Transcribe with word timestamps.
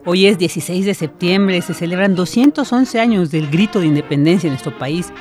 Hoy 0.07 0.27
es 0.27 0.39
16 0.39 0.87
de 0.87 0.95
septiembre, 0.95 1.61
se 1.61 1.75
celebran 1.75 2.15
211 2.15 3.01
años 3.01 3.31
del 3.31 3.51
grito 3.51 3.81
de 3.81 3.87
independencia 3.87 4.47
en 4.47 4.55
nuestro 4.55 4.77
país, 4.79 5.13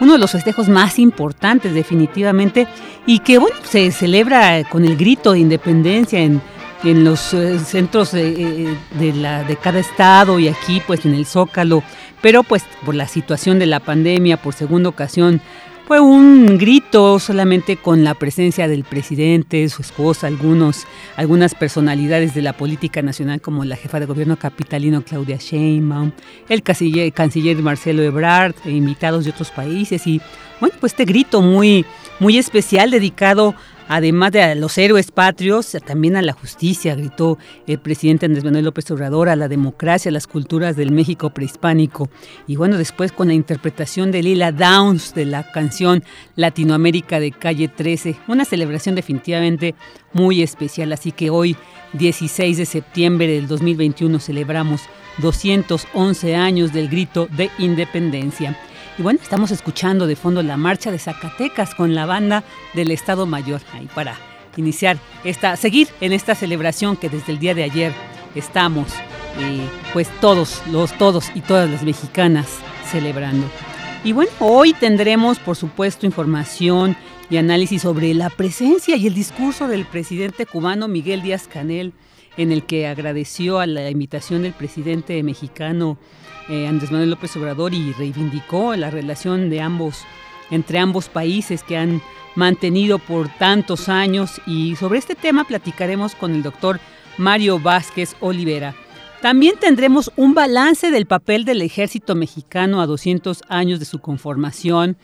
uno 0.00 0.12
de 0.12 0.18
los 0.20 0.30
festejos 0.30 0.68
más 0.68 1.00
importantes 1.00 1.74
definitivamente 1.74 2.68
y 3.06 3.18
que 3.18 3.38
bueno, 3.38 3.56
se 3.64 3.90
celebra 3.90 4.62
con 4.64 4.84
el 4.84 4.96
grito 4.96 5.32
de 5.32 5.40
independencia 5.40 6.20
en, 6.20 6.40
los 6.84 7.34
eh, 7.34 7.58
centros 7.58 8.12
de, 8.12 8.74
de, 8.98 9.12
la, 9.12 9.42
de 9.42 9.56
cada 9.56 9.80
estado 9.80 10.38
y 10.38 10.48
aquí 10.48 10.80
pues 10.86 11.04
en 11.04 11.12
el 11.12 11.26
Zócalo, 11.26 11.82
pero 12.22 12.42
pues 12.42 12.64
por 12.86 12.94
la 12.94 13.08
situación 13.08 13.58
de 13.58 13.66
la 13.66 13.80
pandemia, 13.80 14.40
por 14.40 14.54
segunda 14.54 14.88
ocasión 14.88 15.42
fue 15.90 15.98
un 15.98 16.56
grito 16.56 17.18
solamente 17.18 17.76
con 17.76 18.04
la 18.04 18.14
presencia 18.14 18.68
del 18.68 18.84
presidente, 18.84 19.68
su 19.68 19.82
esposa, 19.82 20.28
algunos, 20.28 20.86
algunas 21.16 21.56
personalidades 21.56 22.32
de 22.32 22.42
la 22.42 22.52
política 22.52 23.02
nacional 23.02 23.40
como 23.40 23.64
la 23.64 23.74
jefa 23.74 23.98
de 23.98 24.06
gobierno 24.06 24.36
capitalino 24.36 25.02
Claudia 25.02 25.38
Sheinbaum, 25.38 26.12
el 26.48 26.62
canciller, 26.62 27.12
canciller 27.12 27.56
Marcelo 27.56 28.04
Ebrard, 28.04 28.54
e 28.64 28.70
invitados 28.70 29.24
de 29.24 29.32
otros 29.32 29.50
países. 29.50 30.06
Y 30.06 30.20
bueno, 30.60 30.76
pues 30.78 30.92
este 30.92 31.04
grito 31.06 31.42
muy, 31.42 31.84
muy 32.20 32.38
especial 32.38 32.90
dedicado 32.90 33.54
Además 33.92 34.30
de 34.30 34.40
a 34.40 34.54
los 34.54 34.78
héroes 34.78 35.10
patrios, 35.10 35.76
también 35.84 36.14
a 36.14 36.22
la 36.22 36.32
justicia, 36.32 36.94
gritó 36.94 37.38
el 37.66 37.80
presidente 37.80 38.24
Andrés 38.24 38.44
Manuel 38.44 38.66
López 38.66 38.88
Obrador, 38.92 39.28
a 39.28 39.34
la 39.34 39.48
democracia, 39.48 40.10
a 40.10 40.12
las 40.12 40.28
culturas 40.28 40.76
del 40.76 40.92
México 40.92 41.30
prehispánico. 41.30 42.08
Y 42.46 42.54
bueno, 42.54 42.78
después 42.78 43.10
con 43.10 43.26
la 43.26 43.34
interpretación 43.34 44.12
de 44.12 44.22
Lila 44.22 44.52
Downs 44.52 45.12
de 45.12 45.24
la 45.24 45.50
canción 45.50 46.04
Latinoamérica 46.36 47.18
de 47.18 47.32
Calle 47.32 47.66
13, 47.66 48.14
una 48.28 48.44
celebración 48.44 48.94
definitivamente 48.94 49.74
muy 50.12 50.40
especial. 50.40 50.92
Así 50.92 51.10
que 51.10 51.30
hoy, 51.30 51.56
16 51.94 52.58
de 52.58 52.66
septiembre 52.66 53.26
del 53.26 53.48
2021, 53.48 54.20
celebramos 54.20 54.82
211 55.18 56.36
años 56.36 56.72
del 56.72 56.88
grito 56.88 57.26
de 57.26 57.50
independencia. 57.58 58.56
Y 58.98 59.02
bueno, 59.02 59.20
estamos 59.22 59.50
escuchando 59.50 60.06
de 60.06 60.16
fondo 60.16 60.42
la 60.42 60.56
marcha 60.56 60.90
de 60.90 60.98
Zacatecas 60.98 61.74
con 61.74 61.94
la 61.94 62.06
banda 62.06 62.44
del 62.74 62.90
Estado 62.90 63.26
Mayor, 63.26 63.60
ahí 63.72 63.88
para 63.94 64.18
iniciar 64.56 64.98
esta, 65.24 65.56
seguir 65.56 65.88
en 66.00 66.12
esta 66.12 66.34
celebración 66.34 66.96
que 66.96 67.08
desde 67.08 67.32
el 67.32 67.38
día 67.38 67.54
de 67.54 67.62
ayer 67.62 67.92
estamos, 68.34 68.88
eh, 69.38 69.66
pues 69.92 70.08
todos, 70.20 70.62
los 70.70 70.92
todos 70.98 71.30
y 71.34 71.40
todas 71.40 71.70
las 71.70 71.82
mexicanas 71.82 72.46
celebrando. 72.90 73.46
Y 74.02 74.12
bueno, 74.12 74.30
hoy 74.40 74.72
tendremos, 74.72 75.38
por 75.38 75.56
supuesto, 75.56 76.06
información 76.06 76.96
y 77.28 77.36
análisis 77.36 77.82
sobre 77.82 78.12
la 78.14 78.28
presencia 78.28 78.96
y 78.96 79.06
el 79.06 79.14
discurso 79.14 79.68
del 79.68 79.84
presidente 79.84 80.46
cubano 80.46 80.88
Miguel 80.88 81.22
Díaz 81.22 81.48
Canel, 81.48 81.92
en 82.36 82.50
el 82.50 82.64
que 82.64 82.86
agradeció 82.86 83.60
a 83.60 83.66
la 83.66 83.90
invitación 83.90 84.42
del 84.42 84.52
presidente 84.52 85.22
mexicano 85.22 85.98
eh, 86.50 86.66
Andrés 86.66 86.90
Manuel 86.90 87.10
López 87.10 87.36
Obrador 87.36 87.72
y 87.72 87.92
reivindicó 87.92 88.74
la 88.74 88.90
relación 88.90 89.48
de 89.50 89.60
ambos, 89.60 90.04
entre 90.50 90.78
ambos 90.78 91.08
países 91.08 91.62
que 91.62 91.76
han 91.76 92.02
mantenido 92.34 92.98
por 92.98 93.28
tantos 93.28 93.88
años 93.88 94.40
y 94.46 94.76
sobre 94.76 94.98
este 94.98 95.14
tema 95.14 95.44
platicaremos 95.44 96.14
con 96.14 96.34
el 96.34 96.42
doctor 96.42 96.80
Mario 97.18 97.58
Vázquez 97.58 98.16
Olivera. 98.20 98.74
También 99.20 99.56
tendremos 99.60 100.10
un 100.16 100.32
balance 100.32 100.90
del 100.90 101.06
papel 101.06 101.44
del 101.44 101.60
ejército 101.60 102.14
mexicano 102.14 102.80
a 102.80 102.86
200 102.86 103.42
años 103.48 103.78
de 103.78 103.84
su 103.84 103.98
conformación, 103.98 104.96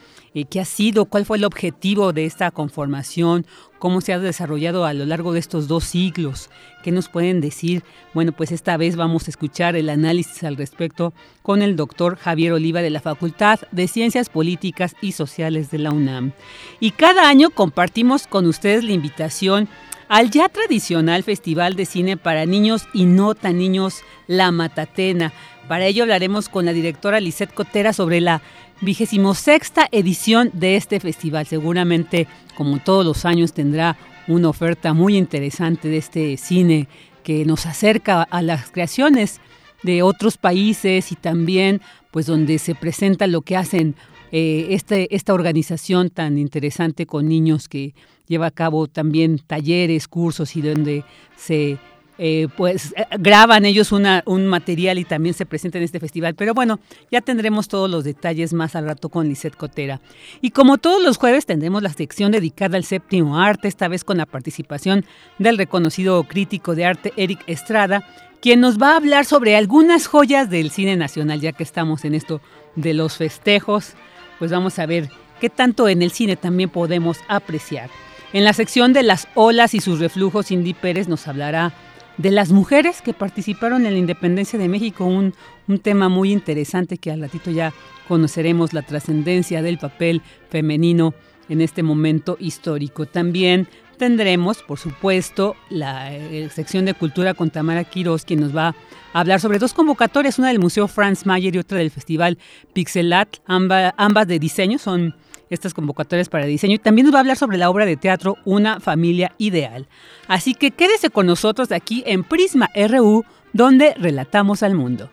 qué 0.45 0.61
ha 0.61 0.65
sido, 0.65 1.07
cuál 1.07 1.25
fue 1.25 1.39
el 1.39 1.45
objetivo 1.45 2.13
de 2.13 2.27
esta 2.27 2.51
conformación, 2.51 3.47
cómo 3.79 4.01
se 4.01 4.13
ha 4.13 4.19
desarrollado 4.19 4.85
a 4.85 4.93
lo 4.93 5.07
largo 5.07 5.33
de 5.33 5.41
estos 5.41 5.69
dos 5.69 5.85
siglos. 5.85 6.51
¿Qué 6.83 6.93
nos 6.93 7.09
pueden 7.09 7.41
decir? 7.41 7.83
Bueno, 8.15 8.33
pues 8.33 8.53
esta 8.53 8.77
vez 8.77 8.97
vamos 8.97 9.27
a 9.27 9.31
escuchar 9.31 9.77
el 9.77 9.89
análisis 9.89 10.45
al 10.45 10.57
respecto 10.57 11.13
con 11.43 11.63
el 11.63 11.77
doctor 11.77 12.17
Javier 12.17 12.53
Oliva 12.53 12.83
de 12.83 12.91
la 12.91 13.01
Facultad 13.01 13.61
de 13.73 13.89
Ciencias 13.89 14.29
Políticas 14.29 14.95
y 15.01 15.13
Sociales 15.13 15.71
de 15.71 15.79
la 15.79 15.91
UNAM. 15.91 16.33
Y 16.81 16.91
cada 16.93 17.29
año 17.29 17.51
compartimos 17.51 18.27
con 18.27 18.47
ustedes 18.47 18.85
la 18.85 18.93
invitación 18.93 19.69
al 20.09 20.31
ya 20.31 20.49
tradicional 20.49 21.23
Festival 21.23 21.75
de 21.75 21.85
Cine 21.85 22.17
para 22.17 22.47
Niños 22.47 22.87
y 22.93 23.07
No 23.07 23.35
Tan 23.35 23.59
Niños 23.59 24.03
La 24.27 24.53
Matatena. 24.53 25.33
Para 25.69 25.87
ello 25.87 26.05
hablaremos 26.05 26.49
con 26.49 26.65
la 26.65 26.73
directora 26.73 27.19
Lisette 27.19 27.53
Cotera 27.53 27.93
sobre 27.93 28.21
la 28.21 28.41
vigésimo 28.81 29.35
sexta 29.35 29.89
edición 29.91 30.51
de 30.53 30.77
este 30.77 31.01
festival. 31.01 31.47
Seguramente, 31.47 32.27
como 32.57 32.79
todos 32.79 33.05
los 33.05 33.25
años, 33.25 33.53
tendrá 33.53 33.97
una 34.29 34.49
oferta 34.49 34.93
muy 34.93 35.17
interesante 35.17 35.89
de 35.89 35.99
este 35.99 36.37
cine 36.37 36.89
que 37.23 37.45
nos 37.45 37.67
acerca 37.67 38.23
a 38.23 38.43
las 38.43 38.71
creaciones 38.71 39.41
de 39.83 40.03
otros 40.03 40.37
países 40.37 41.13
y 41.13 41.17
también 41.17 41.81
pues 42.11 42.27
donde 42.27 42.59
se 42.59 42.75
presenta 42.75 43.27
lo 43.27 43.43
que 43.43 43.57
hacen 43.57 43.95
eh, 44.33 44.69
este, 44.71 45.15
esta 45.15 45.35
organización 45.35 46.11
tan 46.11 46.39
interesante 46.39 47.07
con 47.07 47.29
niños 47.29 47.69
que 47.69 47.95
lleva 48.27 48.47
a 48.47 48.51
cabo 48.51 48.89
también 48.89 49.39
talleres, 49.39 50.09
cursos 50.09 50.57
y 50.57 50.63
donde 50.63 51.05
se 51.37 51.79
eh, 52.19 52.49
pues 52.57 52.95
eh, 52.97 53.05
graban 53.19 53.67
ellos 53.67 53.93
un 53.93 54.47
material 54.47 54.99
y 54.99 55.05
también 55.05 55.35
se 55.35 55.47
presenta 55.47 55.79
en 55.79 55.85
este 55.85 56.01
festival. 56.01 56.35
Pero 56.35 56.55
bueno, 56.55 56.81
ya 57.11 57.21
tendremos 57.21 57.69
todos 57.69 57.91
los 57.91 58.05
detalles 58.05 58.53
más 58.53 58.75
al 58.75 58.87
rato 58.87 59.09
con 59.09 59.29
Lisette 59.29 59.57
Cotera. 59.57 60.01
Y 60.41 60.51
como 60.51 60.79
todos 60.79 61.03
los 61.03 61.19
jueves 61.19 61.47
tendremos 61.47 61.83
la 61.83 61.93
sección 61.93 62.33
dedicada 62.33 62.77
al 62.77 62.85
séptimo 62.85 63.39
arte, 63.39 63.69
esta 63.69 63.89
vez 63.89 64.05
con 64.05 64.17
la 64.17 64.27
participación 64.27 65.05
del 65.39 65.59
reconocido 65.59 66.23
crítico 66.25 66.75
de 66.75 66.87
arte 66.87 67.13
Eric 67.17 67.43
Estrada, 67.47 68.05
quien 68.41 68.61
nos 68.61 68.81
va 68.81 68.93
a 68.93 68.97
hablar 68.97 69.25
sobre 69.25 69.57
algunas 69.57 70.07
joyas 70.07 70.49
del 70.51 70.71
cine 70.71 70.97
nacional, 70.97 71.41
ya 71.41 71.53
que 71.53 71.63
estamos 71.63 72.05
en 72.05 72.15
esto 72.15 72.41
de 72.77 72.95
los 72.95 73.17
festejos, 73.17 73.95
pues 74.39 74.51
vamos 74.51 74.79
a 74.79 74.87
ver 74.87 75.11
qué 75.41 75.51
tanto 75.51 75.89
en 75.89 76.03
el 76.03 76.13
cine 76.13 76.37
también 76.37 76.71
podemos 76.71 77.19
apreciar. 77.29 77.91
En 78.33 78.45
la 78.45 78.53
sección 78.53 78.93
de 78.93 79.03
las 79.03 79.29
olas 79.35 79.75
y 79.75 79.81
sus 79.81 79.99
reflujos, 79.99 80.47
Cindy 80.47 80.75
Pérez 80.75 81.09
nos 81.09 81.27
hablará 81.27 81.73
de 82.19 82.31
las 82.31 82.51
mujeres 82.51 83.03
que 83.03 83.13
participaron 83.13 83.87
en 83.87 83.93
la 83.93 83.99
independencia 83.99 84.59
de 84.59 84.69
México, 84.69 85.05
un, 85.05 85.35
tema 85.83 86.09
muy 86.09 86.33
interesante 86.33 86.99
que 86.99 87.11
al 87.11 87.21
ratito 87.21 87.51
ya 87.51 87.73
conoceremos 88.09 88.73
la 88.73 88.83
trascendencia 88.83 89.63
del 89.63 89.79
papel 89.79 90.23
femenino 90.49 91.13
en 91.49 91.61
este 91.61 91.83
momento 91.83 92.37
histórico. 92.41 93.07
También 93.07 93.69
tendremos, 93.99 94.63
por 94.63 94.79
supuesto, 94.79 95.57
la 95.71 96.15
eh, 96.15 96.49
sección 96.51 96.85
de 96.85 96.95
cultura 96.95 97.35
con 97.35 97.51
Tamara 97.51 97.85
Quiroz, 97.85 98.25
quien 98.25 98.41
nos 98.41 98.57
va 98.57 98.69
a 99.13 99.21
hablar 99.21 99.41
sobre 99.41 99.59
dos 99.59 99.75
convocatorias, 99.75 100.39
una 100.39 100.49
del 100.49 100.59
Museo 100.59 100.89
Franz 100.89 101.27
Mayer 101.27 101.55
y 101.55 101.59
otra 101.59 101.79
del 101.79 101.91
Festival 101.91 102.39
Pixelat, 102.73 103.39
ambas 103.47 104.29
de 104.29 104.39
diseño, 104.39 104.79
son 104.79 105.15
estas 105.51 105.75
convocatorias 105.75 106.29
para 106.29 106.47
diseño 106.47 106.75
y 106.75 106.79
también 106.79 107.07
nos 107.07 107.15
va 107.15 107.19
a 107.19 107.21
hablar 107.21 107.37
sobre 107.37 107.59
la 107.59 107.71
obra 107.71 107.87
de 107.87 107.97
teatro 107.97 108.37
Una 108.45 108.81
familia 108.81 109.33
ideal. 109.39 109.87
Así 110.29 110.55
que 110.55 110.71
quédese 110.71 111.11
con 111.11 111.27
nosotros 111.27 111.73
aquí 111.73 112.03
en 112.07 112.25
Prisma 112.25 112.71
RU, 112.75 113.25
donde 113.53 113.95
relatamos 113.95 114.63
al 114.63 114.75
mundo. 114.75 115.11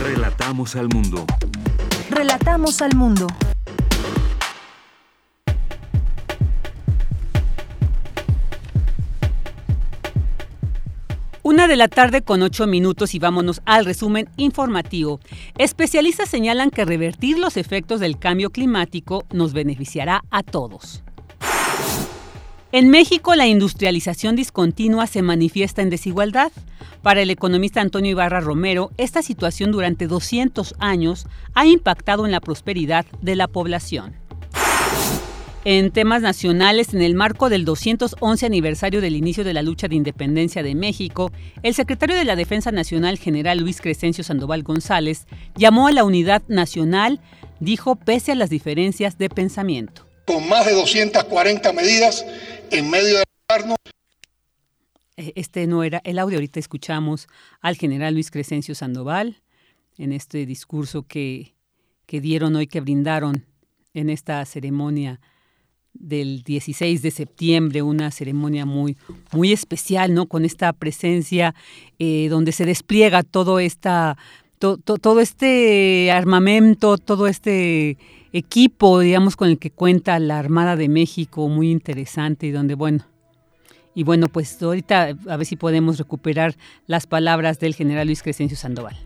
Relatamos 0.00 0.76
al 0.76 0.88
mundo. 0.88 1.24
Relatamos 2.10 2.82
al 2.82 2.94
mundo. 2.94 3.26
Una 11.46 11.68
de 11.68 11.76
la 11.76 11.88
tarde 11.88 12.22
con 12.22 12.40
ocho 12.40 12.66
minutos 12.66 13.14
y 13.14 13.18
vámonos 13.18 13.60
al 13.66 13.84
resumen 13.84 14.30
informativo. 14.38 15.20
Especialistas 15.58 16.30
señalan 16.30 16.70
que 16.70 16.86
revertir 16.86 17.38
los 17.38 17.58
efectos 17.58 18.00
del 18.00 18.18
cambio 18.18 18.48
climático 18.48 19.26
nos 19.30 19.52
beneficiará 19.52 20.24
a 20.30 20.42
todos. 20.42 21.02
En 22.72 22.88
México 22.88 23.34
la 23.34 23.46
industrialización 23.46 24.36
discontinua 24.36 25.06
se 25.06 25.20
manifiesta 25.20 25.82
en 25.82 25.90
desigualdad. 25.90 26.50
Para 27.02 27.20
el 27.20 27.28
economista 27.28 27.82
Antonio 27.82 28.12
Ibarra 28.12 28.40
Romero, 28.40 28.90
esta 28.96 29.20
situación 29.20 29.70
durante 29.70 30.06
200 30.06 30.74
años 30.78 31.26
ha 31.52 31.66
impactado 31.66 32.24
en 32.24 32.32
la 32.32 32.40
prosperidad 32.40 33.04
de 33.20 33.36
la 33.36 33.48
población. 33.48 34.14
En 35.66 35.92
temas 35.92 36.20
nacionales, 36.20 36.92
en 36.92 37.00
el 37.00 37.14
marco 37.14 37.48
del 37.48 37.64
211 37.64 38.44
aniversario 38.44 39.00
del 39.00 39.16
inicio 39.16 39.44
de 39.44 39.54
la 39.54 39.62
lucha 39.62 39.88
de 39.88 39.94
independencia 39.94 40.62
de 40.62 40.74
México, 40.74 41.32
el 41.62 41.72
secretario 41.72 42.16
de 42.16 42.26
la 42.26 42.36
Defensa 42.36 42.70
Nacional, 42.70 43.16
general 43.16 43.60
Luis 43.60 43.80
Crescencio 43.80 44.22
Sandoval 44.22 44.62
González, 44.62 45.26
llamó 45.56 45.88
a 45.88 45.92
la 45.92 46.04
unidad 46.04 46.42
nacional, 46.48 47.18
dijo, 47.60 47.96
pese 47.96 48.32
a 48.32 48.34
las 48.34 48.50
diferencias 48.50 49.16
de 49.16 49.30
pensamiento. 49.30 50.06
Con 50.26 50.46
más 50.50 50.66
de 50.66 50.72
240 50.72 51.72
medidas 51.72 52.26
en 52.70 52.90
medio 52.90 53.16
de 53.16 53.24
eh, 55.16 55.32
este 55.36 55.66
no 55.66 55.82
era 55.82 56.02
el 56.04 56.18
audio, 56.18 56.36
ahorita 56.36 56.60
escuchamos 56.60 57.26
al 57.62 57.76
general 57.76 58.12
Luis 58.12 58.30
Crescencio 58.30 58.74
Sandoval 58.74 59.40
en 59.96 60.12
este 60.12 60.44
discurso 60.44 61.06
que, 61.06 61.54
que 62.04 62.20
dieron 62.20 62.54
hoy, 62.54 62.66
que 62.66 62.82
brindaron 62.82 63.46
en 63.94 64.10
esta 64.10 64.44
ceremonia 64.44 65.20
del 65.94 66.42
16 66.42 67.02
de 67.02 67.10
septiembre, 67.10 67.82
una 67.82 68.10
ceremonia 68.10 68.66
muy, 68.66 68.96
muy 69.32 69.52
especial, 69.52 70.12
¿no? 70.12 70.26
Con 70.26 70.44
esta 70.44 70.72
presencia 70.72 71.54
eh, 71.98 72.28
donde 72.28 72.52
se 72.52 72.66
despliega 72.66 73.22
todo 73.22 73.58
esta, 73.58 74.18
todo 74.58 75.20
este 75.20 76.10
armamento, 76.10 76.98
todo 76.98 77.26
este 77.26 77.96
equipo, 78.32 79.00
digamos, 79.00 79.36
con 79.36 79.48
el 79.48 79.58
que 79.58 79.70
cuenta 79.70 80.18
la 80.18 80.38
Armada 80.38 80.76
de 80.76 80.88
México, 80.88 81.48
muy 81.48 81.70
interesante 81.70 82.46
y 82.46 82.50
donde, 82.50 82.74
bueno, 82.74 83.06
y 83.94 84.02
bueno, 84.02 84.28
pues 84.28 84.60
ahorita 84.60 85.16
a 85.28 85.36
ver 85.36 85.46
si 85.46 85.56
podemos 85.56 85.98
recuperar 85.98 86.56
las 86.86 87.06
palabras 87.06 87.60
del 87.60 87.74
general 87.74 88.08
Luis 88.08 88.22
Crescencio 88.22 88.56
Sandoval. 88.56 88.96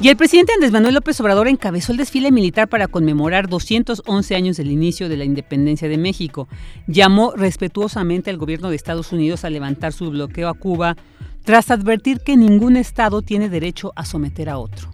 Y 0.00 0.08
el 0.08 0.16
presidente 0.16 0.52
Andrés 0.52 0.70
Manuel 0.70 0.94
López 0.94 1.20
Obrador 1.20 1.48
encabezó 1.48 1.90
el 1.90 1.98
desfile 1.98 2.30
militar 2.30 2.68
para 2.68 2.86
conmemorar 2.86 3.48
211 3.48 4.36
años 4.36 4.56
del 4.56 4.70
inicio 4.70 5.08
de 5.08 5.16
la 5.16 5.24
independencia 5.24 5.88
de 5.88 5.98
México. 5.98 6.48
Llamó 6.86 7.32
respetuosamente 7.34 8.30
al 8.30 8.36
gobierno 8.36 8.70
de 8.70 8.76
Estados 8.76 9.10
Unidos 9.10 9.44
a 9.44 9.50
levantar 9.50 9.92
su 9.92 10.08
bloqueo 10.10 10.48
a 10.48 10.54
Cuba 10.54 10.96
tras 11.44 11.72
advertir 11.72 12.20
que 12.20 12.36
ningún 12.36 12.76
Estado 12.76 13.22
tiene 13.22 13.48
derecho 13.48 13.92
a 13.96 14.04
someter 14.04 14.48
a 14.48 14.58
otro. 14.58 14.92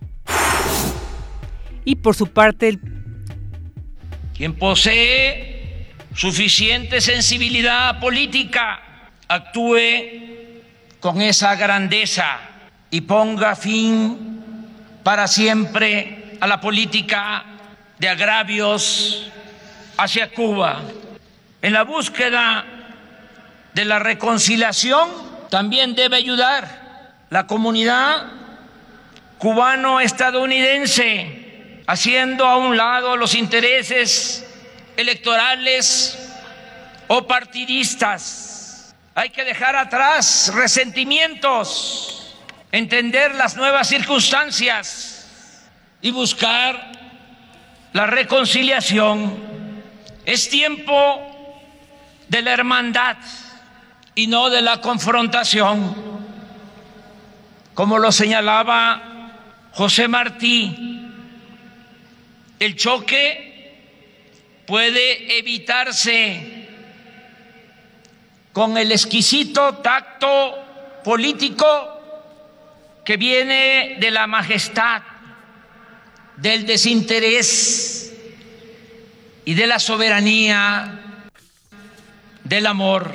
Y 1.84 1.96
por 1.96 2.14
su 2.14 2.28
parte, 2.28 2.78
quien 4.34 4.54
posee 4.54 5.86
suficiente 6.14 7.02
sensibilidad 7.02 8.00
política 8.00 8.80
actúe 9.28 9.76
con 10.98 11.20
esa 11.20 11.54
grandeza 11.56 12.38
y 12.90 13.02
ponga 13.02 13.54
fin 13.54 14.43
para 15.04 15.28
siempre 15.28 16.36
a 16.40 16.48
la 16.48 16.60
política 16.60 17.44
de 17.98 18.08
agravios 18.08 19.30
hacia 19.96 20.32
Cuba. 20.32 20.82
En 21.62 21.72
la 21.72 21.84
búsqueda 21.84 22.64
de 23.72 23.84
la 23.84 24.00
reconciliación 24.00 25.08
también 25.50 25.94
debe 25.94 26.16
ayudar 26.16 27.12
la 27.30 27.46
comunidad 27.46 28.24
cubano-estadounidense, 29.38 31.82
haciendo 31.86 32.46
a 32.46 32.56
un 32.56 32.76
lado 32.76 33.16
los 33.16 33.34
intereses 33.34 34.44
electorales 34.96 36.18
o 37.08 37.26
partidistas. 37.26 38.94
Hay 39.14 39.30
que 39.30 39.44
dejar 39.44 39.74
atrás 39.76 40.52
resentimientos 40.54 42.23
entender 42.74 43.36
las 43.36 43.56
nuevas 43.56 43.86
circunstancias 43.86 45.70
y 46.02 46.10
buscar 46.10 46.90
la 47.92 48.06
reconciliación. 48.06 49.82
Es 50.26 50.48
tiempo 50.48 51.62
de 52.26 52.42
la 52.42 52.52
hermandad 52.52 53.16
y 54.16 54.26
no 54.26 54.50
de 54.50 54.60
la 54.60 54.80
confrontación. 54.80 55.94
Como 57.74 58.00
lo 58.00 58.10
señalaba 58.10 59.70
José 59.72 60.08
Martí, 60.08 61.06
el 62.58 62.74
choque 62.74 63.72
puede 64.66 65.38
evitarse 65.38 66.66
con 68.52 68.76
el 68.76 68.90
exquisito 68.90 69.74
tacto 69.74 71.00
político 71.04 71.93
que 73.04 73.16
viene 73.16 73.96
de 73.98 74.10
la 74.10 74.26
majestad, 74.26 75.02
del 76.36 76.66
desinterés 76.66 78.12
y 79.44 79.54
de 79.54 79.66
la 79.66 79.78
soberanía, 79.78 81.00
del 82.42 82.66
amor. 82.66 83.12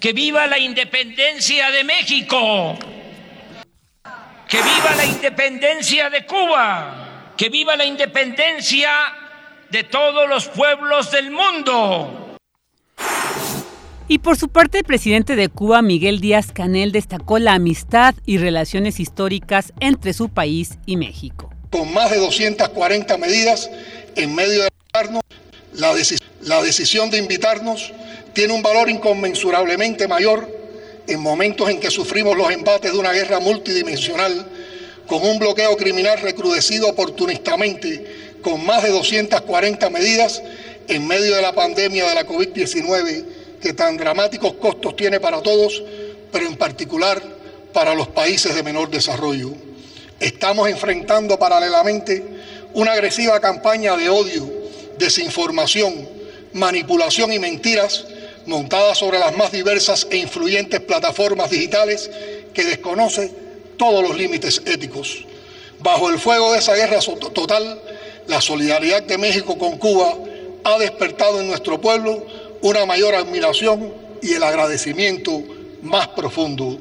Que 0.00 0.12
viva 0.12 0.46
la 0.46 0.58
independencia 0.58 1.70
de 1.70 1.84
México, 1.84 2.78
que 4.48 4.62
viva 4.62 4.94
la 4.96 5.04
independencia 5.04 6.10
de 6.10 6.26
Cuba, 6.26 7.32
que 7.36 7.48
viva 7.48 7.76
la 7.76 7.84
independencia 7.84 8.90
de 9.70 9.84
todos 9.84 10.28
los 10.28 10.48
pueblos 10.48 11.10
del 11.10 11.30
mundo. 11.30 12.25
Y 14.08 14.18
por 14.18 14.36
su 14.36 14.48
parte, 14.48 14.78
el 14.78 14.84
presidente 14.84 15.34
de 15.34 15.48
Cuba, 15.48 15.82
Miguel 15.82 16.20
Díaz 16.20 16.52
Canel, 16.52 16.92
destacó 16.92 17.40
la 17.40 17.54
amistad 17.54 18.14
y 18.24 18.38
relaciones 18.38 19.00
históricas 19.00 19.72
entre 19.80 20.12
su 20.12 20.28
país 20.28 20.78
y 20.86 20.96
México. 20.96 21.50
Con 21.70 21.92
más 21.92 22.12
de 22.12 22.18
240 22.18 23.18
medidas 23.18 23.68
en 24.14 24.32
medio 24.32 24.62
de 24.62 24.68
la, 25.74 25.92
la 26.42 26.62
decisión 26.62 27.10
de 27.10 27.18
invitarnos 27.18 27.92
tiene 28.32 28.54
un 28.54 28.62
valor 28.62 28.88
inconmensurablemente 28.88 30.06
mayor 30.06 30.48
en 31.08 31.20
momentos 31.20 31.68
en 31.68 31.80
que 31.80 31.90
sufrimos 31.90 32.36
los 32.36 32.50
embates 32.52 32.92
de 32.92 32.98
una 32.98 33.12
guerra 33.12 33.40
multidimensional 33.40 34.46
con 35.08 35.22
un 35.22 35.40
bloqueo 35.40 35.76
criminal 35.76 36.20
recrudecido 36.20 36.88
oportunistamente 36.88 38.36
con 38.42 38.64
más 38.64 38.84
de 38.84 38.90
240 38.90 39.90
medidas 39.90 40.42
en 40.86 41.06
medio 41.06 41.34
de 41.34 41.42
la 41.42 41.52
pandemia 41.52 42.08
de 42.08 42.14
la 42.14 42.26
COVID-19 42.26 43.35
que 43.60 43.72
tan 43.72 43.96
dramáticos 43.96 44.54
costos 44.54 44.96
tiene 44.96 45.20
para 45.20 45.42
todos, 45.42 45.82
pero 46.32 46.46
en 46.46 46.56
particular 46.56 47.22
para 47.72 47.94
los 47.94 48.08
países 48.08 48.54
de 48.54 48.62
menor 48.62 48.90
desarrollo. 48.90 49.52
Estamos 50.18 50.68
enfrentando 50.68 51.38
paralelamente 51.38 52.24
una 52.74 52.92
agresiva 52.92 53.40
campaña 53.40 53.96
de 53.96 54.08
odio, 54.08 54.50
desinformación, 54.98 56.08
manipulación 56.52 57.32
y 57.32 57.38
mentiras 57.38 58.06
montada 58.46 58.94
sobre 58.94 59.18
las 59.18 59.36
más 59.36 59.52
diversas 59.52 60.06
e 60.10 60.16
influyentes 60.18 60.80
plataformas 60.80 61.50
digitales 61.50 62.10
que 62.54 62.64
desconoce 62.64 63.30
todos 63.76 64.02
los 64.02 64.16
límites 64.16 64.62
éticos. 64.64 65.24
Bajo 65.80 66.08
el 66.08 66.18
fuego 66.18 66.52
de 66.52 66.58
esa 66.60 66.74
guerra 66.74 67.00
total, 67.00 67.80
la 68.26 68.40
solidaridad 68.40 69.02
de 69.02 69.18
México 69.18 69.58
con 69.58 69.76
Cuba 69.78 70.16
ha 70.64 70.78
despertado 70.78 71.40
en 71.40 71.48
nuestro 71.48 71.80
pueblo 71.80 72.24
una 72.62 72.86
mayor 72.86 73.14
admiración 73.14 73.92
y 74.22 74.32
el 74.32 74.42
agradecimiento 74.42 75.42
más 75.82 76.08
profundo. 76.08 76.78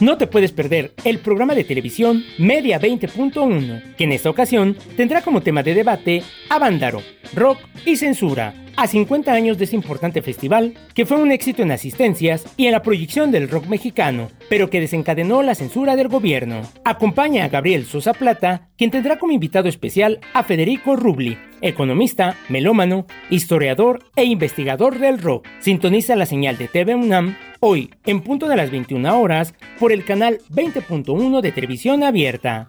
No 0.00 0.16
te 0.16 0.28
puedes 0.28 0.52
perder 0.52 0.92
el 1.02 1.18
programa 1.18 1.56
de 1.56 1.64
televisión 1.64 2.22
Media 2.38 2.80
20.1, 2.80 3.96
que 3.96 4.04
en 4.04 4.12
esta 4.12 4.30
ocasión 4.30 4.76
tendrá 4.96 5.22
como 5.22 5.42
tema 5.42 5.64
de 5.64 5.74
debate 5.74 6.22
Avándaro, 6.48 7.02
rock 7.34 7.58
y 7.84 7.96
censura 7.96 8.54
a 8.76 8.86
50 8.86 9.32
años 9.32 9.58
de 9.58 9.64
ese 9.64 9.74
importante 9.74 10.22
festival, 10.22 10.74
que 10.94 11.04
fue 11.04 11.16
un 11.16 11.32
éxito 11.32 11.62
en 11.62 11.72
asistencias 11.72 12.44
y 12.56 12.66
en 12.66 12.72
la 12.72 12.82
proyección 12.82 13.32
del 13.32 13.48
rock 13.48 13.66
mexicano, 13.66 14.30
pero 14.48 14.70
que 14.70 14.80
desencadenó 14.80 15.42
la 15.42 15.56
censura 15.56 15.96
del 15.96 16.06
gobierno. 16.06 16.62
Acompaña 16.84 17.44
a 17.44 17.48
Gabriel 17.48 17.84
Sosa 17.84 18.12
Plata, 18.12 18.68
quien 18.78 18.92
tendrá 18.92 19.18
como 19.18 19.32
invitado 19.32 19.68
especial 19.68 20.20
a 20.32 20.44
Federico 20.44 20.94
Rubli, 20.94 21.36
economista, 21.62 22.36
melómano, 22.48 23.06
historiador 23.30 24.04
e 24.16 24.24
investigador 24.24 24.98
del 24.98 25.18
rock. 25.18 25.46
Sintoniza 25.60 26.16
la 26.16 26.26
señal 26.26 26.56
de 26.58 26.68
TV 26.68 26.94
UNAM 26.94 27.36
hoy, 27.60 27.90
en 28.06 28.20
punto 28.20 28.48
de 28.48 28.56
las 28.56 28.70
21 28.70 29.20
horas, 29.20 29.54
por 29.78 29.92
el 29.92 30.04
canal 30.04 30.40
20.1 30.50 31.40
de 31.40 31.52
televisión 31.52 32.02
abierta 32.02 32.68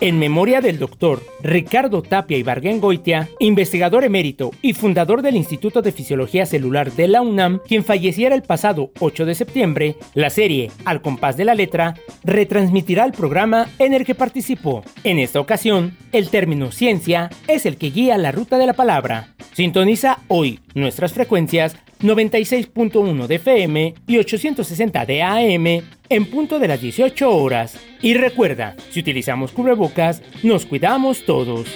en 0.00 0.18
memoria 0.18 0.60
del 0.60 0.78
doctor 0.78 1.22
Ricardo 1.42 2.02
Tapia 2.02 2.38
Ibargüen 2.38 2.80
Goitia, 2.80 3.28
investigador 3.38 4.04
emérito 4.04 4.50
y 4.62 4.72
fundador 4.72 5.22
del 5.22 5.36
Instituto 5.36 5.82
de 5.82 5.92
Fisiología 5.92 6.46
Celular 6.46 6.92
de 6.92 7.08
la 7.08 7.22
UNAM, 7.22 7.60
quien 7.66 7.84
falleciera 7.84 8.34
el 8.34 8.42
pasado 8.42 8.90
8 9.00 9.26
de 9.26 9.34
septiembre, 9.34 9.96
la 10.14 10.30
serie 10.30 10.70
Al 10.84 11.02
compás 11.02 11.36
de 11.36 11.44
la 11.44 11.54
letra 11.54 11.94
retransmitirá 12.24 13.04
el 13.04 13.12
programa 13.12 13.68
en 13.78 13.94
el 13.94 14.04
que 14.04 14.14
participó. 14.14 14.84
En 15.04 15.18
esta 15.18 15.40
ocasión, 15.40 15.96
el 16.12 16.30
término 16.30 16.70
ciencia 16.70 17.30
es 17.46 17.66
el 17.66 17.76
que 17.76 17.90
guía 17.90 18.18
la 18.18 18.32
ruta 18.32 18.58
de 18.58 18.66
la 18.66 18.74
palabra. 18.74 19.34
Sintoniza 19.52 20.20
hoy 20.28 20.60
nuestras 20.80 21.12
frecuencias 21.12 21.76
96.1 22.00 23.26
de 23.26 23.34
FM 23.34 23.94
y 24.06 24.18
860 24.18 25.06
de 25.06 25.22
AM 25.22 25.66
en 26.08 26.24
punto 26.26 26.58
de 26.58 26.68
las 26.68 26.80
18 26.80 27.30
horas. 27.30 27.78
Y 28.00 28.14
recuerda, 28.14 28.76
si 28.90 29.00
utilizamos 29.00 29.52
cubrebocas, 29.52 30.22
nos 30.42 30.66
cuidamos 30.66 31.24
todos. 31.24 31.68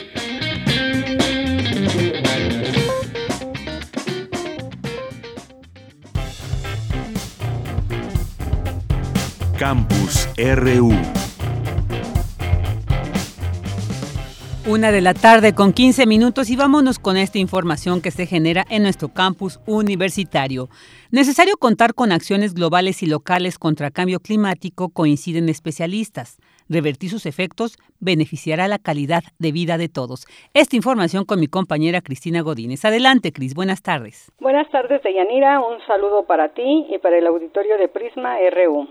Campus 9.59 10.29
RU 10.37 11.22
Una 14.65 14.93
de 14.93 15.01
la 15.01 15.13
tarde 15.13 15.57
con 15.57 15.73
15 15.73 16.07
minutos 16.07 16.49
y 16.49 16.55
vámonos 16.55 17.01
con 17.01 17.17
esta 17.17 17.39
información 17.39 18.01
que 18.01 18.13
se 18.13 18.27
genera 18.27 18.63
en 18.71 18.85
nuestro 18.85 19.09
campus 19.09 19.59
universitario. 19.67 20.69
Necesario 21.11 21.57
contar 21.57 21.95
con 21.95 22.13
acciones 22.13 22.55
globales 22.55 23.03
y 23.03 23.07
locales 23.07 23.59
contra 23.59 23.91
cambio 23.91 24.21
climático, 24.21 24.91
coinciden 24.91 25.49
especialistas. 25.49 26.39
Revertir 26.69 27.11
sus 27.11 27.27
efectos 27.27 27.77
beneficiará 27.99 28.69
la 28.69 28.79
calidad 28.79 29.25
de 29.41 29.51
vida 29.51 29.79
de 29.79 29.89
todos. 29.89 30.27
Esta 30.55 30.77
información 30.77 31.25
con 31.25 31.41
mi 31.41 31.49
compañera 31.49 32.01
Cristina 32.01 32.41
Godínez. 32.43 32.85
Adelante, 32.85 33.33
Cris. 33.33 33.57
Buenas 33.57 33.83
tardes. 33.83 34.31
Buenas 34.39 34.71
tardes, 34.71 35.03
Deyanira. 35.03 35.61
Un 35.61 35.85
saludo 35.89 36.25
para 36.25 36.51
ti 36.51 36.87
y 36.89 36.99
para 36.99 37.19
el 37.19 37.27
auditorio 37.27 37.79
de 37.79 37.89
Prisma 37.89 38.37
RU. 38.55 38.87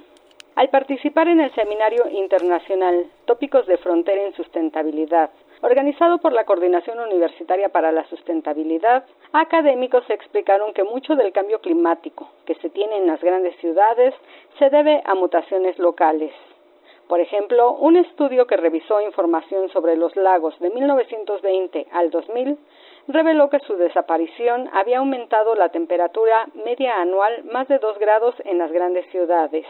Al 0.56 0.70
participar 0.70 1.30
en 1.30 1.40
el 1.40 1.56
Seminario 1.56 2.10
Internacional 2.10 3.06
Tópicos 3.26 3.66
de 3.68 3.78
Frontera 3.78 4.22
en 4.28 4.34
Sustentabilidad, 4.34 5.32
Organizado 5.64 6.18
por 6.18 6.34
la 6.34 6.44
Coordinación 6.44 7.00
Universitaria 7.00 7.70
para 7.70 7.92
la 7.92 8.04
Sustentabilidad, 8.06 9.06
académicos 9.32 10.04
explicaron 10.10 10.74
que 10.74 10.84
mucho 10.84 11.16
del 11.16 11.32
cambio 11.32 11.62
climático 11.62 12.28
que 12.48 12.56
se 12.56 12.72
tiene 12.72 12.98
en 12.98 13.06
las 13.06 13.22
grandes 13.22 13.56
ciudades 13.58 14.16
se 14.58 14.72
debe 14.72 15.04
a 15.06 15.14
mutaciones 15.14 15.78
locales. 15.78 16.34
Por 17.08 17.20
ejemplo, 17.20 17.74
un 17.74 17.96
estudio 17.96 18.48
que 18.48 18.58
revisó 18.58 19.02
información 19.02 19.70
sobre 19.70 19.96
los 19.98 20.16
lagos 20.16 20.58
de 20.60 20.72
1920 20.72 21.88
al 21.92 22.10
2000 22.10 22.58
reveló 23.08 23.52
que 23.52 23.60
su 23.60 23.76
desaparición 23.76 24.68
había 24.74 24.98
aumentado 24.98 25.54
la 25.54 25.70
temperatura 25.70 26.48
media 26.66 27.00
anual 27.00 27.44
más 27.44 27.68
de 27.68 27.78
2 27.78 28.00
grados 28.00 28.34
en 28.46 28.58
las 28.58 28.72
grandes 28.72 29.06
ciudades. 29.12 29.68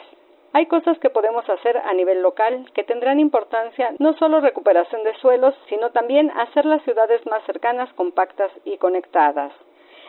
Hay 0.54 0.66
cosas 0.66 1.00
que 1.00 1.10
podemos 1.10 1.48
hacer 1.50 1.78
a 1.78 1.94
nivel 1.94 2.22
local 2.22 2.70
que 2.74 2.84
tendrán 2.84 3.20
importancia 3.20 3.94
no 4.00 4.14
solo 4.18 4.42
recuperación 4.42 5.04
de 5.04 5.16
suelos, 5.16 5.56
sino 5.70 5.92
también 5.92 6.30
hacer 6.32 6.66
las 6.66 6.84
ciudades 6.84 7.26
más 7.26 7.42
cercanas, 7.46 7.92
compactas 7.94 8.52
y 8.66 8.78
conectadas. 8.78 9.54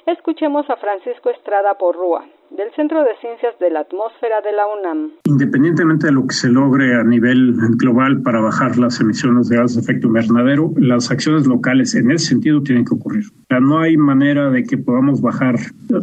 Escuchemos 0.07 0.69
a 0.69 0.77
Francisco 0.77 1.31
Estrada 1.31 1.75
Porrúa, 1.75 2.27
del 2.57 2.71
Centro 2.75 3.03
de 3.03 3.11
Ciencias 3.21 3.59
de 3.59 3.71
la 3.71 3.81
Atmósfera 3.81 4.41
de 4.41 4.53
la 4.53 4.67
UNAM. 4.67 5.13
Independientemente 5.25 6.07
de 6.07 6.13
lo 6.13 6.27
que 6.27 6.35
se 6.35 6.49
logre 6.49 6.95
a 6.95 7.05
nivel 7.05 7.55
global 7.77 8.23
para 8.23 8.41
bajar 8.41 8.77
las 8.79 9.01
emisiones 9.01 9.49
de 9.49 9.57
gases 9.57 9.77
de 9.77 9.83
efecto 9.83 10.09
invernadero, 10.09 10.71
las 10.77 11.11
acciones 11.11 11.47
locales 11.47 11.95
en 11.95 12.11
ese 12.11 12.27
sentido 12.27 12.63
tienen 12.63 12.85
que 12.85 12.95
ocurrir. 12.95 13.25
O 13.27 13.47
sea, 13.49 13.61
no 13.61 13.81
hay 13.81 13.97
manera 13.97 14.51
de 14.51 14.65
que 14.65 14.77
podamos 14.77 15.21
bajar 15.23 15.57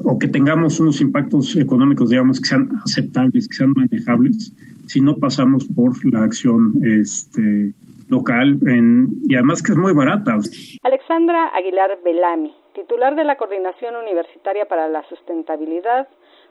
o 0.04 0.18
que 0.18 0.28
tengamos 0.28 0.80
unos 0.80 1.02
impactos 1.02 1.56
económicos, 1.56 2.10
digamos, 2.10 2.40
que 2.40 2.50
sean 2.50 2.70
aceptables, 2.84 3.48
que 3.48 3.56
sean 3.56 3.74
manejables, 3.76 4.54
si 4.88 5.02
no 5.02 5.18
pasamos 5.18 5.66
por 5.76 5.94
la 6.12 6.24
acción 6.24 6.74
este, 6.84 7.74
local 8.10 8.60
y 9.28 9.36
además 9.36 9.62
que 9.62 9.74
es 9.74 9.78
muy 9.78 9.94
barata. 9.94 10.38
Alexandra 10.84 11.50
Aguilar 11.56 12.00
Belami 12.04 12.54
titular 12.80 13.16
de 13.16 13.24
la 13.24 13.36
Coordinación 13.36 13.96
Universitaria 13.96 14.66
para 14.66 14.88
la 14.88 15.04
Sustentabilidad, 15.04 16.08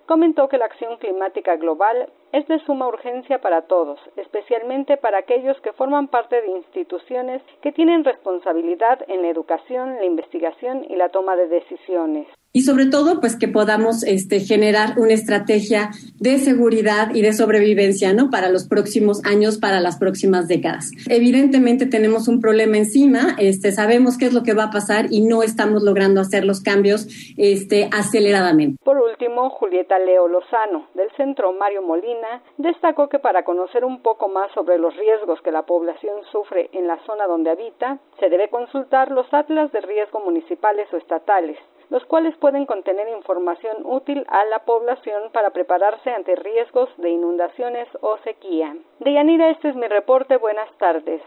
comentó 0.09 0.49
que 0.49 0.57
la 0.57 0.65
acción 0.65 0.97
climática 0.97 1.57
global 1.57 2.09
es 2.33 2.49
de 2.49 2.59
suma 2.61 2.89
urgencia 2.89 3.41
para 3.41 3.63
todos, 3.63 4.01
especialmente 4.17 4.97
para 4.97 5.19
aquellos 5.19 5.61
que 5.61 5.75
forman 5.75 6.09
parte 6.09 6.41
de 6.41 6.49
instituciones 6.49 7.43
que 7.61 7.73
tienen 7.73 8.05
responsabilidad 8.05 9.05
en 9.07 9.21
la 9.21 9.29
educación, 9.29 9.97
la 9.97 10.07
investigación 10.07 10.87
y 10.89 10.97
la 10.97 11.11
toma 11.11 11.37
de 11.37 11.49
decisiones 11.49 12.27
y 12.53 12.63
sobre 12.63 12.87
todo 12.87 13.21
pues 13.21 13.37
que 13.39 13.49
podamos 13.49 14.03
este, 14.05 14.41
generar 14.41 14.99
una 14.99 15.13
estrategia 15.13 15.91
de 16.19 16.39
seguridad 16.39 17.15
y 17.15 17.23
de 17.23 17.33
sobrevivencia 17.33 18.13
¿no? 18.15 18.31
para 18.31 18.49
los 18.49 18.67
próximos 18.67 19.25
años, 19.25 19.59
para 19.59 19.81
las 19.81 19.99
próximas 19.99 20.49
décadas. 20.49 20.91
Evidentemente 21.09 21.87
tenemos 21.87 22.27
un 22.27 22.41
problema 22.41 22.79
encima, 22.79 23.37
este, 23.39 23.73
sabemos 23.73 24.17
qué 24.19 24.27
es 24.27 24.33
lo 24.33 24.43
que 24.43 24.55
va 24.55 24.65
a 24.65 24.71
pasar 24.71 25.07
y 25.11 25.21
no 25.21 25.43
estamos 25.43 25.83
logrando 25.83 26.21
hacer 26.21 26.45
los 26.45 26.63
cambios 26.63 27.07
este, 27.37 27.89
aceleradamente. 27.93 28.79
Por 28.83 28.97
último, 28.99 29.51
Julieta 29.51 29.99
Leo 29.99 30.29
Lozano, 30.29 30.89
del 30.95 31.11
Centro 31.17 31.53
Mario 31.53 31.83
Molina, 31.83 32.43
destacó 32.57 33.09
que 33.09 33.19
para 33.19 33.45
conocer 33.45 33.85
un 33.85 34.03
poco 34.03 34.29
más 34.29 34.51
sobre 34.53 34.79
los 34.79 34.97
riesgos 34.97 35.41
que 35.43 35.53
la 35.53 35.63
población 35.63 36.23
sufre 36.33 36.71
en 36.73 36.87
la 36.87 36.99
zona 37.05 37.27
donde 37.27 37.51
habita, 37.51 37.99
se 38.19 38.29
debe 38.29 38.49
consultar 38.49 39.11
los 39.11 39.27
atlas 39.33 39.71
de 39.73 39.81
riesgo 39.81 40.21
municipales 40.25 40.87
o 40.93 40.97
estatales 40.97 41.59
los 41.91 42.05
cuales 42.05 42.37
pueden 42.37 42.67
contener 42.67 43.09
información 43.09 43.77
útil 43.85 44.25
a 44.29 44.45
la 44.47 44.61
población 44.65 45.31
para 45.33 45.51
prepararse 45.51 46.11
ante 46.11 46.37
riesgos 46.37 46.89
de 46.99 47.11
inundaciones 47.11 47.89
o 48.01 48.19
sequía. 48.25 48.77
Deyanira, 49.01 49.51
este 49.51 49.71
es 49.71 49.77
mi 49.77 49.87
reporte. 49.89 50.37
Buenas 50.37 50.69
tardes. 50.79 51.23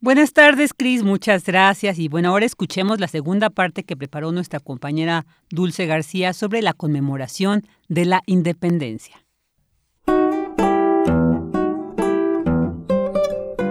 Buenas 0.00 0.34
tardes, 0.34 0.74
Cris. 0.74 1.02
Muchas 1.02 1.46
gracias. 1.46 1.98
Y 1.98 2.08
bueno, 2.08 2.28
ahora 2.28 2.44
escuchemos 2.44 3.00
la 3.00 3.08
segunda 3.08 3.48
parte 3.48 3.84
que 3.84 3.96
preparó 3.96 4.32
nuestra 4.32 4.60
compañera 4.60 5.24
Dulce 5.48 5.86
García 5.86 6.34
sobre 6.34 6.60
la 6.60 6.74
conmemoración 6.74 7.62
de 7.88 8.04
la 8.04 8.20
independencia. 8.26 9.23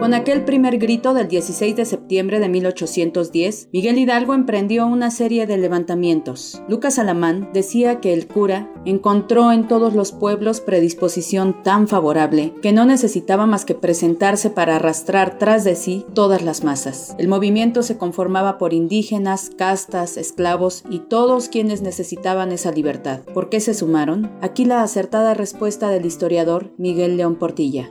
Con 0.04 0.14
aquel 0.14 0.44
primer 0.44 0.80
grito 0.80 1.14
del 1.14 1.30
16 1.30 1.78
de 1.78 1.86
septiembre 1.86 2.42
de 2.42 2.50
1810, 2.50 3.70
Miguel 3.72 3.98
Hidalgo 3.98 4.34
emprendió 4.34 4.86
una 4.86 5.10
serie 5.10 5.48
de 5.48 5.56
levantamientos. 5.56 6.62
Lucas 6.68 7.00
Alamán 7.00 7.52
decía 7.54 8.02
que 8.02 8.12
el 8.12 8.28
cura 8.28 8.70
encontró 8.84 9.54
en 9.54 9.66
todos 9.66 9.94
los 9.94 10.12
pueblos 10.12 10.60
predisposición 10.60 11.64
tan 11.64 11.88
favorable 11.88 12.54
que 12.62 12.74
no 12.74 12.84
necesitaba 12.84 13.46
más 13.46 13.64
que 13.64 13.76
presentarse 13.76 14.50
para 14.50 14.76
arrastrar 14.76 15.40
tras 15.40 15.64
de 15.64 15.78
sí 15.78 16.06
todas 16.14 16.42
las 16.42 16.66
masas. 16.66 17.16
El 17.18 17.30
movimiento 17.30 17.82
se 17.82 17.98
conformaba 17.98 18.58
por 18.58 18.74
indígenas, 18.74 19.52
castas, 19.58 20.18
esclavos 20.18 20.84
y 20.90 21.00
todos 21.00 21.48
quienes 21.48 21.82
necesitaban 21.82 22.52
esa 22.52 22.74
libertad. 22.74 23.22
¿Por 23.34 23.48
qué 23.48 23.62
se 23.62 23.74
sumaron? 23.74 24.34
Aquí 24.42 24.66
la 24.66 24.84
acertada 24.84 25.34
respuesta 25.34 25.88
del 25.88 26.06
historiador 26.06 26.74
Miguel 26.78 27.16
León 27.16 27.38
Portilla. 27.38 27.90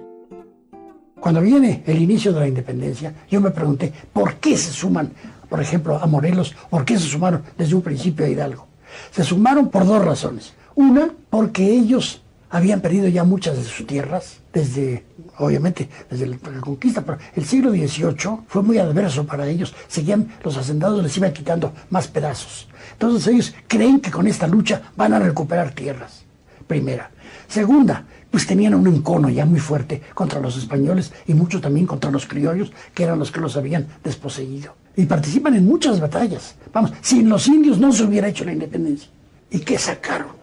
Cuando 1.23 1.41
viene 1.41 1.85
el 1.87 2.03
inicio 2.03 2.33
de 2.33 2.41
la 2.41 2.49
independencia, 2.49 3.15
yo 3.31 3.41
me 3.41 3.53
pregunté, 3.53 3.93
¿por 4.13 4.39
qué 4.39 4.57
se 4.57 4.73
suman, 4.73 5.13
por 5.49 5.61
ejemplo, 5.61 5.97
a 5.97 6.05
Morelos? 6.09 6.53
¿Por 6.69 6.85
qué 6.85 6.99
se 6.99 7.07
sumaron 7.07 7.45
desde 7.57 7.77
un 7.77 7.83
principio 7.83 8.27
a 8.27 8.29
Hidalgo? 8.29 8.67
Se 9.13 9.23
sumaron 9.23 9.69
por 9.69 9.87
dos 9.87 10.05
razones. 10.05 10.53
Una, 10.75 11.11
porque 11.31 11.65
ellos 11.65 12.23
habían 12.51 12.81
perdido 12.81 13.07
ya 13.07 13.23
muchas 13.23 13.57
de 13.57 13.63
sus 13.63 13.87
tierras, 13.87 14.41
desde, 14.53 15.05
obviamente, 15.39 15.89
desde 16.11 16.27
la 16.27 16.39
conquista, 16.61 17.03
pero 17.03 17.19
el 17.37 17.45
siglo 17.45 17.71
XVIII 17.71 18.39
fue 18.49 18.65
muy 18.65 18.79
adverso 18.79 19.25
para 19.25 19.47
ellos. 19.47 19.73
Seguían, 19.87 20.27
los 20.43 20.57
hacendados 20.57 21.05
les 21.05 21.17
iban 21.17 21.33
quitando 21.33 21.73
más 21.91 22.09
pedazos. 22.09 22.69
Entonces 22.95 23.33
ellos 23.33 23.55
creen 23.69 24.01
que 24.01 24.11
con 24.11 24.27
esta 24.27 24.49
lucha 24.49 24.91
van 24.97 25.13
a 25.13 25.21
recuperar 25.21 25.71
tierras, 25.71 26.25
primera. 26.67 27.13
Segunda, 27.47 28.07
pues 28.33 28.47
tenían 28.47 28.75
un 28.75 28.89
encono 28.89 29.29
ya 29.29 29.45
muy 29.45 29.61
fuerte 29.61 30.03
contra 30.15 30.41
los 30.41 30.57
españoles 30.57 31.13
y 31.29 31.35
mucho 31.35 31.61
también 31.61 31.87
contra 31.87 32.11
los 32.11 32.27
criollos, 32.27 32.73
que 32.95 33.05
eran 33.05 33.19
los 33.19 33.31
que 33.31 33.41
los 33.41 33.57
habían 33.57 33.87
desposeído. 34.03 34.75
Y 34.97 35.05
participan 35.05 35.55
en 35.55 35.67
muchas 35.67 36.01
batallas. 36.01 36.57
Vamos, 36.73 36.93
sin 37.03 37.29
los 37.29 37.47
indios 37.47 37.79
no 37.79 37.93
se 37.93 38.05
hubiera 38.05 38.29
hecho 38.29 38.45
la 38.45 38.53
independencia. 38.53 39.11
¿Y 39.51 39.61
qué 39.61 39.79
sacaron? 39.79 40.42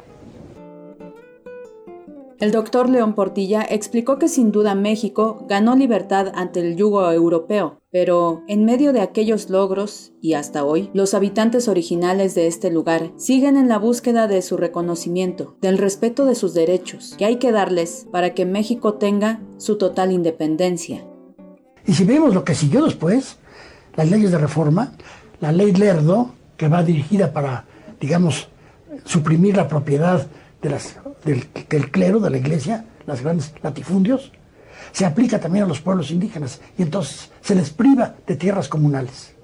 El 2.39 2.53
doctor 2.53 2.87
León 2.87 3.15
Portilla 3.15 3.67
explicó 3.69 4.17
que 4.17 4.29
sin 4.29 4.53
duda 4.53 4.73
México 4.73 5.45
ganó 5.49 5.75
libertad 5.75 6.31
ante 6.33 6.61
el 6.61 6.77
yugo 6.77 7.11
europeo, 7.11 7.81
pero 7.91 8.43
en 8.47 8.63
medio 8.63 8.93
de 8.93 9.01
aquellos 9.01 9.49
logros, 9.49 10.13
y 10.21 10.35
hasta 10.35 10.63
hoy, 10.63 10.89
los 10.93 11.13
habitantes 11.13 11.67
originales 11.67 12.35
de 12.35 12.47
este 12.47 12.71
lugar 12.71 13.11
siguen 13.17 13.57
en 13.57 13.67
la 13.67 13.77
búsqueda 13.77 14.29
de 14.29 14.41
su 14.41 14.55
reconocimiento, 14.55 15.57
del 15.59 15.77
respeto 15.77 16.23
de 16.23 16.35
sus 16.35 16.53
derechos, 16.53 17.13
que 17.17 17.25
hay 17.25 17.39
que 17.39 17.51
darles 17.51 18.07
para 18.09 18.33
que 18.33 18.45
México 18.45 18.93
tenga 18.93 19.41
su 19.57 19.77
total 19.77 20.13
independencia. 20.13 21.05
Y 21.85 21.93
si 21.93 22.05
vemos 22.05 22.33
lo 22.33 22.45
que 22.45 22.55
siguió 22.55 22.85
después, 22.85 23.35
las 23.97 24.09
leyes 24.09 24.31
de 24.31 24.37
reforma, 24.37 24.93
la 25.41 25.51
ley 25.51 25.73
Lerdo, 25.73 26.31
que 26.55 26.69
va 26.69 26.83
dirigida 26.83 27.33
para, 27.33 27.65
digamos, 27.99 28.47
suprimir 29.03 29.57
la 29.57 29.67
propiedad 29.67 30.25
de 30.61 30.69
las, 30.69 30.97
del, 31.31 31.91
clero, 31.91 32.19
de 32.19 32.29
la 32.29 32.37
iglesia, 32.37 32.85
las 33.05 33.21
grandes 33.21 33.53
latifundios, 33.61 34.31
se 34.91 35.05
aplica 35.05 35.39
también 35.39 35.65
a 35.65 35.67
los 35.67 35.81
pueblos 35.81 36.11
indígenas 36.11 36.61
y 36.77 36.81
entonces 36.81 37.31
se 37.41 37.55
les 37.55 37.69
priva 37.69 38.15
de 38.25 38.35
tierras 38.35 38.67
comunales. 38.67 39.35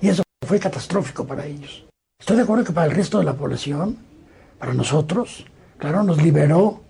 Y 0.00 0.08
eso 0.08 0.22
fue 0.46 0.58
catastrófico 0.58 1.26
para 1.26 1.46
ellos. 1.46 1.86
Estoy 2.18 2.36
de 2.36 2.42
acuerdo 2.42 2.64
que 2.64 2.72
para 2.72 2.86
el 2.86 2.96
resto 2.96 3.18
de 3.18 3.24
la 3.24 3.34
población, 3.34 3.98
para 4.58 4.72
nosotros, 4.72 5.44
claro, 5.78 6.02
nos 6.02 6.22
liberó 6.22 6.82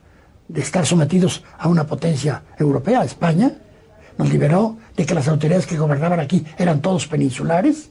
de 0.48 0.60
estar 0.60 0.86
sometidos 0.86 1.42
a 1.58 1.68
una 1.68 1.86
potencia 1.86 2.42
europea, 2.58 3.02
España, 3.02 3.52
nos 4.18 4.30
liberó 4.30 4.78
de 4.96 5.04
que 5.04 5.14
las 5.14 5.28
autoridades 5.28 5.66
que 5.66 5.76
gobernaban 5.76 6.20
aquí 6.20 6.46
eran 6.58 6.80
todos 6.80 7.06
peninsulares, 7.06 7.90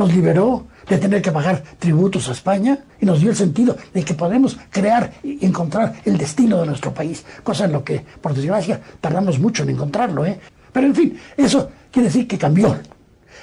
nos 0.00 0.14
liberó 0.14 0.66
de 0.88 0.96
tener 0.96 1.20
que 1.20 1.30
pagar 1.30 1.62
tributos 1.78 2.30
a 2.30 2.32
España 2.32 2.86
y 2.98 3.04
nos 3.04 3.20
dio 3.20 3.28
el 3.28 3.36
sentido 3.36 3.76
de 3.92 4.02
que 4.02 4.14
podemos 4.14 4.56
crear 4.70 5.12
y 5.22 5.44
encontrar 5.44 6.00
el 6.06 6.16
destino 6.16 6.58
de 6.58 6.66
nuestro 6.66 6.94
país, 6.94 7.22
cosa 7.42 7.66
en 7.66 7.72
lo 7.72 7.84
que, 7.84 8.02
por 8.22 8.32
desgracia, 8.32 8.80
tardamos 8.98 9.38
mucho 9.38 9.62
en 9.62 9.70
encontrarlo. 9.70 10.24
¿eh? 10.24 10.40
Pero 10.72 10.86
en 10.86 10.94
fin, 10.94 11.20
eso 11.36 11.68
quiere 11.90 12.08
decir 12.08 12.26
que 12.26 12.38
cambió. 12.38 12.78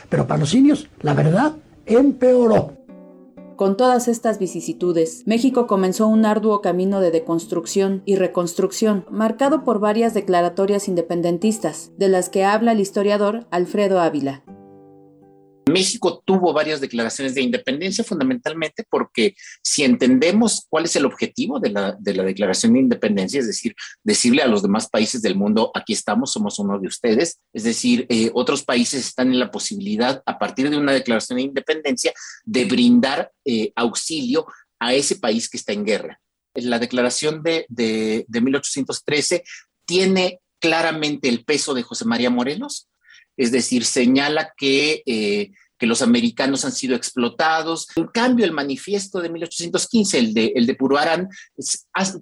Pero 0.09 0.25
para 0.25 0.39
los 0.39 0.55
indios, 0.55 0.89
la 1.01 1.13
verdad 1.13 1.53
empeoró. 1.85 2.73
Con 3.55 3.77
todas 3.77 4.07
estas 4.07 4.39
vicisitudes, 4.39 5.23
México 5.27 5.67
comenzó 5.67 6.07
un 6.07 6.25
arduo 6.25 6.61
camino 6.61 7.01
de 7.01 7.11
deconstrucción 7.11 8.01
y 8.05 8.15
reconstrucción, 8.15 9.05
marcado 9.11 9.63
por 9.63 9.79
varias 9.79 10.15
declaratorias 10.15 10.87
independentistas, 10.87 11.91
de 11.97 12.09
las 12.09 12.29
que 12.29 12.45
habla 12.45 12.71
el 12.71 12.79
historiador 12.79 13.45
Alfredo 13.51 13.99
Ávila. 13.99 14.43
México 15.67 16.23
tuvo 16.25 16.53
varias 16.53 16.81
declaraciones 16.81 17.35
de 17.35 17.41
independencia 17.41 18.03
fundamentalmente 18.03 18.85
porque 18.89 19.35
si 19.61 19.83
entendemos 19.83 20.65
cuál 20.69 20.85
es 20.85 20.95
el 20.95 21.05
objetivo 21.05 21.59
de 21.59 21.69
la, 21.69 21.97
declaración 21.99 22.73
de 22.73 22.79
independencia, 22.79 23.39
es 23.39 23.47
decir, 23.47 23.75
decirle 24.03 24.41
a 24.41 24.47
los 24.47 24.61
demás 24.61 24.89
países 24.89 25.21
del 25.21 25.35
mundo, 25.35 25.71
aquí 25.73 25.93
estamos, 25.93 26.31
somos 26.31 26.59
uno 26.59 26.79
de 26.79 26.87
ustedes, 26.87 27.39
es 27.53 27.63
decir, 27.63 28.05
eh, 28.09 28.31
otros 28.33 28.63
países 28.63 29.05
están 29.07 29.31
en 29.31 29.39
la 29.39 29.51
posibilidad, 29.51 30.21
a 30.25 30.37
partir 30.37 30.69
de 30.69 30.77
una 30.77 30.93
declaración 30.93 31.37
de 31.37 31.43
independencia, 31.43 32.13
de 32.45 32.65
brindar 32.65 33.31
eh, 33.45 33.71
auxilio 33.75 34.45
a 34.79 34.93
ese 34.93 35.15
país 35.17 35.49
que 35.49 35.57
está 35.57 35.73
en 35.73 35.85
guerra. 35.85 36.19
La 36.53 36.79
declaración 36.79 37.43
de, 37.43 37.65
de, 37.69 38.25
1813 38.41 39.43
tiene 39.85 40.39
claramente 40.59 41.29
el 41.29 41.45
peso 41.45 41.73
de 41.73 41.83
José 41.83 42.05
María 42.05 42.29
Morelos, 42.29 42.87
es 43.37 43.51
decir, 43.51 43.85
señala 43.85 44.53
que, 44.57 45.03
eh, 45.05 45.51
que 45.77 45.85
los 45.85 46.01
americanos 46.01 46.65
han 46.65 46.71
sido 46.71 46.95
explotados. 46.95 47.87
En 47.95 48.07
cambio, 48.07 48.45
el 48.45 48.51
manifiesto 48.51 49.21
de 49.21 49.29
1815, 49.29 50.17
el 50.17 50.33
de, 50.33 50.53
el 50.55 50.65
de 50.65 50.75
Puruarán, 50.75 51.29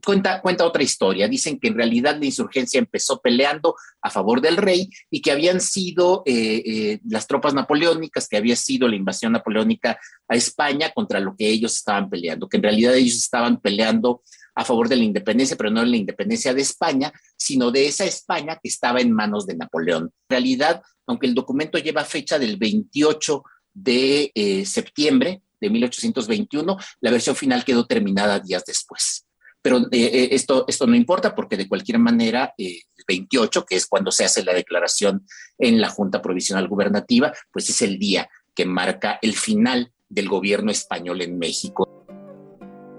cuenta, 0.05 0.41
cuenta 0.41 0.65
otra 0.65 0.83
historia. 0.83 1.27
Dicen 1.27 1.57
que 1.59 1.69
en 1.69 1.75
realidad 1.75 2.17
la 2.19 2.25
insurgencia 2.25 2.79
empezó 2.79 3.21
peleando 3.21 3.75
a 4.01 4.09
favor 4.09 4.41
del 4.41 4.57
rey 4.57 4.89
y 5.09 5.21
que 5.21 5.31
habían 5.31 5.61
sido 5.61 6.23
eh, 6.25 6.61
eh, 6.65 6.99
las 7.07 7.27
tropas 7.27 7.53
napoleónicas, 7.53 8.27
que 8.27 8.37
había 8.37 8.57
sido 8.57 8.87
la 8.87 8.97
invasión 8.97 9.31
napoleónica 9.31 9.97
a 10.27 10.35
España 10.35 10.91
contra 10.93 11.19
lo 11.19 11.35
que 11.37 11.47
ellos 11.47 11.75
estaban 11.75 12.09
peleando, 12.09 12.49
que 12.49 12.57
en 12.57 12.63
realidad 12.63 12.95
ellos 12.95 13.15
estaban 13.15 13.61
peleando 13.61 14.21
a 14.55 14.65
favor 14.65 14.89
de 14.89 14.95
la 14.95 15.03
independencia, 15.03 15.57
pero 15.57 15.69
no 15.69 15.81
de 15.81 15.87
la 15.87 15.97
independencia 15.97 16.53
de 16.53 16.61
España, 16.61 17.11
sino 17.35 17.71
de 17.71 17.87
esa 17.87 18.05
España 18.05 18.57
que 18.61 18.69
estaba 18.69 19.01
en 19.01 19.11
manos 19.11 19.45
de 19.45 19.55
Napoleón. 19.55 20.03
En 20.03 20.29
realidad, 20.29 20.81
aunque 21.05 21.27
el 21.27 21.35
documento 21.35 21.77
lleva 21.77 22.05
fecha 22.05 22.39
del 22.39 22.57
28 22.57 23.43
de 23.73 24.31
eh, 24.33 24.65
septiembre 24.65 25.41
de 25.59 25.69
1821, 25.69 26.77
la 27.01 27.11
versión 27.11 27.35
final 27.35 27.65
quedó 27.65 27.85
terminada 27.85 28.39
días 28.39 28.63
después. 28.65 29.25
Pero 29.61 29.79
eh, 29.79 29.87
eh, 29.91 30.29
esto, 30.31 30.65
esto 30.67 30.87
no 30.87 30.95
importa 30.95 31.35
porque 31.35 31.57
de 31.57 31.67
cualquier 31.67 31.99
manera, 31.99 32.53
el 32.57 32.81
28, 33.07 33.65
que 33.65 33.75
es 33.75 33.87
cuando 33.87 34.11
se 34.11 34.23
hace 34.23 34.43
la 34.43 34.53
declaración 34.53 35.25
en 35.57 35.81
la 35.81 35.89
Junta 35.89 36.21
Provisional 36.21 36.67
Gubernativa, 36.67 37.33
pues 37.51 37.69
es 37.69 37.81
el 37.81 37.99
día 37.99 38.29
que 38.53 38.65
marca 38.65 39.19
el 39.21 39.35
final 39.35 39.91
del 40.07 40.29
gobierno 40.29 40.71
español 40.71 41.21
en 41.21 41.37
México. 41.37 41.94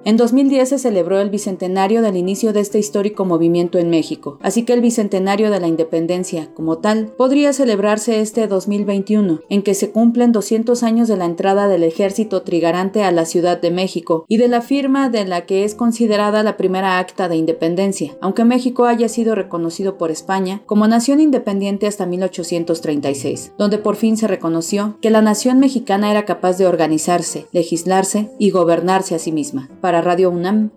En 0.07 0.17
2010 0.17 0.69
se 0.69 0.79
celebró 0.79 1.21
el 1.21 1.31
bicentenario 1.31 2.01
del 2.01 2.17
inicio 2.17 2.53
de 2.53 2.61
este 2.61 2.79
histórico 2.79 3.25
movimiento 3.25 3.77
en 3.81 3.91
México, 3.91 4.39
así 4.41 4.63
que 4.63 4.73
el 4.73 4.81
bicentenario 4.81 5.51
de 5.51 5.59
la 5.59 5.67
independencia, 5.67 6.49
como 6.55 6.79
tal, 6.79 7.09
podría 7.19 7.53
celebrarse 7.53 8.21
este 8.21 8.47
2021, 8.47 9.41
en 9.49 9.63
que 9.65 9.75
se 9.75 9.91
cumplen 9.91 10.31
200 10.31 10.85
años 10.85 11.09
de 11.09 11.17
la 11.17 11.25
entrada 11.25 11.67
del 11.67 11.83
ejército 11.83 12.43
trigarante 12.43 13.03
a 13.03 13.11
la 13.11 13.25
Ciudad 13.25 13.61
de 13.61 13.73
México 13.73 14.25
y 14.29 14.37
de 14.37 14.47
la 14.47 14.61
firma 14.61 15.11
de 15.11 15.25
la 15.25 15.45
que 15.45 15.65
es 15.65 15.75
considerada 15.75 16.45
la 16.45 16.57
primera 16.57 17.01
acta 17.01 17.29
de 17.29 17.35
independencia, 17.35 18.17
aunque 18.21 18.45
México 18.45 18.85
haya 18.85 19.09
sido 19.09 19.35
reconocido 19.35 19.99
por 19.99 20.13
España 20.13 20.63
como 20.67 20.87
nación 20.87 21.19
independiente 21.19 21.89
hasta 21.89 22.07
1836, 22.07 23.55
donde 23.59 23.79
por 23.79 23.97
fin 23.97 24.17
se 24.17 24.29
reconoció 24.29 24.99
que 25.03 25.11
la 25.11 25.21
nación 25.21 25.59
mexicana 25.59 26.13
era 26.13 26.25
capaz 26.25 26.59
de 26.59 26.69
organizarse, 26.69 27.49
legislarse 27.51 28.31
y 28.39 28.51
gobernarse 28.51 29.17
a 29.17 29.19
sí 29.19 29.33
misma. 29.33 29.69
Radio 30.01 30.31
UNAM, 30.31 30.71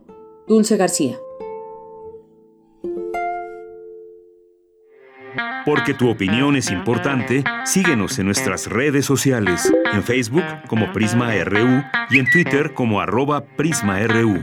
Dulce 0.47 0.77
García. 0.77 1.17
Porque 5.65 5.93
tu 5.93 6.10
opinión 6.10 6.55
es 6.55 6.71
importante, 6.71 7.43
síguenos 7.65 8.17
en 8.17 8.25
nuestras 8.25 8.67
redes 8.67 9.05
sociales, 9.05 9.71
en 9.93 10.03
Facebook 10.03 10.43
como 10.67 10.91
Prisma 10.93 11.34
RU 11.43 11.84
y 12.10 12.19
en 12.19 12.29
Twitter 12.32 12.73
como 12.73 13.01
arroba 13.01 13.45
PrismaRU. 13.55 14.39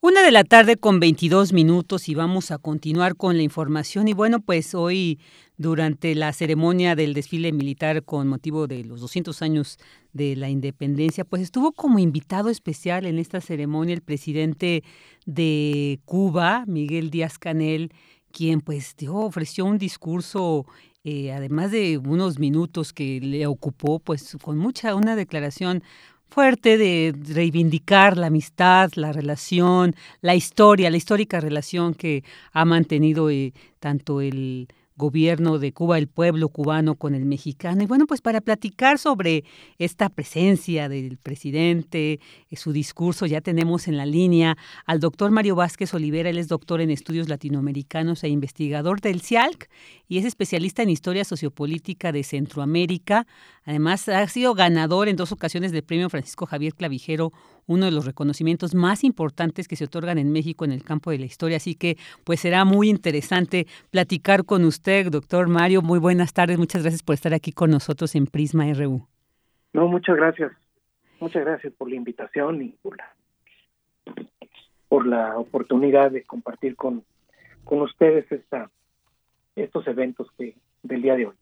Una 0.00 0.22
de 0.22 0.32
la 0.32 0.44
tarde 0.44 0.76
con 0.76 1.00
22 1.00 1.54
minutos 1.54 2.10
y 2.10 2.14
vamos 2.14 2.50
a 2.50 2.58
continuar 2.58 3.16
con 3.16 3.38
la 3.38 3.42
información. 3.42 4.06
Y 4.06 4.12
bueno, 4.12 4.40
pues 4.40 4.74
hoy 4.74 5.18
durante 5.56 6.14
la 6.14 6.32
ceremonia 6.32 6.96
del 6.96 7.14
desfile 7.14 7.52
militar 7.52 8.02
con 8.04 8.28
motivo 8.28 8.66
de 8.66 8.84
los 8.84 9.00
200 9.00 9.40
años 9.42 9.78
de 10.12 10.36
la 10.36 10.48
independencia, 10.48 11.24
pues 11.24 11.42
estuvo 11.42 11.72
como 11.72 11.98
invitado 11.98 12.50
especial 12.50 13.06
en 13.06 13.18
esta 13.18 13.40
ceremonia 13.40 13.94
el 13.94 14.02
presidente 14.02 14.82
de 15.26 16.00
Cuba, 16.04 16.64
Miguel 16.66 17.10
Díaz 17.10 17.38
Canel, 17.38 17.92
quien 18.32 18.60
pues 18.60 18.96
dio, 18.96 19.14
ofreció 19.14 19.64
un 19.64 19.78
discurso 19.78 20.66
eh, 21.04 21.32
además 21.32 21.70
de 21.70 21.98
unos 21.98 22.38
minutos 22.38 22.94
que 22.94 23.20
le 23.20 23.46
ocupó, 23.46 23.98
pues 23.98 24.38
con 24.40 24.56
mucha, 24.56 24.94
una 24.94 25.16
declaración 25.16 25.82
fuerte 26.30 26.78
de 26.78 27.14
reivindicar 27.28 28.16
la 28.16 28.28
amistad, 28.28 28.90
la 28.94 29.12
relación, 29.12 29.94
la 30.22 30.34
historia, 30.34 30.90
la 30.90 30.96
histórica 30.96 31.40
relación 31.40 31.94
que 31.94 32.24
ha 32.52 32.64
mantenido 32.64 33.28
eh, 33.28 33.52
tanto 33.80 34.22
el 34.22 34.68
gobierno 34.96 35.58
de 35.58 35.72
Cuba, 35.72 35.98
el 35.98 36.06
pueblo 36.06 36.48
cubano 36.48 36.94
con 36.94 37.14
el 37.14 37.24
mexicano. 37.24 37.82
Y 37.82 37.86
bueno, 37.86 38.06
pues 38.06 38.20
para 38.20 38.40
platicar 38.40 38.98
sobre 38.98 39.44
esta 39.78 40.08
presencia 40.08 40.88
del 40.88 41.16
presidente, 41.16 42.20
eh, 42.50 42.56
su 42.56 42.72
discurso, 42.72 43.26
ya 43.26 43.40
tenemos 43.40 43.88
en 43.88 43.96
la 43.96 44.06
línea 44.06 44.56
al 44.86 45.00
doctor 45.00 45.30
Mario 45.30 45.56
Vázquez 45.56 45.92
Olivera, 45.94 46.30
él 46.30 46.38
es 46.38 46.48
doctor 46.48 46.80
en 46.80 46.90
estudios 46.90 47.28
latinoamericanos 47.28 48.22
e 48.22 48.28
investigador 48.28 49.00
del 49.00 49.20
CIALC 49.20 49.68
y 50.08 50.18
es 50.18 50.24
especialista 50.24 50.82
en 50.82 50.90
historia 50.90 51.24
sociopolítica 51.24 52.12
de 52.12 52.22
Centroamérica. 52.22 53.26
Además, 53.64 54.08
ha 54.08 54.26
sido 54.28 54.54
ganador 54.54 55.08
en 55.08 55.16
dos 55.16 55.32
ocasiones 55.32 55.72
del 55.72 55.82
premio 55.82 56.08
Francisco 56.10 56.46
Javier 56.46 56.74
Clavijero, 56.74 57.32
uno 57.66 57.86
de 57.86 57.90
los 57.90 58.06
reconocimientos 58.06 58.74
más 58.74 59.04
importantes 59.04 59.68
que 59.68 59.76
se 59.76 59.84
otorgan 59.84 60.18
en 60.18 60.32
México 60.32 60.64
en 60.64 60.72
el 60.72 60.82
campo 60.82 61.10
de 61.10 61.18
la 61.18 61.26
historia. 61.26 61.56
Así 61.56 61.74
que, 61.74 61.96
pues 62.24 62.40
será 62.40 62.64
muy 62.64 62.88
interesante 62.88 63.66
platicar 63.90 64.44
con 64.44 64.64
usted, 64.64 65.10
doctor 65.10 65.48
Mario. 65.48 65.82
Muy 65.82 65.98
buenas 65.98 66.32
tardes. 66.32 66.58
Muchas 66.58 66.82
gracias 66.82 67.02
por 67.02 67.14
estar 67.14 67.34
aquí 67.34 67.52
con 67.52 67.70
nosotros 67.70 68.14
en 68.14 68.26
Prisma 68.26 68.64
RU. 68.72 69.06
No, 69.72 69.88
muchas 69.88 70.16
gracias. 70.16 70.52
Muchas 71.20 71.44
gracias 71.44 71.72
por 71.74 71.88
la 71.88 71.96
invitación 71.96 72.62
y 72.62 72.68
por 72.82 72.96
la, 72.96 73.14
por 74.88 75.06
la 75.06 75.38
oportunidad 75.38 76.10
de 76.10 76.22
compartir 76.22 76.76
con, 76.76 77.04
con 77.64 77.80
ustedes 77.80 78.30
esta, 78.30 78.70
estos 79.56 79.86
eventos 79.86 80.28
del 80.82 81.02
día 81.02 81.16
de 81.16 81.26
hoy. 81.26 81.34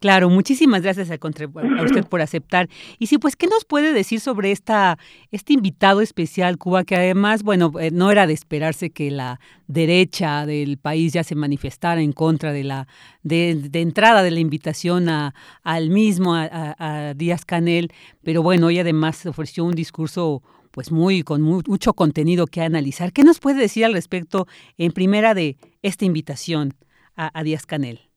Claro, 0.00 0.30
muchísimas 0.30 0.82
gracias 0.82 1.10
a, 1.10 1.14
usted 1.84 2.06
por 2.08 2.20
aceptar. 2.20 2.68
Y 2.98 3.08
sí, 3.08 3.18
pues, 3.18 3.34
¿qué 3.36 3.46
nos 3.46 3.64
puede 3.64 3.92
decir 3.92 4.20
sobre 4.20 4.52
esta, 4.52 4.98
este 5.32 5.52
invitado 5.54 6.00
especial, 6.00 6.56
Cuba, 6.56 6.84
que 6.84 6.96
además, 6.96 7.42
bueno, 7.42 7.72
eh, 7.80 7.90
no 7.90 8.10
era 8.10 8.26
de 8.26 8.32
esperarse 8.32 8.90
que 8.90 9.10
la 9.10 9.40
derecha 9.66 10.46
del 10.46 10.78
país 10.78 11.12
ya 11.12 11.24
se 11.24 11.34
manifestara 11.34 12.00
en 12.00 12.12
contra 12.12 12.52
de 12.52 12.64
la 12.64 12.86
de, 13.22 13.68
entrada 13.72 14.22
de 14.22 14.30
la 14.30 14.40
invitación 14.40 15.08
a, 15.08 15.34
al 15.62 15.90
mismo, 15.90 16.34
a, 16.34 17.14
Díaz 17.16 17.44
Canel, 17.44 17.92
pero 18.22 18.42
bueno, 18.42 18.70
y 18.70 18.78
además 18.78 19.26
ofreció 19.26 19.64
un 19.64 19.74
discurso 19.74 20.42
pues 20.70 20.92
muy 20.92 21.22
con 21.22 21.42
mucho 21.42 21.92
contenido 21.94 22.46
que 22.46 22.60
analizar. 22.60 23.12
¿Qué 23.12 23.24
nos 23.24 23.40
puede 23.40 23.60
decir 23.60 23.84
al 23.84 23.94
respecto 23.94 24.46
en 24.76 24.92
primera 24.92 25.34
de 25.34 25.56
esta 25.82 26.04
invitación 26.04 26.74
a 27.16 27.42
Díaz 27.42 27.66
Canel? 27.66 28.07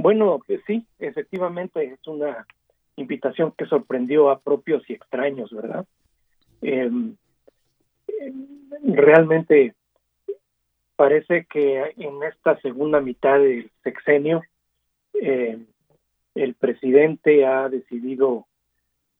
Bueno, 0.00 0.40
pues 0.46 0.60
sí, 0.64 0.86
efectivamente 1.00 1.84
es 1.84 2.06
una 2.06 2.46
invitación 2.94 3.52
que 3.58 3.66
sorprendió 3.66 4.30
a 4.30 4.38
propios 4.38 4.88
y 4.88 4.92
extraños, 4.92 5.50
¿verdad? 5.50 5.84
Em, 6.62 7.16
realmente 8.84 9.74
parece 10.94 11.46
que 11.50 11.94
en 11.96 12.22
esta 12.22 12.60
segunda 12.60 13.00
mitad 13.00 13.40
del 13.40 13.72
sexenio 13.82 14.42
em, 15.14 15.66
el 16.36 16.54
presidente 16.54 17.44
ha 17.44 17.68
decidido 17.68 18.46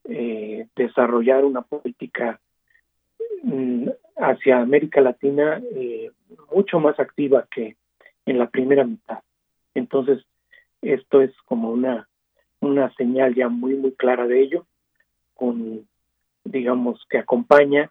eh, 0.05 0.69
desarrollar 0.77 1.45
una 1.45 1.63
política 1.63 2.41
mm, 3.43 3.89
hacia 4.17 4.61
América 4.61 5.01
Latina 5.01 5.61
eh, 5.75 6.13
mucho 6.55 6.79
más 6.79 7.01
activa 7.01 7.49
que 7.51 7.77
en 8.27 8.39
la 8.39 8.49
primera 8.49 8.85
mitad. 8.85 9.19
Entonces, 9.75 10.25
esto 10.83 11.21
es 11.21 11.33
como 11.45 11.71
una, 11.71 12.09
una 12.61 12.93
señal 12.95 13.35
ya 13.35 13.49
muy, 13.49 13.75
muy 13.75 13.93
clara 13.93 14.27
de 14.27 14.41
ello, 14.41 14.67
con, 15.35 15.87
digamos, 16.45 17.05
que 17.09 17.19
acompaña 17.19 17.91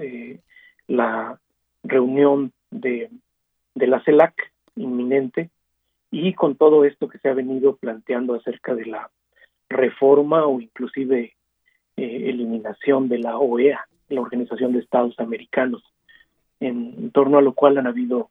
eh, 0.00 0.40
la 0.86 1.38
reunión 1.82 2.52
de, 2.70 3.10
de 3.74 3.86
la 3.86 4.02
CELAC 4.04 4.34
inminente 4.76 5.50
y 6.10 6.34
con 6.34 6.56
todo 6.56 6.84
esto 6.84 7.08
que 7.08 7.18
se 7.18 7.28
ha 7.28 7.34
venido 7.34 7.76
planteando 7.76 8.34
acerca 8.34 8.74
de 8.74 8.86
la 8.86 9.10
reforma 9.68 10.46
o 10.46 10.60
inclusive 10.60 11.34
eh, 11.96 12.28
eliminación 12.28 13.08
de 13.08 13.18
la 13.18 13.38
OEA, 13.38 13.86
la 14.08 14.20
Organización 14.20 14.72
de 14.72 14.80
Estados 14.80 15.18
Americanos, 15.18 15.82
en 16.60 17.10
torno 17.10 17.38
a 17.38 17.42
lo 17.42 17.52
cual 17.52 17.78
han 17.78 17.86
habido 17.86 18.28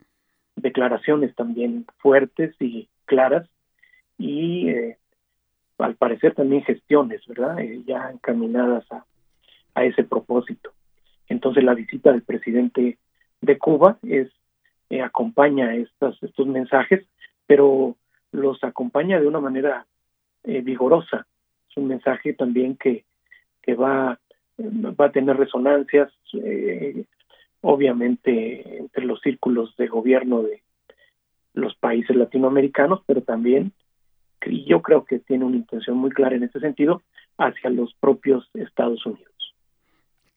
declaraciones 0.55 1.35
también 1.35 1.85
fuertes 1.97 2.55
y 2.59 2.87
claras 3.05 3.47
y 4.17 4.69
eh, 4.69 4.97
al 5.78 5.95
parecer 5.95 6.34
también 6.34 6.63
gestiones, 6.63 7.26
¿verdad? 7.28 7.60
Eh, 7.60 7.84
ya 7.86 8.10
encaminadas 8.12 8.89
a, 8.91 9.06
a 9.76 9.84
ese 9.84 10.04
propósito. 10.04 10.71
Entonces 11.28 11.63
la 11.63 11.73
visita 11.73 12.12
del 12.12 12.21
presidente 12.23 12.97
de 13.41 13.58
Cuba 13.58 13.97
es 14.04 14.30
eh, 14.89 15.02
acompaña 15.02 15.76
estas, 15.76 16.21
estos 16.21 16.47
mensajes, 16.47 17.06
pero 17.47 17.95
los 18.32 18.63
acompaña 18.63 19.19
de 19.19 19.28
una 19.28 19.39
manera 19.39 19.86
vigorosa. 20.43 21.26
Es 21.69 21.78
un 21.78 21.88
mensaje 21.88 22.34
también 22.34 22.76
que, 22.76 23.06
que 23.62 23.76
va, 23.76 24.19
va 24.60 25.06
a 25.06 25.12
tener 25.12 25.38
resonancias, 25.38 26.12
obviamente, 27.62 28.78
entre 28.78 29.06
los 29.06 29.21
círculos 29.21 29.73
de 29.78 29.88
gobierno 29.88 30.43
de 30.43 30.62
los 31.54 31.76
países 31.76 32.15
latinoamericanos, 32.15 33.02
pero 33.06 33.21
también 33.21 33.71
y 34.45 34.65
yo 34.65 34.82
creo 34.82 35.06
que 35.06 35.19
tiene 35.19 35.45
una 35.45 35.58
intención 35.58 35.97
muy 35.97 36.12
clara 36.12 36.36
en 36.36 36.43
ese 36.43 36.60
sentido 36.60 37.01
hacia 37.38 37.69
los 37.69 37.93
propios 37.95 38.49
Estados 38.53 39.06
Unidos. 39.06 39.32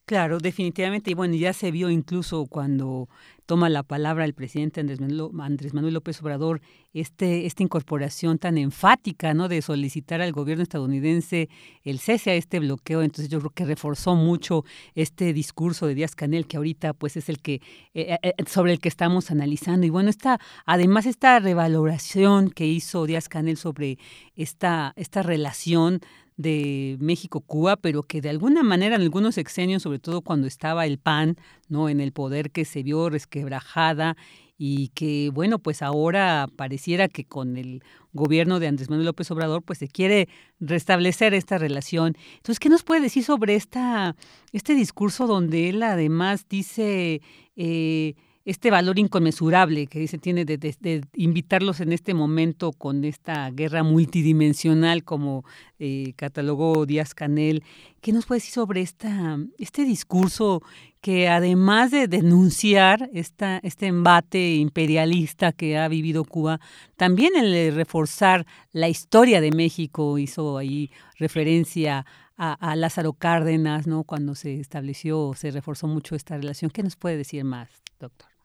Claro, 0.07 0.37
definitivamente. 0.37 1.11
Y 1.11 1.15
bueno, 1.15 1.35
ya 1.35 1.51
se 1.51 1.69
vio 1.69 1.89
incluso 1.89 2.45
cuando 2.45 3.09
toma 3.45 3.67
la 3.67 3.83
palabra 3.83 4.23
el 4.23 4.33
presidente 4.33 4.79
Andrés 4.79 5.01
Manuel, 5.01 5.93
López 5.93 6.21
Obrador, 6.21 6.61
este, 6.93 7.45
esta 7.45 7.61
incorporación 7.61 8.37
tan 8.37 8.57
enfática, 8.57 9.33
¿no? 9.33 9.49
De 9.49 9.61
solicitar 9.61 10.21
al 10.21 10.31
gobierno 10.31 10.63
estadounidense 10.63 11.49
el 11.83 11.99
cese 11.99 12.31
a 12.31 12.35
este 12.35 12.61
bloqueo. 12.61 13.01
Entonces 13.01 13.27
yo 13.27 13.39
creo 13.39 13.49
que 13.49 13.65
reforzó 13.65 14.15
mucho 14.15 14.63
este 14.95 15.33
discurso 15.33 15.87
de 15.87 15.95
Díaz 15.95 16.15
Canel, 16.15 16.47
que 16.47 16.55
ahorita 16.55 16.93
pues 16.93 17.17
es 17.17 17.27
el 17.27 17.41
que, 17.41 17.55
eh, 17.93 18.17
eh, 18.23 18.33
sobre 18.47 18.71
el 18.71 18.79
que 18.79 18.87
estamos 18.87 19.29
analizando. 19.29 19.85
Y 19.85 19.89
bueno, 19.89 20.09
esta, 20.09 20.39
además 20.65 21.05
esta 21.05 21.37
revaloración 21.39 22.49
que 22.49 22.65
hizo 22.65 23.05
Díaz 23.07 23.27
Canel 23.27 23.57
sobre 23.57 23.97
esta, 24.37 24.93
esta 24.95 25.21
relación 25.21 25.99
de 26.37 26.97
México-Cuba, 26.99 27.75
pero 27.77 28.03
que 28.03 28.21
de 28.21 28.29
alguna 28.29 28.63
manera 28.63 28.95
en 28.95 29.01
algunos 29.01 29.37
exenios, 29.37 29.83
sobre 29.83 29.99
todo 29.99 30.21
cuando 30.21 30.47
estaba 30.47 30.85
el 30.85 30.99
PAN, 30.99 31.35
¿no? 31.67 31.89
En 31.89 31.99
el 31.99 32.11
poder 32.13 32.51
que 32.51 32.63
se 32.63 32.83
vio 32.83 33.09
resquebrajada 33.09 34.15
y 34.57 34.89
que, 34.89 35.29
bueno, 35.33 35.59
pues 35.59 35.81
ahora 35.81 36.47
pareciera 36.55 37.07
que 37.07 37.25
con 37.25 37.57
el 37.57 37.83
gobierno 38.13 38.59
de 38.59 38.67
Andrés 38.67 38.89
Manuel 38.89 39.07
López 39.07 39.29
Obrador, 39.31 39.61
pues 39.61 39.79
se 39.79 39.87
quiere 39.87 40.29
restablecer 40.59 41.33
esta 41.33 41.57
relación. 41.57 42.15
Entonces, 42.37 42.59
¿qué 42.59 42.69
nos 42.69 42.83
puede 42.83 43.01
decir 43.01 43.23
sobre 43.23 43.55
esta, 43.55 44.15
este 44.53 44.73
discurso 44.73 45.27
donde 45.27 45.69
él 45.69 45.83
además 45.83 46.47
dice... 46.47 47.21
Eh, 47.55 48.15
este 48.47 48.71
valor 48.71 48.97
inconmensurable 48.97 49.87
que 49.87 50.07
se 50.07 50.17
tiene 50.17 50.45
de, 50.45 51.03
invitarlos 51.15 51.81
en 51.81 51.91
este 51.91 52.13
momento 52.13 52.71
con 52.71 53.03
esta 53.03 53.51
guerra 53.51 53.83
multidimensional 53.83 55.03
como 55.03 55.43
eh, 55.79 56.13
catalogó 56.15 56.85
Díaz 56.85 57.13
Canel. 57.13 57.61
¿Qué 57.99 58.13
nos 58.13 58.25
puede 58.25 58.37
decir 58.37 58.53
sobre 58.53 58.79
esta, 58.79 59.37
este 59.57 59.83
discurso 59.83 60.63
que 61.01 61.27
además 61.27 61.91
de 61.91 62.07
denunciar 62.07 63.09
esta, 63.13 63.59
este 63.63 63.87
embate 63.87 64.55
imperialista 64.55 65.51
que 65.51 65.77
ha 65.77 65.89
vivido 65.89 66.23
Cuba, 66.23 66.61
también 66.95 67.35
el 67.35 67.75
reforzar 67.75 68.45
la 68.71 68.87
historia 68.87 69.41
de 69.41 69.51
México 69.51 70.17
hizo 70.17 70.57
ahí 70.57 70.89
referencia 71.19 72.05
a, 72.37 72.53
a, 72.53 72.77
Lázaro 72.77 73.11
Cárdenas, 73.11 73.87
¿no? 73.87 74.05
Cuando 74.05 74.35
se 74.35 74.61
estableció, 74.61 75.33
se 75.35 75.51
reforzó 75.51 75.87
mucho 75.87 76.15
esta 76.15 76.37
relación. 76.37 76.71
¿Qué 76.71 76.81
nos 76.81 76.95
puede 76.95 77.17
decir 77.17 77.43
más, 77.43 77.67
doctor? 77.99 78.36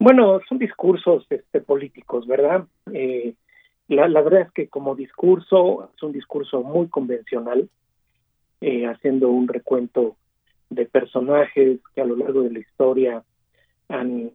Bueno, 0.00 0.40
son 0.48 0.56
discursos 0.56 1.26
este, 1.28 1.60
políticos, 1.60 2.26
¿verdad? 2.26 2.64
Eh, 2.90 3.34
la, 3.86 4.06
verdad 4.22 4.40
es 4.40 4.52
que 4.52 4.66
como 4.66 4.96
discurso 4.96 5.90
es 5.94 6.02
un 6.02 6.12
discurso 6.12 6.62
muy 6.62 6.88
convencional, 6.88 7.68
eh, 8.62 8.86
haciendo 8.86 9.28
un 9.28 9.46
recuento 9.46 10.16
de 10.70 10.86
personajes 10.86 11.80
que 11.94 12.00
a 12.00 12.06
lo 12.06 12.16
largo 12.16 12.40
de 12.40 12.50
la 12.50 12.60
historia 12.60 13.22
han 13.90 14.30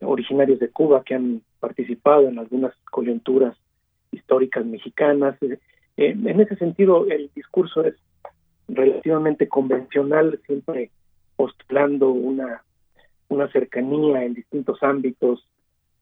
originarios 0.00 0.58
de 0.58 0.70
Cuba 0.70 1.04
que 1.04 1.16
han 1.16 1.42
participado 1.60 2.26
en 2.26 2.38
algunas 2.38 2.74
coyunturas 2.90 3.54
históricas 4.12 4.64
mexicanas. 4.64 5.36
Eh, 5.42 5.58
en 5.98 6.40
ese 6.40 6.56
sentido, 6.56 7.06
el 7.10 7.30
discurso 7.34 7.84
es 7.84 7.94
relativamente 8.68 9.48
convencional, 9.48 10.40
siempre 10.46 10.90
postulando 11.36 12.08
una 12.08 12.62
una 13.30 13.50
cercanía 13.50 14.24
en 14.24 14.34
distintos 14.34 14.82
ámbitos 14.82 15.46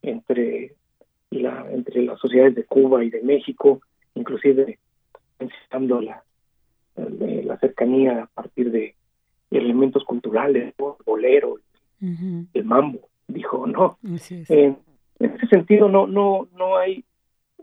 entre 0.03 0.75
la, 1.31 1.71
entre 1.71 2.03
las 2.03 2.19
sociedades 2.19 2.55
de 2.55 2.65
Cuba 2.65 3.05
y 3.05 3.11
de 3.11 3.23
México, 3.23 3.81
inclusive 4.15 4.79
necesitando 5.39 6.01
la, 6.01 6.25
la 6.97 7.59
cercanía 7.59 8.23
a 8.23 8.27
partir 8.27 8.71
de 8.73 8.95
elementos 9.51 10.05
culturales, 10.05 10.75
el 10.77 10.85
bolero, 11.05 11.59
el 12.01 12.65
mambo, 12.65 13.09
dijo, 13.27 13.67
no. 13.67 13.99
en 14.49 14.79
ese 15.19 15.47
sentido 15.49 15.89
no, 15.89 16.07
no, 16.07 16.49
no 16.57 16.77
hay 16.77 17.05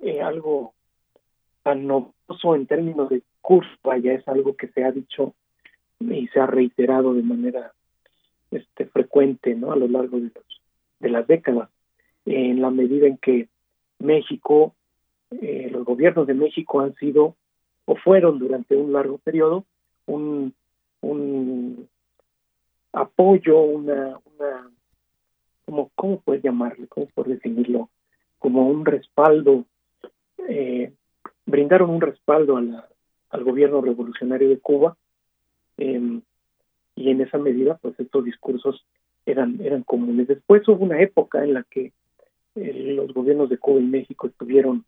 eh, 0.02 0.22
algo 0.22 0.74
tan 1.64 1.88
novedoso 1.88 2.56
en 2.56 2.68
términos 2.68 3.10
de 3.10 3.24
curso, 3.42 3.72
vaya, 3.84 4.14
es 4.14 4.28
algo 4.28 4.56
que 4.56 4.68
se 4.68 4.84
ha 4.84 4.92
dicho 4.92 5.34
y 6.00 6.28
se 6.28 6.40
ha 6.40 6.46
reiterado 6.46 7.14
de 7.14 7.24
manera 7.24 7.72
este, 8.56 8.86
frecuente 8.86 9.56
¿no? 9.56 9.72
a 9.72 9.76
lo 9.76 9.88
largo 9.88 10.20
de, 10.20 10.32
de 11.00 11.10
las 11.10 11.28
décadas, 11.28 11.70
en 12.26 12.62
la 12.62 12.72
medida 12.72 13.08
en 13.08 13.18
que 13.18 13.48
México, 14.00 14.74
eh, 15.42 15.70
los 15.72 15.86
gobiernos 15.86 16.28
de 16.28 16.34
México 16.34 16.82
han 16.82 16.96
sido 16.96 17.36
o 17.86 17.96
fueron 17.96 18.40
durante 18.40 18.76
un 18.76 18.94
largo 18.94 19.18
periodo 19.20 19.66
un, 20.08 20.54
un 21.02 21.88
apoyo, 22.92 23.62
una, 23.62 24.20
una 24.38 24.70
como, 25.66 25.90
¿cómo 25.96 26.20
puedes 26.22 26.44
llamarlo? 26.44 26.86
¿Cómo 26.90 27.08
puedes 27.08 27.34
definirlo? 27.34 27.90
Como 28.40 28.68
un 28.68 28.86
respaldo, 28.86 29.66
eh, 30.48 30.94
brindaron 31.46 31.90
un 31.90 32.02
respaldo 32.02 32.58
al 32.58 33.44
gobierno 33.44 33.82
revolucionario 33.82 34.50
de 34.50 34.60
Cuba 34.60 34.96
em, 35.78 36.22
y 36.96 37.10
en 37.10 37.22
esa 37.22 37.38
medida 37.38 37.78
pues 37.78 38.00
estos 38.00 38.24
discursos 38.26 38.86
eran, 39.26 39.60
eran 39.62 39.84
comunes. 39.84 40.28
Después 40.28 40.68
hubo 40.68 40.84
una 40.84 41.02
época 41.02 41.44
en 41.44 41.54
la 41.54 41.64
que 41.64 41.92
eh, 42.56 42.94
los 42.96 43.14
gobiernos 43.14 43.50
de 43.50 43.58
Cuba 43.58 43.82
y 43.82 43.86
México 43.86 44.28
estuvieron 44.28 44.86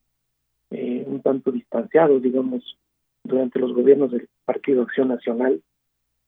eh, 0.71 1.03
un 1.05 1.21
tanto 1.21 1.51
distanciados, 1.51 2.21
digamos, 2.21 2.77
durante 3.23 3.59
los 3.59 3.73
gobiernos 3.73 4.11
del 4.11 4.29
Partido 4.45 4.83
Acción 4.83 5.09
Nacional, 5.09 5.61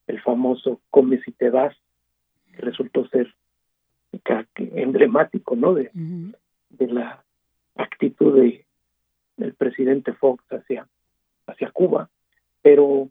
el 0.08 0.22
famoso 0.22 0.82
Come 0.90 1.22
si 1.22 1.32
te 1.32 1.50
vas, 1.50 1.76
que 2.52 2.62
resultó 2.62 3.08
ser 3.08 3.34
emblemático, 4.56 5.56
¿no? 5.56 5.74
De, 5.74 5.92
de 5.94 6.88
la 6.88 7.24
actitud 7.76 8.36
de 8.36 8.66
del 9.38 9.54
presidente 9.54 10.12
Fox 10.14 10.44
hacia 10.52 10.88
hacia 11.48 11.72
Cuba, 11.72 12.10
pero 12.62 13.10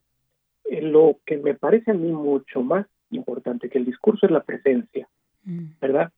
lo 0.70 1.18
que 1.24 1.38
me 1.38 1.54
parece 1.54 1.90
a 1.90 1.94
mí 1.94 2.12
mucho 2.12 2.62
más 2.62 2.86
importante 3.10 3.68
que 3.68 3.78
el 3.78 3.86
discurso 3.86 4.26
es 4.26 4.32
la 4.32 4.42
presencia, 4.42 5.08
mm. 5.44 5.64
¿verdad? 5.80 6.12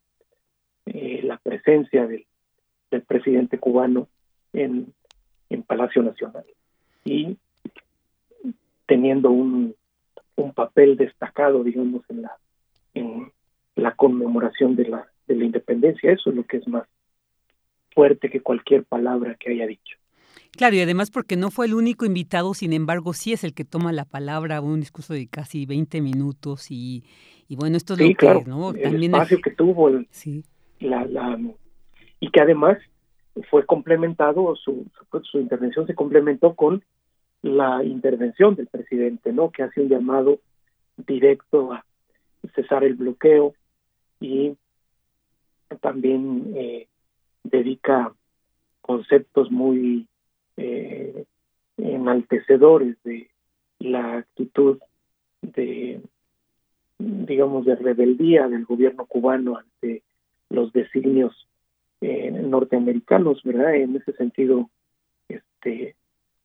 Eh, 0.87 1.21
la 1.23 1.39
presencia 1.39 2.07
del, 2.07 2.27
del 2.91 3.03
presidente 3.03 3.59
cubano 3.59 4.09
en, 4.53 4.93
en 5.49 5.63
Palacio 5.63 6.03
Nacional 6.03 6.45
y 7.05 7.37
teniendo 8.87 9.31
un, 9.31 9.75
un 10.37 10.53
papel 10.53 10.97
destacado, 10.97 11.63
digamos, 11.63 12.03
en 12.09 12.23
la 12.23 12.37
en 12.95 13.31
la 13.77 13.95
conmemoración 13.95 14.75
de 14.75 14.89
la 14.89 15.07
de 15.27 15.37
la 15.37 15.45
independencia. 15.45 16.11
Eso 16.11 16.31
es 16.31 16.37
lo 16.37 16.45
que 16.45 16.57
es 16.57 16.67
más 16.67 16.87
fuerte 17.95 18.31
que 18.31 18.41
cualquier 18.41 18.85
palabra 18.85 19.37
que 19.37 19.51
haya 19.51 19.67
dicho. 19.67 19.97
Claro, 20.53 20.77
y 20.77 20.81
además 20.81 21.11
porque 21.11 21.37
no 21.37 21.51
fue 21.51 21.67
el 21.67 21.75
único 21.75 22.05
invitado, 22.05 22.55
sin 22.55 22.73
embargo, 22.73 23.13
sí 23.13 23.33
es 23.33 23.45
el 23.45 23.55
que 23.55 23.65
toma 23.65 23.93
la 23.93 24.05
palabra, 24.05 24.61
un 24.61 24.81
discurso 24.81 25.15
de 25.15 25.27
casi 25.29 25.65
20 25.65 26.01
minutos 26.01 26.71
y, 26.71 27.05
y 27.49 27.57
bueno, 27.57 27.77
esto 27.77 27.95
es 27.95 28.01
lo 28.01 28.15
que, 28.15 28.45
¿no? 28.47 28.73
El 28.73 29.03
espacio 29.05 29.39
que 29.43 29.51
tuvo, 29.51 29.91
sí. 30.11 30.45
la, 30.81 31.05
la, 31.07 31.39
y 32.21 32.31
que 32.31 32.41
además 32.41 32.79
fue 33.49 33.65
complementado, 33.65 34.55
su, 34.57 34.87
su, 35.23 35.39
intervención 35.39 35.87
se 35.87 35.95
complementó 35.95 36.55
con 36.55 36.85
la 37.43 37.83
intervención 37.85 38.55
del 38.55 38.67
presidente, 38.67 39.33
¿no? 39.33 39.51
Que 39.51 39.63
hace 39.63 39.81
un 39.81 39.89
llamado 39.89 40.41
directo 40.97 41.73
a 41.73 41.85
cesar 42.55 42.85
el 42.85 42.95
bloqueo 42.95 43.55
y 44.21 44.57
también 45.81 46.53
eh, 46.57 46.89
dedica 47.45 48.13
conceptos 48.81 49.51
muy 49.51 50.07
eh, 50.57 51.25
enaltecedores 51.77 52.97
de 53.05 53.31
la 53.79 54.19
actitud 54.19 54.79
de 55.43 56.01
digamos 56.99 57.65
de 57.65 57.77
rebeldía 57.77 58.49
del 58.49 58.67
gobierno 58.67 59.07
cubano 59.07 59.57
ante 59.57 60.03
los 60.51 60.73
designios 60.73 61.49
eh, 62.03 62.31
norteamericanos 62.31 63.43
verdad 63.43 63.75
en 63.75 63.97
ese 63.97 64.13
sentido 64.13 64.69
este 65.29 65.97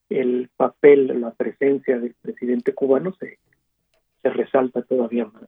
el 0.09 0.49
papel 0.55 1.19
la 1.19 1.31
presencia 1.33 1.99
del 1.99 2.15
presidente 2.21 2.73
cubano 2.73 3.13
se 3.19 3.39
se 4.25 4.31
resalta 4.31 4.81
todavía 4.81 5.25
más. 5.25 5.43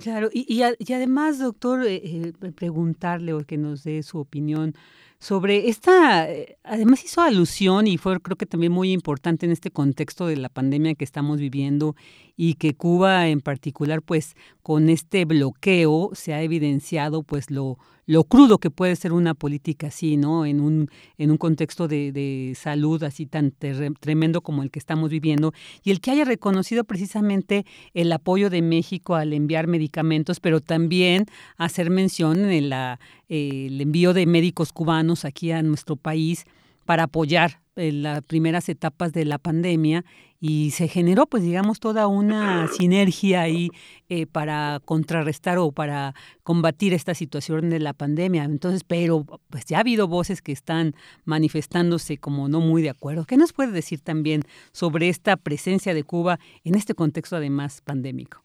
Claro, 0.00 0.30
y, 0.32 0.46
y, 0.48 0.92
además, 0.92 1.38
doctor, 1.38 1.86
eh, 1.86 2.00
eh, 2.02 2.32
preguntarle 2.54 3.34
o 3.34 3.40
que 3.40 3.58
nos 3.58 3.84
dé 3.84 4.02
su 4.02 4.18
opinión 4.18 4.74
sobre 5.18 5.68
esta, 5.68 6.30
eh, 6.30 6.58
además 6.62 7.04
hizo 7.04 7.22
alusión 7.22 7.86
y 7.86 7.96
fue 7.96 8.20
creo 8.20 8.36
que 8.36 8.46
también 8.46 8.72
muy 8.72 8.92
importante 8.92 9.46
en 9.46 9.52
este 9.52 9.70
contexto 9.70 10.26
de 10.26 10.36
la 10.36 10.48
pandemia 10.48 10.94
que 10.94 11.04
estamos 11.04 11.38
viviendo 11.38 11.96
y 12.36 12.54
que 12.54 12.74
Cuba 12.74 13.28
en 13.28 13.40
particular 13.40 14.02
pues 14.02 14.36
con 14.62 14.88
este 14.88 15.24
bloqueo 15.24 16.10
se 16.12 16.34
ha 16.34 16.42
evidenciado 16.42 17.22
pues 17.22 17.50
lo, 17.50 17.78
lo 18.06 18.24
crudo 18.24 18.58
que 18.58 18.70
puede 18.70 18.94
ser 18.94 19.12
una 19.12 19.34
política 19.34 19.88
así, 19.88 20.16
¿no? 20.16 20.46
En 20.46 20.60
un, 20.60 20.90
en 21.18 21.30
un 21.30 21.38
contexto 21.38 21.88
de, 21.88 22.12
de 22.12 22.54
salud 22.54 23.02
así 23.02 23.26
tan 23.26 23.52
tremendo 23.52 24.42
como 24.42 24.62
el 24.62 24.70
que 24.70 24.78
estamos 24.78 25.10
viviendo 25.10 25.52
y 25.82 25.90
el 25.90 26.00
que 26.00 26.12
haya 26.12 26.24
reconocido 26.24 26.84
precisamente 26.84 27.66
el 27.94 28.12
apoyo 28.12 28.48
de 28.48 28.62
México 28.62 29.16
al 29.16 29.32
enviar 29.32 29.66
medicamentos, 29.66 30.40
pero 30.40 30.60
también 30.60 31.26
hacer 31.56 31.90
mención 31.90 32.50
en 32.50 32.68
la, 32.68 33.00
eh, 33.28 33.66
el 33.68 33.80
envío 33.80 34.12
de 34.12 34.26
médicos 34.26 34.72
cubanos 34.72 35.24
aquí 35.24 35.50
a 35.52 35.62
nuestro 35.62 35.96
país 35.96 36.44
para 36.84 37.04
apoyar 37.04 37.60
en 37.74 38.02
las 38.02 38.22
primeras 38.22 38.68
etapas 38.68 39.12
de 39.12 39.24
la 39.26 39.38
pandemia 39.38 40.04
y 40.40 40.70
se 40.70 40.88
generó 40.88 41.26
pues 41.26 41.42
digamos 41.42 41.80
toda 41.80 42.06
una 42.06 42.66
sinergia 42.68 43.42
ahí 43.42 43.70
eh, 44.08 44.26
para 44.26 44.80
contrarrestar 44.84 45.58
o 45.58 45.72
para 45.72 46.14
combatir 46.42 46.94
esta 46.94 47.14
situación 47.14 47.68
de 47.68 47.80
la 47.80 47.92
pandemia. 47.92 48.44
Entonces 48.44 48.82
pero 48.84 49.24
pues 49.50 49.66
ya 49.66 49.78
ha 49.78 49.80
habido 49.80 50.08
voces 50.08 50.40
que 50.40 50.52
están 50.52 50.94
manifestándose 51.24 52.16
como 52.18 52.48
no 52.48 52.60
muy 52.60 52.82
de 52.82 52.90
acuerdo. 52.90 53.24
¿qué 53.24 53.36
nos 53.36 53.52
puede 53.52 53.72
decir 53.72 54.00
también 54.00 54.42
sobre 54.72 55.08
esta 55.08 55.36
presencia 55.36 55.92
de 55.92 56.04
Cuba 56.04 56.38
en 56.64 56.76
este 56.76 56.94
contexto 56.94 57.36
además 57.36 57.82
pandémico? 57.82 58.42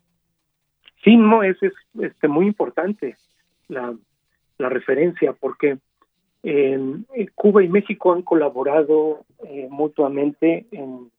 Sí, 1.04 1.16
no, 1.16 1.44
es, 1.44 1.58
es 1.64 1.74
este, 2.00 2.28
muy 2.28 2.46
importante. 2.46 3.16
La, 3.68 3.96
la 4.62 4.70
referencia 4.70 5.34
porque 5.34 5.78
en 6.44 7.06
Cuba 7.36 7.64
y 7.64 7.68
México 7.68 8.14
han 8.14 8.24
colaborado 8.24 9.26
eh, 9.48 9.68
mutuamente, 9.70 10.66
en, 10.72 11.12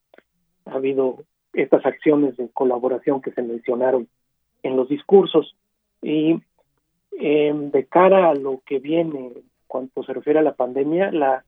ha 0.66 0.74
habido 0.74 1.18
estas 1.52 1.84
acciones 1.86 2.36
de 2.36 2.48
colaboración 2.48 3.20
que 3.20 3.30
se 3.32 3.42
mencionaron 3.42 4.08
en 4.62 4.76
los 4.76 4.88
discursos 4.88 5.54
y 6.00 6.40
em, 7.18 7.70
de 7.70 7.84
cara 7.86 8.30
a 8.30 8.34
lo 8.34 8.62
que 8.66 8.78
viene 8.78 9.32
cuanto 9.66 10.02
se 10.02 10.12
refiere 10.12 10.38
a 10.38 10.42
la 10.42 10.54
pandemia, 10.54 11.12
la 11.12 11.44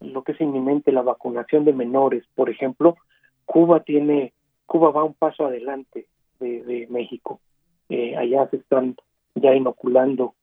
lo 0.00 0.22
que 0.22 0.32
es 0.32 0.40
inminente 0.40 0.92
la 0.92 1.02
vacunación 1.02 1.66
de 1.66 1.74
menores, 1.74 2.24
por 2.34 2.48
ejemplo, 2.48 2.96
Cuba 3.44 3.80
tiene 3.80 4.32
Cuba 4.64 4.90
va 4.90 5.04
un 5.04 5.14
paso 5.14 5.46
adelante 5.46 6.06
de, 6.38 6.86
México. 6.88 7.40
Eh, 7.88 8.16
allá 8.16 8.48
se 8.48 8.56
están 8.56 8.96
ya 9.34 9.54
inoculando 9.54 10.34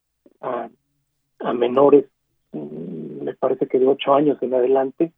a, 0.42 0.70
a 1.40 1.54
menores 1.54 2.06
Mm, 2.52 3.24
me 3.24 3.34
parece 3.36 3.68
que 3.68 3.80
de 3.80 3.88
ocho 3.88 4.14
años 4.14 4.38
en 4.42 4.54
adelante. 4.54 5.12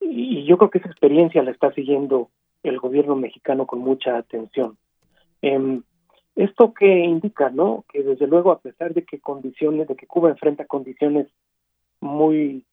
y 0.00 0.44
yo 0.44 0.56
creo 0.58 0.70
que 0.70 0.78
esa 0.78 0.88
experiencia 0.88 1.42
la 1.42 1.50
está 1.50 1.72
siguiendo 1.72 2.30
el 2.62 2.78
gobierno 2.78 3.16
mexicano 3.16 3.66
con 3.66 3.80
mucha 3.80 4.16
atención. 4.16 4.76
Em, 5.42 5.82
esto 6.36 6.72
que 6.74 6.86
indica, 6.86 7.50
¿no? 7.50 7.84
Que 7.92 8.02
desde 8.02 8.26
luego, 8.26 8.50
a 8.50 8.60
pesar 8.60 8.94
de 8.94 9.04
que 9.04 9.20
condiciones, 9.20 9.88
de 9.88 9.96
que 9.96 10.06
Cuba 10.06 10.30
enfrenta 10.30 10.64
condiciones 10.64 11.26
muy 12.00 12.64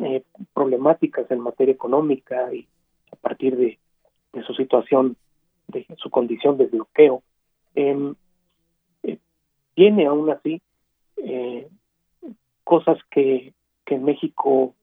eh, 0.00 0.22
problemáticas 0.54 1.30
en 1.30 1.40
materia 1.40 1.74
económica 1.74 2.52
y 2.54 2.68
a 3.12 3.16
partir 3.16 3.56
de, 3.56 3.78
su 4.46 4.54
situación, 4.54 5.16
de 5.68 5.86
su 5.98 6.10
condición 6.10 6.56
de 6.56 6.66
bloqueo, 6.66 7.22
eh, 7.74 8.14
tiene 9.74 10.06
aún 10.06 10.30
así 10.30 10.60
eh, 11.16 11.68
cosas 12.64 12.98
que, 13.10 13.52
que 13.84 13.98
México 13.98 14.74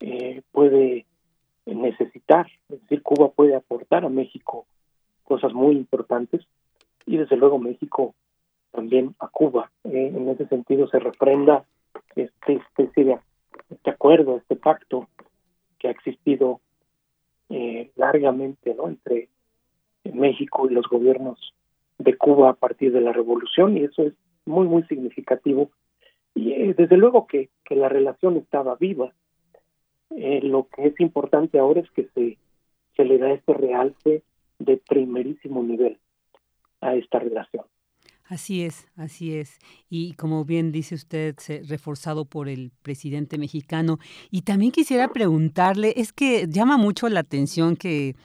eh, 0.00 0.42
puede 0.52 1.06
necesitar, 1.66 2.46
es 2.68 2.80
decir, 2.82 3.02
Cuba 3.02 3.30
puede 3.30 3.54
aportar 3.54 4.04
a 4.04 4.10
México 4.10 4.66
cosas 5.24 5.54
muy 5.54 5.76
importantes 5.76 6.46
y 7.06 7.16
desde 7.16 7.36
luego 7.36 7.58
México 7.58 8.14
también 8.70 9.14
a 9.18 9.28
Cuba. 9.28 9.70
Eh, 9.84 10.12
en 10.14 10.28
ese 10.28 10.46
sentido 10.48 10.88
se 10.88 10.98
refrenda 10.98 11.64
este, 12.16 12.60
este, 12.76 13.18
este 13.70 13.90
acuerdo, 13.90 14.36
este 14.36 14.56
pacto 14.56 15.08
que 15.78 15.88
ha 15.88 15.90
existido 15.90 16.60
eh, 17.48 17.90
largamente 17.96 18.74
¿no? 18.74 18.88
entre 18.88 19.28
México 20.04 20.68
y 20.68 20.74
los 20.74 20.86
gobiernos 20.88 21.54
de 21.98 22.16
Cuba 22.16 22.50
a 22.50 22.54
partir 22.54 22.92
de 22.92 23.00
la 23.00 23.12
revolución 23.12 23.76
y 23.76 23.84
eso 23.84 24.02
es 24.02 24.14
muy 24.44 24.66
muy 24.66 24.82
significativo 24.84 25.70
y 26.34 26.52
eh, 26.52 26.74
desde 26.76 26.96
luego 26.96 27.26
que, 27.26 27.50
que, 27.64 27.76
la 27.76 27.88
relación 27.88 28.36
estaba 28.36 28.74
viva 28.76 29.12
eh, 30.10 30.40
lo 30.42 30.68
que 30.68 30.86
es 30.86 31.00
importante 31.00 31.58
ahora 31.58 31.80
es 31.80 31.90
que 31.92 32.08
se, 32.14 32.38
se 32.96 33.04
le 33.04 33.18
da 33.18 33.32
este 33.32 33.54
realce 33.54 34.22
de 34.58 34.76
primerísimo 34.88 35.62
nivel 35.62 35.98
a 36.80 36.94
esta 36.94 37.18
relación 37.18 37.64
Así 38.26 38.62
es, 38.62 38.88
así 38.96 39.34
es. 39.34 39.58
Y 39.90 40.14
como 40.14 40.46
bien 40.46 40.72
dice 40.72 40.94
usted, 40.94 41.36
reforzado 41.68 42.24
por 42.24 42.48
el 42.48 42.72
presidente 42.82 43.36
mexicano. 43.36 43.98
Y 44.30 44.42
también 44.42 44.72
quisiera 44.72 45.08
preguntarle, 45.08 45.92
es 45.96 46.12
que 46.12 46.46
llama 46.48 46.78
mucho 46.78 47.08
la 47.10 47.20
atención 47.20 47.76
que 47.76 48.16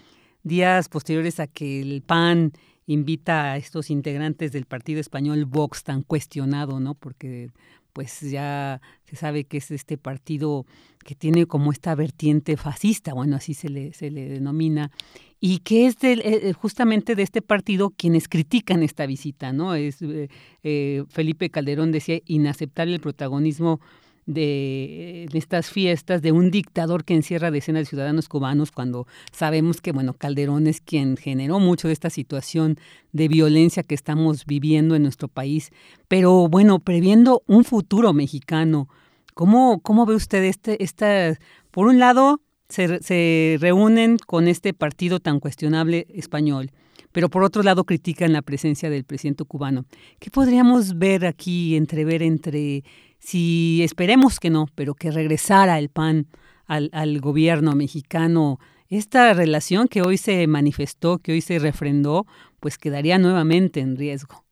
días 0.43 0.87
posteriores 0.87 1.39
a 1.41 1.47
que 1.47 1.81
el 1.81 2.01
PAN 2.01 2.53
invita 2.89 3.51
a 3.51 3.57
estos 3.57 3.91
integrantes 3.91 4.51
del 4.51 4.65
partido 4.65 4.99
español 4.99 5.45
Vox 5.45 5.83
tan 5.83 6.01
cuestionado, 6.01 6.79
¿no? 6.79 6.95
Porque 6.95 7.51
pues 7.93 8.21
ya 8.21 8.81
se 9.05 9.15
sabe 9.15 9.43
que 9.43 9.57
es 9.57 9.69
este 9.69 9.97
partido 9.97 10.65
que 11.05 11.13
tiene 11.13 11.45
como 11.45 11.71
esta 11.71 11.93
vertiente 11.93 12.57
fascista, 12.57 13.13
bueno, 13.13 13.35
así 13.35 13.53
se 13.53 13.69
le, 13.69 13.93
se 13.93 14.09
le 14.09 14.27
denomina, 14.27 14.91
y 15.39 15.59
que 15.59 15.85
es 15.85 16.03
eh, 16.03 16.19
eh, 16.23 16.53
justamente 16.53 17.15
de 17.15 17.21
este 17.21 17.43
partido 17.43 17.91
quienes 17.91 18.27
critican 18.27 18.81
esta 18.81 19.05
visita, 19.05 19.53
¿no? 19.53 19.75
Es 19.75 19.99
eh, 20.01 21.03
Felipe 21.09 21.51
Calderón 21.51 21.91
decía 21.91 22.19
inaceptable 22.25 22.95
el 22.95 23.01
protagonismo 23.01 23.79
de, 24.29 25.27
estas 25.33 25.71
fiestas 25.71 26.21
de 26.21 26.31
un 26.31 26.51
dictador 26.51 27.03
que 27.03 27.15
encierra 27.15 27.49
decenas 27.49 27.81
de 27.81 27.85
ciudadanos 27.87 28.29
cubanos 28.29 28.71
cuando 28.71 29.07
sabemos 29.31 29.81
que 29.81 29.91
bueno 29.91 30.13
Calderón 30.13 30.67
es 30.67 30.81
quien 30.81 31.17
generó 31.17 31.59
mucho 31.59 31.87
de 31.87 31.93
esta 31.93 32.11
situación 32.11 32.77
de 33.11 33.27
violencia 33.27 33.81
que 33.81 33.95
estamos 33.95 34.45
viviendo 34.45 34.95
en 34.95 35.01
nuestro 35.01 35.29
país 35.29 35.71
pero 36.07 36.47
bueno 36.47 36.77
previendo 36.77 37.41
un 37.47 37.63
futuro 37.63 38.13
mexicano 38.13 38.87
cómo 39.33 39.79
cómo 39.81 40.05
ve 40.05 40.13
usted 40.13 40.43
este 40.43 40.83
esta 40.83 41.35
por 41.71 41.87
un 41.87 41.97
lado 41.97 42.39
se, 42.69 43.01
se 43.01 43.57
reúnen 43.59 44.19
con 44.19 44.47
este 44.47 44.75
partido 44.75 45.19
tan 45.19 45.39
cuestionable 45.39 46.05
español 46.13 46.71
pero 47.11 47.29
por 47.29 47.43
otro 47.43 47.63
lado 47.63 47.85
critican 47.85 48.33
la 48.33 48.43
presencia 48.43 48.87
del 48.89 49.03
presidente 49.03 49.43
cubano. 49.43 49.85
¿Qué 50.19 50.29
podríamos 50.29 50.99
ver 50.99 51.25
aquí, 51.25 51.75
entrever 51.75 52.21
entre 52.21 52.83
si 53.19 53.83
esperemos 53.83 54.39
que 54.39 54.49
no, 54.49 54.65
pero 54.75 54.95
que 54.95 55.11
regresara 55.11 55.77
el 55.77 55.89
PAN 55.89 56.27
al, 56.65 57.19
gobierno 57.19 57.75
mexicano, 57.75 58.59
esta 58.89 59.33
relación 59.33 59.87
que 59.87 60.01
hoy 60.01 60.17
se 60.17 60.47
manifestó, 60.47 61.19
que 61.19 61.33
hoy 61.33 61.41
se 61.41 61.59
refrendó, 61.59 62.25
pues 62.59 62.77
quedaría 62.77 63.17
nuevamente 63.19 63.81
en 63.81 63.97
riesgo. 63.97 64.43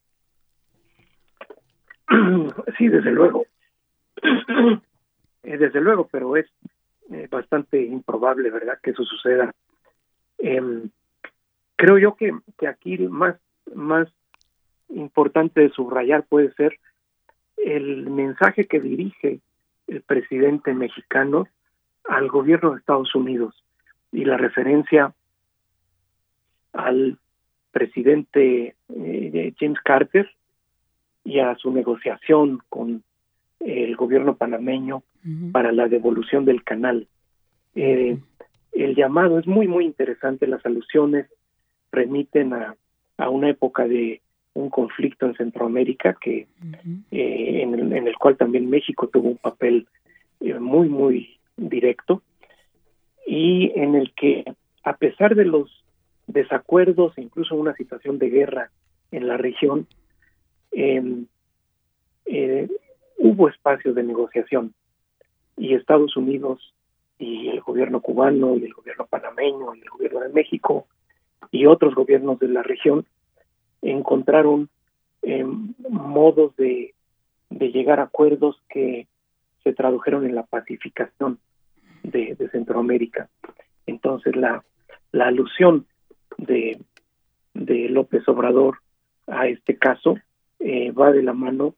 Sí, 2.78 2.88
desde 2.88 3.12
luego. 3.12 3.46
Eh, 5.44 5.58
desde 5.58 5.80
luego, 5.80 6.10
pero 6.12 6.36
es 6.36 6.46
eh, 7.10 7.30
bastante 7.32 7.82
improbable, 7.82 8.50
¿verdad?, 8.52 8.80
que 8.84 8.90
eso 8.90 9.06
suceda. 9.06 9.54
Em, 10.40 10.90
creo 11.78 11.98
yo 11.98 12.16
que, 12.16 12.36
que 12.58 12.68
aquí 12.68 12.98
más, 12.98 13.38
más 13.74 14.10
importante 14.90 15.62
de 15.62 15.70
subrayar 15.70 16.26
puede 16.26 16.52
ser 16.56 16.78
el 17.58 18.10
mensaje 18.10 18.66
que 18.66 18.80
dirige 18.80 19.40
el 19.88 20.02
presidente 20.02 20.74
mexicano 20.74 21.48
al 22.06 22.30
gobierno 22.30 22.72
de 22.72 22.80
Estados 22.80 23.14
Unidos 23.16 23.64
y 24.12 24.26
la 24.26 24.38
referencia 24.38 25.14
al 26.74 27.18
presidente 27.72 28.76
eh, 28.90 29.54
James 29.60 29.80
Carter 29.84 30.30
y 31.24 31.40
a 31.40 31.56
su 31.56 31.72
negociación 31.72 32.62
con 32.70 33.04
el 33.60 33.96
gobierno 33.96 34.36
panameño 34.36 35.04
para 35.52 35.74
la 35.74 35.90
devolución 35.90 36.46
del 36.46 36.64
canal. 36.64 37.08
Eh, 37.76 38.18
el 38.72 38.96
llamado 38.96 39.40
es 39.40 39.48
muy, 39.48 39.68
muy 39.68 39.84
interesante, 39.84 40.48
las 40.48 40.66
alusiones 40.66 41.28
remiten 41.92 42.54
a, 42.54 42.76
a 43.18 43.30
una 43.30 43.50
época 43.50 43.88
de 43.88 44.22
un 44.58 44.70
conflicto 44.70 45.26
en 45.26 45.36
Centroamérica 45.36 46.18
que 46.20 46.48
eh, 47.12 47.62
en, 47.62 47.74
el, 47.76 47.94
en, 47.94 48.08
el, 48.08 48.16
cual 48.18 48.38
también 48.38 48.70
México 48.70 49.08
tuvo 49.08 49.30
un 49.30 49.38
papel 49.38 49.88
eh, 50.40 50.60
muy 50.60 50.90
muy 50.90 51.38
directo 51.56 52.24
y 53.26 53.72
en 53.76 53.96
el 53.96 54.14
que 54.14 54.44
a 54.84 54.98
pesar 54.98 55.36
de 55.36 55.46
los 55.46 55.84
desacuerdos 56.26 57.18
e 57.18 57.22
incluso 57.22 57.56
una 57.56 57.76
situación 57.76 58.18
de 58.18 58.30
guerra 58.30 58.72
en 59.12 59.28
la 59.28 59.38
región 59.38 59.88
eh, 60.72 61.26
hubo 63.18 63.50
espacios 63.50 63.96
de 63.96 64.04
negociación 64.04 64.74
y 65.56 65.76
Estados 65.76 66.18
Unidos 66.18 66.74
y 67.20 67.50
el 67.50 67.62
gobierno 67.62 68.02
cubano 68.02 68.58
y 68.58 68.66
el 68.66 68.74
gobierno 68.74 69.06
panameño 69.06 69.76
y 69.76 69.80
el 69.82 69.90
gobierno 69.90 70.20
de 70.22 70.30
México 70.30 70.88
y 71.52 71.68
otros 71.68 71.94
gobiernos 71.94 72.40
de 72.40 72.48
la 72.48 72.64
región 72.64 73.06
encontraron 73.82 74.70
eh, 75.22 75.44
modos 75.44 76.56
de, 76.58 76.94
de, 77.50 77.72
llegar 77.72 78.00
a 78.00 78.04
acuerdos 78.04 78.62
que 78.70 79.08
se 79.64 79.74
tradujeron 79.74 80.26
en 80.26 80.36
la 80.36 80.44
pacificación 80.44 81.40
de, 82.04 82.36
Centroamérica. 82.52 83.30
Entonces 83.86 84.36
la, 84.36 84.64
la 85.12 85.28
alusión 85.28 85.86
de, 86.38 86.80
de, 87.54 87.90
López 87.90 88.28
Obrador 88.28 88.80
a 89.28 89.48
este 89.48 89.78
caso 89.78 90.18
eh, 90.60 90.92
va 90.92 91.12
de 91.12 91.24
la 91.24 91.34
mano 91.34 91.76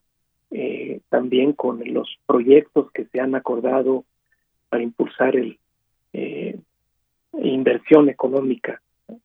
eh, 0.51 1.01
también 1.09 1.53
con 1.53 1.81
los 1.93 2.17
proyectos 2.25 2.91
que 2.91 3.05
se 3.05 3.19
han 3.19 3.35
acordado 3.35 4.05
para 4.69 4.83
impulsar 4.83 5.35
el 5.35 5.59
eh, 6.13 6.59
inversión 7.41 8.09
económica 8.09 8.81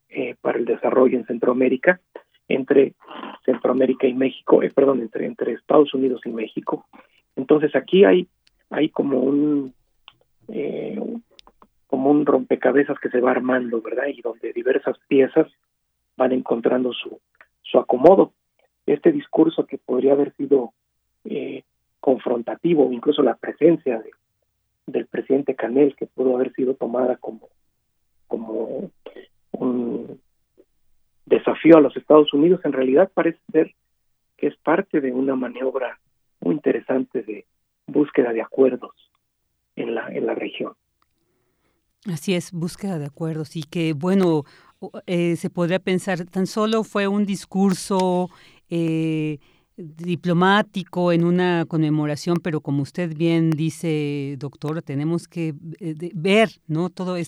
eh, 0.09 0.35
para 0.41 0.57
el 0.57 0.65
desarrollo 0.65 1.17
en 1.17 1.25
Centroamérica 1.25 1.99
entre 2.47 2.93
Centroamérica 3.45 4.07
y 4.07 4.13
México, 4.13 4.61
eh, 4.61 4.71
perdón, 4.73 5.01
entre, 5.01 5.53
Estados 5.53 5.93
Unidos 5.93 6.21
y 6.25 6.29
México. 6.29 6.85
Entonces 7.35 7.75
aquí 7.75 8.05
hay, 8.05 8.27
hay 8.69 8.89
como 8.89 9.19
un 9.19 9.73
eh, 10.47 11.01
como 11.87 12.11
un 12.11 12.25
rompecabezas 12.25 12.99
que 12.99 13.09
se 13.09 13.21
va 13.21 13.31
armando, 13.31 13.81
¿verdad? 13.81 14.07
Y 14.07 14.21
donde 14.21 14.51
diversas 14.53 14.97
piezas 15.07 15.47
van 16.17 16.31
encontrando 16.31 16.93
su, 16.93 17.19
su 17.61 17.79
acomodo. 17.79 18.33
Este 18.85 19.11
discurso 19.11 19.65
que 19.65 19.77
podría 19.77 20.13
haber 20.13 20.35
sido 20.35 20.73
eh, 21.23 21.63
confrontativo, 21.99 22.91
incluso 22.91 23.23
la 23.23 23.35
presencia 23.35 23.99
de, 23.99 24.11
del 24.87 25.07
presidente 25.07 25.55
Canel, 25.55 25.95
que 25.95 26.05
pudo 26.05 26.35
haber 26.35 26.53
sido 26.53 26.75
tomada 26.75 27.17
como, 27.17 27.49
como 28.27 28.91
un, 29.51 30.19
desafío 31.25 31.77
a 31.77 31.81
los 31.81 31.95
Estados 31.97 32.33
Unidos, 32.33 32.61
en 32.63 32.73
realidad 32.73 33.11
parece 33.13 33.39
ser 33.51 33.73
que 34.37 34.47
es 34.47 34.55
parte 34.57 35.01
de 35.01 35.11
una 35.11 35.35
maniobra 35.35 35.99
muy 36.39 36.55
interesante 36.55 37.23
de 37.23 37.45
búsqueda 37.87 38.33
de 38.33 38.41
acuerdos 38.41 38.93
en 39.75 39.95
la, 39.95 40.07
en 40.09 40.25
la 40.25 40.35
región. 40.35 40.73
Así 42.11 42.35
es, 42.35 42.51
búsqueda 42.51 42.99
de 42.99 43.05
acuerdos 43.05 43.55
y 43.55 43.63
que, 43.63 43.93
bueno, 43.93 44.43
eh, 45.07 45.35
se 45.37 45.49
podría 45.49 45.79
pensar, 45.79 46.25
tan 46.25 46.45
solo 46.45 46.83
fue 46.83 47.07
un 47.07 47.25
discurso 47.25 48.29
eh, 48.69 49.39
diplomático 49.77 51.11
en 51.11 51.25
una 51.25 51.65
conmemoración, 51.67 52.37
pero 52.41 52.61
como 52.61 52.81
usted 52.81 53.15
bien 53.15 53.49
dice, 53.49 54.35
doctor, 54.39 54.81
tenemos 54.81 55.27
que 55.27 55.53
eh, 55.79 56.11
ver, 56.13 56.49
¿no? 56.67 56.89
Todos 56.89 57.19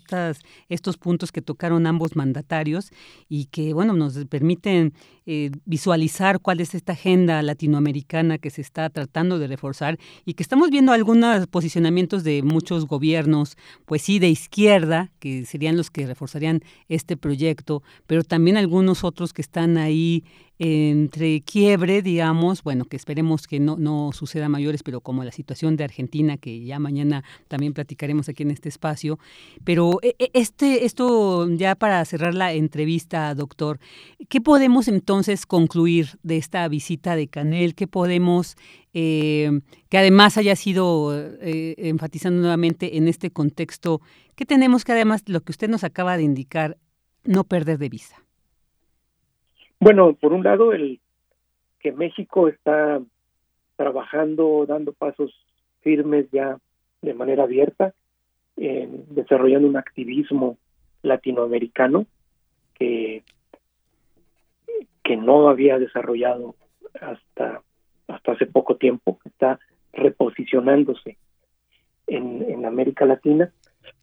estos 0.69 0.97
puntos 0.97 1.31
que 1.31 1.41
tocaron 1.41 1.85
ambos 1.87 2.15
mandatarios 2.15 2.91
y 3.27 3.45
que, 3.45 3.73
bueno, 3.73 3.93
nos 3.93 4.23
permiten 4.25 4.93
eh, 5.25 5.51
visualizar 5.65 6.39
cuál 6.39 6.61
es 6.61 6.73
esta 6.73 6.93
agenda 6.93 7.41
latinoamericana 7.41 8.37
que 8.37 8.49
se 8.49 8.61
está 8.61 8.89
tratando 8.89 9.39
de 9.39 9.47
reforzar 9.47 9.99
y 10.23 10.35
que 10.35 10.43
estamos 10.43 10.69
viendo 10.69 10.93
algunos 10.93 11.47
posicionamientos 11.47 12.23
de 12.23 12.43
muchos 12.43 12.85
gobiernos, 12.85 13.57
pues 13.85 14.03
sí, 14.03 14.19
de 14.19 14.29
izquierda, 14.29 15.11
que 15.19 15.45
serían 15.45 15.75
los 15.75 15.91
que 15.91 16.07
reforzarían 16.07 16.61
este 16.87 17.17
proyecto, 17.17 17.83
pero 18.05 18.23
también 18.23 18.55
algunos 18.55 19.03
otros 19.03 19.33
que 19.33 19.41
están 19.41 19.77
ahí 19.77 20.23
entre 20.59 21.41
quiebre, 21.41 22.01
digamos, 22.01 22.63
bueno, 22.63 22.85
que 22.85 22.95
esperemos 22.95 23.47
que 23.47 23.59
no, 23.59 23.77
no 23.77 24.11
suceda 24.11 24.49
mayores, 24.49 24.81
pero 24.81 25.01
como 25.01 25.23
la 25.23 25.31
situación 25.31 25.75
de 25.75 25.83
Argentina, 25.83 26.37
que 26.37 26.63
ya 26.63 26.79
mañana 26.79 27.23
también 27.47 27.73
platicaremos 27.73 28.27
aquí 28.29 28.43
en 28.43 28.51
este 28.51 28.69
espacio. 28.69 29.19
Pero 29.63 29.99
e, 30.01 30.15
e, 30.17 30.31
este, 30.33 30.85
esto 30.85 31.47
ya 31.49 31.75
para 31.75 32.03
cerrar 32.05 32.33
la 32.33 32.53
entrevista, 32.53 33.33
doctor, 33.35 33.79
¿qué 34.29 34.41
podemos 34.41 34.87
entonces 34.87 35.45
concluir 35.45 36.17
de 36.23 36.37
esta 36.37 36.67
visita 36.67 37.15
de 37.15 37.27
Canel? 37.27 37.75
¿Qué 37.75 37.87
podemos, 37.87 38.55
eh, 38.93 39.61
que 39.89 39.97
además 39.97 40.37
haya 40.37 40.55
sido 40.55 41.13
eh, 41.15 41.75
enfatizando 41.77 42.41
nuevamente 42.41 42.97
en 42.97 43.07
este 43.07 43.29
contexto, 43.29 44.01
qué 44.35 44.45
tenemos 44.45 44.85
que 44.85 44.93
además, 44.93 45.23
lo 45.27 45.41
que 45.41 45.51
usted 45.51 45.69
nos 45.69 45.83
acaba 45.83 46.17
de 46.17 46.23
indicar, 46.23 46.77
no 47.23 47.43
perder 47.43 47.77
de 47.77 47.89
vista? 47.89 48.26
Bueno, 49.79 50.13
por 50.13 50.33
un 50.33 50.43
lado, 50.43 50.73
el 50.73 50.99
que 51.79 51.91
México 51.91 52.47
está 52.47 52.99
trabajando, 53.75 54.65
dando 54.67 54.91
pasos 54.93 55.31
firmes 55.81 56.25
ya 56.31 56.57
de 57.01 57.13
manera 57.13 57.43
abierta, 57.43 57.93
en 58.55 59.05
desarrollando 59.13 59.67
un 59.67 59.77
activismo 59.77 60.57
latinoamericano 61.03 62.07
que, 62.73 63.23
que 65.03 65.15
no 65.15 65.47
había 65.47 65.77
desarrollado 65.77 66.55
hasta, 66.99 67.61
hasta 68.07 68.31
hace 68.31 68.47
poco 68.47 68.77
tiempo, 68.77 69.19
está 69.25 69.59
reposicionándose 69.93 71.17
en, 72.07 72.43
en 72.49 72.65
América 72.65 73.05
Latina, 73.05 73.51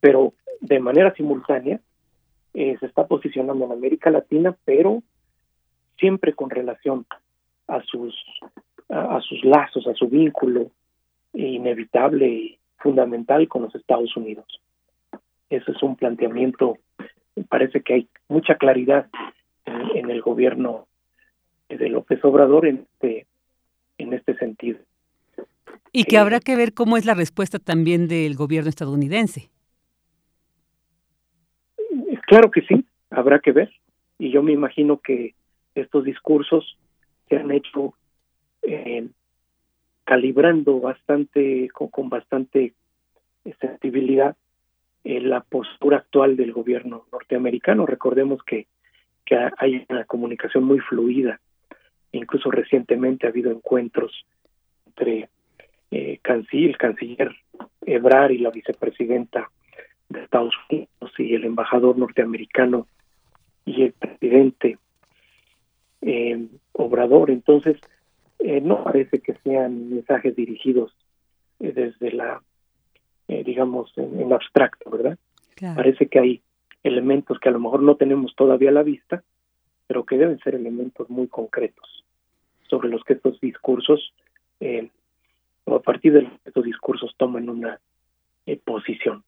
pero 0.00 0.34
de 0.60 0.78
manera 0.78 1.12
simultánea 1.14 1.80
eh, 2.54 2.76
se 2.78 2.86
está 2.86 3.06
posicionando 3.06 3.64
en 3.64 3.72
América 3.72 4.10
Latina, 4.10 4.56
pero 4.64 5.02
siempre 5.98 6.34
con 6.34 6.50
relación 6.50 7.06
a 7.68 7.80
sus 7.82 8.14
a, 8.88 9.20
sus 9.20 9.44
lazos, 9.44 9.86
a 9.86 9.94
su 9.94 10.08
vínculo 10.08 10.70
inevitable 11.32 12.28
y 12.28 12.58
fundamental 12.78 13.48
con 13.48 13.62
los 13.62 13.74
Estados 13.74 14.16
Unidos. 14.16 14.46
Ese 15.50 15.70
es 15.70 15.82
un 15.82 15.96
planteamiento, 15.96 16.78
me 17.34 17.44
parece 17.44 17.80
que 17.82 17.94
hay 17.94 18.08
mucha 18.28 18.56
claridad 18.56 19.08
en, 19.64 20.10
el 20.10 20.20
gobierno 20.20 20.86
de 21.68 21.88
López 21.88 22.24
Obrador 22.24 22.66
en 22.66 22.86
este, 22.92 23.26
en 23.98 24.12
este 24.12 24.36
sentido. 24.36 24.78
Y 25.92 26.04
que 26.04 26.18
habrá 26.18 26.40
que 26.40 26.56
ver 26.56 26.74
cómo 26.74 26.96
es 26.96 27.04
la 27.04 27.14
respuesta 27.14 27.58
también 27.58 28.08
del 28.08 28.34
gobierno 28.34 28.68
estadounidense. 28.68 29.50
Claro 32.26 32.50
que 32.50 32.62
sí, 32.62 32.84
habrá 33.10 33.38
que 33.38 33.52
ver. 33.52 33.70
Y 34.18 34.30
yo 34.30 34.42
me 34.42 34.52
imagino 34.52 35.00
que 35.00 35.34
estos 35.74 36.04
discursos 36.04 36.78
se 37.28 37.36
han 37.36 37.50
hecho 37.50 37.94
eh, 38.62 39.08
calibrando 40.04 40.80
bastante, 40.80 41.68
con, 41.70 42.08
bastante 42.08 42.74
sensibilidad 43.60 44.36
eh, 45.02 45.20
la 45.20 45.40
postura 45.40 45.98
actual 45.98 46.36
del 46.36 46.52
gobierno 46.52 47.06
norteamericano. 47.12 47.86
Recordemos 47.86 48.42
que, 48.42 48.66
que 49.24 49.36
hay 49.58 49.84
una 49.88 50.04
comunicación 50.04 50.64
muy 50.64 50.80
fluida. 50.80 51.40
Incluso 52.12 52.50
recientemente 52.50 53.26
ha 53.26 53.30
habido 53.30 53.50
encuentros 53.50 54.24
entre 54.86 55.28
eh, 55.90 56.20
el 56.52 56.76
canciller 56.78 57.34
Ebrard 57.86 58.30
y 58.30 58.38
la 58.38 58.50
vicepresidenta 58.50 59.50
de 60.08 60.22
Estados 60.22 60.54
Unidos 60.70 60.88
y 61.18 61.34
el 61.34 61.44
embajador 61.44 61.98
norteamericano 61.98 62.86
y 63.64 63.82
el 63.82 63.92
presidente 63.92 64.78
eh, 66.04 66.46
Obrador. 66.72 67.30
Entonces, 67.30 67.78
eh, 68.46 68.60
no 68.60 68.84
parece 68.84 69.20
que 69.20 69.34
sean 69.42 69.88
mensajes 69.88 70.36
dirigidos 70.36 70.94
eh, 71.60 71.72
desde 71.72 72.12
la, 72.12 72.42
eh, 73.28 73.42
digamos, 73.42 73.92
en, 73.96 74.32
abstracto, 74.32 74.90
¿verdad? 74.90 75.18
Parece 75.74 76.08
que 76.08 76.18
hay 76.18 76.42
elementos 76.82 77.38
que 77.38 77.48
a 77.48 77.52
lo 77.52 77.60
mejor 77.60 77.82
no 77.82 77.96
tenemos 77.96 78.34
todavía 78.36 78.68
a 78.68 78.74
la 78.74 78.82
vista, 78.82 79.22
pero 79.86 80.04
que 80.04 80.18
deben 80.18 80.38
ser 80.40 80.56
elementos 80.56 81.08
muy 81.08 81.26
concretos 81.26 82.04
sobre 82.68 82.90
los 82.90 83.02
que 83.04 83.14
estos 83.14 83.40
discursos, 83.40 84.12
o 85.64 85.74
a 85.74 85.80
partir 85.80 86.12
de 86.12 86.28
estos 86.44 86.64
discursos, 86.64 87.14
toman 87.16 87.48
una 87.48 87.80
posición 88.64 89.22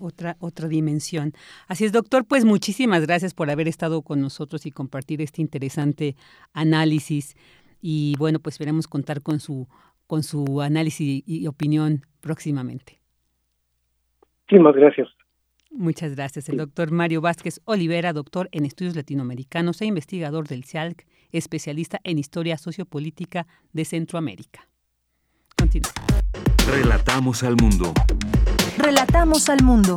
otra, 0.00 0.36
otra 0.40 0.68
dimensión. 0.68 1.32
Así 1.68 1.84
es, 1.84 1.92
doctor, 1.92 2.24
pues 2.24 2.44
muchísimas 2.44 3.06
gracias 3.06 3.34
por 3.34 3.50
haber 3.50 3.68
estado 3.68 4.02
con 4.02 4.20
nosotros 4.20 4.66
y 4.66 4.70
compartir 4.70 5.20
este 5.20 5.42
interesante 5.42 6.16
análisis. 6.52 7.36
Y 7.80 8.14
bueno, 8.18 8.38
pues 8.38 8.54
esperemos 8.54 8.86
contar 8.86 9.22
con 9.22 9.40
su, 9.40 9.68
con 10.06 10.22
su 10.22 10.60
análisis 10.60 11.22
y 11.26 11.46
opinión 11.46 12.02
próximamente. 12.20 13.00
Muchísimas 14.46 14.74
gracias. 14.74 15.08
Muchas 15.70 16.14
gracias. 16.14 16.48
El 16.50 16.58
doctor 16.58 16.90
Mario 16.90 17.22
Vázquez 17.22 17.60
Olivera, 17.64 18.12
doctor 18.12 18.48
en 18.52 18.66
estudios 18.66 18.94
latinoamericanos 18.94 19.80
e 19.80 19.86
investigador 19.86 20.46
del 20.46 20.64
CIALC, 20.64 21.06
especialista 21.32 21.98
en 22.04 22.18
historia 22.18 22.58
sociopolítica 22.58 23.46
de 23.72 23.86
Centroamérica. 23.86 24.68
Continuamos. 25.56 25.94
Relatamos 26.68 27.42
al 27.42 27.56
mundo. 27.56 27.94
Relatamos 28.78 29.48
al 29.50 29.62
mundo. 29.62 29.94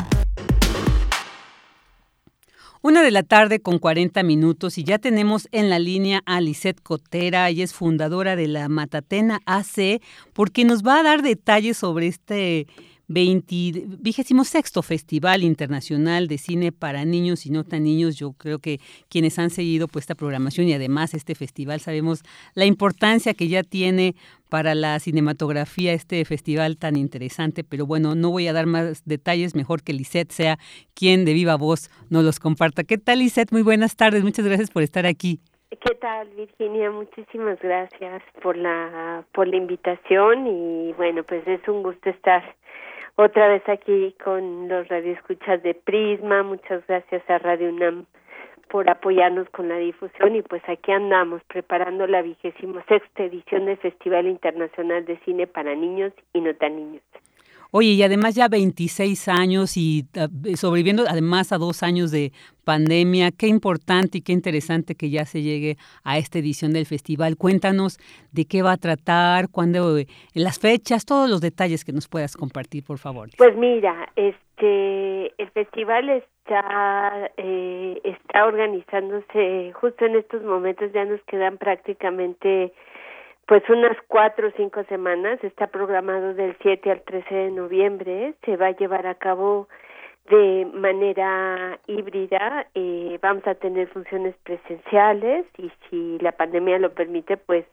Una 2.82 3.02
de 3.02 3.10
la 3.10 3.24
tarde 3.24 3.62
con 3.62 3.80
40 3.80 4.22
minutos 4.22 4.78
y 4.78 4.84
ya 4.84 5.00
tenemos 5.00 5.48
en 5.52 5.70
la 5.70 5.80
línea 5.80 6.22
a 6.26 6.40
Lisette 6.40 6.82
Cotera, 6.84 7.50
ella 7.50 7.64
es 7.64 7.74
fundadora 7.74 8.36
de 8.36 8.48
la 8.48 8.70
Matatena 8.70 9.40
AC, 9.46 10.02
porque 10.34 10.66
nos 10.66 10.84
va 10.84 11.00
a 11.00 11.04
dar 11.04 11.24
detalles 11.24 11.78
sobre 11.78 12.08
este 12.08 12.68
26 13.08 14.72
Festival 14.84 15.44
Internacional 15.44 16.28
de 16.28 16.38
Cine 16.38 16.72
para 16.72 17.06
Niños 17.06 17.46
y 17.46 17.52
No 17.52 17.64
Tan 17.64 17.84
Niños. 17.84 18.16
Yo 18.16 18.34
creo 18.34 18.60
que 18.60 18.80
quienes 19.10 19.38
han 19.40 19.50
seguido 19.50 19.88
pues, 19.88 20.04
esta 20.04 20.16
programación 20.16 20.68
y 20.68 20.74
además 20.74 21.14
este 21.14 21.36
festival 21.36 21.80
sabemos 21.80 22.24
la 22.54 22.66
importancia 22.66 23.34
que 23.34 23.48
ya 23.48 23.64
tiene 23.64 24.16
para 24.50 24.76
la 24.76 25.00
cinematografía 25.00 25.94
este 25.94 26.24
festival 26.26 26.78
tan 26.78 26.96
interesante. 26.96 27.64
Pero 27.64 27.86
bueno, 27.86 28.16
no 28.16 28.32
voy 28.32 28.48
a 28.48 28.54
dar 28.54 28.66
más 28.66 29.04
detalles, 29.06 29.56
mejor 29.56 29.84
que 29.84 29.94
Lisette 29.94 30.32
sea 30.32 30.58
quien 30.94 31.26
de 31.26 31.34
viva 31.34 31.56
voz 31.56 31.90
nos 32.10 32.24
los 32.24 32.40
comparta. 32.40 32.84
¿Qué 32.84 32.98
tal 32.98 33.20
Lisette? 33.20 33.52
Muy 33.52 33.64
buenas 33.64 33.96
tardes, 33.96 34.24
muchas 34.24 34.46
gracias 34.46 34.72
por 34.72 34.84
estar 34.84 35.06
aquí. 35.06 35.40
¿Qué 35.70 35.96
tal, 35.96 36.30
Virginia? 36.30 36.90
Muchísimas 36.92 37.60
gracias 37.60 38.22
por 38.42 38.56
la 38.56 39.26
por 39.34 39.48
la 39.48 39.58
invitación 39.58 40.48
y 40.48 40.94
bueno, 40.94 41.24
pues 41.24 41.46
es 41.48 41.68
un 41.68 41.84
gusto 41.84 42.10
estar 42.10 42.56
otra 43.16 43.48
vez 43.48 43.68
aquí 43.68 44.16
con 44.24 44.68
los 44.68 44.88
radioescuchas 44.88 45.64
de 45.64 45.74
Prisma. 45.74 46.44
Muchas 46.44 46.86
gracias 46.88 47.24
a 47.30 47.38
Radio 47.40 47.70
UNAM 47.70 48.06
por 48.70 48.90
apoyarnos 48.90 49.50
con 49.52 49.70
la 49.70 49.78
difusión 49.78 50.36
y 50.36 50.42
pues 50.42 50.62
aquí 50.68 50.92
andamos 50.92 51.42
preparando 51.44 52.08
la 52.08 52.22
vigésima 52.22 52.84
sexta 52.88 53.24
edición 53.24 53.68
del 53.68 53.78
Festival 53.78 54.28
Internacional 54.28 55.06
de 55.06 55.18
Cine 55.20 55.48
para 55.48 55.76
Niños 55.76 56.14
y 56.34 56.42
No 56.42 56.54
Tan 56.56 56.76
Niños. 56.76 57.04
Oye, 57.72 57.90
y 57.90 58.04
además 58.04 58.36
ya 58.36 58.48
26 58.48 59.28
años 59.28 59.78
y 59.78 60.06
ah, 60.18 60.28
sobreviviendo 60.56 61.04
además 61.08 61.52
a 61.52 61.58
dos 61.58 61.84
años 61.84 62.12
de 62.12 62.32
pandemia, 62.64 63.32
qué 63.32 63.48
importante 63.48 64.18
y 64.18 64.22
qué 64.22 64.34
interesante 64.34 64.96
que 64.96 65.10
ya 65.10 65.26
se 65.26 65.42
llegue 65.42 65.78
a 66.04 66.18
esta 66.18 66.40
edición 66.40 66.74
del 66.74 66.86
festival. 66.86 67.38
Cuéntanos 67.38 67.98
de 68.32 68.46
qué 68.46 68.62
va 68.62 68.74
a 68.74 68.78
tratar, 68.78 69.50
cuándo, 69.50 69.98
eh, 69.98 70.08
las 70.34 70.60
fechas, 70.60 71.06
todos 71.06 71.30
los 71.30 71.42
detalles 71.42 71.86
que 71.86 71.94
nos 71.94 72.08
puedas 72.08 72.36
compartir, 72.36 72.84
por 72.84 72.98
favor. 72.98 73.30
Pues 73.38 73.56
mira, 73.56 74.10
este, 74.16 75.34
el 75.42 75.50
festival 75.52 76.10
está, 76.10 77.32
eh, 77.38 78.02
está 78.04 78.46
organizándose 78.46 79.72
justo 79.74 80.06
en 80.06 80.16
estos 80.16 80.44
momentos, 80.44 80.92
ya 80.94 81.06
nos 81.06 81.22
quedan 81.24 81.58
prácticamente 81.58 82.74
pues 83.48 83.64
unas 83.70 83.96
cuatro 84.08 84.48
o 84.48 84.52
cinco 84.58 84.84
semanas, 84.86 85.44
está 85.44 85.68
programado 85.68 86.34
del 86.34 86.56
7 86.62 86.92
al 86.92 87.02
13 87.02 87.36
de 87.36 87.52
noviembre, 87.52 88.34
se 88.44 88.58
va 88.58 88.68
a 88.68 88.76
llevar 88.76 89.06
a 89.06 89.16
cabo 89.16 89.68
de 90.30 90.68
manera 90.74 91.80
híbrida, 91.86 92.66
eh, 92.74 93.20
vamos 93.22 93.46
a 93.46 93.54
tener 93.54 93.88
funciones 93.90 94.36
presenciales 94.44 95.46
y 95.58 95.72
si 95.90 96.18
la 96.20 96.32
pandemia 96.32 96.80
lo 96.80 96.94
permite, 96.94 97.38
pues 97.38 97.66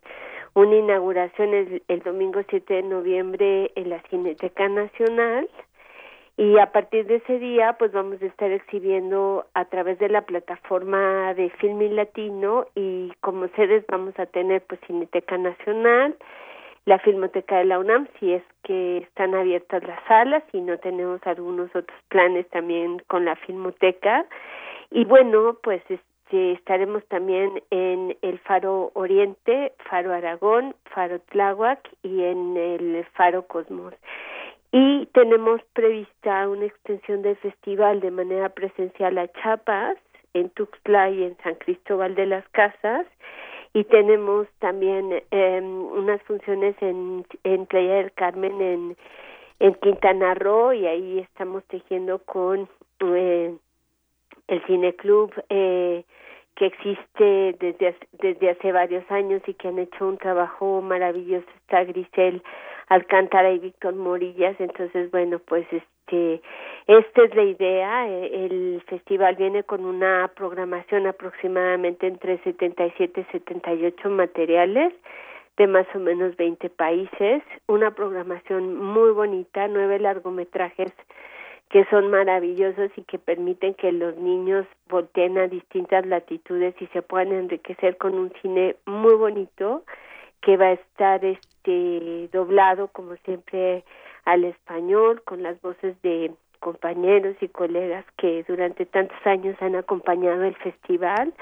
una 0.55 0.77
inauguración 0.77 1.55
el, 1.55 1.83
el 1.89 2.01
domingo 2.01 2.43
7 2.51 2.75
de 2.75 2.83
noviembre 2.83 3.73
en 3.75 3.89
la 3.89 4.03
Cineteca 4.11 4.69
Nacional 4.69 5.49
y 6.37 6.59
a 6.59 6.73
partir 6.73 7.07
de 7.07 7.17
ese 7.17 7.39
día 7.39 7.77
pues 7.79 7.93
vamos 7.93 8.23
a 8.23 8.27
estar 8.27 8.51
exhibiendo 8.51 9.47
a 9.55 9.67
través 9.67 9.99
de 9.99 10.09
la 10.09 10.23
plataforma 10.23 11.35
de 11.35 11.51
Filmin 11.51 11.97
Latino 11.97 12.67
y 12.75 13.13
como 13.21 13.49
sedes 13.49 13.85
vamos 13.89 14.19
a 14.19 14.27
tener 14.27 14.63
pues 14.63 14.81
Cineteca 14.87 15.37
Nacional, 15.37 16.17
la 16.87 16.99
Filmoteca 16.99 17.59
de 17.59 17.67
la 17.67 17.79
UNAM 17.79 18.09
si 18.19 18.33
es 18.33 18.43
que 18.63 18.99
están 18.99 19.35
abiertas 19.35 19.85
las 19.85 20.03
salas 20.09 20.43
y 20.53 20.61
no 20.61 20.79
tenemos 20.79 21.21
algunos 21.27 21.69
otros 21.77 21.99
planes 22.09 22.49
también 22.49 23.03
con 23.09 23.25
la 23.25 23.37
Filmoteca 23.37 24.25
y 24.91 25.05
bueno 25.05 25.59
pues 25.63 25.83
este, 25.89 26.53
estaremos 26.53 27.05
también 27.09 27.63
en 27.71 28.17
el 28.23 28.39
Faro 28.39 28.91
Oriente, 28.95 29.75
Faro 29.91 30.15
Aragón, 30.15 30.75
Faro 30.95 31.21
Tláhuac 31.31 31.87
y 32.03 32.23
en 32.23 32.57
el 32.57 33.05
Faro 33.13 33.47
Cosmos. 33.47 33.93
Y 34.73 35.05
tenemos 35.13 35.61
prevista 35.75 36.49
una 36.49 36.65
extensión 36.65 37.21
del 37.21 37.37
festival 37.37 38.01
de 38.01 38.11
manera 38.11 38.49
presencial 38.49 39.19
a 39.19 39.29
Chiapas, 39.29 39.99
en 40.33 40.49
Tuxtla 40.49 41.11
y 41.11 41.25
en 41.25 41.37
San 41.43 41.57
Cristóbal 41.57 42.15
de 42.15 42.25
las 42.25 42.49
Casas. 42.49 43.07
Y 43.75 43.85
tenemos 43.85 44.49
también 44.61 45.23
eh, 45.31 45.61
unas 45.61 46.23
funciones 46.23 46.75
en, 46.81 47.27
en 47.45 47.67
Playa 47.67 47.97
del 47.97 48.13
Carmen, 48.13 48.61
en, 48.63 48.97
en 49.61 49.75
Quintana 49.75 50.35
Roo, 50.35 50.73
y 50.73 50.87
ahí 50.87 51.19
estamos 51.19 51.63
tejiendo 51.65 52.19
con 52.21 52.67
eh, 53.01 53.55
el 54.49 54.63
Cineclub 54.67 55.33
eh, 55.51 56.05
que 56.57 56.67
existe 56.67 57.57
desde, 57.59 57.97
desde 58.13 58.51
hace 58.51 58.73
varios 58.73 59.11
años 59.11 59.43
y 59.47 59.55
que 59.55 59.69
han 59.69 59.79
hecho 59.79 60.07
un 60.07 60.19
trabajo 60.19 60.81
maravilloso. 60.81 61.47
Está 61.61 61.85
Grisel 61.85 62.43
Alcántara 62.93 63.51
y 63.53 63.59
Víctor 63.59 63.95
Morillas. 63.95 64.55
Entonces, 64.59 65.11
bueno, 65.11 65.39
pues 65.39 65.67
este, 65.73 66.43
esta 66.87 67.25
es 67.25 67.35
la 67.35 67.45
idea. 67.45 68.09
E, 68.09 68.45
el 68.45 68.83
festival 68.87 69.37
viene 69.37 69.65
con 69.65 69.85
una 69.85 70.31
programación 70.37 71.07
aproximadamente 71.07 72.07
entre 72.07 72.39
77 72.39 73.21
y 73.21 73.33
78 73.33 74.11
materiales 74.11 74.93
de 75.57 75.67
más 75.67 75.87
o 75.95 75.99
menos 75.99 76.37
20 76.37 76.71
países, 76.71 77.43
una 77.67 77.95
programación 77.95 78.75
muy 78.75 79.11
bonita, 79.11 79.69
nueve 79.69 79.99
largometrajes 79.99 80.93
que 81.69 81.85
son 81.87 82.11
maravillosos 82.11 82.91
y 82.97 83.03
que 83.03 83.19
permiten 83.19 83.75
que 83.75 83.93
los 83.93 84.17
niños 84.17 84.67
volteen 84.89 85.39
a 85.39 85.49
distintas 85.49 86.05
latitudes 86.07 86.75
y 86.81 86.87
se 86.89 87.01
puedan 87.01 87.33
enriquecer 87.33 87.97
con 87.97 88.15
un 88.15 88.33
cine 88.43 88.77
muy 88.85 89.15
bonito 89.15 89.83
que 90.43 90.59
va 90.59 90.67
a 90.67 90.73
estar 90.73 91.25
este 91.25 91.52
doblado 92.33 92.89
como 92.89 93.17
siempre 93.25 93.85
al 94.25 94.45
español 94.45 95.23
con 95.25 95.43
las 95.43 95.61
voces 95.61 96.01
de 96.03 96.33
compañeros 96.61 97.37
y 97.41 97.49
colegas 97.49 98.05
que 98.17 98.45
durante 98.47 98.87
tantos 98.87 99.19
años 99.25 99.57
han 99.61 99.75
acompañado 99.75 100.45
el 100.45 100.55
festival 100.57 101.35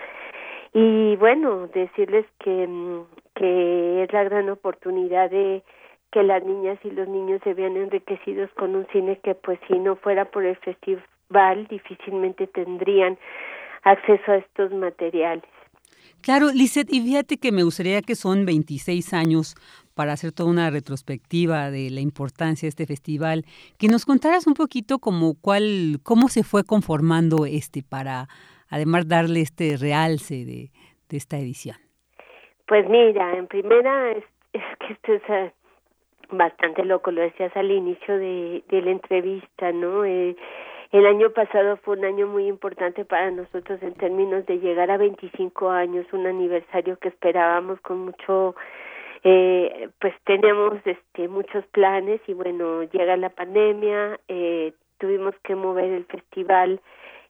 y 0.73 1.17
bueno 1.17 1.69
decirles 1.69 2.27
que 2.39 2.67
mm, 2.67 3.03
que 3.35 4.03
es 4.05 4.13
la 4.13 4.25
gran 4.25 4.49
oportunidad 4.49 5.31
de 5.31 5.63
que 6.13 6.23
las 6.23 6.45
niñas 6.45 6.79
y 6.85 6.91
los 6.91 7.09
niños 7.09 7.41
se 7.45 7.55
vean 7.55 7.77
enriquecidos 7.77 8.51
con 8.53 8.75
un 8.75 8.87
cine 8.89 9.19
que 9.23 9.35
pues 9.35 9.59
si 9.69 9.79
no 9.79 9.97
fuera 9.97 10.25
por 10.25 10.45
el 10.45 10.57
festival 10.57 11.67
difícilmente 11.69 12.47
tendrían 12.49 13.19
acceso 13.83 14.33
a 14.33 14.37
estos 14.37 14.73
materiales. 14.73 15.45
Claro, 16.23 16.49
Lizeth, 16.53 16.93
y 16.93 17.01
fíjate 17.01 17.39
que 17.39 17.51
me 17.51 17.63
gustaría 17.63 18.03
que 18.03 18.15
son 18.15 18.45
26 18.45 19.15
años 19.15 19.55
para 20.01 20.15
hacer 20.15 20.33
toda 20.33 20.49
una 20.49 20.71
retrospectiva 20.71 21.71
de 21.71 21.91
la 21.91 22.01
importancia 22.01 22.65
de 22.65 22.71
este 22.71 22.87
festival, 22.87 23.45
que 23.79 23.89
nos 23.89 24.07
contaras 24.07 24.47
un 24.47 24.55
poquito 24.55 24.99
como 24.99 25.35
cuál, 25.39 25.99
cómo 26.03 26.29
se 26.29 26.43
fue 26.43 26.65
conformando 26.65 27.45
este 27.45 27.83
para 27.83 28.27
además 28.71 29.07
darle 29.07 29.43
este 29.43 29.77
realce 29.77 30.47
de, 30.47 30.71
de 31.11 31.17
esta 31.19 31.37
edición. 31.37 31.77
Pues 32.67 32.89
mira, 32.89 33.37
en 33.37 33.47
primera 33.47 34.13
es, 34.13 34.25
es 34.55 34.63
que 34.79 34.95
esto 34.95 35.13
es 35.13 35.23
eh, 35.29 35.53
bastante 36.31 36.83
loco, 36.83 37.11
lo 37.11 37.21
decías 37.21 37.55
al 37.55 37.71
inicio 37.71 38.17
de, 38.17 38.65
de 38.71 38.81
la 38.81 38.93
entrevista, 38.93 39.71
¿no? 39.71 40.07
Eh, 40.07 40.35
el 40.93 41.05
año 41.05 41.29
pasado 41.29 41.77
fue 41.77 41.99
un 41.99 42.07
año 42.07 42.27
muy 42.27 42.47
importante 42.47 43.05
para 43.05 43.31
nosotros 43.31 43.83
en 43.83 43.93
términos 43.93 44.47
de 44.47 44.61
llegar 44.61 44.91
a 44.91 44.97
25 44.97 45.69
años, 45.69 46.07
un 46.15 46.27
aniversario 46.27 46.97
que 46.97 47.09
esperábamos 47.09 47.79
con 47.83 47.99
mucho, 47.99 48.57
eh, 49.23 49.91
pues 50.01 50.15
teníamos 50.25 50.79
este, 50.85 51.29
muchos 51.29 51.67
planes 51.69 52.21
y 52.27 52.35
bueno, 52.35 52.83
llega 52.85 53.17
la 53.17 53.31
pandemia, 53.31 54.19
eh, 54.29 54.73
tuvimos 54.99 55.35
que 55.45 55.55
mover 55.55 55.91
el 55.91 56.05
festival 56.07 56.81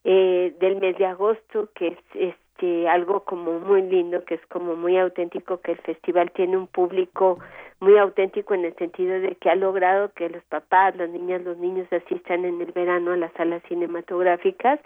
eh, 0.05 0.55
del 0.61 0.77
mes 0.77 0.97
de 0.99 1.07
agosto, 1.07 1.69
que 1.75 1.89
es, 1.89 1.99
es 2.15 2.35
que 2.59 2.89
algo 2.89 3.25
como 3.25 3.59
muy 3.59 3.83
lindo, 3.83 4.25
que 4.25 4.35
es 4.35 4.47
como 4.47 4.77
muy 4.77 4.99
auténtico, 4.99 5.61
que 5.61 5.73
el 5.73 5.79
festival 5.79 6.31
tiene 6.33 6.57
un 6.59 6.67
público 6.67 7.39
muy 7.81 7.97
auténtico 7.97 8.53
en 8.55 8.67
el 8.67 8.75
sentido 8.77 9.19
de 9.19 9.35
que 9.37 9.49
ha 9.49 9.55
logrado 9.55 10.13
que 10.13 10.29
los 10.29 10.45
papás, 10.45 10.95
las 10.97 11.09
niñas, 11.09 11.43
los 11.43 11.57
niños 11.57 11.91
asistan 11.91 12.45
en 12.45 12.61
el 12.61 12.73
verano 12.73 13.13
a 13.13 13.17
las 13.17 13.33
salas 13.33 13.63
cinematográficas 13.67 14.79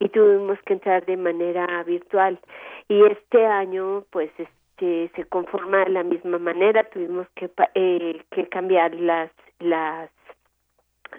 y 0.00 0.08
tuvimos 0.08 0.58
que 0.66 0.72
entrar 0.72 1.06
de 1.06 1.16
manera 1.16 1.82
virtual. 1.84 2.40
Y 2.88 3.02
este 3.04 3.46
año, 3.46 4.04
pues, 4.10 4.30
este, 4.36 4.59
se 4.80 5.24
conforma 5.24 5.84
de 5.84 5.90
la 5.90 6.02
misma 6.02 6.38
manera, 6.38 6.84
tuvimos 6.84 7.26
que, 7.34 7.50
eh, 7.74 8.22
que 8.30 8.48
cambiar 8.48 8.94
las, 8.94 9.30
las, 9.58 10.10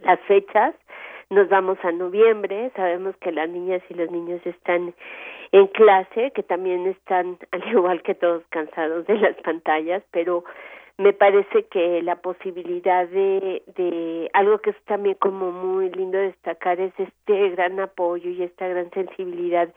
las 0.03 0.19
fechas, 0.21 0.75
nos 1.29 1.47
vamos 1.49 1.77
a 1.83 1.91
noviembre, 1.91 2.71
sabemos 2.75 3.15
que 3.17 3.31
las 3.31 3.49
niñas 3.49 3.81
y 3.89 3.93
los 3.93 4.11
niños 4.11 4.41
están 4.45 4.93
en 5.51 5.67
clase, 5.67 6.31
que 6.31 6.43
también 6.43 6.87
están, 6.87 7.37
al 7.51 7.67
igual 7.67 8.01
que 8.03 8.15
todos, 8.15 8.43
cansados 8.49 9.05
de 9.07 9.17
las 9.17 9.35
pantallas, 9.37 10.03
pero 10.11 10.43
me 10.97 11.13
parece 11.13 11.63
que 11.65 12.01
la 12.01 12.17
posibilidad 12.17 13.07
de, 13.07 13.63
de 13.75 14.29
algo 14.33 14.59
que 14.59 14.71
es 14.71 14.81
también 14.85 15.15
como 15.15 15.51
muy 15.51 15.89
lindo 15.89 16.17
destacar 16.17 16.79
es 16.79 16.93
este 16.97 17.49
gran 17.49 17.79
apoyo 17.79 18.29
y 18.29 18.43
esta 18.43 18.67
gran 18.67 18.91
sensibilidad 18.91 19.69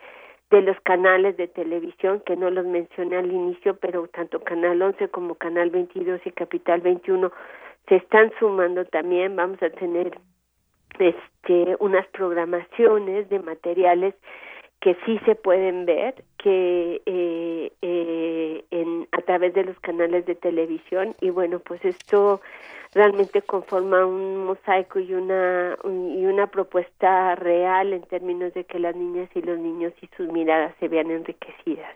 de 0.51 0.63
los 0.63 0.79
canales 0.81 1.37
de 1.37 1.49
televisión 1.49 2.23
que 2.25 2.37
no 2.37 2.51
los 2.51 2.67
mencioné 2.67 3.17
al 3.17 3.33
inicio, 3.33 3.77
pero 3.77 4.07
tanto 4.09 4.41
Canal 4.41 4.81
11 4.81 5.09
como 5.09 5.35
Canal 5.35 5.71
22 5.71 6.21
y 6.25 6.31
Capital 6.31 6.81
21 6.81 7.33
se 7.89 7.97
están 7.97 8.33
sumando 8.39 8.85
también. 8.85 9.37
Vamos 9.37 9.63
a 9.63 9.71
tener 9.71 10.19
este 10.99 11.77
unas 11.81 12.07
programaciones 12.09 13.29
de 13.29 13.41
materiales 13.41 14.15
que 14.81 14.97
sí 15.07 15.19
se 15.25 15.35
pueden 15.35 15.87
ver 15.87 16.25
que 16.39 17.01
eh, 17.07 17.73
eh, 17.81 18.65
en 18.71 19.09
a 19.13 19.23
través 19.23 19.55
de 19.55 19.65
los 19.65 19.79
canales 19.81 20.27
de 20.27 20.35
televisión 20.35 21.17
y 21.21 21.31
bueno 21.31 21.59
pues 21.59 21.85
esto 21.85 22.41
realmente 22.95 23.43
conforma 23.43 24.07
un 24.07 24.45
mosaico 24.45 25.01
y 25.01 25.13
una 25.15 25.77
y 25.85 26.25
una 26.27 26.47
propuesta 26.47 27.35
real 27.35 27.93
en 27.93 28.03
términos 28.03 28.55
de 28.55 28.65
que 28.65 28.79
las 28.79 28.95
niñas 28.95 29.29
y 29.35 29.43
los 29.43 29.59
niños 29.59 29.93
y 30.01 30.09
sus 30.17 30.29
miradas 30.29 30.75
se 30.81 30.89
vean 30.89 31.11
enriquecidas 31.11 31.95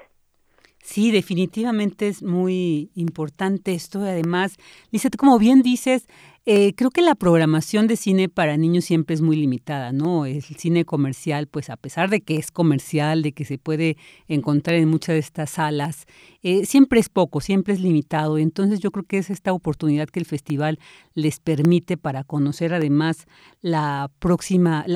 Sí, 0.83 1.11
definitivamente 1.11 2.09
es 2.09 2.23
muy 2.23 2.91
importante 2.95 3.75
esto. 3.75 4.01
Además, 4.01 4.57
Lizeth, 4.91 5.17
como 5.17 5.39
bien 5.39 5.61
dices, 5.61 6.09
eh, 6.51 6.73
creo 6.75 6.91
que 6.91 7.03
la 7.03 7.15
programación 7.15 7.89
de 7.89 7.97
cine 7.97 8.31
para 8.31 8.57
niños 8.57 8.87
siempre 8.87 9.13
es 9.13 9.21
muy 9.21 9.37
limitada, 9.37 9.93
¿no? 9.93 10.25
El 10.25 10.43
cine 10.43 10.87
comercial, 10.87 11.47
pues 11.47 11.69
a 11.69 11.77
pesar 11.77 12.09
de 12.09 12.23
que 12.23 12.37
es 12.37 12.51
comercial, 12.51 13.21
de 13.21 13.33
que 13.33 13.45
se 13.45 13.59
puede 13.59 13.99
encontrar 14.29 14.77
en 14.79 14.89
muchas 14.89 15.13
de 15.13 15.19
estas 15.19 15.51
salas, 15.51 16.07
eh, 16.43 16.65
siempre 16.65 17.01
es 17.01 17.11
poco, 17.11 17.43
siempre 17.43 17.75
es 17.75 17.81
limitado. 17.81 18.39
Entonces 18.39 18.81
yo 18.81 18.91
creo 18.93 19.05
que 19.05 19.19
es 19.19 19.29
esta 19.29 19.53
oportunidad 19.53 20.09
que 20.09 20.21
el 20.21 20.25
festival 20.25 20.79
les 21.13 21.39
permite 21.39 21.99
para 21.99 22.25
conocer 22.25 22.73
además 22.73 23.27
la 23.61 24.11
próxima, 24.19 24.87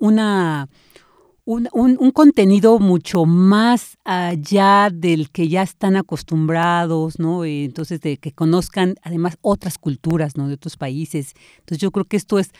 una 0.00 0.68
un, 1.44 1.68
un, 1.72 2.10
contenido 2.10 2.78
mucho 2.78 3.24
más 3.24 3.96
allá 4.04 4.90
del 4.92 5.30
que 5.30 5.48
ya 5.48 5.62
están 5.62 5.96
acostumbrados, 5.96 7.18
¿no? 7.18 7.44
Entonces, 7.44 8.00
de 8.00 8.16
que 8.16 8.32
conozcan 8.32 8.96
además 9.02 9.36
otras 9.40 9.78
culturas, 9.78 10.36
¿no? 10.36 10.48
De 10.48 10.54
otros 10.54 10.76
países. 10.76 11.34
Entonces, 11.58 11.78
yo 11.78 11.90
creo 11.90 12.04
que 12.04 12.16
esto 12.16 12.38
es 12.38 12.50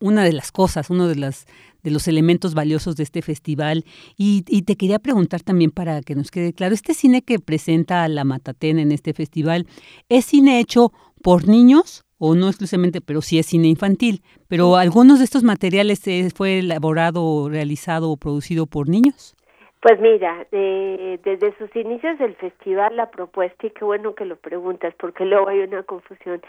una 0.00 0.24
de 0.24 0.32
las 0.32 0.52
cosas, 0.52 0.90
uno 0.90 1.08
de, 1.08 1.16
las, 1.16 1.46
de 1.82 1.90
los 1.90 2.08
elementos 2.08 2.54
valiosos 2.54 2.96
de 2.96 3.02
este 3.02 3.22
festival. 3.22 3.84
Y, 4.16 4.44
y 4.48 4.62
te 4.62 4.76
quería 4.76 4.98
preguntar 4.98 5.42
también 5.42 5.70
para 5.70 6.00
que 6.02 6.14
nos 6.14 6.30
quede 6.30 6.52
claro, 6.52 6.74
este 6.74 6.94
cine 6.94 7.22
que 7.22 7.38
presenta 7.38 8.06
la 8.08 8.24
Matatena 8.24 8.82
en 8.82 8.92
este 8.92 9.12
festival, 9.12 9.66
¿es 10.08 10.24
cine 10.24 10.60
hecho 10.60 10.92
por 11.22 11.48
niños 11.48 12.05
o 12.18 12.34
no 12.34 12.48
exclusivamente, 12.48 13.00
pero 13.00 13.20
sí 13.20 13.38
es 13.38 13.46
cine 13.46 13.68
infantil. 13.68 14.22
Pero 14.48 14.76
algunos 14.76 15.18
de 15.18 15.24
estos 15.24 15.42
materiales 15.42 16.06
eh, 16.06 16.28
fue 16.34 16.60
elaborado, 16.60 17.48
realizado 17.48 18.10
o 18.10 18.16
producido 18.16 18.66
por 18.66 18.88
niños. 18.88 19.34
Pues 19.80 20.00
mira, 20.00 20.46
desde 20.50 21.54
sus 21.58 21.74
inicios 21.76 22.18
del 22.18 22.34
festival 22.34 22.96
la 22.96 23.10
propuesta, 23.10 23.66
y 23.66 23.70
qué 23.70 23.84
bueno 23.84 24.14
que 24.14 24.24
lo 24.24 24.36
preguntas, 24.36 24.92
porque 24.98 25.24
luego 25.24 25.48
hay 25.48 25.60
una 25.60 25.82
confusión. 25.84 26.42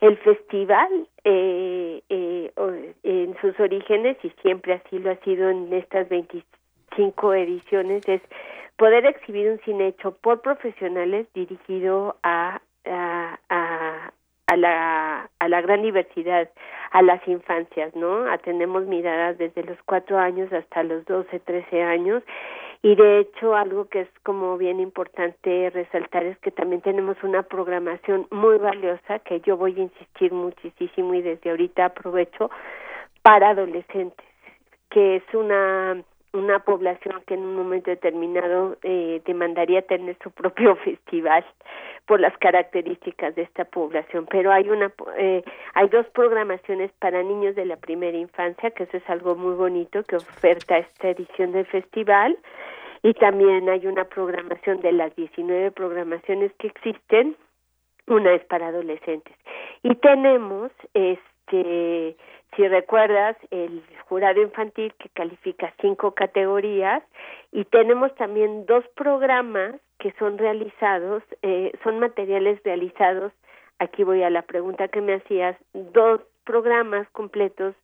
El 0.00 0.16
festival, 0.18 1.08
eh, 1.24 2.02
eh, 2.08 2.52
en 3.02 3.36
sus 3.40 3.58
orígenes, 3.58 4.18
y 4.22 4.30
siempre 4.42 4.74
así 4.74 4.98
lo 4.98 5.10
ha 5.10 5.16
sido 5.16 5.48
en 5.48 5.72
estas 5.72 6.08
25 6.08 7.34
ediciones, 7.34 8.06
es 8.08 8.20
poder 8.76 9.06
exhibir 9.06 9.50
un 9.50 9.58
cine 9.64 9.88
hecho 9.88 10.12
por 10.12 10.42
profesionales 10.42 11.26
dirigido 11.34 12.16
a, 12.22 12.60
a, 12.84 13.38
a 13.48 14.12
la, 14.54 15.28
a 15.40 15.48
la 15.48 15.60
gran 15.60 15.82
diversidad, 15.82 16.48
a 16.92 17.02
las 17.02 17.26
infancias, 17.26 17.94
¿no? 17.96 18.30
Atendemos 18.30 18.86
miradas 18.86 19.38
desde 19.38 19.64
los 19.64 19.76
cuatro 19.84 20.18
años 20.18 20.52
hasta 20.52 20.84
los 20.84 21.04
doce, 21.06 21.40
trece 21.40 21.82
años 21.82 22.22
y 22.82 22.94
de 22.94 23.18
hecho 23.18 23.56
algo 23.56 23.88
que 23.88 24.02
es 24.02 24.08
como 24.22 24.56
bien 24.56 24.78
importante 24.78 25.70
resaltar 25.70 26.24
es 26.24 26.38
que 26.38 26.52
también 26.52 26.82
tenemos 26.82 27.16
una 27.24 27.42
programación 27.42 28.28
muy 28.30 28.58
valiosa 28.58 29.18
que 29.20 29.40
yo 29.40 29.56
voy 29.56 29.74
a 29.76 29.82
insistir 29.82 30.32
muchísimo 30.32 31.14
y 31.14 31.22
desde 31.22 31.50
ahorita 31.50 31.86
aprovecho 31.86 32.48
para 33.22 33.50
adolescentes, 33.50 34.26
que 34.90 35.16
es 35.16 35.24
una 35.34 35.96
una 36.32 36.58
población 36.58 37.22
que 37.26 37.34
en 37.34 37.40
un 37.40 37.56
momento 37.56 37.90
determinado 37.90 38.76
eh, 38.82 39.22
demandaría 39.24 39.82
tener 39.82 40.16
su 40.22 40.30
propio 40.30 40.76
festival 40.84 41.44
por 42.06 42.20
las 42.20 42.36
características 42.38 43.34
de 43.34 43.42
esta 43.42 43.64
población 43.64 44.26
pero 44.30 44.52
hay 44.52 44.68
una 44.68 44.92
eh, 45.18 45.42
hay 45.74 45.88
dos 45.88 46.06
programaciones 46.08 46.90
para 46.98 47.22
niños 47.22 47.54
de 47.54 47.66
la 47.66 47.76
primera 47.76 48.16
infancia 48.16 48.70
que 48.70 48.84
eso 48.84 48.96
es 48.96 49.10
algo 49.10 49.34
muy 49.34 49.54
bonito 49.54 50.02
que 50.04 50.16
oferta 50.16 50.78
esta 50.78 51.08
edición 51.08 51.52
del 51.52 51.66
festival 51.66 52.38
y 53.02 53.14
también 53.14 53.68
hay 53.68 53.86
una 53.86 54.04
programación 54.04 54.80
de 54.80 54.92
las 54.92 55.14
19 55.14 55.70
programaciones 55.70 56.52
que 56.58 56.68
existen 56.68 57.36
una 58.08 58.34
es 58.34 58.44
para 58.44 58.68
adolescentes. 58.68 59.34
Y 59.82 59.94
tenemos 59.96 60.70
este 60.94 62.16
si 62.54 62.66
recuerdas, 62.68 63.36
el 63.50 63.82
jurado 64.08 64.40
infantil 64.40 64.94
que 64.98 65.10
califica 65.10 65.74
cinco 65.80 66.12
categorías 66.12 67.02
y 67.52 67.64
tenemos 67.66 68.14
también 68.14 68.64
dos 68.64 68.82
programas 68.94 69.74
que 70.06 70.16
son 70.20 70.38
realizados, 70.38 71.24
eh, 71.42 71.72
son 71.82 71.98
materiales 71.98 72.62
realizados, 72.62 73.32
aquí 73.80 74.04
voy 74.04 74.22
a 74.22 74.30
la 74.30 74.42
pregunta 74.42 74.86
que 74.86 75.00
me 75.00 75.14
hacías, 75.14 75.56
dos 75.72 76.20
programas 76.44 77.08
completos 77.10 77.74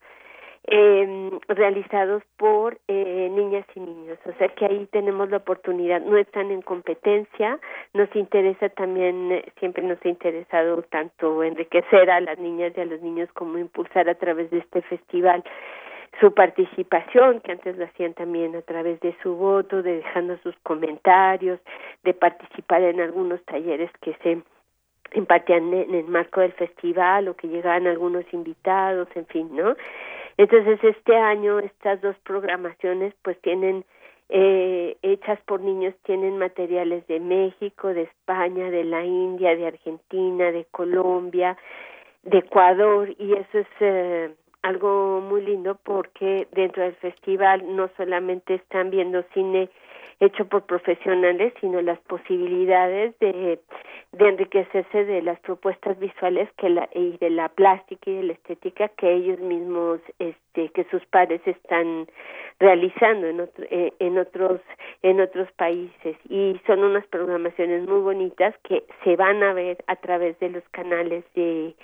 eh, 0.68 1.30
realizados 1.48 2.22
por 2.36 2.78
eh, 2.86 3.28
niñas 3.32 3.66
y 3.74 3.80
niños. 3.80 4.18
O 4.24 4.32
sea 4.38 4.48
que 4.50 4.66
ahí 4.66 4.88
tenemos 4.92 5.30
la 5.30 5.38
oportunidad, 5.38 6.00
no 6.00 6.16
están 6.16 6.52
en 6.52 6.62
competencia, 6.62 7.58
nos 7.92 8.14
interesa 8.14 8.68
también, 8.68 9.32
eh, 9.32 9.52
siempre 9.58 9.82
nos 9.82 9.98
ha 10.04 10.08
interesado 10.08 10.82
tanto 10.82 11.42
enriquecer 11.42 12.08
a 12.08 12.20
las 12.20 12.38
niñas 12.38 12.72
y 12.76 12.80
a 12.80 12.84
los 12.84 13.02
niños 13.02 13.28
como 13.32 13.58
impulsar 13.58 14.08
a 14.08 14.14
través 14.14 14.48
de 14.52 14.58
este 14.58 14.82
festival 14.82 15.42
su 16.20 16.32
participación, 16.34 17.40
que 17.40 17.52
antes 17.52 17.76
lo 17.76 17.84
hacían 17.84 18.14
también 18.14 18.54
a 18.54 18.62
través 18.62 19.00
de 19.00 19.16
su 19.22 19.34
voto, 19.34 19.82
de 19.82 19.96
dejando 19.96 20.36
sus 20.42 20.54
comentarios, 20.62 21.60
de 22.04 22.14
participar 22.14 22.82
en 22.82 23.00
algunos 23.00 23.42
talleres 23.44 23.90
que 24.00 24.14
se 24.22 24.42
impartían 25.14 25.72
en 25.72 25.94
el 25.94 26.04
marco 26.04 26.40
del 26.40 26.52
festival 26.52 27.28
o 27.28 27.36
que 27.36 27.48
llegaban 27.48 27.86
algunos 27.86 28.24
invitados, 28.32 29.08
en 29.14 29.26
fin, 29.26 29.48
¿no? 29.54 29.76
Entonces, 30.36 30.82
este 30.82 31.16
año 31.16 31.58
estas 31.58 32.00
dos 32.00 32.16
programaciones 32.24 33.14
pues 33.22 33.38
tienen 33.42 33.84
eh, 34.28 34.96
hechas 35.02 35.38
por 35.42 35.60
niños, 35.60 35.94
tienen 36.04 36.38
materiales 36.38 37.06
de 37.06 37.20
México, 37.20 37.88
de 37.88 38.02
España, 38.02 38.70
de 38.70 38.84
la 38.84 39.04
India, 39.04 39.54
de 39.54 39.66
Argentina, 39.66 40.50
de 40.50 40.64
Colombia, 40.70 41.56
de 42.22 42.38
Ecuador 42.38 43.10
y 43.18 43.34
eso 43.34 43.58
es 43.58 43.66
eh, 43.80 44.30
algo 44.62 45.20
muy 45.20 45.42
lindo 45.42 45.78
porque 45.82 46.46
dentro 46.52 46.82
del 46.82 46.94
festival 46.94 47.76
no 47.76 47.90
solamente 47.96 48.54
están 48.54 48.90
viendo 48.90 49.22
cine 49.34 49.68
hecho 50.20 50.44
por 50.46 50.62
profesionales, 50.66 51.52
sino 51.60 51.82
las 51.82 51.98
posibilidades 52.00 53.18
de, 53.18 53.58
de 54.12 54.28
enriquecerse 54.28 55.04
de 55.04 55.20
las 55.20 55.40
propuestas 55.40 55.98
visuales 55.98 56.48
que 56.58 56.70
la, 56.70 56.88
y 56.94 57.16
de 57.18 57.30
la 57.30 57.48
plástica 57.48 58.08
y 58.08 58.16
de 58.16 58.22
la 58.22 58.32
estética 58.34 58.88
que 58.88 59.12
ellos 59.12 59.40
mismos, 59.40 60.00
este, 60.20 60.68
que 60.68 60.84
sus 60.92 61.04
padres 61.06 61.40
están 61.44 62.06
realizando 62.60 63.26
en, 63.26 63.40
otro, 63.40 63.64
eh, 63.68 63.92
en 63.98 64.18
otros 64.18 64.60
en 65.02 65.20
otros 65.20 65.50
países. 65.52 66.16
Y 66.28 66.60
son 66.66 66.84
unas 66.84 67.06
programaciones 67.08 67.88
muy 67.88 68.00
bonitas 68.00 68.54
que 68.62 68.84
se 69.02 69.16
van 69.16 69.42
a 69.42 69.52
ver 69.52 69.78
a 69.88 69.96
través 69.96 70.38
de 70.38 70.50
los 70.50 70.62
canales 70.70 71.24
de 71.34 71.74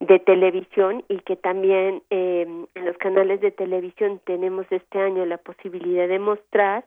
de 0.00 0.18
televisión 0.18 1.04
y 1.08 1.18
que 1.20 1.36
también 1.36 2.02
eh, 2.10 2.46
en 2.74 2.84
los 2.84 2.96
canales 2.98 3.40
de 3.40 3.50
televisión 3.50 4.20
tenemos 4.24 4.66
este 4.70 4.98
año 4.98 5.24
la 5.26 5.38
posibilidad 5.38 6.08
de 6.08 6.18
mostrar 6.18 6.84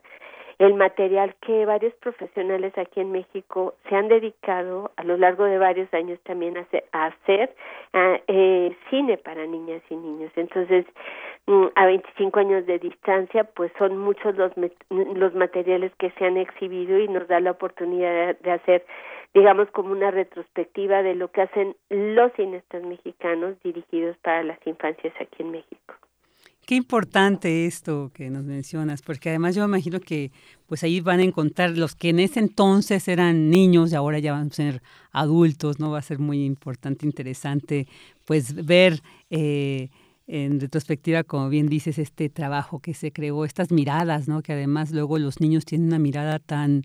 el 0.58 0.74
material 0.74 1.34
que 1.40 1.66
varios 1.66 1.94
profesionales 1.94 2.76
aquí 2.76 3.00
en 3.00 3.12
México 3.12 3.74
se 3.88 3.94
han 3.94 4.08
dedicado 4.08 4.90
a 4.96 5.04
lo 5.04 5.16
largo 5.16 5.44
de 5.44 5.56
varios 5.56 5.92
años 5.94 6.18
también 6.24 6.56
a 6.58 7.06
hacer, 7.06 7.54
eh, 8.26 8.76
cine 8.90 9.18
para 9.18 9.46
niñas 9.46 9.82
y 9.88 9.94
niños. 9.94 10.32
Entonces, 10.34 10.84
mm, 11.46 11.66
a 11.76 11.86
25 11.86 12.40
años 12.40 12.66
de 12.66 12.80
distancia, 12.80 13.44
pues 13.44 13.70
son 13.78 13.98
muchos 13.98 14.36
los, 14.36 14.50
los 14.90 15.34
materiales 15.34 15.92
que 15.96 16.10
se 16.10 16.24
han 16.24 16.36
exhibido 16.36 16.98
y 16.98 17.06
nos 17.06 17.28
da 17.28 17.38
la 17.38 17.52
oportunidad 17.52 18.36
de 18.38 18.50
hacer 18.50 18.84
digamos 19.38 19.70
como 19.70 19.92
una 19.92 20.10
retrospectiva 20.10 21.02
de 21.02 21.14
lo 21.14 21.30
que 21.30 21.42
hacen 21.42 21.76
los 21.90 22.32
cineastas 22.34 22.82
mexicanos 22.82 23.56
dirigidos 23.62 24.16
para 24.18 24.42
las 24.42 24.58
infancias 24.66 25.14
aquí 25.20 25.42
en 25.42 25.52
México. 25.52 25.94
Qué 26.66 26.74
importante 26.74 27.64
esto 27.64 28.10
que 28.12 28.28
nos 28.28 28.44
mencionas, 28.44 29.00
porque 29.00 29.30
además 29.30 29.54
yo 29.54 29.64
imagino 29.64 30.00
que 30.00 30.32
pues 30.66 30.82
ahí 30.82 31.00
van 31.00 31.20
a 31.20 31.22
encontrar 31.22 31.70
los 31.78 31.94
que 31.94 32.10
en 32.10 32.20
ese 32.20 32.40
entonces 32.40 33.08
eran 33.08 33.48
niños 33.48 33.90
y 33.90 33.94
ahora 33.94 34.18
ya 34.18 34.32
van 34.32 34.48
a 34.48 34.50
ser 34.50 34.82
adultos, 35.10 35.80
¿no? 35.80 35.90
Va 35.92 36.00
a 36.00 36.02
ser 36.02 36.18
muy 36.18 36.44
importante, 36.44 37.06
interesante, 37.06 37.86
pues 38.26 38.66
ver 38.66 39.00
eh, 39.30 39.88
en 40.26 40.60
retrospectiva, 40.60 41.24
como 41.24 41.48
bien 41.48 41.68
dices, 41.68 41.98
este 41.98 42.28
trabajo 42.28 42.80
que 42.80 42.92
se 42.92 43.12
creó, 43.12 43.46
estas 43.46 43.72
miradas, 43.72 44.28
¿no? 44.28 44.42
Que 44.42 44.52
además 44.52 44.92
luego 44.92 45.18
los 45.18 45.40
niños 45.40 45.64
tienen 45.64 45.88
una 45.88 45.98
mirada 45.98 46.38
tan, 46.38 46.82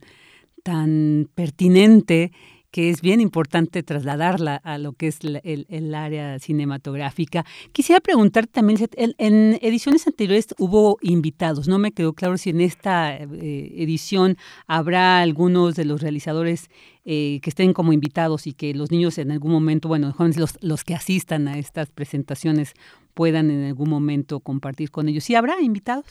tan 0.64 1.28
pertinente 1.36 2.32
que 2.74 2.90
es 2.90 3.02
bien 3.04 3.22
importante 3.22 3.84
trasladarla 3.84 4.56
a 4.56 4.80
lo 4.80 4.94
que 4.94 5.06
es 5.06 5.20
el, 5.22 5.94
área 5.94 6.40
cinematográfica. 6.40 7.44
Quisiera 7.72 8.02
preguntar 8.02 8.48
también, 8.48 8.80
en, 8.98 9.60
ediciones 9.62 10.08
anteriores 10.08 10.56
hubo 10.58 10.98
invitados, 11.02 11.68
no 11.68 11.78
me 11.78 11.92
quedó 11.92 12.14
claro 12.14 12.36
si 12.38 12.50
en 12.50 12.62
esta 12.62 13.16
eh, 13.16 13.28
edición 13.78 14.38
habrá 14.66 15.22
algunos 15.22 15.76
de 15.76 15.86
los 15.86 16.02
realizadores 16.02 16.72
eh, 17.06 17.40
que 17.44 17.52
estén 17.52 17.74
como 17.74 17.94
invitados 17.94 18.48
y 18.48 18.54
que 18.54 18.74
los 18.74 18.90
niños 18.90 19.20
en 19.20 19.30
algún 19.30 19.52
momento, 19.52 19.88
bueno, 19.88 20.12
jóvenes, 20.12 20.40
los, 20.40 20.58
los 20.64 20.84
que 20.84 20.96
asistan 20.96 21.48
a 21.48 21.60
estas 21.60 21.92
presentaciones 21.92 22.74
puedan 23.14 23.52
en 23.52 23.66
algún 23.66 23.92
momento 23.92 24.40
compartir 24.40 24.90
con 24.90 25.08
ellos. 25.10 25.26
¿Sí 25.26 25.36
habrá 25.36 25.62
invitados? 25.62 26.06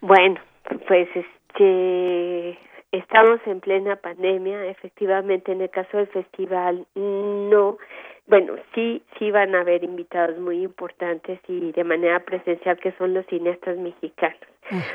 Bueno, 0.00 0.40
pues 0.88 1.08
este 1.14 2.58
estamos 2.92 3.40
en 3.46 3.60
plena 3.60 3.96
pandemia, 3.96 4.66
efectivamente 4.66 5.52
en 5.52 5.60
el 5.60 5.70
caso 5.70 5.96
del 5.96 6.08
festival 6.08 6.86
no, 6.94 7.78
bueno, 8.26 8.54
sí, 8.74 9.02
sí 9.18 9.30
van 9.30 9.54
a 9.54 9.60
haber 9.60 9.84
invitados 9.84 10.38
muy 10.38 10.62
importantes 10.62 11.40
y 11.48 11.72
de 11.72 11.84
manera 11.84 12.20
presencial 12.20 12.78
que 12.78 12.92
son 12.92 13.14
los 13.14 13.26
cineastas 13.26 13.76
mexicanos, 13.78 14.40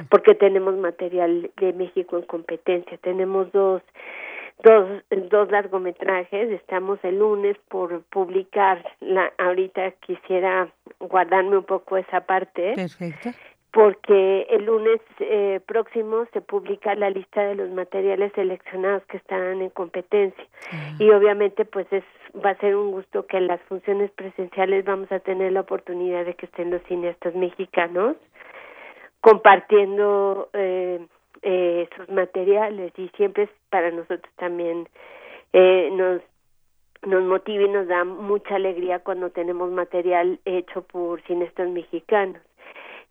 porque 0.10 0.36
tenemos 0.36 0.76
material 0.76 1.50
de 1.58 1.74
México 1.74 2.18
en 2.18 2.24
competencia, 2.24 2.98
tenemos 2.98 3.52
dos 3.52 3.82
dos 4.64 5.04
dos 5.30 5.52
largometrajes, 5.52 6.50
estamos 6.50 6.98
el 7.04 7.20
lunes 7.20 7.58
por 7.68 8.04
publicar 8.04 8.86
la 9.02 9.34
ahorita 9.38 9.92
quisiera 10.00 10.70
guardarme 11.00 11.58
un 11.58 11.66
poco 11.66 11.98
esa 11.98 12.22
parte. 12.22 12.74
Perfecto 12.74 13.32
porque 13.76 14.48
el 14.52 14.68
lunes 14.68 15.02
eh, 15.20 15.60
próximo 15.66 16.26
se 16.32 16.40
publica 16.40 16.96
la 16.96 17.10
lista 17.10 17.44
de 17.44 17.56
los 17.56 17.70
materiales 17.72 18.32
seleccionados 18.34 19.04
que 19.08 19.18
están 19.18 19.62
en 19.62 19.70
competencia. 19.70 20.46
Y 20.98 21.10
obviamente 21.10 21.66
pues 21.66 21.86
es 21.92 22.06
va 22.44 22.52
a 22.52 22.58
ser 22.60 22.78
un 22.78 22.92
gusto 22.92 23.28
que 23.28 23.36
en 23.36 23.48
las 23.48 23.60
funciones 23.64 24.12
presenciales 24.12 24.86
vamos 24.86 25.12
a 25.12 25.20
tener 25.20 25.52
la 25.52 25.60
oportunidad 25.60 26.24
de 26.24 26.36
que 26.36 26.46
estén 26.46 26.72
los 26.72 26.82
cineastas 26.84 27.36
mexicanos 27.36 28.16
compartiendo 29.20 30.48
eh, 30.54 31.06
eh, 31.42 31.90
sus 31.98 32.08
materiales. 32.08 32.94
Y 32.96 33.10
siempre 33.18 33.44
es 33.44 33.50
para 33.70 33.92
nosotros 33.92 34.34
también 34.38 34.88
eh, 35.52 35.90
nos 35.92 36.22
nos 37.06 37.24
motiva 37.24 37.66
y 37.66 37.70
nos 37.70 37.90
da 37.90 38.06
mucha 38.06 38.56
alegría 38.56 39.00
cuando 39.00 39.32
tenemos 39.32 39.70
material 39.70 40.40
hecho 40.46 40.82
por 40.84 41.22
cineastas 41.24 41.70
mexicanos 41.70 42.42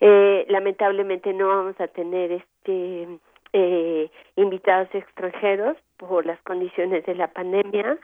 eh, 0.01 0.45
lamentablemente 0.49 1.33
no 1.33 1.49
vamos 1.49 1.81
a 1.81 1.89
tener 1.89 2.33
este 2.33 3.09
eh, 3.53 4.11
invitados 4.37 4.89
extranjeros 4.93 5.77
por 5.97 6.27
las 6.27 6.41
condiciones 6.43 7.07
de 7.07 7.15
la 7.15 7.29
pandemia, 7.29 7.99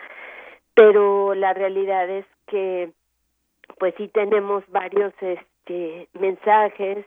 pero 0.75 1.35
la 1.35 1.53
realidad 1.55 2.09
es 2.09 2.25
que 2.47 2.91
pues 3.79 3.95
sí 3.97 4.09
tenemos 4.09 4.65
varios 4.69 5.13
este 5.21 6.09
mensajes 6.19 7.05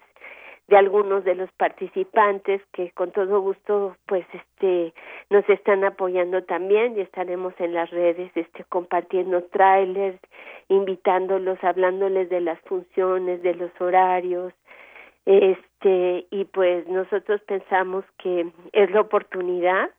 de 0.68 0.78
algunos 0.78 1.24
de 1.24 1.36
los 1.36 1.52
participantes 1.54 2.62
que 2.72 2.92
con 2.92 3.12
todo 3.12 3.42
gusto 3.42 3.96
pues 4.06 4.26
este 4.34 4.94
nos 5.30 5.48
están 5.50 5.84
apoyando 5.84 6.44
también 6.44 6.98
y 6.98 7.02
estaremos 7.02 7.54
en 7.60 7.74
las 7.74 7.90
redes 7.92 8.32
este 8.36 8.64
compartiendo 8.66 9.44
trailers 9.46 10.20
invitándolos 10.70 11.62
hablándoles 11.64 12.30
de 12.30 12.42
las 12.42 12.60
funciones 12.62 13.42
de 13.44 13.56
los 13.56 13.72
horarios 13.80 14.54
Este, 15.26 16.28
y 16.32 16.46
pues 16.46 16.88
nosotros 16.88 17.42
pensamos 17.42 18.04
que 18.18 18.52
es 18.74 18.92
la 18.92 19.02
oportunidad 19.02 19.90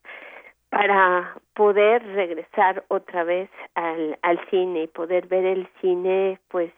para 0.68 1.36
poder 1.54 2.04
regresar 2.14 2.84
otra 2.88 3.24
vez 3.24 3.48
al, 3.74 4.18
al 4.22 4.40
cine 4.50 4.82
y 4.82 4.86
poder 4.88 5.28
ver 5.28 5.44
el 5.44 5.68
cine 5.80 6.40
pues 6.48 6.72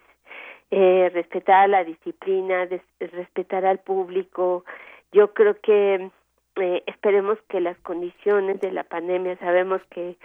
eh, 0.70 1.10
respetar 1.14 1.68
la 1.68 1.84
disciplina, 1.84 2.68
respetar 2.98 3.64
al 3.64 3.78
público. 3.78 4.64
Yo 5.12 5.32
creo 5.32 5.58
que 5.60 6.10
eh, 6.56 6.82
esperemos 6.86 7.38
que 7.48 7.60
las 7.60 7.78
condiciones 7.78 8.60
de 8.60 8.72
la 8.72 8.84
pandemia, 8.84 9.36
sabemos 9.38 9.80
que, 9.90 10.16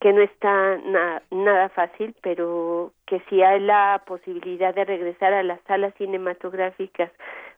que 0.00 0.12
no 0.12 0.20
está 0.20 0.78
nada 1.30 1.68
fácil, 1.70 2.14
pero 2.22 2.92
que 3.06 3.20
si 3.28 3.42
hay 3.42 3.60
la 3.60 4.02
posibilidad 4.06 4.74
de 4.74 4.84
regresar 4.84 5.32
a 5.32 5.42
las 5.42 5.60
salas 5.62 5.94
cinematográficas 5.94 7.10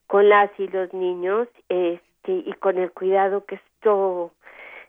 con 0.07 0.29
las 0.29 0.51
y 0.59 0.69
los 0.69 0.93
niños 0.93 1.49
este, 1.69 2.33
y 2.33 2.53
con 2.61 2.79
el 2.79 2.93
cuidado 2.93 3.45
que 3.45 3.57
esto 3.57 4.33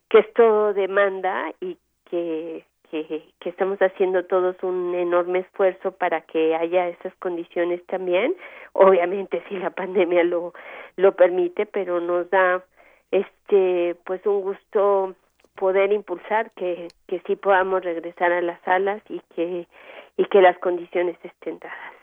que 0.10 0.20
esto 0.20 0.74
demanda 0.74 1.52
y 1.60 1.78
que 2.10 2.66
que, 2.92 3.24
estamos 3.46 3.80
haciendo 3.80 4.26
todos 4.26 4.56
un 4.62 4.94
enorme 4.96 5.40
esfuerzo 5.40 5.92
para 5.92 6.22
que 6.22 6.56
haya 6.56 6.88
esas 6.90 7.14
condiciones 7.16 7.86
también. 7.88 8.36
Obviamente 8.74 9.44
si 9.50 9.56
la 9.58 9.70
pandemia 9.70 10.24
lo 10.24 10.54
lo 10.96 11.16
permite 11.16 11.66
pero 11.66 12.00
nos 12.00 12.30
da 12.30 12.64
este 13.12 13.96
pues 14.06 14.26
un 14.26 14.42
gusto 14.42 15.16
poder 15.56 15.92
impulsar 15.92 16.52
que 16.52 16.88
que 17.08 17.22
sí 17.26 17.36
podamos 17.36 17.84
regresar 17.84 18.32
a 18.32 18.42
las 18.42 18.62
salas 18.62 19.02
y 19.10 19.22
que 19.36 19.68
y 20.18 20.26
que 20.26 20.42
las 20.42 20.58
condiciones 20.60 21.18
estén 21.24 21.60
dadas. 21.60 21.94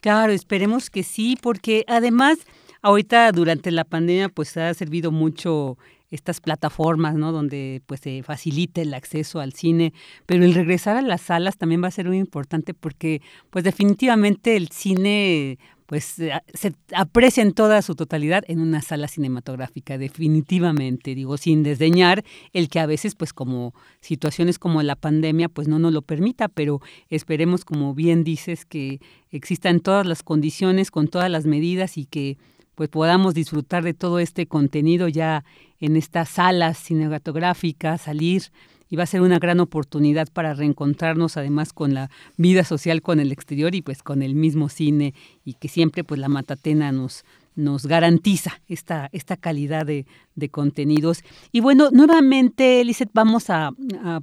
Claro 0.00 0.32
esperemos 0.32 0.90
que 0.90 1.02
sí 1.02 1.36
porque 1.42 1.84
además 1.86 2.46
ahorita 2.84 3.32
durante 3.32 3.70
la 3.70 3.84
pandemia 3.84 4.28
pues 4.28 4.56
ha 4.58 4.72
servido 4.74 5.10
mucho 5.10 5.78
estas 6.10 6.40
plataformas, 6.40 7.14
¿no? 7.14 7.32
Donde 7.32 7.82
pues 7.86 8.00
se 8.00 8.22
facilite 8.22 8.82
el 8.82 8.92
acceso 8.92 9.40
al 9.40 9.54
cine, 9.54 9.92
pero 10.26 10.44
el 10.44 10.54
regresar 10.54 10.96
a 10.96 11.02
las 11.02 11.22
salas 11.22 11.56
también 11.56 11.82
va 11.82 11.88
a 11.88 11.90
ser 11.90 12.06
muy 12.06 12.18
importante 12.18 12.74
porque 12.74 13.22
pues 13.50 13.64
definitivamente 13.64 14.56
el 14.56 14.68
cine 14.68 15.58
pues 15.86 16.04
se 16.04 16.74
aprecia 16.94 17.42
en 17.42 17.52
toda 17.52 17.80
su 17.82 17.94
totalidad 17.94 18.42
en 18.48 18.60
una 18.60 18.80
sala 18.80 19.08
cinematográfica, 19.08 19.98
definitivamente, 19.98 21.14
digo, 21.14 21.36
sin 21.36 21.62
desdeñar 21.62 22.24
el 22.52 22.68
que 22.68 22.80
a 22.80 22.86
veces, 22.86 23.14
pues 23.14 23.34
como 23.34 23.74
situaciones 24.00 24.58
como 24.58 24.82
la 24.82 24.96
pandemia, 24.96 25.50
pues 25.50 25.68
no 25.68 25.78
nos 25.78 25.92
lo 25.92 26.00
permita, 26.00 26.48
pero 26.48 26.80
esperemos, 27.10 27.66
como 27.66 27.94
bien 27.94 28.24
dices, 28.24 28.64
que 28.64 28.98
existan 29.30 29.80
todas 29.80 30.06
las 30.06 30.22
condiciones, 30.22 30.90
con 30.90 31.08
todas 31.08 31.30
las 31.30 31.44
medidas 31.44 31.98
y 31.98 32.06
que 32.06 32.38
pues 32.74 32.88
podamos 32.88 33.34
disfrutar 33.34 33.84
de 33.84 33.94
todo 33.94 34.18
este 34.18 34.46
contenido 34.46 35.08
ya 35.08 35.44
en 35.80 35.96
estas 35.96 36.28
salas 36.28 36.78
cinematográficas, 36.78 38.02
salir 38.02 38.44
y 38.88 38.96
va 38.96 39.04
a 39.04 39.06
ser 39.06 39.22
una 39.22 39.38
gran 39.38 39.60
oportunidad 39.60 40.28
para 40.32 40.54
reencontrarnos 40.54 41.36
además 41.36 41.72
con 41.72 41.94
la 41.94 42.10
vida 42.36 42.64
social 42.64 43.02
con 43.02 43.20
el 43.20 43.32
exterior 43.32 43.74
y 43.74 43.82
pues 43.82 44.02
con 44.02 44.22
el 44.22 44.34
mismo 44.34 44.68
cine 44.68 45.14
y 45.44 45.54
que 45.54 45.68
siempre 45.68 46.04
pues 46.04 46.20
la 46.20 46.28
Matatena 46.28 46.92
nos 46.92 47.24
nos 47.54 47.86
garantiza 47.86 48.60
esta, 48.68 49.08
esta 49.12 49.36
calidad 49.36 49.86
de, 49.86 50.06
contenidos. 50.50 51.22
Y 51.52 51.60
bueno, 51.60 51.90
nuevamente, 51.90 52.84
Lizeth, 52.84 53.10
vamos 53.14 53.50
a, 53.50 53.70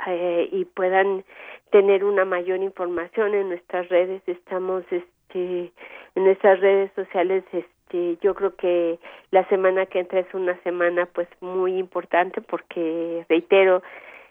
y 0.50 0.64
puedan 0.64 1.22
tener 1.70 2.02
una 2.02 2.24
mayor 2.24 2.60
información 2.60 3.34
en 3.34 3.50
nuestras 3.50 3.90
redes. 3.90 4.22
Estamos 4.26 4.84
este 4.90 5.70
en 6.14 6.24
nuestras 6.24 6.60
redes 6.60 6.90
sociales 6.94 7.44
este 7.52 8.16
yo 8.22 8.34
creo 8.34 8.56
que 8.56 8.98
la 9.30 9.46
semana 9.48 9.84
que 9.86 10.00
entra 10.00 10.20
es 10.20 10.32
una 10.32 10.56
semana 10.62 11.06
pues 11.06 11.28
muy 11.40 11.76
importante 11.76 12.40
porque 12.40 13.26
reitero 13.28 13.82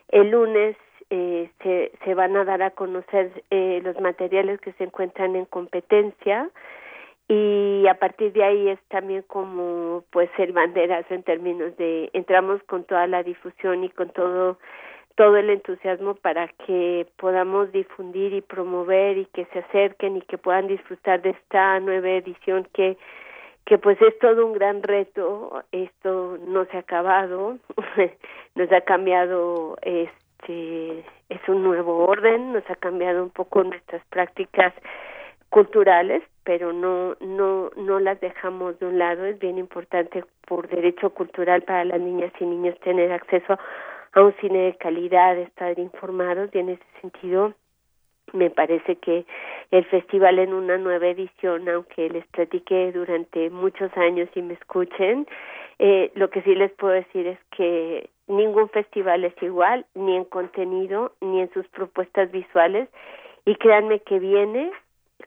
el 0.10 0.32
lunes 0.32 0.76
eh, 1.10 1.50
se, 1.62 1.92
se 2.04 2.14
van 2.16 2.36
a 2.36 2.46
dar 2.46 2.64
a 2.64 2.72
conocer 2.72 3.44
eh, 3.52 3.82
los 3.84 4.00
materiales 4.00 4.60
que 4.62 4.74
se 4.74 4.86
encuentran 4.86 5.36
en 5.36 5.46
competencia 5.46 6.50
y 7.34 7.88
a 7.88 7.96
partir 7.96 8.32
de 8.34 8.44
ahí 8.44 8.70
es 8.70 8.80
también 8.90 9.24
como 9.24 10.04
pues 10.12 10.30
el 10.38 10.52
banderazo 10.52 11.14
en 11.14 11.24
términos 11.24 11.76
de 11.78 12.10
entramos 12.14 12.62
con 12.64 12.84
toda 12.84 13.08
la 13.08 13.24
difusión 13.24 13.84
y 13.84 13.90
con 13.90 14.10
todo 14.10 14.60
todo 15.16 15.38
el 15.38 15.50
entusiasmo 15.50 16.16
para 16.16 16.48
que 16.66 17.08
podamos 17.18 17.72
difundir 17.72 18.34
y 18.34 18.42
promover 18.42 19.18
y 19.18 19.26
que 19.26 19.46
se 19.46 19.60
acerquen 19.60 20.18
y 20.18 20.22
que 20.22 20.38
puedan 20.38 20.68
disfrutar 20.68 21.22
de 21.22 21.32
esta 21.32 21.80
nueva 21.80 22.10
edición 22.10 22.68
que 22.74 22.98
que 23.66 23.78
pues 23.78 24.00
es 24.02 24.20
todo 24.20 24.46
un 24.46 24.54
gran 24.54 24.84
reto. 24.84 25.64
Esto 25.72 26.38
no 26.46 26.66
se 26.66 26.78
ha 26.78 26.82
acabado 26.82 27.58
nos 28.56 28.72
ha 28.72 28.82
cambiado 28.82 29.78
este 29.82 31.00
es 31.30 31.42
un 31.48 31.64
nuevo 31.64 32.06
orden 32.06 32.54
nos 32.54 32.70
ha 32.70 32.76
cambiado 32.76 33.24
un 33.24 33.30
poco 33.30 33.64
nuestras 33.64 34.06
prácticas 34.08 34.74
culturales, 35.50 36.24
pero 36.44 36.74
no 36.74 37.16
no 37.20 37.72
no 37.76 38.00
las 38.00 38.20
dejamos 38.20 38.80
de 38.80 38.88
un 38.88 39.00
lado. 39.00 39.26
Es 39.26 39.40
bien 39.40 39.58
importante 39.58 40.24
por 40.48 40.68
derecho 40.68 41.12
cultural 41.12 41.64
para 41.64 41.86
las 41.86 42.00
niñas 42.00 42.32
y 42.40 42.46
niños 42.46 42.80
tener 42.80 43.12
acceso 43.12 43.58
a 44.14 44.22
un 44.22 44.34
cine 44.42 44.60
de 44.60 44.76
calidad, 44.76 45.38
estar 45.38 45.78
informados 45.80 46.50
y 46.54 46.60
en 46.60 46.70
ese 46.70 46.84
sentido 47.02 47.54
me 48.32 48.50
parece 48.50 48.96
que 48.98 49.26
el 49.72 49.86
festival 49.86 50.40
en 50.40 50.54
una 50.54 50.78
nueva 50.78 51.08
edición, 51.08 51.68
aunque 51.70 52.10
les 52.10 52.26
platique 52.28 52.92
durante 52.92 53.50
muchos 53.50 53.96
años 53.98 54.30
y 54.36 54.42
me 54.42 54.56
escuchen, 54.56 55.28
eh, 55.80 56.12
lo 56.16 56.30
que 56.30 56.42
sí 56.42 56.56
les 56.56 56.72
puedo 56.72 56.94
decir 56.94 57.28
es 57.28 57.40
que 57.56 58.10
ningún 58.28 58.70
festival 58.70 59.24
es 59.24 59.34
igual, 59.42 59.86
ni 59.96 60.16
en 60.16 60.26
contenido, 60.26 61.14
ni 61.22 61.42
en 61.42 61.52
sus 61.54 61.68
propuestas 61.68 62.32
visuales, 62.32 62.90
y 63.46 63.56
créanme 63.56 64.00
que 64.00 64.20
viene 64.20 64.72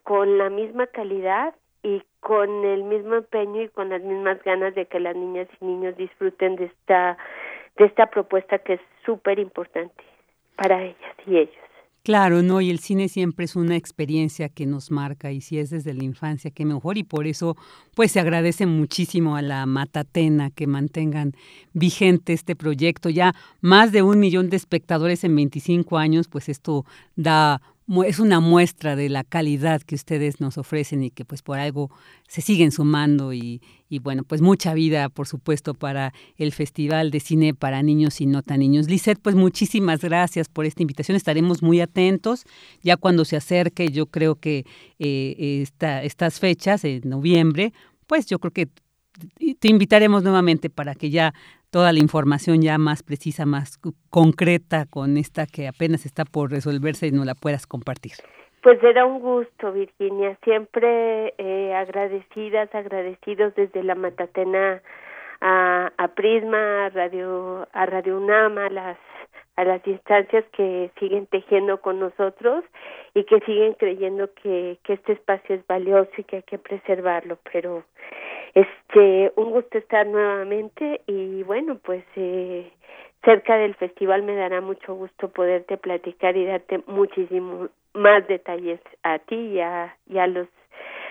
con 0.07 0.39
la 0.39 0.51
misma 0.51 0.87
calidad 0.87 1.53
y 1.83 2.01
con 2.21 2.65
el 2.65 2.85
mismo 2.85 3.17
empeño 3.17 3.63
y 3.63 3.69
con 3.69 3.89
las 3.89 4.01
mismas 4.03 4.41
ganas 4.45 4.73
de 4.77 4.87
que 4.87 5.01
las 5.01 5.17
niñas 5.17 5.49
y 5.61 5.65
niños 5.65 5.97
disfruten 5.97 6.55
de 6.55 6.67
esta 6.67 7.19
de 7.77 7.87
esta 7.87 8.07
propuesta 8.07 8.59
que 8.59 8.75
es 8.75 8.81
súper 9.05 9.41
importante 9.41 10.05
para 10.57 10.83
ellas 10.83 11.15
y 11.27 11.39
ellos. 11.39 11.67
Claro, 12.05 12.41
no, 12.43 12.61
y 12.61 12.71
el 12.71 12.79
cine 12.79 13.09
siempre 13.09 13.47
es 13.47 13.57
una 13.57 13.75
experiencia 13.75 14.49
que 14.49 14.65
nos 14.65 14.93
marca 14.93 15.33
y 15.33 15.41
si 15.41 15.59
es 15.59 15.71
desde 15.71 15.93
la 15.93 16.05
infancia, 16.05 16.53
qué 16.53 16.65
mejor 16.65 16.99
y 16.99 17.03
por 17.03 17.27
eso 17.27 17.57
pues 17.97 18.13
se 18.13 18.21
agradece 18.21 18.65
muchísimo 18.65 19.35
a 19.35 19.43
la 19.43 19.67
Matatena 19.67 20.51
que 20.51 20.69
mantengan 20.69 21.33
vigente 21.73 22.33
este 22.33 22.55
proyecto. 22.55 23.09
Ya 23.09 23.35
más 23.61 23.91
de 23.91 24.03
un 24.03 24.21
millón 24.21 24.51
de 24.51 24.57
espectadores 24.57 25.25
en 25.25 25.35
25 25.35 25.99
años, 25.99 26.29
pues 26.29 26.49
esto 26.49 26.85
da 27.17 27.61
es 28.05 28.18
una 28.18 28.41
muestra 28.41 28.97
de 28.97 29.09
la 29.09 29.22
calidad 29.22 29.80
que 29.82 29.95
ustedes 29.95 30.41
nos 30.41 30.59
ofrecen 30.59 31.05
y 31.05 31.11
que 31.11 31.24
pues 31.24 31.43
por 31.43 31.59
algo 31.59 31.91
se 32.26 32.41
siguen 32.41 32.72
sumando 32.72 33.32
y, 33.32 33.62
y, 33.89 34.01
bueno, 34.01 34.24
pues 34.24 34.41
mucha 34.41 34.74
vida 34.74 35.09
por 35.09 35.28
supuesto 35.28 35.72
para 35.74 36.12
el 36.37 36.53
Festival 36.53 37.11
de 37.11 37.20
Cine 37.20 37.55
para 37.55 37.82
Niños 37.82 38.20
y 38.20 38.26
No 38.26 38.43
Tan 38.43 38.61
Niños. 38.61 38.89
Lisette, 38.89 39.20
pues 39.20 39.37
muchísimas 39.37 40.01
gracias 40.01 40.49
por 40.49 40.66
esta 40.66 40.82
invitación, 40.82 41.16
estaremos 41.16 41.62
muy 41.62 41.80
atentos 41.80 42.45
ya 42.82 42.97
cuando 42.97 43.24
se 43.24 43.37
acerque, 43.37 43.89
yo 43.89 44.07
creo 44.07 44.34
que 44.37 44.64
eh, 44.99 45.61
esta, 45.62 46.03
estas 46.03 46.41
fechas, 46.41 46.84
en 46.84 47.03
noviembre, 47.05 47.72
pues 48.07 48.26
yo 48.26 48.39
creo 48.39 48.53
que 48.53 48.68
te 49.59 49.68
invitaremos 49.68 50.22
nuevamente 50.22 50.70
para 50.70 50.95
que 50.95 51.11
ya 51.11 51.34
toda 51.77 51.93
la 51.93 51.99
información 51.99 52.62
ya 52.62 52.79
más 52.79 53.03
precisa, 53.03 53.45
más 53.45 53.79
concreta 54.09 54.87
con 54.89 55.18
esta 55.18 55.45
que 55.45 55.68
apenas 55.68 56.07
está 56.07 56.24
por 56.24 56.51
resolverse 56.51 57.07
y 57.07 57.11
no 57.11 57.22
la 57.27 57.35
puedas 57.35 57.66
compartir. 57.66 58.12
Pues 58.62 58.83
era 58.83 59.05
un 59.05 59.20
gusto, 59.20 59.72
Virginia. 59.72 60.39
Siempre 60.43 61.35
eh, 61.37 61.74
agradecidas, 61.74 62.74
agradecidos 62.74 63.55
desde 63.57 63.83
la 63.83 63.95
Matatena 63.95 64.81
a, 65.43 65.93
a 65.99 66.09
Prisma, 66.14 66.87
a 66.87 66.89
Radio, 66.89 67.68
a 67.74 67.85
Radio 67.85 68.16
UNAM, 68.16 68.57
a 68.57 68.70
las 68.70 68.97
a 69.57 69.64
las 69.64 69.87
instancias 69.87 70.45
que 70.55 70.91
siguen 70.99 71.27
tejiendo 71.27 71.81
con 71.81 71.99
nosotros 71.99 72.62
y 73.14 73.24
que 73.24 73.41
siguen 73.41 73.72
creyendo 73.72 74.29
que, 74.35 74.79
que 74.83 74.95
este 74.95 75.14
espacio 75.14 75.55
es 75.55 75.66
valioso 75.66 76.11
y 76.18 76.24
que 76.24 76.37
hay 76.37 76.43
que 76.43 76.59
preservarlo. 76.59 77.39
Pero 77.51 77.85
este, 78.57 79.33
un 79.37 79.51
gusto 79.51 79.77
estar 79.77 80.07
nuevamente 80.07 81.03
y 81.07 81.43
bueno, 81.43 81.79
pues 81.85 82.03
eh, 82.17 82.73
cerca 83.23 83.57
del 83.57 83.75
festival 83.75 84.23
me 84.23 84.35
dará 84.35 84.63
mucho 84.63 84.95
gusto 84.95 85.29
poderte 85.29 85.77
platicar 85.77 86.39
y 86.39 86.47
darte 86.47 86.83
muchísimo 86.87 87.69
más 87.93 88.27
detalles 88.27 88.81
a 89.03 89.19
ti 89.19 89.37
y 89.37 89.61
a, 89.61 89.95
y 90.09 90.17
a 90.17 90.27
los 90.27 90.49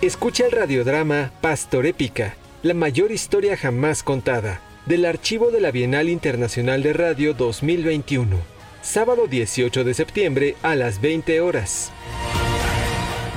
Escucha 0.00 0.46
el 0.46 0.50
radiodrama 0.50 1.30
Pastor 1.40 1.86
Épica, 1.86 2.34
la 2.64 2.74
mayor 2.74 3.12
historia 3.12 3.56
jamás 3.56 4.02
contada, 4.02 4.60
del 4.86 5.04
archivo 5.04 5.52
de 5.52 5.60
la 5.60 5.70
Bienal 5.70 6.08
Internacional 6.08 6.82
de 6.82 6.92
Radio 6.92 7.34
2021. 7.34 8.36
Sábado 8.82 9.28
18 9.28 9.84
de 9.84 9.94
septiembre 9.94 10.56
a 10.64 10.74
las 10.74 11.00
20 11.00 11.40
horas. 11.40 11.92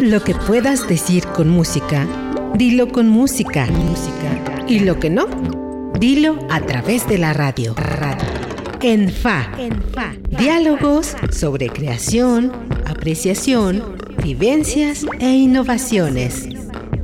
Lo 0.00 0.22
que 0.22 0.34
puedas 0.34 0.86
decir 0.88 1.24
con 1.28 1.48
música, 1.48 2.06
dilo 2.54 2.88
con 2.88 3.08
música. 3.08 3.66
música. 3.66 4.64
Y 4.68 4.80
lo 4.80 4.98
que 4.98 5.10
no, 5.10 5.26
dilo 5.98 6.38
a 6.50 6.60
través 6.60 7.06
de 7.08 7.18
la 7.18 7.32
radio. 7.32 7.74
radio. 7.74 8.26
En 8.80 9.10
FA. 9.10 9.52
En 9.58 9.82
FA. 9.92 10.14
Diálogos 10.28 11.16
sobre 11.30 11.68
creación, 11.68 12.52
apreciación, 12.86 13.96
vivencias 14.22 15.04
e 15.20 15.30
innovaciones. 15.30 16.48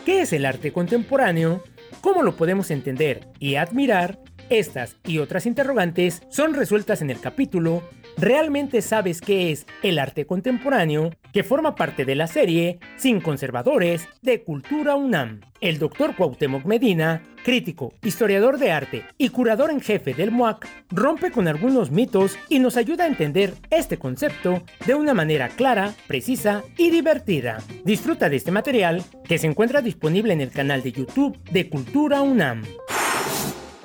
¿Qué 0.03 0.21
es 0.21 0.33
el 0.33 0.47
arte 0.47 0.73
contemporáneo? 0.73 1.63
¿Cómo 2.01 2.23
lo 2.23 2.35
podemos 2.35 2.71
entender 2.71 3.27
y 3.37 3.53
admirar? 3.53 4.17
Estas 4.49 4.97
y 5.05 5.19
otras 5.19 5.45
interrogantes 5.45 6.23
son 6.29 6.55
resueltas 6.55 7.03
en 7.03 7.11
el 7.11 7.19
capítulo 7.19 7.83
¿realmente 8.17 8.81
sabes 8.81 9.21
qué 9.21 9.51
es 9.51 9.65
el 9.81 9.99
arte 9.99 10.25
contemporáneo? 10.25 11.11
Que 11.31 11.43
forma 11.43 11.75
parte 11.75 12.05
de 12.05 12.15
la 12.15 12.27
serie 12.27 12.79
Sin 12.95 13.21
Conservadores 13.21 14.07
de 14.21 14.43
Cultura 14.43 14.95
UNAM. 14.95 15.41
El 15.61 15.79
doctor 15.79 16.15
Cuauhtémoc 16.15 16.65
Medina, 16.65 17.23
crítico, 17.43 17.93
historiador 18.03 18.57
de 18.57 18.71
arte 18.71 19.05
y 19.17 19.29
curador 19.29 19.71
en 19.71 19.81
jefe 19.81 20.13
del 20.13 20.31
MOAC, 20.31 20.67
rompe 20.91 21.31
con 21.31 21.47
algunos 21.47 21.89
mitos 21.89 22.37
y 22.49 22.59
nos 22.59 22.77
ayuda 22.77 23.05
a 23.05 23.07
entender 23.07 23.53
este 23.69 23.97
concepto 23.97 24.63
de 24.85 24.95
una 24.95 25.13
manera 25.13 25.49
clara, 25.49 25.93
precisa 26.07 26.63
y 26.77 26.89
divertida. 26.89 27.59
Disfruta 27.85 28.29
de 28.29 28.35
este 28.35 28.51
material 28.51 29.03
que 29.23 29.37
se 29.37 29.47
encuentra 29.47 29.81
disponible 29.81 30.33
en 30.33 30.41
el 30.41 30.51
canal 30.51 30.83
de 30.83 30.91
YouTube 30.91 31.37
de 31.51 31.69
Cultura 31.69 32.21
UNAM. 32.21 32.63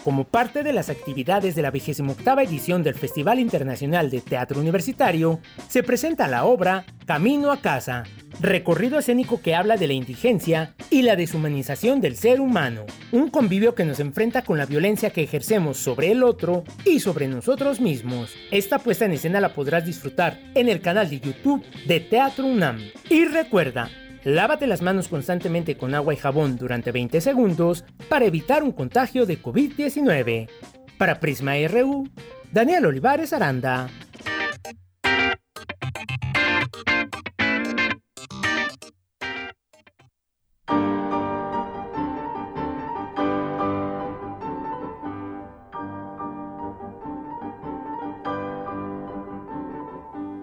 Como 0.04 0.24
parte 0.24 0.62
de 0.62 0.72
las 0.72 0.90
actividades 0.90 1.54
de 1.54 1.62
la 1.62 1.70
28 1.70 2.16
edición 2.40 2.82
del 2.82 2.94
Festival 2.94 3.40
Internacional 3.40 4.10
de 4.10 4.20
Teatro 4.20 4.60
Universitario, 4.60 5.40
se 5.68 5.82
presenta 5.82 6.28
la 6.28 6.44
obra 6.44 6.84
Camino 7.04 7.50
a 7.50 7.60
Casa, 7.60 8.04
recorrido 8.40 8.98
escénico 8.98 9.42
que 9.42 9.54
habla 9.54 9.76
de 9.76 9.88
la 9.88 9.92
indigencia 9.94 10.74
y 10.90 11.02
la 11.02 11.16
deshumanización 11.16 12.00
del 12.00 12.16
ser 12.16 12.40
humano, 12.40 12.86
un 13.12 13.28
convivio 13.28 13.74
que 13.74 13.84
nos 13.84 13.98
enfrenta 13.98 14.42
con 14.42 14.56
la 14.56 14.66
violencia 14.66 15.10
que 15.10 15.22
ejercemos 15.22 15.78
sobre 15.78 16.12
el 16.12 16.22
otro 16.22 16.64
y 16.84 17.00
sobre 17.00 17.26
nosotros 17.26 17.80
mismos. 17.80 18.34
Esta 18.50 18.78
puesta 18.78 19.04
en 19.04 19.12
escena 19.12 19.40
la 19.40 19.52
podrás 19.52 19.84
disfrutar 19.84 20.38
en 20.54 20.68
el 20.68 20.80
canal 20.80 21.10
de 21.10 21.20
YouTube 21.20 21.64
de 21.86 22.00
Teatro 22.00 22.46
UNAM. 22.46 22.78
Y 23.10 23.24
recuerda, 23.24 23.90
Lávate 24.24 24.66
las 24.66 24.82
manos 24.82 25.08
constantemente 25.08 25.76
con 25.76 25.94
agua 25.94 26.12
y 26.12 26.16
jabón 26.16 26.56
durante 26.56 26.92
20 26.92 27.20
segundos 27.20 27.84
para 28.08 28.26
evitar 28.26 28.62
un 28.62 28.72
contagio 28.72 29.26
de 29.26 29.40
COVID-19. 29.40 30.48
Para 30.98 31.20
Prisma 31.20 31.52
RU, 31.68 32.08
Daniel 32.52 32.86
Olivares 32.86 33.32
Aranda. 33.32 33.88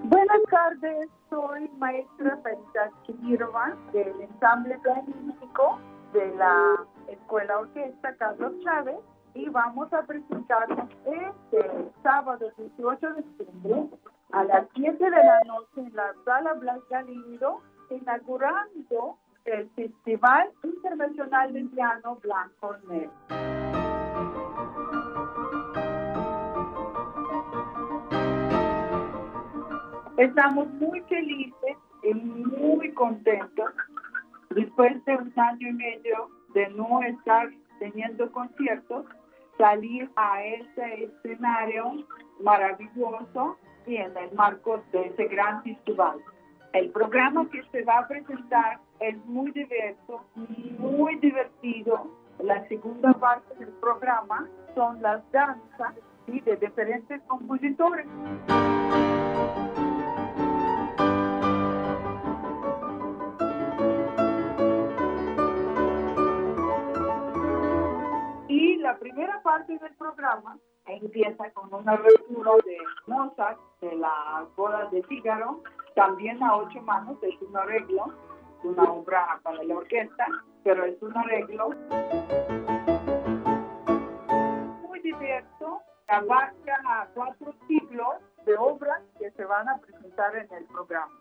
Buenas 0.04 0.42
tardes, 0.50 1.10
soy 1.36 1.70
maestra 1.78 2.40
Sarita 2.42 2.92
Kirva 3.06 3.76
del 3.92 4.22
ensamble 4.22 4.80
pianístico 4.80 5.80
de 6.14 6.34
la 6.36 6.86
Escuela 7.10 7.60
Orquesta 7.60 8.16
Carlos 8.16 8.54
Chávez 8.64 8.96
y 9.34 9.50
vamos 9.50 9.92
a 9.92 10.04
presentarnos 10.04 10.90
este 11.06 11.92
sábado 12.04 12.50
18 12.58 13.14
de 13.16 13.24
septiembre 13.38 14.00
a 14.32 14.44
las 14.46 14.66
7 14.76 14.98
de 14.98 15.10
la 15.10 15.42
noche 15.46 15.82
en 15.82 15.94
la 15.94 16.14
Sala 16.24 16.54
Blas 16.54 16.80
Galindo, 16.90 17.62
inaugurando 17.90 19.18
el 19.44 19.70
Festival 19.72 20.50
Internacional 20.64 21.52
de 21.52 21.66
Piano 21.66 22.18
Blanco 22.24 22.78
Negro. 22.88 23.65
Estamos 30.18 30.68
muy 30.76 31.02
felices 31.02 31.78
y 32.04 32.14
muy 32.14 32.92
contentos 32.94 33.72
después 34.50 35.04
de 35.04 35.16
un 35.18 35.34
año 35.36 35.68
y 35.68 35.74
medio 35.74 36.30
de 36.54 36.70
no 36.70 37.02
estar 37.02 37.50
teniendo 37.80 38.32
conciertos, 38.32 39.06
salir 39.58 40.10
a 40.16 40.42
este 40.42 41.06
escenario 41.06 42.06
maravilloso 42.40 43.58
y 43.86 43.98
en 43.98 44.16
el 44.16 44.32
marco 44.36 44.82
de 44.94 45.08
ese 45.08 45.26
gran 45.26 45.62
festival. 45.64 46.18
El 46.72 46.92
programa 46.92 47.50
que 47.50 47.62
se 47.72 47.84
va 47.84 48.00
a 48.00 48.08
presentar 48.08 48.80
es 49.02 49.18
muy 49.26 49.52
diverso, 49.52 50.24
muy 50.80 51.16
divertido. 51.18 52.08
La 52.40 52.66
segunda 52.70 53.12
parte 53.14 53.54
del 53.56 53.74
programa 53.82 54.48
son 54.76 55.02
las 55.02 55.30
danzas 55.32 55.94
y 56.28 56.40
de 56.40 56.56
diferentes 56.56 57.22
compositores. 57.24 58.06
La 68.86 69.00
primera 69.00 69.42
parte 69.42 69.80
del 69.80 69.96
programa 69.96 70.60
empieza 70.86 71.50
con 71.54 71.74
una 71.74 71.98
lectura 71.98 72.52
de 72.64 72.78
Mozart, 73.08 73.58
de 73.82 73.96
las 73.96 74.56
bodas 74.56 74.92
de 74.92 75.02
Fígaro, 75.02 75.64
también 75.96 76.44
a 76.44 76.56
ocho 76.56 76.80
manos, 76.84 77.18
es 77.24 77.34
un 77.42 77.58
arreglo, 77.58 78.14
una 78.64 78.84
obra 78.84 79.40
para 79.42 79.64
la 79.64 79.76
orquesta, 79.76 80.28
pero 80.64 80.86
es 80.86 81.02
un 81.02 81.18
arreglo 81.18 81.70
muy 84.84 85.00
diverso, 85.00 85.82
abarca 86.08 87.10
cuatro 87.16 87.56
siglos 87.68 88.18
de 88.46 88.56
obras 88.56 89.02
que 89.18 89.32
se 89.32 89.46
van 89.46 89.68
a 89.68 89.80
presentar 89.80 90.36
en 90.36 90.54
el 90.54 90.66
programa. 90.66 91.20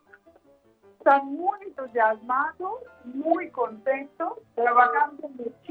Están 0.98 1.32
muy 1.32 1.58
entusiasmados, 1.62 2.82
muy 3.04 3.50
contentos, 3.52 4.34
trabajando 4.54 5.28
muchísimo 5.28 5.63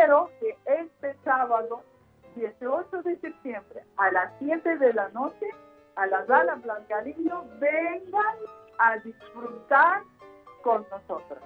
y 0.00 0.02
espero 0.02 0.30
que 0.40 0.56
este 0.64 1.14
sábado 1.24 1.82
18 2.34 3.02
de 3.02 3.18
septiembre 3.18 3.84
a 3.98 4.10
las 4.10 4.32
7 4.38 4.78
de 4.78 4.94
la 4.94 5.10
noche 5.10 5.46
a 5.96 6.06
la 6.06 6.24
sala 6.26 6.54
Blancarino 6.54 7.44
vengan 7.58 8.36
a 8.78 8.96
disfrutar 8.98 10.02
con 10.62 10.86
nosotros. 10.90 11.38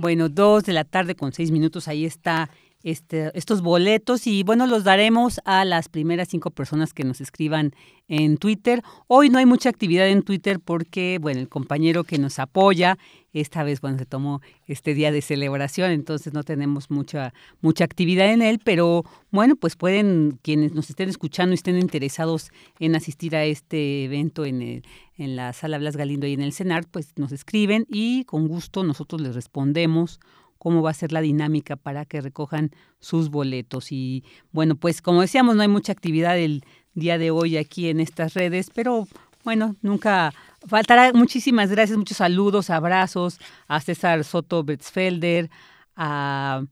Bueno, 0.00 0.30
dos 0.30 0.64
de 0.64 0.72
la 0.72 0.84
tarde 0.84 1.14
con 1.14 1.30
seis 1.32 1.50
minutos, 1.50 1.86
ahí 1.86 2.06
está 2.06 2.48
este, 2.82 3.30
estos 3.36 3.62
boletos 3.62 4.26
y 4.26 4.42
bueno, 4.42 4.66
los 4.66 4.84
daremos 4.84 5.40
a 5.44 5.64
las 5.64 5.88
primeras 5.88 6.28
cinco 6.28 6.50
personas 6.50 6.94
que 6.94 7.04
nos 7.04 7.20
escriban 7.20 7.72
en 8.08 8.38
Twitter. 8.38 8.82
Hoy 9.06 9.28
no 9.28 9.38
hay 9.38 9.46
mucha 9.46 9.68
actividad 9.68 10.08
en 10.08 10.22
Twitter 10.22 10.60
porque, 10.60 11.18
bueno, 11.20 11.40
el 11.40 11.48
compañero 11.48 12.04
que 12.04 12.18
nos 12.18 12.38
apoya, 12.38 12.98
esta 13.32 13.62
vez, 13.62 13.80
bueno, 13.80 13.98
se 13.98 14.06
tomó 14.06 14.40
este 14.66 14.94
día 14.94 15.12
de 15.12 15.22
celebración, 15.22 15.92
entonces 15.92 16.32
no 16.32 16.42
tenemos 16.42 16.90
mucha, 16.90 17.32
mucha 17.60 17.84
actividad 17.84 18.32
en 18.32 18.42
él, 18.42 18.60
pero 18.64 19.04
bueno, 19.30 19.54
pues 19.54 19.76
pueden, 19.76 20.38
quienes 20.42 20.72
nos 20.74 20.90
estén 20.90 21.08
escuchando 21.08 21.52
y 21.52 21.54
estén 21.54 21.78
interesados 21.78 22.50
en 22.80 22.96
asistir 22.96 23.36
a 23.36 23.44
este 23.44 24.04
evento 24.04 24.44
en, 24.44 24.62
el, 24.62 24.82
en 25.16 25.36
la 25.36 25.52
Sala 25.52 25.78
Blas 25.78 25.96
Galindo 25.96 26.26
y 26.26 26.32
en 26.32 26.42
el 26.42 26.52
CENAR, 26.52 26.86
pues 26.90 27.12
nos 27.16 27.30
escriben 27.30 27.86
y 27.88 28.24
con 28.24 28.48
gusto 28.48 28.82
nosotros 28.82 29.20
les 29.20 29.34
respondemos 29.34 30.18
cómo 30.60 30.82
va 30.82 30.90
a 30.90 30.94
ser 30.94 31.10
la 31.10 31.22
dinámica 31.22 31.74
para 31.76 32.04
que 32.04 32.20
recojan 32.20 32.70
sus 32.98 33.30
boletos. 33.30 33.92
Y 33.92 34.24
bueno, 34.52 34.76
pues 34.76 35.00
como 35.00 35.22
decíamos, 35.22 35.56
no 35.56 35.62
hay 35.62 35.68
mucha 35.68 35.90
actividad 35.90 36.38
el 36.38 36.64
día 36.92 37.16
de 37.16 37.30
hoy 37.30 37.56
aquí 37.56 37.88
en 37.88 37.98
estas 37.98 38.34
redes, 38.34 38.70
pero 38.74 39.08
bueno, 39.42 39.76
nunca 39.80 40.34
faltará. 40.66 41.14
Muchísimas 41.14 41.70
gracias, 41.70 41.96
muchos 41.96 42.18
saludos, 42.18 42.68
abrazos 42.68 43.40
a 43.68 43.80
César 43.80 44.22
Soto 44.22 44.62
Betzfelder, 44.62 45.48
a 45.96 46.62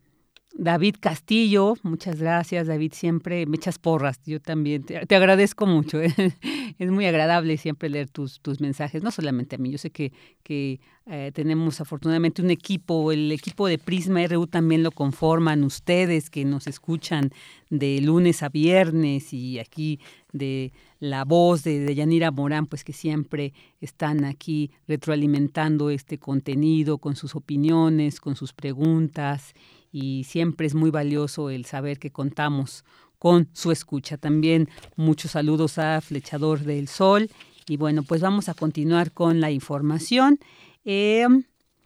David 0.54 0.96
Castillo, 0.98 1.76
muchas 1.82 2.18
gracias, 2.18 2.66
David, 2.66 2.92
siempre 2.92 3.46
me 3.46 3.56
echas 3.56 3.78
porras, 3.78 4.20
yo 4.26 4.40
también, 4.40 4.82
te, 4.82 5.14
agradezco 5.14 5.66
mucho, 5.66 6.00
es 6.78 6.90
muy 6.90 7.06
agradable 7.06 7.56
siempre 7.58 7.88
leer 7.88 8.08
tus, 8.08 8.40
tus 8.40 8.60
mensajes, 8.60 9.02
no 9.02 9.10
solamente 9.10 9.56
a 9.56 9.58
mí, 9.58 9.70
yo 9.70 9.78
sé 9.78 9.90
que, 9.90 10.12
que 10.42 10.80
eh, 11.06 11.30
tenemos 11.32 11.80
afortunadamente 11.80 12.42
un 12.42 12.50
equipo, 12.50 13.12
el 13.12 13.30
equipo 13.30 13.68
de 13.68 13.78
Prisma 13.78 14.26
RU 14.26 14.46
también 14.46 14.82
lo 14.82 14.90
conforman 14.90 15.64
ustedes 15.64 16.28
que 16.28 16.44
nos 16.44 16.66
escuchan 16.66 17.30
de 17.70 18.00
lunes 18.00 18.42
a 18.42 18.48
viernes 18.48 19.32
y 19.32 19.58
aquí 19.58 20.00
de 20.32 20.72
la 20.98 21.24
voz 21.24 21.62
de, 21.62 21.80
de 21.80 21.94
Yanira 21.94 22.30
Morán, 22.30 22.66
pues 22.66 22.84
que 22.84 22.92
siempre 22.92 23.52
están 23.80 24.24
aquí 24.24 24.70
retroalimentando 24.88 25.90
este 25.90 26.18
contenido 26.18 26.98
con 26.98 27.16
sus 27.16 27.36
opiniones, 27.36 28.20
con 28.20 28.34
sus 28.34 28.52
preguntas 28.52 29.54
y 29.92 30.24
siempre 30.24 30.66
es 30.66 30.74
muy 30.74 30.90
valioso 30.90 31.50
el 31.50 31.64
saber 31.64 31.98
que 31.98 32.10
contamos 32.10 32.84
con 33.18 33.48
su 33.52 33.72
escucha. 33.72 34.16
También 34.16 34.68
muchos 34.96 35.32
saludos 35.32 35.78
a 35.78 36.00
Flechador 36.00 36.60
del 36.60 36.88
Sol 36.88 37.30
y 37.66 37.76
bueno, 37.76 38.02
pues 38.02 38.20
vamos 38.20 38.48
a 38.48 38.54
continuar 38.54 39.12
con 39.12 39.40
la 39.40 39.50
información 39.50 40.38
eh, 40.84 41.26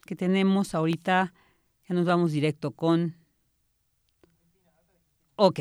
que 0.05 0.17
tenemos 0.17 0.75
ahorita. 0.75 1.33
Ya 1.89 1.95
nos 1.95 2.07
vamos 2.07 2.33
directo 2.33 2.71
con... 2.71 3.17
Ok. 5.37 5.61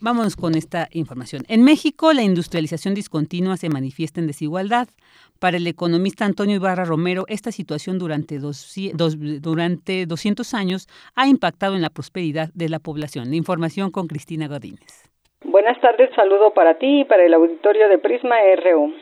Vámonos 0.00 0.34
con 0.34 0.56
esta 0.56 0.88
información. 0.90 1.44
En 1.46 1.62
México, 1.62 2.12
la 2.12 2.24
industrialización 2.24 2.92
discontinua 2.92 3.56
se 3.56 3.68
manifiesta 3.68 4.20
en 4.20 4.26
desigualdad. 4.26 4.88
Para 5.42 5.56
el 5.56 5.66
economista 5.66 6.24
Antonio 6.24 6.54
Ibarra 6.54 6.84
Romero, 6.84 7.24
esta 7.26 7.50
situación 7.50 7.98
durante, 7.98 8.38
dos, 8.38 8.76
durante 9.40 10.06
200 10.06 10.54
años 10.54 10.86
ha 11.16 11.26
impactado 11.26 11.74
en 11.74 11.82
la 11.82 11.90
prosperidad 11.90 12.50
de 12.54 12.68
la 12.68 12.78
población. 12.78 13.28
La 13.28 13.34
información 13.34 13.90
con 13.90 14.06
Cristina 14.06 14.46
Godínez. 14.46 15.10
Buenas 15.44 15.80
tardes, 15.80 16.10
saludo 16.14 16.54
para 16.54 16.78
ti 16.78 17.00
y 17.00 17.04
para 17.04 17.24
el 17.24 17.34
auditorio 17.34 17.88
de 17.88 17.98
Prisma 17.98 18.36
RU. 18.62 18.94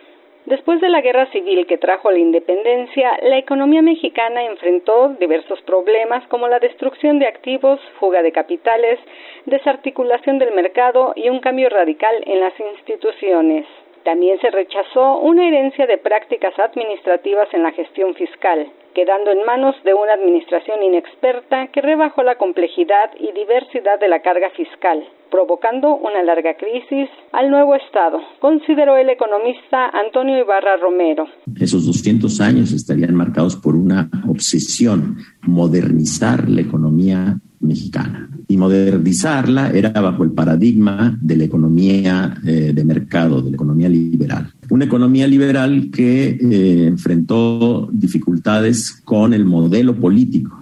Después 0.46 0.80
de 0.80 0.88
la 0.88 1.02
guerra 1.02 1.30
civil 1.30 1.66
que 1.66 1.76
trajo 1.76 2.10
la 2.10 2.18
independencia, 2.18 3.18
la 3.22 3.36
economía 3.36 3.82
mexicana 3.82 4.42
enfrentó 4.42 5.10
diversos 5.20 5.60
problemas 5.66 6.26
como 6.28 6.48
la 6.48 6.58
destrucción 6.58 7.18
de 7.18 7.26
activos, 7.26 7.78
fuga 7.98 8.22
de 8.22 8.32
capitales, 8.32 8.98
desarticulación 9.44 10.38
del 10.38 10.54
mercado 10.54 11.12
y 11.16 11.28
un 11.28 11.40
cambio 11.40 11.68
radical 11.68 12.14
en 12.24 12.40
las 12.40 12.54
instituciones. 12.58 13.66
También 14.04 14.40
se 14.40 14.50
rechazó 14.50 15.18
una 15.18 15.46
herencia 15.46 15.86
de 15.86 15.98
prácticas 15.98 16.58
administrativas 16.58 17.48
en 17.52 17.62
la 17.62 17.72
gestión 17.72 18.14
fiscal, 18.14 18.66
quedando 18.94 19.30
en 19.30 19.44
manos 19.44 19.76
de 19.84 19.94
una 19.94 20.14
administración 20.14 20.82
inexperta 20.82 21.68
que 21.68 21.80
rebajó 21.80 22.22
la 22.22 22.36
complejidad 22.36 23.10
y 23.18 23.32
diversidad 23.32 23.98
de 24.00 24.08
la 24.08 24.20
carga 24.20 24.50
fiscal 24.50 25.06
provocando 25.30 25.96
una 25.96 26.22
larga 26.22 26.56
crisis 26.56 27.08
al 27.32 27.50
nuevo 27.50 27.74
Estado, 27.74 28.18
consideró 28.40 28.96
el 28.96 29.08
economista 29.08 29.88
Antonio 29.88 30.38
Ibarra 30.38 30.76
Romero. 30.76 31.26
Esos 31.58 31.86
200 31.86 32.40
años 32.40 32.72
estarían 32.72 33.14
marcados 33.14 33.56
por 33.56 33.76
una 33.76 34.10
obsesión, 34.28 35.18
modernizar 35.42 36.48
la 36.48 36.60
economía 36.60 37.36
mexicana. 37.60 38.28
Y 38.48 38.56
modernizarla 38.56 39.70
era 39.70 39.90
bajo 39.90 40.24
el 40.24 40.32
paradigma 40.32 41.18
de 41.20 41.36
la 41.36 41.44
economía 41.44 42.40
eh, 42.44 42.72
de 42.74 42.84
mercado, 42.84 43.42
de 43.42 43.50
la 43.50 43.56
economía 43.56 43.88
liberal. 43.88 44.52
Una 44.70 44.84
economía 44.84 45.26
liberal 45.26 45.90
que 45.92 46.38
eh, 46.40 46.86
enfrentó 46.86 47.88
dificultades 47.92 49.00
con 49.04 49.34
el 49.34 49.44
modelo 49.44 49.94
político 49.96 50.60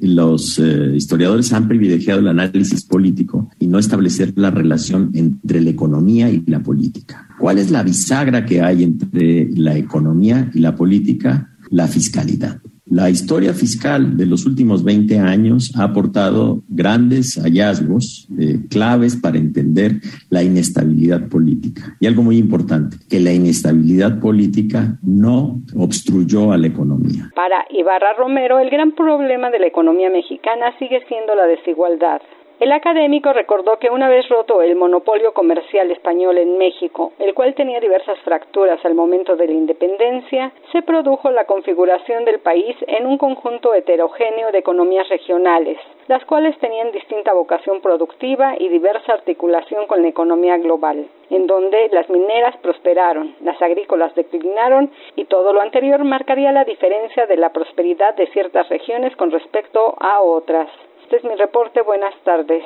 los 0.00 0.58
eh, 0.58 0.92
historiadores 0.94 1.52
han 1.52 1.66
privilegiado 1.66 2.20
el 2.20 2.28
análisis 2.28 2.84
político 2.84 3.50
y 3.58 3.66
no 3.66 3.78
establecer 3.78 4.32
la 4.36 4.50
relación 4.50 5.10
entre 5.14 5.60
la 5.60 5.70
economía 5.70 6.30
y 6.30 6.44
la 6.46 6.60
política. 6.60 7.28
¿Cuál 7.38 7.58
es 7.58 7.70
la 7.70 7.82
bisagra 7.82 8.46
que 8.46 8.62
hay 8.62 8.84
entre 8.84 9.48
la 9.56 9.76
economía 9.76 10.50
y 10.54 10.60
la 10.60 10.76
política? 10.76 11.50
La 11.70 11.88
fiscalidad. 11.88 12.60
La 12.90 13.10
historia 13.10 13.52
fiscal 13.52 14.16
de 14.16 14.24
los 14.24 14.46
últimos 14.46 14.82
20 14.82 15.18
años 15.18 15.72
ha 15.78 15.84
aportado 15.84 16.62
grandes 16.68 17.38
hallazgos 17.38 18.26
eh, 18.40 18.60
claves 18.70 19.14
para 19.20 19.36
entender 19.36 19.92
la 20.30 20.42
inestabilidad 20.42 21.28
política. 21.28 21.96
Y 22.00 22.06
algo 22.06 22.22
muy 22.22 22.38
importante, 22.38 22.96
que 23.10 23.20
la 23.20 23.32
inestabilidad 23.32 24.20
política 24.20 24.96
no 25.02 25.60
obstruyó 25.76 26.52
a 26.52 26.56
la 26.56 26.68
economía. 26.68 27.30
Para 27.34 27.66
Ibarra 27.70 28.14
Romero, 28.16 28.58
el 28.58 28.70
gran 28.70 28.92
problema 28.92 29.50
de 29.50 29.58
la 29.58 29.66
economía 29.66 30.08
mexicana 30.08 30.72
sigue 30.78 31.00
siendo 31.08 31.34
la 31.34 31.44
desigualdad. 31.44 32.22
El 32.60 32.72
académico 32.72 33.32
recordó 33.32 33.78
que 33.78 33.88
una 33.88 34.08
vez 34.08 34.28
roto 34.28 34.62
el 34.62 34.74
monopolio 34.74 35.32
comercial 35.32 35.92
español 35.92 36.38
en 36.38 36.58
México, 36.58 37.12
el 37.20 37.32
cual 37.32 37.54
tenía 37.54 37.78
diversas 37.78 38.18
fracturas 38.24 38.84
al 38.84 38.96
momento 38.96 39.36
de 39.36 39.46
la 39.46 39.52
independencia, 39.52 40.50
se 40.72 40.82
produjo 40.82 41.30
la 41.30 41.44
configuración 41.44 42.24
del 42.24 42.40
país 42.40 42.74
en 42.88 43.06
un 43.06 43.16
conjunto 43.16 43.74
heterogéneo 43.74 44.50
de 44.50 44.58
economías 44.58 45.08
regionales, 45.08 45.78
las 46.08 46.24
cuales 46.24 46.58
tenían 46.58 46.90
distinta 46.90 47.32
vocación 47.32 47.80
productiva 47.80 48.56
y 48.58 48.68
diversa 48.68 49.12
articulación 49.12 49.86
con 49.86 50.02
la 50.02 50.08
economía 50.08 50.58
global, 50.58 51.06
en 51.30 51.46
donde 51.46 51.88
las 51.92 52.10
mineras 52.10 52.56
prosperaron, 52.56 53.36
las 53.40 53.62
agrícolas 53.62 54.12
declinaron 54.16 54.90
y 55.14 55.26
todo 55.26 55.52
lo 55.52 55.60
anterior 55.60 56.02
marcaría 56.02 56.50
la 56.50 56.64
diferencia 56.64 57.26
de 57.26 57.36
la 57.36 57.52
prosperidad 57.52 58.16
de 58.16 58.26
ciertas 58.32 58.68
regiones 58.68 59.14
con 59.14 59.30
respecto 59.30 59.94
a 60.00 60.22
otras. 60.22 60.68
Este 61.08 61.16
es 61.16 61.24
mi 61.24 61.36
reporte. 61.36 61.80
Buenas 61.80 62.12
tardes. 62.22 62.62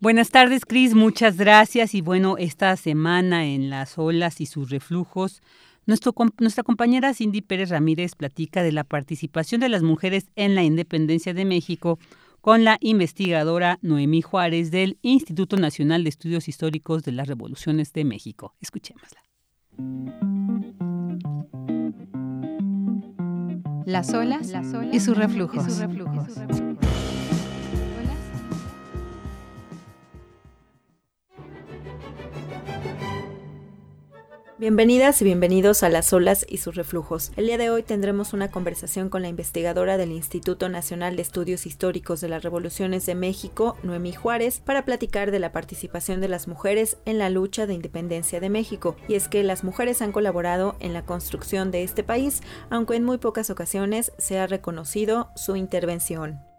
Buenas 0.00 0.30
tardes, 0.30 0.66
Cris. 0.66 0.94
Muchas 0.94 1.38
gracias. 1.38 1.94
Y 1.94 2.02
bueno, 2.02 2.36
esta 2.36 2.76
semana 2.76 3.46
en 3.46 3.70
las 3.70 3.96
olas 3.96 4.42
y 4.42 4.44
sus 4.44 4.68
reflujos, 4.68 5.40
nuestro, 5.86 6.12
nuestra 6.40 6.62
compañera 6.62 7.14
Cindy 7.14 7.40
Pérez 7.40 7.70
Ramírez 7.70 8.14
platica 8.16 8.62
de 8.62 8.72
la 8.72 8.84
participación 8.84 9.62
de 9.62 9.70
las 9.70 9.82
mujeres 9.82 10.26
en 10.36 10.54
la 10.54 10.62
independencia 10.62 11.32
de 11.32 11.46
México 11.46 11.98
con 12.42 12.64
la 12.64 12.76
investigadora 12.80 13.78
Noemí 13.80 14.20
Juárez 14.20 14.70
del 14.70 14.98
Instituto 15.00 15.56
Nacional 15.56 16.04
de 16.04 16.10
Estudios 16.10 16.48
Históricos 16.48 17.02
de 17.02 17.12
las 17.12 17.28
Revoluciones 17.28 17.94
de 17.94 18.04
México. 18.04 18.52
Escuchémosla. 18.60 19.22
Las 23.84 24.14
olas, 24.14 24.52
y 24.92 25.00
sus 25.00 25.16
reflujos. 25.16 25.82
Bienvenidas 34.56 35.20
y 35.20 35.24
bienvenidos 35.24 35.82
a 35.82 35.88
Las 35.88 36.12
olas 36.12 36.46
y 36.48 36.58
sus 36.58 36.76
reflujos. 36.76 37.32
El 37.34 37.46
día 37.46 37.58
de 37.58 37.70
hoy 37.70 37.82
tendremos 37.82 38.32
una 38.34 38.52
conversación 38.52 39.08
con 39.08 39.22
la 39.22 39.28
investigadora 39.28 39.96
del 39.96 40.12
Instituto 40.12 40.68
Nacional 40.68 41.16
de 41.16 41.22
Estudios 41.22 41.66
Históricos 41.66 42.20
de 42.20 42.28
las 42.28 42.44
Revoluciones 42.44 43.04
de 43.04 43.16
México, 43.16 43.76
Noemí 43.82 44.12
Juárez, 44.12 44.60
para 44.60 44.84
platicar 44.84 45.32
de 45.32 45.40
la 45.40 45.50
participación 45.50 46.20
de 46.20 46.28
las 46.28 46.46
mujeres 46.46 46.98
en 47.04 47.18
la 47.18 47.30
lucha 47.30 47.66
de 47.66 47.74
independencia 47.74 48.38
de 48.38 48.48
México. 48.48 48.94
Y 49.08 49.16
es 49.16 49.26
que 49.26 49.42
las 49.42 49.64
mujeres 49.64 50.00
han 50.02 50.12
colaborado 50.12 50.76
en 50.78 50.92
la 50.92 51.04
construcción 51.04 51.72
de 51.72 51.82
este 51.82 52.04
país, 52.04 52.40
aunque 52.70 52.94
en 52.94 53.02
muy 53.02 53.18
pocas 53.18 53.50
ocasiones 53.50 54.12
se 54.18 54.38
ha 54.38 54.46
reconocido 54.46 55.30
su 55.34 55.56
intervención. 55.56 56.53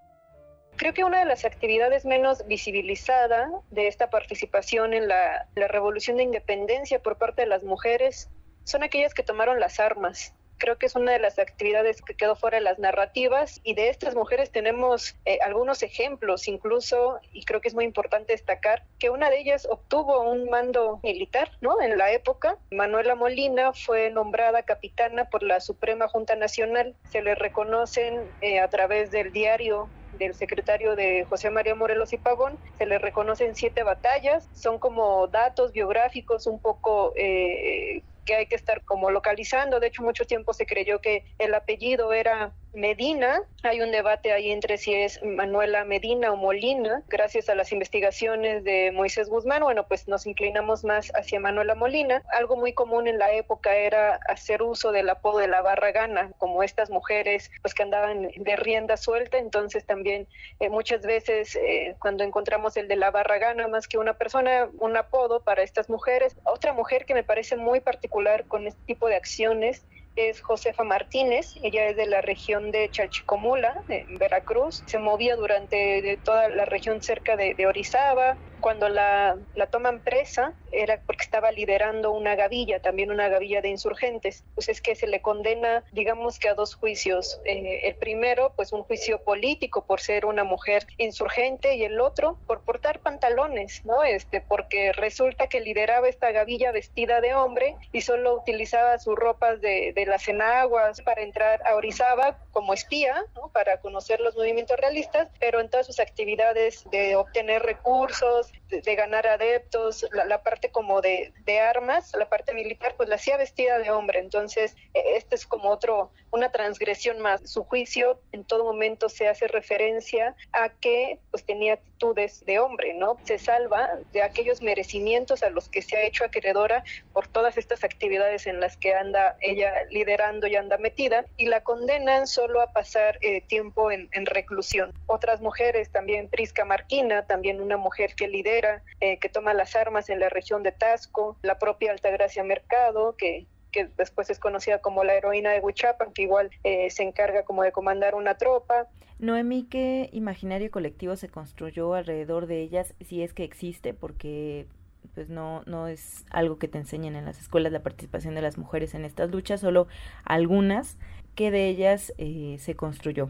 Creo 0.78 0.94
que 0.94 1.06
una 1.06 1.20
de 1.20 1.26
las 1.26 1.46
actividades 1.46 2.04
menos 2.04 2.46
visibilizadas 2.48 3.50
de 3.72 3.88
esta 3.88 4.10
participación 4.10 4.94
en 4.94 5.08
la, 5.08 5.48
revolución 5.56 6.18
de 6.18 6.24
independencia 6.24 7.02
por 7.02 7.18
parte 7.18 7.44
de 7.44 7.48
las 7.48 7.64
mujeres 7.64 8.30
son 8.66 8.84
aquellas 8.84 9.14
que 9.14 9.24
tomaron 9.24 9.62
las 9.62 9.80
armas. 9.80 10.34
Creo 10.58 10.78
que 10.78 10.86
es 10.86 10.96
una 10.96 11.14
de 11.14 11.20
las 11.20 11.40
actividades 11.40 12.02
que 12.02 12.16
quedó 12.16 12.36
fuera 12.36 12.58
de 12.58 12.64
las 12.64 12.78
narrativas 12.78 13.62
y 13.64 13.74
de 13.74 13.88
estas 13.88 14.16
mujeres 14.16 14.52
tenemos 14.52 15.16
eh, 15.26 15.40
algunos 15.46 15.82
ejemplos 15.82 16.48
incluso 16.48 17.20
y 17.32 17.46
creo 17.46 17.62
que 17.62 17.70
es 17.70 17.76
muy 17.76 17.86
importante 17.86 18.34
destacar 18.34 18.84
que 19.00 19.10
una 19.10 19.30
de 19.30 19.40
ellas 19.40 19.68
obtuvo 19.70 20.30
un 20.30 20.50
mando 20.50 21.00
militar, 21.04 21.52
¿no? 21.62 21.82
En 21.82 21.98
la 21.98 22.12
época, 22.12 22.58
Manuela 22.72 23.16
Molina 23.16 23.72
fue 23.72 24.10
nombrada 24.12 24.64
capitana 24.64 25.30
por 25.30 25.42
la 25.42 25.62
Suprema 25.62 26.10
Junta 26.10 26.36
Nacional. 26.36 26.96
Se 27.12 27.22
le 27.22 27.36
reconocen 27.36 28.30
eh, 28.42 28.60
a 28.60 28.70
través 28.70 29.12
del 29.12 29.32
diario 29.32 29.90
del 30.18 30.34
secretario 30.34 30.96
de 30.96 31.26
José 31.26 31.50
María 31.50 31.76
Morelos 31.76 32.14
y 32.14 32.18
Pavón, 32.18 32.60
se 32.78 32.86
le 32.86 33.00
reconocen 33.00 33.56
siete 33.56 33.84
batallas, 33.84 34.50
son 34.54 34.80
como 34.80 35.28
datos 35.28 35.72
biográficos 35.72 36.48
un 36.48 36.60
poco 36.60 37.14
eh, 37.16 38.04
que 38.26 38.36
hay 38.36 38.48
que 38.48 38.56
estar 38.56 38.84
como 38.84 39.12
localizando. 39.12 39.80
De 39.80 39.88
hecho, 39.88 40.04
mucho 40.04 40.26
tiempo 40.26 40.54
se 40.54 40.66
creyó 40.66 41.00
que 41.00 41.26
el 41.38 41.54
apellido 41.54 42.12
era 42.12 42.56
Medina. 42.76 43.42
Hay 43.64 43.82
un 43.82 43.92
debate 43.92 44.32
ahí 44.32 44.52
entre 44.52 44.78
si 44.78 44.94
es 44.94 45.24
Manuela 45.24 45.86
Medina 45.86 46.32
o 46.32 46.36
Molina. 46.36 47.04
Gracias 47.08 47.50
a 47.50 47.56
las 47.56 47.72
investigaciones 47.72 48.64
de 48.64 48.92
Moisés 48.94 49.30
Guzmán, 49.30 49.64
bueno, 49.64 49.88
pues 49.88 50.08
nos 50.08 50.28
inclinamos 50.28 50.84
más 50.84 51.12
hacia 51.16 51.40
Manuela 51.40 51.74
Molina. 51.74 52.22
Algo 52.34 52.58
muy 52.58 52.74
común 52.74 53.08
en 53.08 53.18
la 53.18 53.32
época 53.34 53.74
era 53.76 54.20
hacer 54.28 54.62
uso 54.62 54.92
del 54.92 55.10
apodo 55.10 55.40
de 55.40 55.48
la 55.48 55.62
barragana, 55.62 56.32
como 56.38 56.64
estas 56.64 56.90
mujeres 56.90 57.50
pues 57.62 57.74
que 57.74 57.84
andaban 57.84 58.30
de 58.36 58.56
rienda 58.56 58.98
suelta. 58.98 59.38
Entonces 59.38 59.86
también 59.86 60.28
eh, 60.60 60.70
muchas 60.70 61.02
veces 61.02 61.56
eh, 61.56 61.96
cuando 62.00 62.24
encontramos 62.24 62.78
el 62.78 62.88
de 62.88 62.98
la 62.98 63.12
barragana, 63.12 63.68
más 63.68 63.88
que 63.88 63.98
una 63.98 64.14
persona, 64.14 64.70
un 64.80 64.96
apodo 64.98 65.44
para 65.44 65.64
estas 65.64 65.90
mujeres. 65.90 66.36
Otra 66.44 66.74
mujer 66.74 67.06
que 67.06 67.14
me 67.14 67.24
parece 67.24 67.56
muy 67.56 67.80
particular 67.80 68.46
con 68.46 68.68
este 68.68 68.82
tipo 68.86 69.08
de 69.08 69.16
acciones 69.16 69.86
es 70.16 70.42
Josefa 70.42 70.84
Martínez, 70.84 71.56
ella 71.62 71.90
es 71.90 71.96
de 71.96 72.06
la 72.06 72.22
región 72.22 72.72
de 72.72 72.90
Chalchicomula, 72.90 73.76
de 73.88 74.06
Veracruz, 74.20 74.84
se 74.86 74.98
movía 74.98 75.36
durante 75.36 76.18
toda 76.24 76.50
la 76.50 76.66
región 76.66 77.02
cerca 77.02 77.36
de 77.36 77.68
Orizaba, 77.68 78.38
cuando 78.66 78.90
la, 78.90 79.38
la, 79.54 79.68
toman 79.68 80.00
presa 80.00 80.54
era 80.72 81.00
porque 81.06 81.24
estaba 81.24 81.52
liderando 81.52 82.10
una 82.10 82.34
gavilla, 82.34 82.80
también 82.82 83.12
una 83.12 83.30
gavilla 83.30 83.62
de 83.62 83.70
insurgentes. 83.70 84.44
Pues 84.56 84.70
es 84.70 84.82
que 84.82 84.96
se 84.96 85.06
le 85.06 85.22
condena, 85.22 85.84
digamos 85.92 86.40
que 86.40 86.50
a 86.50 86.56
dos 86.56 86.74
juicios. 86.74 87.40
Eh, 87.46 87.82
el 87.84 87.94
primero, 87.94 88.54
pues 88.56 88.74
un 88.74 88.82
juicio 88.82 89.22
político 89.22 89.86
por 89.86 90.02
ser 90.02 90.26
una 90.26 90.44
mujer 90.44 90.88
insurgente 90.98 91.76
y 91.76 91.84
el 91.84 92.00
otro 92.00 92.40
por 92.48 92.62
portar 92.62 93.02
pantalones, 93.02 93.86
¿no? 93.86 94.04
Este, 94.04 94.42
porque 94.42 94.94
resulta 94.94 95.46
que 95.46 95.62
lideraba 95.62 96.10
esta 96.10 96.32
gavilla 96.32 96.72
vestida 96.72 97.22
de 97.22 97.36
hombre 97.36 97.76
y 97.92 98.02
solo 98.02 98.34
utilizaba 98.34 98.98
sus 98.98 99.16
ropas 99.16 99.62
de, 99.62 99.94
de 99.94 100.08
las 100.08 100.28
enaguas 100.28 101.02
para 101.02 101.22
entrar 101.22 101.62
a 101.68 101.76
Orizaba 101.76 102.40
como 102.52 102.74
espía, 102.74 103.26
¿no? 103.36 103.50
Para 103.50 103.80
conocer 103.80 104.22
los 104.22 104.36
movimientos 104.36 104.78
realistas, 104.78 105.30
pero 105.40 105.60
en 105.60 105.70
todas 105.70 105.86
sus 105.86 106.00
actividades 106.00 106.84
de 106.90 107.16
obtener 107.16 107.62
recursos, 107.62 108.55
de, 108.70 108.96
ganar 108.96 109.28
adeptos, 109.28 110.06
la, 110.12 110.42
parte 110.42 110.70
como 110.70 111.02
de, 111.02 111.34
de, 111.46 111.60
armas, 111.60 112.14
la 112.18 112.28
parte 112.28 112.54
militar, 112.54 112.96
pues 112.98 113.10
la 113.10 113.16
hacía 113.16 113.38
vestida 113.38 113.80
de 113.80 113.92
hombre. 113.92 114.20
Entonces, 114.20 114.76
e, 114.94 115.18
este 115.18 115.36
es 115.36 115.46
como 115.46 115.70
otro, 115.70 116.12
una 116.32 116.52
transgresión 116.52 117.20
más. 117.20 117.50
Su 117.50 117.64
juicio 117.64 118.20
en 118.32 118.44
todo 118.44 118.64
momento 118.64 119.10
se 119.10 119.28
hace 119.28 119.48
referencia 119.48 120.36
a 120.52 120.70
que 120.70 121.20
pues 121.32 121.46
tenía 121.46 121.74
actitudes 121.74 122.46
de 122.46 122.60
hombre, 122.60 122.94
¿no? 122.94 123.18
Se 123.24 123.38
salva 123.38 123.90
de 124.12 124.22
aquellos 124.22 124.62
merecimientos 124.62 125.44
a 125.44 125.50
los 125.50 125.70
que 125.70 125.82
se 125.82 125.98
ha 125.98 126.04
hecho 126.04 126.26
acreedora 126.26 126.84
por 127.14 127.28
todas 127.28 127.58
estas 127.58 127.84
actividades 127.84 128.48
en 128.48 128.60
las 128.60 128.78
que 128.78 128.94
anda 128.94 129.38
ella 129.42 129.72
liderando 129.90 130.48
y 130.48 130.56
anda 130.56 130.78
metida 130.78 131.26
y 131.38 131.48
la 131.48 131.64
condenan 131.64 132.28
solo 132.28 132.62
a 132.62 132.72
pasar 132.74 133.18
eh, 133.22 133.42
tiempo 133.42 133.92
en, 133.92 134.10
en 134.12 134.26
reclusión. 134.26 134.94
Otras 135.06 135.42
mujeres 135.42 135.90
también, 135.92 136.30
Prisca 136.30 136.66
Marquina, 136.66 137.26
también 137.26 137.62
una 137.62 137.78
mujer 137.78 138.16
que 138.16 138.28
lidera 138.36 138.84
eh, 139.00 139.18
que 139.20 139.30
toma 139.30 139.54
las 139.54 139.76
armas 139.76 140.10
en 140.10 140.20
la 140.20 140.30
región 140.30 140.64
de 140.64 140.72
Tasco, 140.72 141.38
la 141.42 141.58
propia 141.58 141.92
Altagracia 141.92 142.44
Mercado, 142.44 143.16
que, 143.18 143.48
que 143.72 143.90
después 143.98 144.30
es 144.30 144.40
conocida 144.40 144.80
como 144.80 145.04
la 145.04 145.14
heroína 145.14 145.52
de 145.52 145.60
Huichapan, 145.60 146.12
que 146.14 146.24
igual 146.24 146.50
eh, 146.64 146.90
se 146.90 147.04
encarga 147.04 147.44
como 147.44 147.64
de 147.64 147.72
comandar 147.72 148.16
una 148.16 148.38
tropa. 148.38 148.88
Noemí, 149.20 149.68
¿qué 149.70 150.10
imaginario 150.12 150.70
colectivo 150.72 151.16
se 151.16 151.30
construyó 151.30 151.94
alrededor 151.94 152.48
de 152.48 152.62
ellas, 152.62 152.94
si 153.00 153.24
es 153.24 153.34
que 153.34 153.44
existe? 153.44 153.94
Porque 153.94 154.68
pues 155.14 155.30
no, 155.30 155.64
no 155.66 155.88
es 155.88 156.26
algo 156.32 156.58
que 156.58 156.68
te 156.68 156.78
enseñen 156.78 157.16
en 157.16 157.26
las 157.26 157.40
escuelas 157.40 157.72
la 157.72 157.84
participación 157.84 158.36
de 158.36 158.42
las 158.42 158.58
mujeres 158.58 158.94
en 158.94 159.06
estas 159.06 159.32
luchas, 159.32 159.62
solo 159.62 159.88
algunas, 160.26 160.98
¿qué 161.36 161.52
de 161.52 161.68
ellas 161.68 162.14
eh, 162.18 162.58
se 162.60 162.76
construyó? 162.76 163.30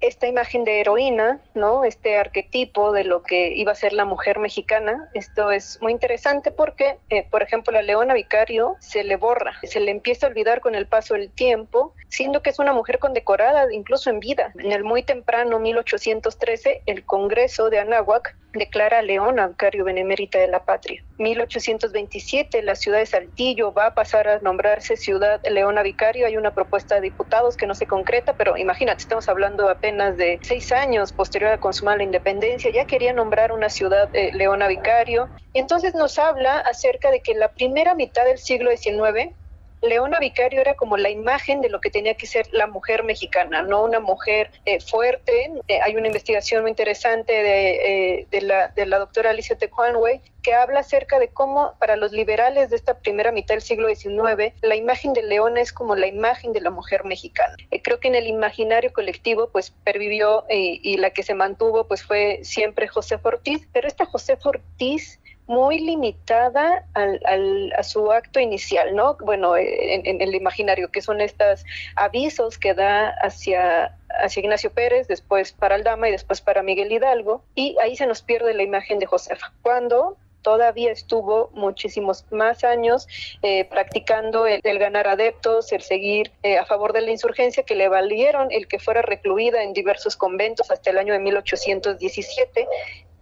Esta 0.00 0.26
imagen 0.26 0.64
de 0.64 0.80
heroína, 0.80 1.40
¿no? 1.54 1.84
Este 1.84 2.18
arquetipo 2.18 2.92
de 2.92 3.04
lo 3.04 3.22
que 3.22 3.54
iba 3.54 3.72
a 3.72 3.74
ser 3.74 3.92
la 3.92 4.04
mujer 4.04 4.38
mexicana. 4.38 5.08
Esto 5.14 5.50
es 5.50 5.78
muy 5.80 5.92
interesante 5.92 6.50
porque, 6.50 6.98
eh, 7.08 7.26
por 7.30 7.42
ejemplo, 7.42 7.72
la 7.72 7.82
Leona 7.82 8.14
Vicario 8.14 8.76
se 8.80 9.04
le 9.04 9.16
borra, 9.16 9.54
se 9.62 9.80
le 9.80 9.90
empieza 9.90 10.26
a 10.26 10.30
olvidar 10.30 10.60
con 10.60 10.74
el 10.74 10.86
paso 10.86 11.14
del 11.14 11.30
tiempo, 11.30 11.94
siendo 12.08 12.42
que 12.42 12.50
es 12.50 12.58
una 12.58 12.72
mujer 12.72 12.98
condecorada 12.98 13.72
incluso 13.72 14.10
en 14.10 14.20
vida. 14.20 14.52
En 14.58 14.72
el 14.72 14.84
muy 14.84 15.02
temprano 15.02 15.58
1813, 15.58 16.82
el 16.86 17.04
Congreso 17.04 17.70
de 17.70 17.78
Anáhuac 17.78 18.36
declara 18.52 18.98
a 18.98 19.02
Leona 19.02 19.48
Vicario 19.48 19.84
Benemérita 19.84 20.38
de 20.38 20.48
la 20.48 20.64
Patria. 20.64 21.04
1827, 21.18 22.62
la 22.62 22.74
ciudad 22.74 22.98
de 22.98 23.06
Saltillo 23.06 23.72
va 23.72 23.86
a 23.86 23.94
pasar 23.94 24.28
a 24.28 24.38
nombrarse 24.40 24.96
ciudad 24.96 25.40
Leona 25.48 25.82
Vicario. 25.82 26.26
Hay 26.26 26.36
una 26.36 26.54
propuesta 26.54 26.96
de 26.96 27.02
diputados 27.02 27.56
que 27.56 27.66
no 27.66 27.74
se 27.74 27.86
concreta, 27.86 28.34
pero 28.36 28.56
imagínate, 28.56 29.02
estamos 29.02 29.28
hablando 29.28 29.68
apenas 29.68 30.16
de 30.16 30.38
seis 30.42 30.72
años 30.72 31.12
posterior 31.12 31.52
a 31.52 31.58
consumar 31.58 31.96
la 31.98 32.04
independencia, 32.04 32.70
ya 32.70 32.86
quería 32.86 33.12
nombrar 33.12 33.52
una 33.52 33.68
ciudad 33.68 34.08
eh, 34.12 34.30
Leona 34.34 34.68
Vicario. 34.68 35.28
Entonces 35.54 35.94
nos 35.94 36.18
habla 36.18 36.58
acerca 36.60 37.10
de 37.10 37.20
que 37.20 37.34
la 37.34 37.52
primera 37.52 37.94
mitad 37.94 38.24
del 38.24 38.38
siglo 38.38 38.70
XIX 38.76 39.34
Leona 39.82 40.18
Vicario 40.18 40.60
era 40.60 40.74
como 40.74 40.96
la 40.96 41.10
imagen 41.10 41.60
de 41.60 41.68
lo 41.68 41.80
que 41.80 41.90
tenía 41.90 42.14
que 42.14 42.26
ser 42.26 42.48
la 42.52 42.66
mujer 42.66 43.04
mexicana, 43.04 43.62
no 43.62 43.84
una 43.84 44.00
mujer 44.00 44.50
eh, 44.64 44.80
fuerte. 44.80 45.52
Eh, 45.68 45.80
hay 45.82 45.96
una 45.96 46.06
investigación 46.06 46.62
muy 46.62 46.70
interesante 46.70 47.32
de, 47.32 48.20
eh, 48.20 48.26
de, 48.30 48.40
la, 48.40 48.68
de 48.68 48.86
la 48.86 48.98
doctora 48.98 49.30
Alicia 49.30 49.56
Tecuanway 49.56 50.20
que 50.42 50.54
habla 50.54 50.80
acerca 50.80 51.18
de 51.18 51.28
cómo 51.28 51.74
para 51.80 51.96
los 51.96 52.12
liberales 52.12 52.70
de 52.70 52.76
esta 52.76 52.98
primera 52.98 53.32
mitad 53.32 53.54
del 53.56 53.62
siglo 53.62 53.88
XIX, 53.88 54.54
la 54.62 54.76
imagen 54.76 55.12
de 55.12 55.24
Leona 55.24 55.60
es 55.60 55.72
como 55.72 55.96
la 55.96 56.06
imagen 56.06 56.52
de 56.52 56.60
la 56.60 56.70
mujer 56.70 57.04
mexicana. 57.04 57.56
creo 57.82 57.98
que 57.98 58.06
en 58.06 58.14
el 58.14 58.28
imaginario 58.28 58.92
colectivo 58.92 59.48
pues 59.50 59.72
pervivió 59.82 60.44
y 60.48 60.98
la 60.98 61.10
que 61.10 61.24
se 61.24 61.34
mantuvo 61.34 61.88
pues 61.88 62.04
fue 62.04 62.38
siempre 62.44 62.86
José 62.86 63.18
Ortiz, 63.24 63.66
pero 63.72 63.88
esta 63.88 64.04
José 64.04 64.38
Ortiz 64.44 65.18
muy 65.46 65.78
limitada 65.78 66.84
al, 66.94 67.72
a 67.76 67.82
su 67.82 68.10
acto 68.10 68.40
inicial, 68.40 68.94
¿no? 68.94 69.16
Bueno, 69.20 69.56
en, 69.56 70.20
el 70.20 70.34
imaginario, 70.34 70.90
que 70.90 71.02
son 71.02 71.20
estos 71.20 71.64
avisos 71.94 72.58
que 72.58 72.74
da 72.74 73.10
hacia, 73.22 73.96
hacia 74.08 74.40
Ignacio 74.40 74.70
Pérez, 74.72 75.06
después 75.08 75.52
para 75.52 75.76
Aldama 75.76 76.08
y 76.08 76.12
después 76.12 76.40
para 76.40 76.62
Miguel 76.62 76.92
Hidalgo, 76.92 77.44
y 77.54 77.76
ahí 77.80 77.96
se 77.96 78.06
nos 78.06 78.22
pierde 78.22 78.54
la 78.54 78.62
imagen 78.62 78.98
de 78.98 79.06
Josefa. 79.06 79.52
Cuando 79.62 80.16
todavía 80.46 80.92
estuvo 80.92 81.50
muchísimos 81.54 82.24
más 82.30 82.62
años 82.62 83.08
eh, 83.42 83.64
practicando 83.64 84.46
el, 84.46 84.78
ganar 84.78 85.08
adeptos, 85.08 85.72
el 85.72 85.82
seguir 85.82 86.30
eh, 86.44 86.56
a 86.56 86.64
favor 86.64 86.92
de 86.92 87.00
la 87.00 87.10
insurgencia, 87.10 87.64
que 87.64 87.74
le 87.74 87.88
valieron 87.88 88.52
el 88.52 88.68
que 88.68 88.78
fuera 88.78 89.02
recluida 89.02 89.64
en 89.64 89.72
diversos 89.72 90.16
conventos 90.16 90.70
hasta 90.70 90.90
el 90.90 90.98
año 90.98 91.14
de 91.14 91.18
1817 91.18 92.68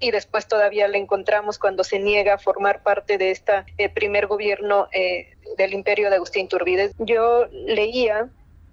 y 0.05 0.11
después 0.11 0.47
todavía 0.47 0.87
la 0.87 0.99
encontramos 0.99 1.59
cuando 1.59 1.83
se 1.83 1.99
niega 1.99 2.35
a 2.35 2.39
formar 2.39 2.83
parte 2.83 3.17
de 3.17 3.31
este 3.31 3.65
primer 3.95 4.27
gobierno 4.27 4.87
eh, 4.93 5.31
del 5.57 5.73
imperio 5.73 6.11
de 6.11 6.17
Agustín 6.17 6.47
Turbide. 6.47 6.93
Yo 6.99 7.47
leía 7.51 8.29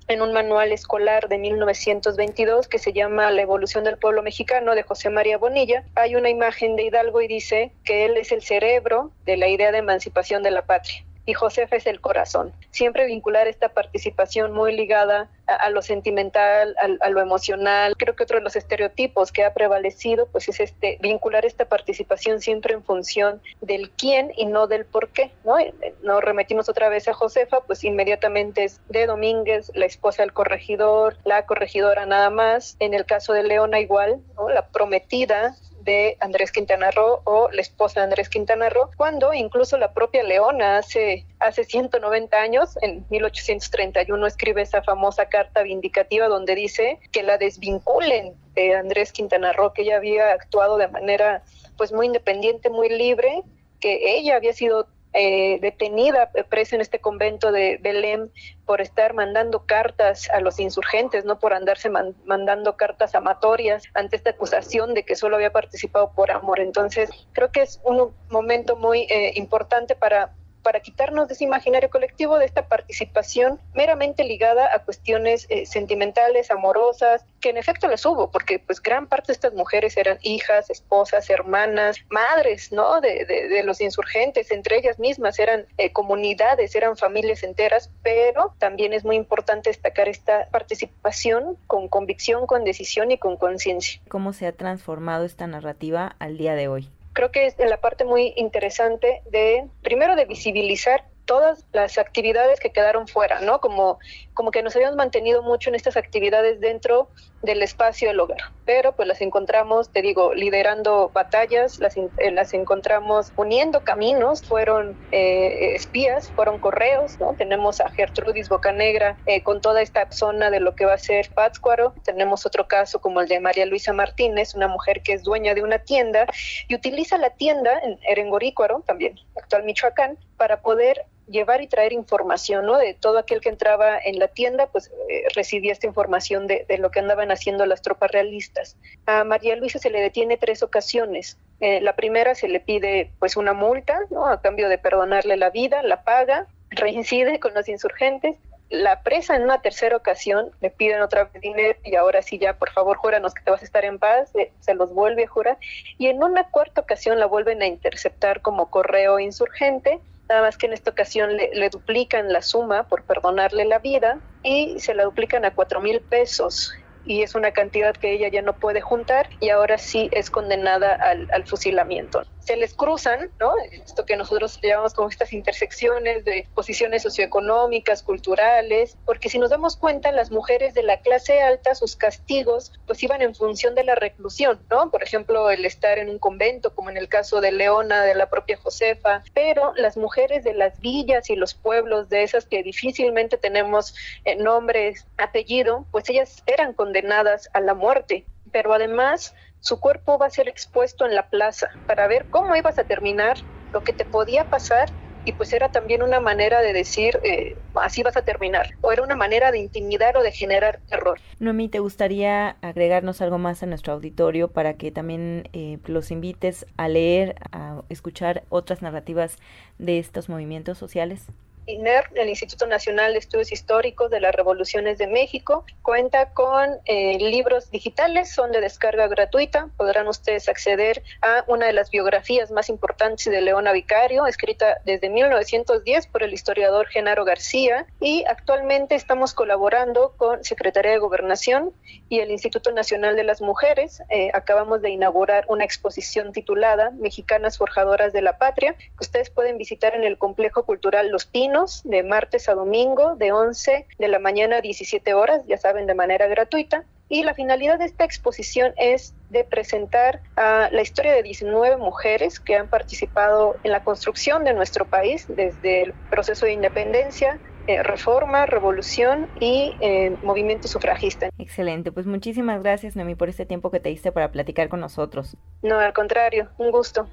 en 0.09 0.21
un 0.21 0.33
manual 0.33 0.73
escolar 0.73 1.29
de 1.29 1.37
1922 1.37 2.67
que 2.67 2.79
se 2.79 2.91
llama 2.91 3.31
La 3.31 3.43
evolución 3.43 3.85
del 3.85 3.97
pueblo 3.97 4.23
mexicano 4.23 4.75
de 4.75 4.83
José 4.83 5.09
María 5.09 5.37
Bonilla, 5.37 5.85
hay 5.95 6.15
una 6.15 6.29
imagen 6.29 6.75
de 6.75 6.83
Hidalgo 6.83 7.21
y 7.21 7.29
dice 7.29 7.71
que 7.85 8.03
él 8.03 8.17
es 8.17 8.33
el 8.33 8.41
cerebro 8.41 9.11
de 9.23 9.37
la 9.37 9.47
idea 9.47 9.71
de 9.71 9.77
emancipación 9.77 10.43
de 10.43 10.51
la 10.51 10.65
patria 10.65 11.05
y 11.31 11.33
Josefa 11.33 11.77
es 11.77 11.87
el 11.87 12.01
corazón. 12.01 12.51
Siempre 12.71 13.05
vincular 13.05 13.47
esta 13.47 13.69
participación 13.69 14.51
muy 14.51 14.75
ligada 14.75 15.29
a, 15.47 15.69
lo 15.69 15.81
sentimental, 15.81 16.75
a, 16.99 17.09
lo 17.09 17.21
emocional. 17.21 17.95
Creo 17.95 18.17
que 18.17 18.23
otro 18.23 18.39
de 18.39 18.43
los 18.43 18.57
estereotipos 18.57 19.31
que 19.31 19.45
ha 19.45 19.53
prevalecido 19.53 20.27
pues 20.27 20.49
es 20.49 20.59
este 20.59 20.97
vincular 21.01 21.45
esta 21.45 21.63
participación 21.63 22.41
siempre 22.41 22.73
en 22.73 22.83
función 22.83 23.41
del 23.61 23.91
quién 23.91 24.33
y 24.35 24.45
no 24.45 24.67
del 24.67 24.83
por 24.83 25.07
qué, 25.07 25.31
¿no? 25.45 25.57
Eh, 25.57 25.73
nos 26.03 26.21
remetimos 26.21 26.67
otra 26.67 26.89
vez 26.89 27.07
a 27.07 27.13
Josefa, 27.13 27.61
pues 27.61 27.85
inmediatamente 27.85 28.65
es 28.65 28.81
de 28.89 29.05
Domínguez, 29.05 29.71
la 29.73 29.85
esposa 29.85 30.23
del 30.23 30.33
corregidor, 30.33 31.15
la 31.23 31.45
corregidora 31.45 32.05
nada 32.05 32.29
más. 32.29 32.75
En 32.79 32.93
el 32.93 33.05
caso 33.05 33.31
de 33.31 33.43
Leona 33.43 33.79
igual, 33.79 34.19
¿no? 34.35 34.49
La 34.49 34.67
prometida 34.67 35.55
de 35.83 36.17
Andrés 36.19 36.51
Quintana 36.51 36.91
Roo 36.91 37.21
o 37.23 37.49
la 37.51 37.61
esposa 37.61 37.99
de 37.99 38.05
Andrés 38.05 38.29
Quintana 38.29 38.69
Roo, 38.69 38.89
cuando 38.97 39.33
incluso 39.33 39.77
la 39.77 39.93
propia 39.93 40.23
Leona 40.23 40.77
hace, 40.77 41.25
hace 41.39 41.63
190 41.63 42.37
años, 42.37 42.77
en 42.81 43.05
1831, 43.09 44.27
escribe 44.27 44.61
esa 44.61 44.81
famosa 44.83 45.25
carta 45.25 45.63
vindicativa 45.63 46.27
donde 46.27 46.55
dice 46.55 46.99
que 47.11 47.23
la 47.23 47.37
desvinculen 47.37 48.33
de 48.53 48.75
Andrés 48.75 49.11
Quintana 49.11 49.53
Roo, 49.53 49.73
que 49.73 49.83
ella 49.83 49.97
había 49.97 50.31
actuado 50.31 50.77
de 50.77 50.87
manera 50.87 51.43
pues 51.77 51.91
muy 51.91 52.05
independiente, 52.05 52.69
muy 52.69 52.89
libre, 52.89 53.43
que 53.79 54.17
ella 54.17 54.35
había 54.35 54.53
sido 54.53 54.87
eh, 55.13 55.59
detenida, 55.61 56.31
eh, 56.33 56.43
presa 56.43 56.75
en 56.75 56.81
este 56.81 56.99
convento 56.99 57.51
de 57.51 57.77
Belém 57.81 58.29
por 58.65 58.79
estar 58.79 59.13
mandando 59.13 59.65
cartas 59.65 60.29
a 60.29 60.39
los 60.39 60.59
insurgentes, 60.59 61.25
no 61.25 61.39
por 61.39 61.53
andarse 61.53 61.89
mandando 61.89 62.77
cartas 62.77 63.13
amatorias 63.15 63.83
ante 63.93 64.15
esta 64.15 64.29
acusación 64.29 64.93
de 64.93 65.03
que 65.03 65.15
solo 65.15 65.35
había 65.35 65.51
participado 65.51 66.13
por 66.13 66.31
amor. 66.31 66.59
Entonces, 66.59 67.09
creo 67.33 67.51
que 67.51 67.61
es 67.61 67.81
un 67.83 68.13
momento 68.29 68.75
muy 68.77 69.01
eh, 69.09 69.33
importante 69.35 69.95
para 69.95 70.33
para 70.61 70.79
quitarnos 70.79 71.27
de 71.27 71.33
ese 71.33 71.43
imaginario 71.43 71.89
colectivo, 71.89 72.37
de 72.37 72.45
esta 72.45 72.67
participación 72.67 73.59
meramente 73.73 74.23
ligada 74.23 74.73
a 74.73 74.79
cuestiones 74.79 75.47
eh, 75.49 75.65
sentimentales, 75.65 76.51
amorosas, 76.51 77.25
que 77.39 77.49
en 77.49 77.57
efecto 77.57 77.87
las 77.87 78.05
hubo, 78.05 78.31
porque 78.31 78.59
pues 78.59 78.81
gran 78.81 79.07
parte 79.07 79.27
de 79.27 79.33
estas 79.33 79.53
mujeres 79.53 79.97
eran 79.97 80.17
hijas, 80.21 80.69
esposas, 80.69 81.29
hermanas, 81.29 81.97
madres, 82.09 82.71
¿no? 82.71 83.01
De, 83.01 83.61
los 83.63 83.81
insurgentes, 83.81 84.51
entre 84.51 84.77
ellas 84.77 84.97
mismas 84.99 85.39
eran 85.39 85.65
eh, 85.77 85.91
comunidades, 85.91 86.75
eran 86.75 86.97
familias 86.97 87.43
enteras, 87.43 87.89
pero 88.03 88.53
también 88.59 88.93
es 88.93 89.03
muy 89.03 89.15
importante 89.15 89.69
destacar 89.69 90.09
esta 90.09 90.47
participación 90.49 91.57
con 91.67 91.87
convicción, 91.87 92.47
con 92.47 92.63
decisión 92.63 93.11
y 93.11 93.17
con 93.17 93.37
conciencia. 93.37 94.01
¿Cómo 94.07 94.33
se 94.33 94.47
ha 94.47 94.51
transformado 94.51 95.25
esta 95.25 95.47
narrativa 95.47 96.15
al 96.19 96.37
día 96.37 96.55
de 96.55 96.67
hoy? 96.67 96.89
Creo 97.13 97.31
que 97.31 97.45
es 97.45 97.55
la 97.59 97.81
parte 97.81 98.05
muy 98.05 98.33
interesante 98.35 99.21
de, 99.29 99.67
primero, 99.81 100.15
de 100.15 100.25
visibilizar 100.25 101.05
todas 101.25 101.65
las 101.71 101.97
actividades 101.97 102.59
que 102.59 102.71
quedaron 102.71 103.07
fuera, 103.07 103.39
¿no? 103.41 103.61
Como, 103.61 103.99
como 104.33 104.51
que 104.51 104.63
nos 104.63 104.75
habíamos 104.75 104.95
mantenido 104.95 105.41
mucho 105.43 105.69
en 105.69 105.75
estas 105.75 105.97
actividades 105.97 106.59
dentro 106.59 107.11
del 107.41 107.63
espacio 107.63 108.09
del 108.09 108.19
hogar, 108.19 108.39
pero 108.65 108.95
pues 108.95 109.07
las 109.07 109.21
encontramos, 109.21 109.91
te 109.91 110.01
digo, 110.01 110.33
liderando 110.33 111.11
batallas, 111.13 111.79
las, 111.79 111.97
eh, 111.97 112.31
las 112.31 112.53
encontramos 112.53 113.33
uniendo 113.35 113.83
caminos, 113.83 114.43
fueron 114.43 114.99
eh, 115.11 115.73
espías, 115.75 116.31
fueron 116.35 116.59
correos, 116.59 117.19
¿no? 117.19 117.35
Tenemos 117.35 117.81
a 117.81 117.89
Gertrudis 117.89 118.47
Bocanegra 118.47 119.17
eh, 119.25 119.41
con 119.41 119.59
toda 119.59 119.81
esta 119.81 120.07
zona 120.11 120.51
de 120.51 120.59
lo 120.59 120.75
que 120.75 120.85
va 120.85 120.93
a 120.93 120.99
ser 120.99 121.31
Pátzcuaro, 121.33 121.95
tenemos 122.03 122.45
otro 122.45 122.67
caso 122.67 123.01
como 123.01 123.21
el 123.21 123.27
de 123.27 123.39
María 123.39 123.65
Luisa 123.65 123.93
Martínez, 123.93 124.53
una 124.53 124.67
mujer 124.67 125.01
que 125.01 125.13
es 125.13 125.23
dueña 125.23 125.55
de 125.55 125.63
una 125.63 125.79
tienda 125.79 126.27
y 126.67 126.75
utiliza 126.75 127.17
la 127.17 127.31
tienda 127.31 127.79
en 127.79 127.99
Erengorícuaro, 128.07 128.83
también 128.85 129.15
actual 129.35 129.63
Michoacán, 129.63 130.17
para 130.37 130.61
poder 130.61 131.05
llevar 131.31 131.61
y 131.61 131.67
traer 131.67 131.93
información, 131.93 132.65
¿no? 132.65 132.77
De 132.77 132.93
todo 132.93 133.17
aquel 133.17 133.41
que 133.41 133.49
entraba 133.49 133.97
en 133.97 134.19
la 134.19 134.27
tienda, 134.27 134.67
pues 134.67 134.91
eh, 135.09 135.23
recibía 135.33 135.71
esta 135.71 135.87
información 135.87 136.47
de, 136.47 136.65
lo 136.77 136.91
que 136.91 136.99
andaban 136.99 137.31
haciendo 137.31 137.65
las 137.65 137.81
tropas 137.81 138.11
realistas. 138.11 138.77
A 139.05 139.23
María 139.23 139.55
Luisa 139.55 139.79
se 139.79 139.89
le 139.89 140.01
detiene 140.01 140.37
tres 140.37 140.63
ocasiones. 140.63 141.37
Eh, 141.59 141.81
la 141.81 141.95
primera 141.95 142.35
se 142.35 142.47
le 142.47 142.59
pide 142.59 143.11
pues 143.19 143.37
una 143.37 143.53
multa, 143.53 143.99
¿no? 144.09 144.27
A 144.27 144.41
cambio 144.41 144.69
de 144.69 144.77
perdonarle 144.77 145.37
la 145.37 145.49
vida, 145.49 145.81
la 145.83 146.03
paga, 146.03 146.47
reincide 146.69 147.39
con 147.39 147.53
los 147.53 147.67
insurgentes. 147.69 148.35
La 148.69 149.03
presa 149.03 149.35
en 149.35 149.43
una 149.43 149.61
tercera 149.61 149.97
ocasión 149.97 150.51
le 150.61 150.69
piden 150.69 151.01
otra 151.01 151.25
vez 151.25 151.41
dinero 151.41 151.77
y 151.83 151.95
ahora 151.95 152.21
sí 152.21 152.39
ya, 152.39 152.53
por 152.53 152.71
favor, 152.71 152.95
júranos 152.95 153.33
que 153.33 153.43
te 153.43 153.51
vas 153.51 153.61
a 153.61 153.65
estar 153.65 153.83
en 153.83 153.99
paz, 153.99 154.33
eh, 154.35 154.53
se 154.61 154.75
los 154.75 154.93
vuelve 154.93 155.25
a 155.25 155.27
jurar. 155.27 155.57
Y 155.97 156.07
en 156.07 156.23
una 156.23 156.49
cuarta 156.49 156.81
ocasión 156.81 157.19
la 157.19 157.25
vuelven 157.25 157.61
a 157.61 157.67
interceptar 157.67 158.41
como 158.41 158.69
correo 158.71 159.19
insurgente 159.19 159.99
nada 160.31 160.43
más 160.43 160.57
que 160.57 160.65
en 160.65 160.73
esta 160.73 160.91
ocasión 160.91 161.35
le, 161.35 161.69
duplican 161.69 162.31
la 162.31 162.41
suma 162.41 162.87
por 162.87 163.03
perdonarle 163.03 163.65
la 163.65 163.79
vida 163.79 164.17
y 164.43 164.79
se 164.79 164.93
la 164.93 165.03
duplican 165.03 165.43
a 165.43 165.53
cuatro 165.53 165.81
mil 165.81 166.01
pesos. 166.01 166.71
Y 167.03 167.21
es 167.23 167.35
una 167.35 167.51
cantidad 167.51 167.95
que 167.95 168.13
ella 168.13 168.29
ya 168.29 168.41
no 168.41 168.53
puede 168.53 168.79
juntar 168.79 169.27
y 169.39 169.49
ahora 169.49 169.77
sí 169.77 170.09
es 170.13 170.29
condenada 170.29 170.93
al 170.93 171.45
fusilamiento 171.45 172.23
se 172.43 172.55
les 172.57 172.73
cruzan, 172.73 173.29
¿no? 173.39 173.53
Esto 173.71 174.05
que 174.05 174.17
nosotros 174.17 174.59
llamamos 174.61 174.93
como 174.93 175.09
estas 175.09 175.31
intersecciones 175.33 176.25
de 176.25 176.47
posiciones 176.53 177.03
socioeconómicas, 177.03 178.03
culturales, 178.03 178.97
porque 179.05 179.29
si 179.29 179.39
nos 179.39 179.49
damos 179.49 179.77
cuenta, 179.77 180.11
las 180.11 180.31
mujeres 180.31 180.73
de 180.73 180.83
la 180.83 181.01
clase 181.01 181.41
alta, 181.41 181.75
sus 181.75 181.95
castigos, 181.95 182.73
pues 182.87 183.01
iban 183.03 183.21
en 183.21 183.35
función 183.35 183.75
de 183.75 183.83
la 183.83 183.95
reclusión, 183.95 184.59
¿no? 184.69 184.89
Por 184.89 185.03
ejemplo, 185.03 185.49
el 185.49 185.65
estar 185.65 185.99
en 185.99 186.09
un 186.09 186.19
convento, 186.19 186.73
como 186.73 186.89
en 186.89 186.97
el 186.97 187.07
caso 187.07 187.41
de 187.41 187.51
Leona, 187.51 188.03
de 188.03 188.15
la 188.15 188.29
propia 188.29 188.57
Josefa, 188.57 189.23
pero 189.33 189.73
las 189.75 189.97
mujeres 189.97 190.43
de 190.43 190.53
las 190.53 190.79
villas 190.79 191.29
y 191.29 191.35
los 191.35 191.53
pueblos 191.53 192.09
de 192.09 192.23
esas 192.23 192.45
que 192.45 192.63
difícilmente 192.63 193.37
tenemos 193.37 193.95
eh, 194.25 194.35
nombres, 194.35 195.05
apellido, 195.17 195.85
pues 195.91 196.09
ellas 196.09 196.43
eran 196.47 196.73
condenadas 196.73 197.49
a 197.53 197.61
la 197.61 197.73
muerte, 197.73 198.25
pero 198.51 198.73
además 198.73 199.33
su 199.61 199.79
cuerpo 199.79 200.17
va 200.17 200.25
a 200.25 200.29
ser 200.29 200.49
expuesto 200.49 201.05
en 201.05 201.15
la 201.15 201.29
plaza 201.29 201.69
para 201.87 202.07
ver 202.07 202.25
cómo 202.29 202.55
ibas 202.55 202.77
a 202.77 202.83
terminar, 202.83 203.37
lo 203.71 203.83
que 203.83 203.93
te 203.93 204.05
podía 204.05 204.49
pasar 204.49 204.89
y 205.23 205.33
pues 205.33 205.53
era 205.53 205.69
también 205.69 206.01
una 206.01 206.19
manera 206.19 206.61
de 206.61 206.73
decir 206.73 207.19
eh, 207.23 207.55
así 207.75 208.01
vas 208.01 208.17
a 208.17 208.23
terminar 208.23 208.71
o 208.81 208.91
era 208.91 209.03
una 209.03 209.15
manera 209.15 209.51
de 209.51 209.59
intimidar 209.59 210.17
o 210.17 210.23
de 210.23 210.31
generar 210.31 210.79
terror. 210.89 211.19
Noemí, 211.39 211.69
¿te 211.69 211.79
gustaría 211.79 212.57
agregarnos 212.61 213.21
algo 213.21 213.37
más 213.37 213.61
a 213.61 213.67
nuestro 213.67 213.93
auditorio 213.93 214.47
para 214.49 214.73
que 214.73 214.91
también 214.91 215.47
eh, 215.53 215.77
los 215.85 216.11
invites 216.11 216.65
a 216.77 216.87
leer, 216.87 217.35
a 217.51 217.81
escuchar 217.89 218.43
otras 218.49 218.81
narrativas 218.81 219.37
de 219.77 219.99
estos 219.99 220.27
movimientos 220.27 220.77
sociales? 220.77 221.27
INER, 221.71 222.05
el 222.15 222.29
Instituto 222.29 222.65
Nacional 222.67 223.13
de 223.13 223.19
Estudios 223.19 223.51
Históricos 223.51 224.09
de 224.09 224.19
las 224.19 224.33
Revoluciones 224.35 224.97
de 224.97 225.07
México, 225.07 225.65
cuenta 225.81 226.33
con 226.33 226.79
eh, 226.85 227.17
libros 227.19 227.71
digitales, 227.71 228.33
son 228.33 228.51
de 228.51 228.61
descarga 228.61 229.07
gratuita. 229.07 229.69
Podrán 229.77 230.07
ustedes 230.07 230.49
acceder 230.49 231.03
a 231.21 231.43
una 231.47 231.67
de 231.67 231.73
las 231.73 231.89
biografías 231.89 232.51
más 232.51 232.69
importantes 232.69 233.25
de 233.25 233.41
Leona 233.41 233.71
Vicario, 233.71 234.25
escrita 234.27 234.77
desde 234.85 235.09
1910 235.09 236.07
por 236.07 236.23
el 236.23 236.33
historiador 236.33 236.87
Genaro 236.87 237.25
García. 237.25 237.85
Y 237.99 238.23
actualmente 238.27 238.95
estamos 238.95 239.33
colaborando 239.33 240.13
con 240.17 240.43
Secretaría 240.43 240.91
de 240.91 240.97
Gobernación 240.97 241.73
y 242.09 242.19
el 242.19 242.31
Instituto 242.31 242.71
Nacional 242.71 243.15
de 243.15 243.23
las 243.23 243.41
Mujeres. 243.41 244.03
Eh, 244.09 244.31
acabamos 244.33 244.81
de 244.81 244.89
inaugurar 244.89 245.45
una 245.47 245.63
exposición 245.63 246.31
titulada 246.31 246.91
Mexicanas 246.91 247.57
Forjadoras 247.57 248.13
de 248.13 248.21
la 248.21 248.37
Patria, 248.37 248.73
que 248.73 248.89
ustedes 248.99 249.29
pueden 249.29 249.57
visitar 249.57 249.95
en 249.95 250.03
el 250.03 250.17
Complejo 250.17 250.63
Cultural 250.63 251.09
Los 251.09 251.25
Pinos 251.25 251.60
de 251.83 252.03
martes 252.03 252.49
a 252.49 252.53
domingo 252.53 253.15
de 253.15 253.31
11 253.31 253.87
de 253.97 254.07
la 254.07 254.19
mañana 254.19 254.57
a 254.57 254.61
17 254.61 255.13
horas, 255.13 255.45
ya 255.47 255.57
saben, 255.57 255.85
de 255.85 255.93
manera 255.93 256.27
gratuita. 256.27 256.85
Y 257.07 257.23
la 257.23 257.33
finalidad 257.33 257.77
de 257.77 257.85
esta 257.85 258.05
exposición 258.05 258.73
es 258.77 259.13
de 259.29 259.43
presentar 259.43 260.21
a 260.37 260.69
la 260.71 260.81
historia 260.81 261.13
de 261.13 261.23
19 261.23 261.77
mujeres 261.77 262.39
que 262.39 262.55
han 262.55 262.69
participado 262.69 263.57
en 263.63 263.71
la 263.71 263.83
construcción 263.83 264.45
de 264.45 264.53
nuestro 264.53 264.85
país 264.85 265.25
desde 265.27 265.83
el 265.83 265.93
proceso 266.09 266.45
de 266.45 266.53
independencia, 266.53 267.37
eh, 267.67 267.83
reforma, 267.83 268.45
revolución 268.45 269.27
y 269.39 269.75
eh, 269.81 270.15
movimiento 270.23 270.67
sufragista. 270.67 271.29
Excelente, 271.37 271.91
pues 271.91 272.07
muchísimas 272.07 272.63
gracias 272.63 272.95
Noemi 272.95 273.15
por 273.15 273.29
este 273.29 273.45
tiempo 273.45 273.71
que 273.71 273.79
te 273.79 273.89
diste 273.89 274.11
para 274.11 274.31
platicar 274.31 274.69
con 274.69 274.79
nosotros. 274.79 275.37
No, 275.61 275.79
al 275.79 275.93
contrario, 275.93 276.49
un 276.57 276.71
gusto. 276.71 277.07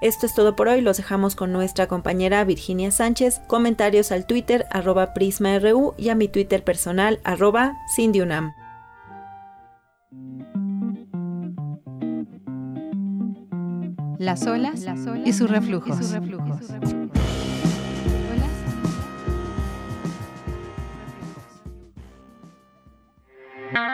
Esto 0.00 0.26
es 0.26 0.34
todo 0.34 0.54
por 0.54 0.68
hoy, 0.68 0.80
los 0.80 0.96
dejamos 0.96 1.34
con 1.34 1.52
nuestra 1.52 1.88
compañera 1.88 2.44
Virginia 2.44 2.92
Sánchez, 2.92 3.40
comentarios 3.48 4.12
al 4.12 4.26
Twitter 4.26 4.66
arroba 4.70 5.12
PrismaRU 5.12 5.94
y 5.98 6.10
a 6.10 6.14
mi 6.14 6.28
Twitter 6.28 6.62
personal 6.62 7.18
arroba 7.24 7.76
Cindyunam. 7.96 8.52
Las 14.18 14.46
olas, 14.46 14.80
Las 14.80 15.04
olas 15.06 15.26
y 15.26 15.32
sus 15.32 15.50
reflujos. 15.50 15.98
Y 15.98 16.02
sus 16.02 16.12
reflujos. 16.12 16.66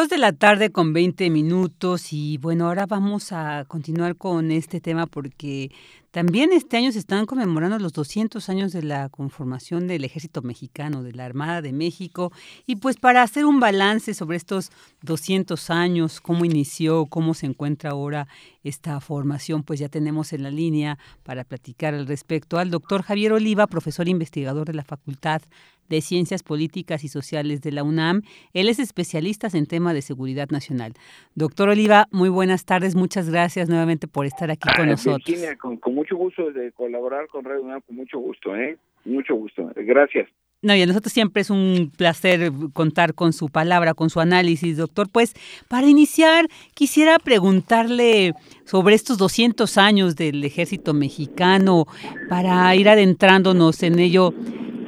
Dos 0.00 0.08
de 0.08 0.16
la 0.16 0.32
tarde 0.32 0.70
con 0.70 0.94
20 0.94 1.28
minutos 1.28 2.14
y 2.14 2.38
bueno, 2.38 2.68
ahora 2.68 2.86
vamos 2.86 3.32
a 3.32 3.66
continuar 3.68 4.16
con 4.16 4.50
este 4.50 4.80
tema 4.80 5.04
porque 5.04 5.70
también 6.10 6.54
este 6.54 6.78
año 6.78 6.90
se 6.90 6.98
están 6.98 7.26
conmemorando 7.26 7.78
los 7.78 7.92
200 7.92 8.48
años 8.48 8.72
de 8.72 8.82
la 8.82 9.10
conformación 9.10 9.86
del 9.88 10.04
Ejército 10.04 10.40
Mexicano, 10.40 11.02
de 11.02 11.12
la 11.12 11.26
Armada 11.26 11.60
de 11.60 11.74
México, 11.74 12.32
y 12.66 12.76
pues 12.76 12.96
para 12.96 13.22
hacer 13.22 13.44
un 13.44 13.60
balance 13.60 14.14
sobre 14.14 14.38
estos 14.38 14.70
200 15.02 15.68
años, 15.68 16.22
cómo 16.22 16.46
inició, 16.46 17.04
cómo 17.04 17.34
se 17.34 17.44
encuentra 17.44 17.90
ahora 17.90 18.26
esta 18.64 18.98
formación, 19.00 19.64
pues 19.64 19.80
ya 19.80 19.90
tenemos 19.90 20.32
en 20.32 20.44
la 20.44 20.50
línea 20.50 20.98
para 21.24 21.44
platicar 21.44 21.92
al 21.92 22.06
respecto 22.06 22.58
al 22.58 22.70
doctor 22.70 23.02
Javier 23.02 23.34
Oliva, 23.34 23.66
profesor 23.66 24.08
investigador 24.08 24.66
de 24.66 24.74
la 24.74 24.84
Facultad 24.84 25.42
de 25.90 26.00
Ciencias 26.00 26.42
Políticas 26.42 27.04
y 27.04 27.08
Sociales 27.08 27.60
de 27.60 27.72
la 27.72 27.82
UNAM. 27.82 28.22
Él 28.54 28.70
es 28.70 28.78
especialista 28.78 29.48
en 29.52 29.66
tema 29.66 29.92
de 29.92 30.00
seguridad 30.00 30.48
nacional. 30.50 30.94
Doctor 31.34 31.68
Oliva, 31.68 32.06
muy 32.10 32.30
buenas 32.30 32.64
tardes. 32.64 32.94
Muchas 32.94 33.28
gracias 33.28 33.68
nuevamente 33.68 34.08
por 34.08 34.24
estar 34.24 34.50
aquí 34.50 34.68
con 34.74 34.88
nosotros. 34.88 35.24
Virginia, 35.26 35.56
con, 35.56 35.76
con, 35.76 35.94
mucho 35.94 36.16
gusto 36.16 36.50
de 36.52 36.72
colaborar 36.72 37.26
con 37.28 37.44
Radio 37.44 37.62
UNAM, 37.62 37.82
con 37.82 37.96
mucho 37.96 38.18
gusto, 38.18 38.56
¿eh? 38.56 38.78
Mucho 39.04 39.34
gusto. 39.34 39.70
Gracias. 39.76 40.28
No, 40.62 40.74
y 40.74 40.82
a 40.82 40.86
nosotros 40.86 41.10
siempre 41.14 41.40
es 41.40 41.48
un 41.48 41.90
placer 41.96 42.52
contar 42.74 43.14
con 43.14 43.32
su 43.32 43.48
palabra, 43.48 43.94
con 43.94 44.10
su 44.10 44.20
análisis, 44.20 44.76
doctor. 44.76 45.08
Pues 45.10 45.32
para 45.68 45.86
iniciar, 45.86 46.48
quisiera 46.74 47.18
preguntarle 47.18 48.34
sobre 48.66 48.94
estos 48.94 49.16
200 49.16 49.78
años 49.78 50.16
del 50.16 50.44
ejército 50.44 50.92
mexicano, 50.92 51.86
para 52.28 52.74
ir 52.76 52.90
adentrándonos 52.90 53.82
en 53.82 53.98
ello. 53.98 54.34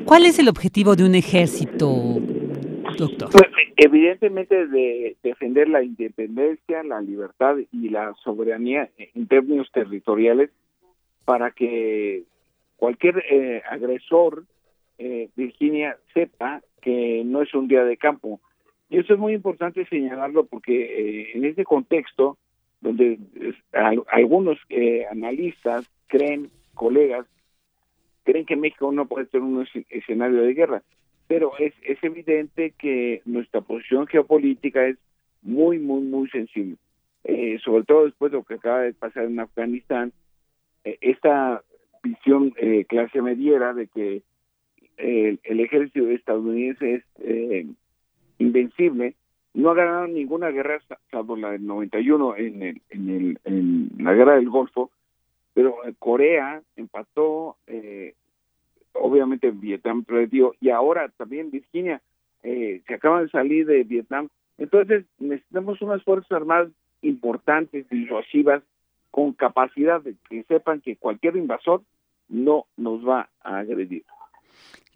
¿Cuál 0.06 0.26
es 0.26 0.38
el 0.38 0.48
objetivo 0.48 0.96
de 0.96 1.04
un 1.04 1.14
ejército, 1.14 2.18
doctor? 2.98 3.30
Pues, 3.30 3.44
evidentemente 3.76 4.66
de 4.66 5.16
defender 5.22 5.68
la 5.68 5.82
independencia, 5.82 6.82
la 6.82 7.00
libertad 7.00 7.56
y 7.72 7.88
la 7.88 8.14
soberanía 8.22 8.90
en 8.98 9.26
términos 9.26 9.70
territoriales 9.72 10.50
para 11.24 11.50
que 11.50 12.24
cualquier 12.76 13.22
eh, 13.30 13.62
agresor, 13.70 14.44
eh, 14.98 15.28
Virginia, 15.36 15.96
sepa 16.14 16.62
que 16.80 17.22
no 17.24 17.42
es 17.42 17.54
un 17.54 17.68
día 17.68 17.84
de 17.84 17.96
campo. 17.96 18.40
Y 18.90 18.98
eso 18.98 19.14
es 19.14 19.18
muy 19.18 19.32
importante 19.32 19.86
señalarlo 19.86 20.44
porque 20.46 20.82
eh, 20.82 21.30
en 21.34 21.44
este 21.44 21.64
contexto, 21.64 22.38
donde 22.80 23.18
algunos 24.08 24.58
analistas 25.10 25.88
creen, 26.08 26.50
colegas, 26.74 27.26
creen 28.24 28.46
que 28.46 28.56
México 28.56 28.92
no 28.92 29.06
puede 29.06 29.26
ser 29.26 29.40
un 29.40 29.66
escenario 29.90 30.42
de 30.42 30.54
guerra, 30.54 30.82
pero 31.26 31.52
es, 31.58 31.72
es 31.82 32.02
evidente 32.02 32.72
que 32.78 33.22
nuestra 33.24 33.60
posición 33.60 34.06
geopolítica 34.06 34.86
es 34.86 34.98
muy, 35.42 35.78
muy, 35.78 36.02
muy 36.02 36.28
sensible. 36.30 36.76
Eh, 37.24 37.58
sobre 37.64 37.84
todo 37.84 38.04
después 38.04 38.32
de 38.32 38.38
lo 38.38 38.44
que 38.44 38.54
acaba 38.54 38.80
de 38.80 38.94
pasar 38.94 39.24
en 39.24 39.38
Afganistán, 39.38 40.12
eh, 40.84 40.98
esta 41.00 41.62
visión 42.02 42.52
eh, 42.56 42.84
clase 42.84 43.22
mediera 43.22 43.74
de 43.74 43.86
que 43.86 44.22
el 44.98 45.58
ejército 45.58 46.08
estadounidense 46.10 47.02
es 47.18 47.66
invencible, 48.38 49.16
no 49.54 49.70
ha 49.70 49.74
ganado 49.74 50.06
ninguna 50.06 50.50
guerra 50.50 50.80
salvo 51.10 51.34
la 51.34 51.50
del 51.50 51.66
91 51.66 52.36
en, 52.36 52.62
el, 52.62 52.82
en, 52.90 53.10
el, 53.10 53.38
en 53.44 53.90
la 53.98 54.12
guerra 54.12 54.36
del 54.36 54.48
Golfo, 54.48 54.90
pero 55.54 55.76
Corea 55.98 56.62
empató, 56.76 57.56
obviamente 58.92 59.50
Vietnam 59.50 60.04
perdió 60.04 60.54
y 60.60 60.70
ahora 60.70 61.08
también 61.16 61.50
Virginia 61.50 62.00
eh, 62.42 62.82
se 62.86 62.94
acaba 62.94 63.22
de 63.22 63.28
salir 63.28 63.66
de 63.66 63.84
Vietnam. 63.84 64.28
Entonces 64.58 65.04
necesitamos 65.18 65.80
unas 65.80 66.02
fuerzas 66.02 66.30
armadas 66.32 66.70
importantes, 67.00 67.88
disuasivas, 67.88 68.62
con 69.10 69.32
capacidad 69.32 70.00
de 70.00 70.16
que 70.28 70.42
sepan 70.44 70.80
que 70.80 70.96
cualquier 70.96 71.36
invasor 71.36 71.82
no 72.28 72.66
nos 72.76 73.06
va 73.06 73.28
a 73.42 73.58
agredir. 73.58 74.04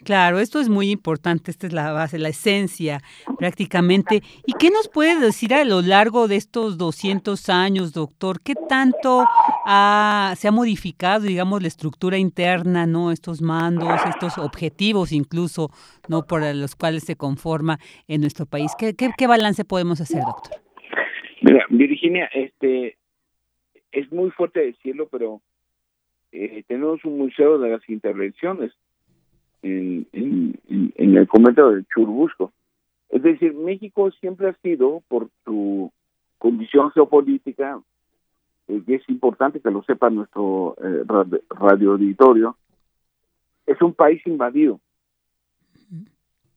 Claro, 0.07 0.39
esto 0.39 0.61
es 0.61 0.69
muy 0.69 0.91
importante, 0.91 1.51
esta 1.51 1.67
es 1.67 1.73
la 1.73 1.91
base, 1.91 2.19
la 2.19 2.29
esencia 2.29 3.01
prácticamente. 3.39 4.21
¿Y 4.47 4.53
qué 4.53 4.71
nos 4.71 4.89
puede 4.89 5.19
decir 5.19 5.53
a 5.53 5.65
lo 5.65 5.83
largo 5.83 6.29
de 6.29 6.37
estos 6.37 6.79
200 6.79 7.49
años, 7.49 7.93
doctor? 7.93 8.41
¿Qué 8.41 8.55
tanto 8.69 9.25
se 9.65 10.49
ha 10.49 10.53
modificado, 10.53 11.25
digamos, 11.25 11.61
la 11.61 11.67
estructura 11.67 12.19
interna, 12.19 12.87
no 12.87 13.11
estos 13.11 13.43
mandos, 13.43 14.01
estos 14.09 14.39
objetivos 14.39 15.11
incluso, 15.11 15.71
no 16.09 16.23
por 16.25 16.43
los 16.55 16.77
cuales 16.77 17.03
se 17.03 17.17
conforma 17.17 17.79
en 18.07 18.21
nuestro 18.21 18.47
país? 18.47 18.71
¿Qué, 18.79 18.95
qué, 18.95 19.27
balance 19.27 19.65
podemos 19.65 20.01
hacer, 20.01 20.23
doctor? 20.23 20.61
Mira, 21.41 21.67
Virginia, 21.69 22.31
este 22.33 22.97
es 23.91 24.13
muy 24.13 24.31
fuerte 24.31 24.61
decirlo, 24.61 25.09
pero 25.09 25.41
eh, 26.31 26.63
tenemos 26.69 27.05
un 27.05 27.19
museo 27.19 27.59
de 27.59 27.71
las 27.71 27.89
intervenciones 27.89 28.73
en, 30.13 31.17
el 31.17 31.29
convento 31.29 31.71
de 31.71 31.85
Churubusco. 31.85 32.53
Es 33.09 33.23
decir, 33.23 33.55
México 33.55 34.11
siempre 34.13 34.49
ha 34.49 34.55
sido, 34.63 35.03
por 35.09 35.29
su 35.45 35.93
condición 36.39 36.91
geopolítica, 36.91 37.81
eh, 38.69 38.83
y 38.87 38.95
es 38.95 39.09
importante 39.09 39.61
que 39.61 39.71
lo 39.71 39.83
sepa 39.83 40.11
nuestro 40.11 40.77
eh, 40.83 41.05
radio 41.51 41.97
es 43.67 43.83
un 43.83 43.93
país 43.93 44.25
invadido. 44.27 44.81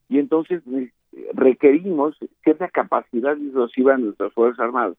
Y 0.08 0.20
entonces 0.20 0.62
eh, 0.72 0.92
requerimos 1.34 2.18
cierta 2.44 2.70
capacidad 2.70 3.36
disuasiva 3.36 3.96
en 3.96 4.06
nuestras 4.06 4.34
Fuerzas 4.34 4.60
Armadas. 4.60 4.98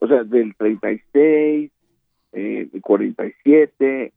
O 0.00 0.06
sea, 0.06 0.24
del 0.24 0.54
36, 0.56 1.70
eh, 2.32 2.68
47, 2.80 4.12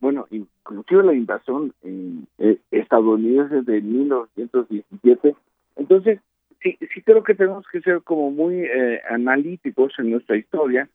bueno, 0.00 0.26
inclusive 0.30 1.04
la 1.04 1.14
invasión 1.14 1.72
eh, 1.82 2.58
estadounidense 2.70 3.62
de 3.62 3.80
1917. 3.80 5.34
Entonces, 5.76 6.20
sí, 6.62 6.76
sí 6.92 7.02
creo 7.02 7.22
que 7.22 7.34
tenemos 7.34 7.66
que 7.70 7.80
ser 7.80 8.02
como 8.02 8.30
muy 8.30 8.64
eh, 8.64 9.00
analíticos 9.08 9.92
en 9.98 10.10
nuestra 10.10 10.36
historia 10.36 10.88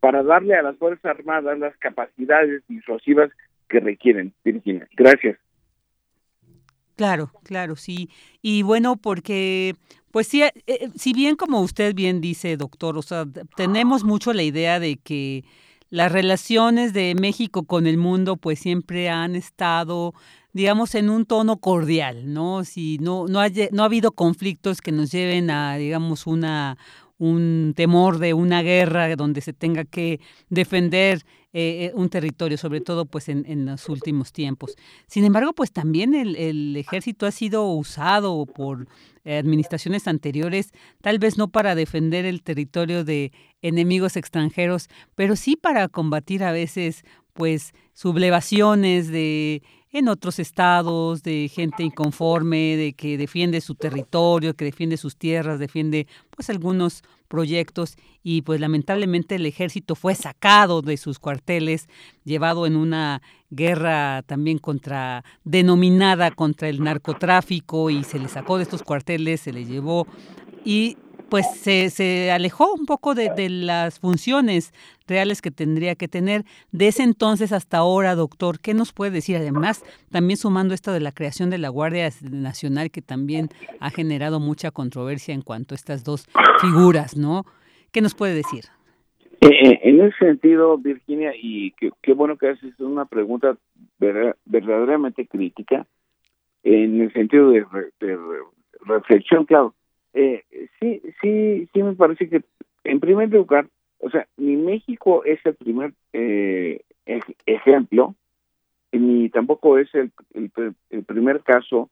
para 0.00 0.22
darle 0.22 0.54
a 0.54 0.62
las 0.62 0.76
Fuerzas 0.76 1.04
Armadas 1.04 1.58
las 1.58 1.76
capacidades 1.78 2.62
disuasivas 2.68 3.30
que 3.68 3.80
requieren. 3.80 4.32
Virginia, 4.44 4.86
gracias. 4.96 5.38
Claro, 6.96 7.30
claro, 7.42 7.74
sí. 7.74 8.08
Y 8.40 8.62
bueno, 8.62 8.96
porque, 8.96 9.74
pues 10.12 10.28
sí, 10.28 10.42
eh, 10.42 10.88
si 10.94 11.12
bien 11.12 11.36
como 11.36 11.60
usted 11.60 11.94
bien 11.94 12.20
dice, 12.20 12.56
doctor, 12.56 12.96
o 12.96 13.02
sea, 13.02 13.24
tenemos 13.56 14.04
mucho 14.04 14.32
la 14.32 14.42
idea 14.42 14.78
de 14.78 14.96
que 14.96 15.44
las 15.90 16.10
relaciones 16.10 16.92
de 16.92 17.14
México 17.14 17.64
con 17.64 17.86
el 17.86 17.98
mundo 17.98 18.36
pues 18.36 18.58
siempre 18.58 19.08
han 19.08 19.36
estado 19.36 20.14
digamos 20.52 20.94
en 20.94 21.10
un 21.10 21.26
tono 21.26 21.56
cordial, 21.56 22.32
¿no? 22.32 22.64
Si 22.64 22.98
no 22.98 23.26
no 23.28 23.40
ha, 23.40 23.48
no 23.72 23.82
ha 23.82 23.86
habido 23.86 24.12
conflictos 24.12 24.80
que 24.80 24.92
nos 24.92 25.10
lleven 25.10 25.50
a 25.50 25.76
digamos 25.76 26.26
una 26.26 26.78
un 27.18 27.72
temor 27.76 28.18
de 28.18 28.34
una 28.34 28.62
guerra 28.62 29.14
donde 29.16 29.40
se 29.40 29.52
tenga 29.52 29.84
que 29.84 30.20
defender 30.48 31.22
eh, 31.52 31.86
eh, 31.86 31.92
un 31.94 32.08
territorio, 32.08 32.58
sobre 32.58 32.80
todo 32.80 33.04
pues 33.04 33.28
en, 33.28 33.66
los 33.66 33.88
últimos 33.88 34.32
tiempos. 34.32 34.74
Sin 35.06 35.24
embargo, 35.24 35.52
pues 35.52 35.72
también 35.72 36.14
el, 36.14 36.76
ejército 36.76 37.26
ha 37.26 37.30
sido 37.30 37.68
usado 37.68 38.44
por 38.46 38.88
administraciones 39.24 40.06
anteriores, 40.06 40.70
tal 41.00 41.18
vez 41.18 41.38
no 41.38 41.48
para 41.48 41.74
defender 41.74 42.26
el 42.26 42.42
territorio 42.42 43.04
de 43.04 43.32
enemigos 43.62 44.16
extranjeros, 44.16 44.88
pero 45.14 45.34
sí 45.34 45.56
para 45.56 45.88
combatir 45.88 46.44
a 46.44 46.52
veces 46.52 47.04
pues 47.32 47.72
sublevaciones 47.94 49.08
de 49.08 49.62
en 49.94 50.08
otros 50.08 50.40
estados, 50.40 51.22
de 51.22 51.48
gente 51.48 51.84
inconforme, 51.84 52.76
de 52.76 52.94
que 52.94 53.16
defiende 53.16 53.60
su 53.60 53.76
territorio, 53.76 54.54
que 54.54 54.64
defiende 54.64 54.96
sus 54.96 55.16
tierras, 55.16 55.60
defiende 55.60 56.08
pues 56.30 56.50
algunos 56.50 57.04
proyectos. 57.28 57.96
Y 58.24 58.42
pues 58.42 58.60
lamentablemente 58.60 59.36
el 59.36 59.46
ejército 59.46 59.94
fue 59.94 60.16
sacado 60.16 60.82
de 60.82 60.96
sus 60.96 61.20
cuarteles, 61.20 61.88
llevado 62.24 62.66
en 62.66 62.74
una 62.74 63.22
guerra 63.50 64.22
también 64.26 64.58
contra 64.58 65.24
denominada 65.44 66.32
contra 66.32 66.68
el 66.68 66.82
narcotráfico 66.82 67.88
y 67.88 68.02
se 68.02 68.18
le 68.18 68.28
sacó 68.28 68.56
de 68.56 68.64
estos 68.64 68.82
cuarteles, 68.82 69.42
se 69.42 69.52
le 69.52 69.64
llevó. 69.64 70.08
Y 70.64 70.96
pues 71.28 71.46
se, 71.54 71.90
se 71.90 72.30
alejó 72.30 72.72
un 72.74 72.86
poco 72.86 73.14
de, 73.14 73.30
de, 73.36 73.48
las 73.48 73.98
funciones 73.98 74.72
reales 75.06 75.42
que 75.42 75.50
tendría 75.50 75.94
que 75.94 76.08
tener. 76.08 76.44
De 76.72 76.88
ese 76.88 77.02
entonces 77.02 77.52
hasta 77.52 77.78
ahora, 77.78 78.14
doctor, 78.14 78.60
¿qué 78.60 78.74
nos 78.74 78.92
puede 78.92 79.10
decir? 79.10 79.36
Además, 79.36 79.84
también 80.10 80.36
sumando 80.36 80.74
esto 80.74 80.92
de 80.92 81.00
la 81.00 81.12
creación 81.12 81.50
de 81.50 81.58
la 81.58 81.68
Guardia 81.68 82.08
Nacional, 82.30 82.90
que 82.90 83.02
también 83.02 83.48
ha 83.80 83.90
generado 83.90 84.40
mucha 84.40 84.70
controversia 84.70 85.34
en 85.34 85.42
cuanto 85.42 85.74
a 85.74 85.76
estas 85.76 86.04
dos 86.04 86.26
figuras, 86.60 87.16
¿no? 87.16 87.44
¿Qué 87.92 88.00
nos 88.00 88.14
puede 88.14 88.34
decir? 88.34 88.64
Eh, 89.40 89.48
eh, 89.48 89.80
en 89.82 90.00
ese 90.00 90.16
sentido, 90.18 90.78
Virginia, 90.78 91.32
y 91.36 91.72
qué 92.02 92.12
bueno 92.12 92.36
que 92.36 92.48
haces 92.48 92.78
una 92.80 93.04
pregunta 93.04 93.56
verdaderamente 93.98 95.26
crítica, 95.26 95.86
en 96.62 97.02
el 97.02 97.12
sentido 97.12 97.50
de, 97.50 97.66
de 98.00 98.18
reflexión, 98.86 99.44
claro 99.44 99.74
eh, 100.14 100.44
sí, 100.80 101.02
sí, 101.20 101.68
sí 101.72 101.82
me 101.82 101.94
parece 101.94 102.28
que 102.28 102.42
en 102.84 103.00
primer 103.00 103.30
lugar, 103.30 103.66
o 103.98 104.10
sea, 104.10 104.26
ni 104.36 104.56
México 104.56 105.24
es 105.24 105.44
el 105.44 105.54
primer 105.54 105.92
eh, 106.12 106.82
ejemplo, 107.46 108.14
ni 108.92 109.28
tampoco 109.28 109.78
es 109.78 109.92
el, 109.94 110.12
el, 110.90 111.04
primer 111.04 111.40
caso 111.40 111.90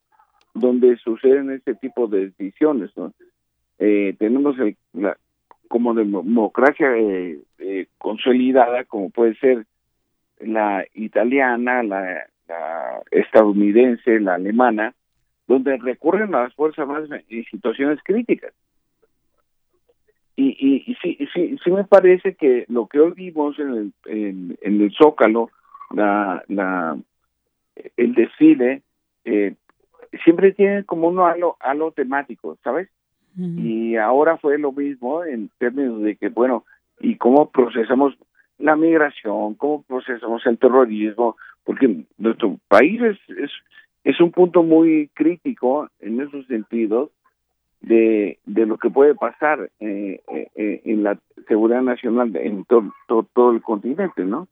donde 0.55 0.97
suceden 0.99 1.51
este 1.51 1.74
tipo 1.74 2.07
de 2.07 2.31
decisiones. 2.31 2.90
Eh, 3.78 4.15
tenemos 4.19 4.59
el, 4.59 4.77
la, 4.93 5.16
como 5.69 5.94
democracia 5.94 6.97
eh, 6.97 7.40
eh, 7.59 7.86
consolidada, 7.99 8.85
como 8.85 9.11
puede 9.11 9.35
ser 9.36 9.66
la 10.39 10.85
italiana, 10.94 11.82
la, 11.82 12.27
la 12.47 13.03
estadounidense, 13.11 14.20
la 14.20 14.35
alemana, 14.35 14.94
donde 15.47 15.77
recurren 15.78 16.35
a 16.35 16.44
las 16.44 16.55
fuerzas 16.55 16.81
armadas 16.81 17.09
en 17.28 17.44
situaciones 17.44 17.98
críticas. 18.02 18.52
Y, 20.35 20.56
y, 20.86 20.94
sí, 21.02 21.19
sí, 21.35 21.59
sí 21.62 21.70
me 21.70 21.85
parece 21.85 22.35
que 22.35 22.64
lo 22.69 22.86
que 22.86 23.01
hoy 23.01 23.12
vimos 23.12 23.59
en 23.59 23.69
el, 23.69 23.93
en, 24.06 24.59
el 24.62 24.93
Zócalo, 24.93 25.51
la, 25.94 26.43
la, 26.48 26.97
el 27.97 28.14
desfile, 28.14 28.82
eh, 29.24 29.55
siempre 30.24 30.52
tiene 30.52 30.85
como 30.85 31.09
uno 31.09 31.27
halo, 31.27 31.56
halo 31.60 31.93
temático, 31.93 32.56
¿sabes? 32.64 32.89
Y 33.35 33.97
ahora 33.97 34.36
fue 34.36 34.59
lo 34.59 34.73
mismo 34.73 35.24
en 35.24 35.51
términos 35.56 36.02
de 36.02 36.16
que, 36.16 36.28
bueno, 36.28 36.66
¿y 37.01 37.16
cómo 37.16 37.51
procesamos 37.51 38.14
la 38.59 38.77
migración? 38.77 39.55
¿Cómo 39.55 39.82
procesamos 39.85 40.44
el 40.44 40.59
terrorismo? 40.59 41.36
Porque 41.64 42.05
nuestro 42.19 42.59
país 42.69 43.01
es, 43.01 43.19
es 43.39 43.51
es 44.05 44.20
un 44.20 44.33
punto 44.33 44.62
muy 44.62 45.11
crítico 45.15 45.89
en 46.01 46.20
esos 46.20 46.47
sentidos 46.47 47.11
de, 47.81 48.39
de 48.47 48.66
lo 48.66 48.79
que 48.79 48.91
puede 48.91 49.15
pasar 49.15 49.70
eh, 49.81 50.20
eh, 50.33 50.49
eh, 50.55 50.83
en 50.85 51.03
la 51.03 51.19
seguridad 51.49 51.83
nacional 51.83 52.35
en 52.37 52.65
todo, 52.65 52.93
todo, 53.35 53.51
el 53.51 53.61
continente, 53.61 54.24
¿no? 54.24 54.49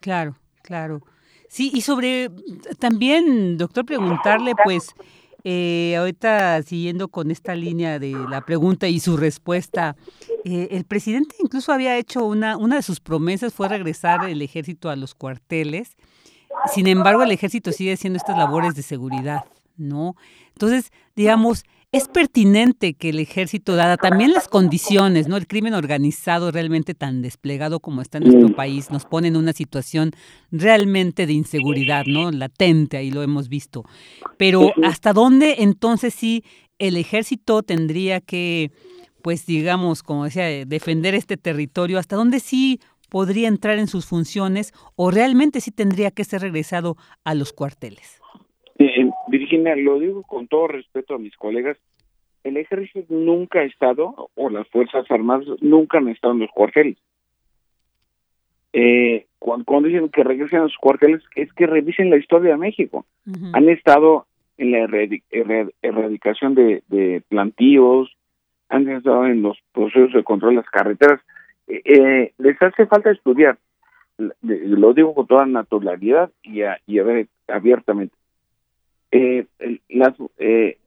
Claro, 0.00 0.36
claro. 0.62 1.02
Sí, 1.48 1.70
y 1.74 1.82
sobre 1.82 2.30
también, 2.78 3.58
doctor, 3.58 3.84
preguntarle, 3.84 4.52
pues, 4.64 4.94
ahorita 5.98 6.62
siguiendo 6.62 7.08
con 7.08 7.30
esta 7.30 7.54
línea 7.54 7.98
de 7.98 8.12
la 8.30 8.40
pregunta 8.40 8.88
y 8.88 9.00
su 9.00 9.16
respuesta, 9.16 9.96
el 10.44 10.84
presidente 10.84 11.36
incluso 11.40 11.72
había 11.72 11.98
hecho 11.98 12.24
una, 12.24 12.56
una 12.56 12.76
de 12.76 12.82
sus 12.82 13.00
promesas 13.00 13.52
fue 13.52 13.68
regresar 13.68 14.24
el 14.28 14.40
ejército 14.40 14.88
a 14.88 14.96
los 14.96 15.14
cuarteles 15.14 15.96
sin 16.72 16.86
embargo, 16.86 17.22
el 17.22 17.32
ejército 17.32 17.72
sigue 17.72 17.94
haciendo 17.94 18.16
estas 18.16 18.36
labores 18.36 18.74
de 18.74 18.82
seguridad, 18.82 19.44
¿no? 19.76 20.16
Entonces, 20.52 20.92
digamos, 21.16 21.64
es 21.92 22.08
pertinente 22.08 22.94
que 22.94 23.10
el 23.10 23.18
ejército, 23.18 23.76
dada 23.76 23.98
también 23.98 24.32
las 24.32 24.48
condiciones, 24.48 25.28
¿no? 25.28 25.36
El 25.36 25.46
crimen 25.46 25.74
organizado 25.74 26.50
realmente 26.50 26.94
tan 26.94 27.20
desplegado 27.20 27.80
como 27.80 28.00
está 28.00 28.16
en 28.16 28.24
nuestro 28.24 28.56
país, 28.56 28.90
nos 28.90 29.04
pone 29.04 29.28
en 29.28 29.36
una 29.36 29.52
situación 29.52 30.12
realmente 30.50 31.26
de 31.26 31.34
inseguridad, 31.34 32.04
¿no? 32.06 32.30
Latente, 32.30 32.96
ahí 32.96 33.10
lo 33.10 33.22
hemos 33.22 33.50
visto. 33.50 33.84
Pero 34.38 34.72
¿hasta 34.82 35.12
dónde 35.12 35.56
entonces 35.58 36.14
sí 36.14 36.44
el 36.78 36.96
ejército 36.96 37.62
tendría 37.62 38.22
que, 38.22 38.72
pues 39.20 39.44
digamos, 39.44 40.02
como 40.02 40.24
decía, 40.24 40.64
defender 40.64 41.14
este 41.14 41.36
territorio? 41.36 41.98
¿Hasta 41.98 42.16
dónde 42.16 42.40
sí 42.40 42.80
podría 43.12 43.46
entrar 43.46 43.78
en 43.78 43.88
sus 43.88 44.06
funciones 44.06 44.72
o 44.96 45.10
realmente 45.10 45.60
sí 45.60 45.70
tendría 45.70 46.10
que 46.10 46.24
ser 46.24 46.40
regresado 46.40 46.96
a 47.24 47.34
los 47.34 47.52
cuarteles? 47.52 48.22
Eh, 48.78 49.10
Virginia, 49.28 49.76
lo 49.76 49.98
digo 50.00 50.22
con 50.22 50.48
todo 50.48 50.68
respeto 50.68 51.14
a 51.14 51.18
mis 51.18 51.36
colegas, 51.36 51.76
el 52.42 52.56
ejército 52.56 53.04
nunca 53.10 53.60
ha 53.60 53.64
estado, 53.64 54.30
o 54.34 54.48
las 54.48 54.66
Fuerzas 54.68 55.04
Armadas 55.10 55.46
nunca 55.60 55.98
han 55.98 56.08
estado 56.08 56.32
en 56.32 56.40
los 56.40 56.50
cuarteles. 56.52 56.96
Eh, 58.72 59.26
cuando, 59.38 59.86
dicen 59.86 60.08
que 60.08 60.24
regresen 60.24 60.60
a 60.60 60.68
sus 60.68 60.78
cuarteles, 60.78 61.22
es 61.36 61.52
que 61.52 61.66
revisen 61.66 62.08
la 62.08 62.16
historia 62.16 62.52
de 62.52 62.56
México. 62.56 63.04
Han 63.52 63.68
estado 63.68 64.26
en 64.56 64.72
la 64.72 64.88
erradicación 65.82 66.54
de, 66.54 66.82
de, 66.88 67.22
plantíos, 67.28 68.16
han 68.70 68.88
estado 68.88 69.26
en 69.26 69.42
los 69.42 69.58
procesos 69.72 70.14
de 70.14 70.24
control 70.24 70.52
de 70.52 70.62
las 70.62 70.70
carreteras. 70.70 71.20
Eh, 71.68 71.82
eh, 71.84 72.32
les 72.38 72.60
hace 72.60 72.86
falta 72.86 73.10
estudiar, 73.10 73.58
lo 74.42 74.92
digo 74.94 75.14
con 75.14 75.26
toda 75.26 75.46
naturalidad 75.46 76.30
y, 76.42 76.62
a, 76.62 76.80
y 76.86 76.98
a 76.98 77.04
ver, 77.04 77.28
abiertamente. 77.48 78.14
Eh, 79.10 79.46
las, 79.88 80.14
eh, 80.38 80.78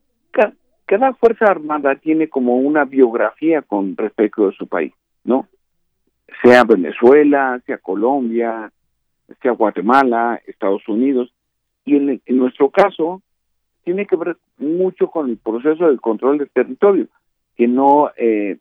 cada 0.86 1.14
fuerza 1.14 1.46
armada 1.46 1.96
tiene 1.96 2.30
como 2.30 2.58
una 2.58 2.86
biografía 2.86 3.62
con 3.62 3.98
respecto 3.98 4.48
a 4.48 4.52
su 4.54 4.68
país, 4.68 4.94
¿no? 5.24 5.48
Sea 6.44 6.64
Venezuela, 6.64 7.62
sea 7.66 7.78
Colombia, 7.78 8.72
sea 9.42 9.52
Guatemala, 9.52 10.42
Estados 10.46 10.88
Unidos, 10.88 11.34
y 11.86 11.96
en, 11.96 12.22
nuestro 12.28 12.70
caso 12.70 13.22
tiene 13.84 14.06
que 14.06 14.16
ver 14.16 14.38
mucho 14.58 15.08
con 15.08 15.30
el 15.30 15.38
proceso 15.38 15.90
de 15.90 15.98
control 15.98 16.40
del 16.40 16.50
territorio, 16.50 17.08
que 17.56 17.68
no, 17.68 18.12
eh, 18.18 18.58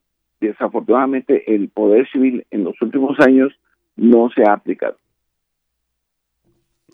desafortunadamente, 0.49 1.55
el 1.55 1.69
poder 1.69 2.09
civil 2.11 2.47
en 2.51 2.65
los 2.65 2.81
últimos 2.81 3.19
años 3.21 3.53
no 3.97 4.31
se 4.35 4.43
ha 4.49 4.55
aplicado. 4.55 4.97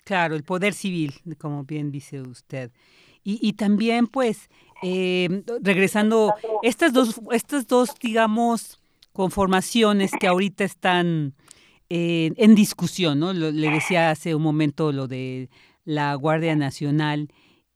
Claro, 0.05 0.35
el 0.35 0.43
poder 0.43 0.73
civil, 0.73 1.13
como 1.39 1.65
bien 1.65 1.91
dice 1.91 2.21
usted. 2.21 2.71
Y, 3.23 3.53
también, 3.53 4.07
pues, 4.07 4.49
eh, 4.83 5.43
regresando, 5.63 6.33
estas 6.63 6.95
dos, 6.95 7.21
estas 7.33 7.67
dos, 7.67 7.95
digamos, 8.01 8.81
conformaciones 9.13 10.11
que 10.19 10.27
ahorita 10.27 10.65
están 10.65 11.35
eh, 11.91 12.33
en 12.37 12.55
discusión, 12.55 13.21
¿no? 13.21 13.35
le 13.35 13.71
decía 13.71 14.11
hace 14.11 14.35
un 14.35 14.43
momento 14.43 14.91
lo 14.91 15.07
de 15.07 15.51
la 15.85 16.15
Guardia 16.15 16.57
Nacional 16.57 17.29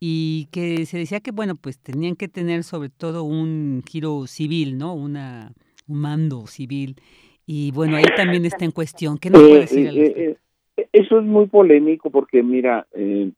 y 0.07 0.45
que 0.51 0.85
se 0.85 0.99
decía 0.99 1.19
que, 1.19 1.31
bueno, 1.31 1.55
pues 1.55 1.79
tenían 1.79 2.15
que 2.15 2.27
tener 2.27 2.63
sobre 2.63 2.89
todo 2.89 3.23
un 3.23 3.81
giro 3.89 4.27
civil, 4.27 4.77
¿no? 4.77 4.93
Una, 4.93 5.51
un 5.87 5.99
mando 5.99 6.45
civil. 6.45 6.97
Y 7.47 7.71
bueno, 7.71 7.97
ahí 7.97 8.03
también 8.15 8.45
está 8.45 8.65
en 8.65 8.71
cuestión. 8.71 9.17
¿Qué 9.17 9.31
nos 9.31 9.41
puede 9.41 9.61
decir 9.61 9.89
eh, 9.97 10.37
Eso 10.93 11.17
es 11.17 11.25
muy 11.25 11.47
polémico 11.47 12.11
porque, 12.11 12.43
mira, 12.43 12.85
y, 12.95 13.33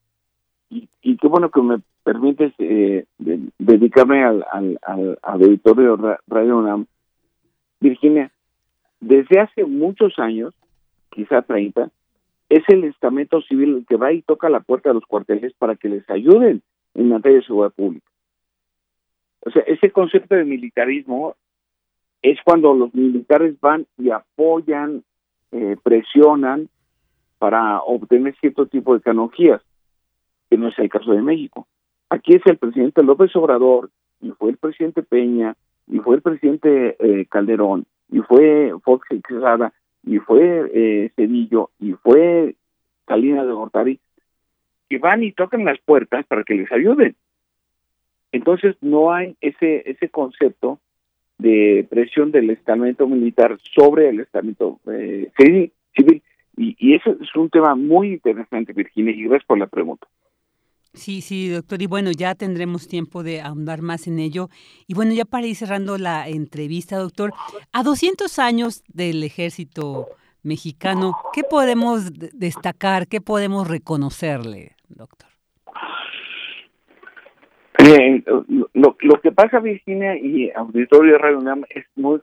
y, 1.01 1.15
qué 1.15 1.27
bueno 1.29 1.51
que 1.51 1.61
me 1.61 1.77
permites 2.03 2.51
eh, 2.59 3.05
dedicarme 3.17 4.25
al, 4.25 4.45
al, 4.51 4.77
al, 4.81 5.17
auditorio 5.21 5.95
Radio 6.27 6.57
UNAM, 6.57 6.85
Virginia, 7.79 8.29
desde 8.99 9.39
hace 9.39 9.63
muchos 9.63 10.19
años, 10.19 10.53
quizá 11.11 11.43
30, 11.43 11.91
es 12.49 12.63
el 12.69 12.85
estamento 12.85 13.41
civil 13.41 13.77
el 13.77 13.85
que 13.85 13.97
va 13.97 14.13
y 14.13 14.21
toca 14.21 14.49
la 14.49 14.61
puerta 14.61 14.89
de 14.89 14.95
los 14.95 15.05
cuarteles 15.05 15.53
para 15.53 15.75
que 15.75 15.89
les 15.89 16.09
ayuden 16.09 16.61
en 16.93 17.09
materia 17.09 17.39
de 17.39 17.45
seguridad 17.45 17.73
pública. 17.73 18.07
O 19.41 19.51
sea, 19.51 19.63
ese 19.63 19.91
concepto 19.91 20.35
de 20.35 20.45
militarismo 20.45 21.35
es 22.21 22.39
cuando 22.43 22.73
los 22.73 22.93
militares 22.93 23.59
van 23.59 23.85
y 23.97 24.09
apoyan, 24.09 25.03
eh, 25.51 25.77
presionan 25.83 26.69
para 27.37 27.81
obtener 27.81 28.35
cierto 28.39 28.65
tipo 28.65 28.93
de 28.93 29.01
tecnologías, 29.01 29.61
que 30.49 30.57
no 30.57 30.69
es 30.69 30.79
el 30.79 30.89
caso 30.89 31.11
de 31.11 31.21
México. 31.21 31.67
Aquí 32.09 32.35
es 32.35 32.41
el 32.45 32.57
presidente 32.57 33.03
López 33.03 33.35
Obrador, 33.35 33.91
y 34.21 34.31
fue 34.31 34.51
el 34.51 34.57
presidente 34.57 35.03
Peña, 35.03 35.55
y 35.87 35.99
fue 35.99 36.15
el 36.15 36.21
presidente 36.21 36.95
eh, 36.99 37.25
Calderón, 37.27 37.85
y 38.09 38.19
fue 38.19 38.73
Fox 38.83 39.07
Quesada, 39.27 39.73
y 40.07 40.19
fue 40.19 40.71
eh, 40.73 41.11
Cedillo, 41.15 41.69
y 41.79 41.93
fue 41.93 42.55
Salinas 43.07 43.45
de 43.45 43.53
Gortari, 43.53 43.99
que 44.89 44.97
van 44.97 45.23
y 45.23 45.33
tocan 45.33 45.65
las 45.65 45.79
puertas 45.79 46.25
para 46.25 46.43
que 46.43 46.55
les 46.55 46.71
ayuden. 46.71 47.15
Entonces 48.31 48.75
no 48.81 49.13
hay 49.13 49.35
ese 49.41 49.89
ese 49.89 50.09
concepto 50.09 50.79
de 51.37 51.85
presión 51.89 52.31
del 52.31 52.49
estamento 52.49 53.07
militar 53.07 53.57
sobre 53.75 54.09
el 54.09 54.21
estamento 54.21 54.79
eh, 54.91 55.29
civil, 55.37 56.21
y, 56.55 56.75
y 56.79 56.95
eso 56.95 57.15
es 57.21 57.35
un 57.35 57.49
tema 57.49 57.75
muy 57.75 58.13
interesante, 58.13 58.73
Virginia, 58.73 59.13
y 59.13 59.23
gracias 59.23 59.45
por 59.45 59.59
la 59.59 59.67
pregunta. 59.67 60.07
Sí, 60.97 61.21
sí, 61.21 61.49
doctor. 61.49 61.81
Y 61.81 61.85
bueno, 61.85 62.11
ya 62.11 62.35
tendremos 62.35 62.87
tiempo 62.87 63.23
de 63.23 63.41
ahondar 63.41 63.81
más 63.81 64.07
en 64.07 64.19
ello. 64.19 64.49
Y 64.87 64.95
bueno, 64.95 65.13
ya 65.13 65.25
para 65.25 65.45
ir 65.45 65.55
cerrando 65.55 65.97
la 65.97 66.27
entrevista, 66.27 66.97
doctor, 66.97 67.31
a 67.71 67.83
200 67.83 68.39
años 68.39 68.83
del 68.87 69.23
ejército 69.23 70.07
mexicano, 70.43 71.15
¿qué 71.33 71.43
podemos 71.43 72.11
destacar, 72.33 73.07
qué 73.07 73.21
podemos 73.21 73.67
reconocerle, 73.67 74.71
doctor? 74.89 75.29
Eh, 77.79 78.23
lo, 78.73 78.97
lo 78.99 79.21
que 79.21 79.31
pasa, 79.31 79.59
Virginia 79.59 80.17
y 80.17 80.51
Auditorio 80.55 81.13
de 81.13 81.17
Radio 81.19 81.37
UNAM, 81.37 81.63
es 81.69 81.85
muy, 81.95 82.19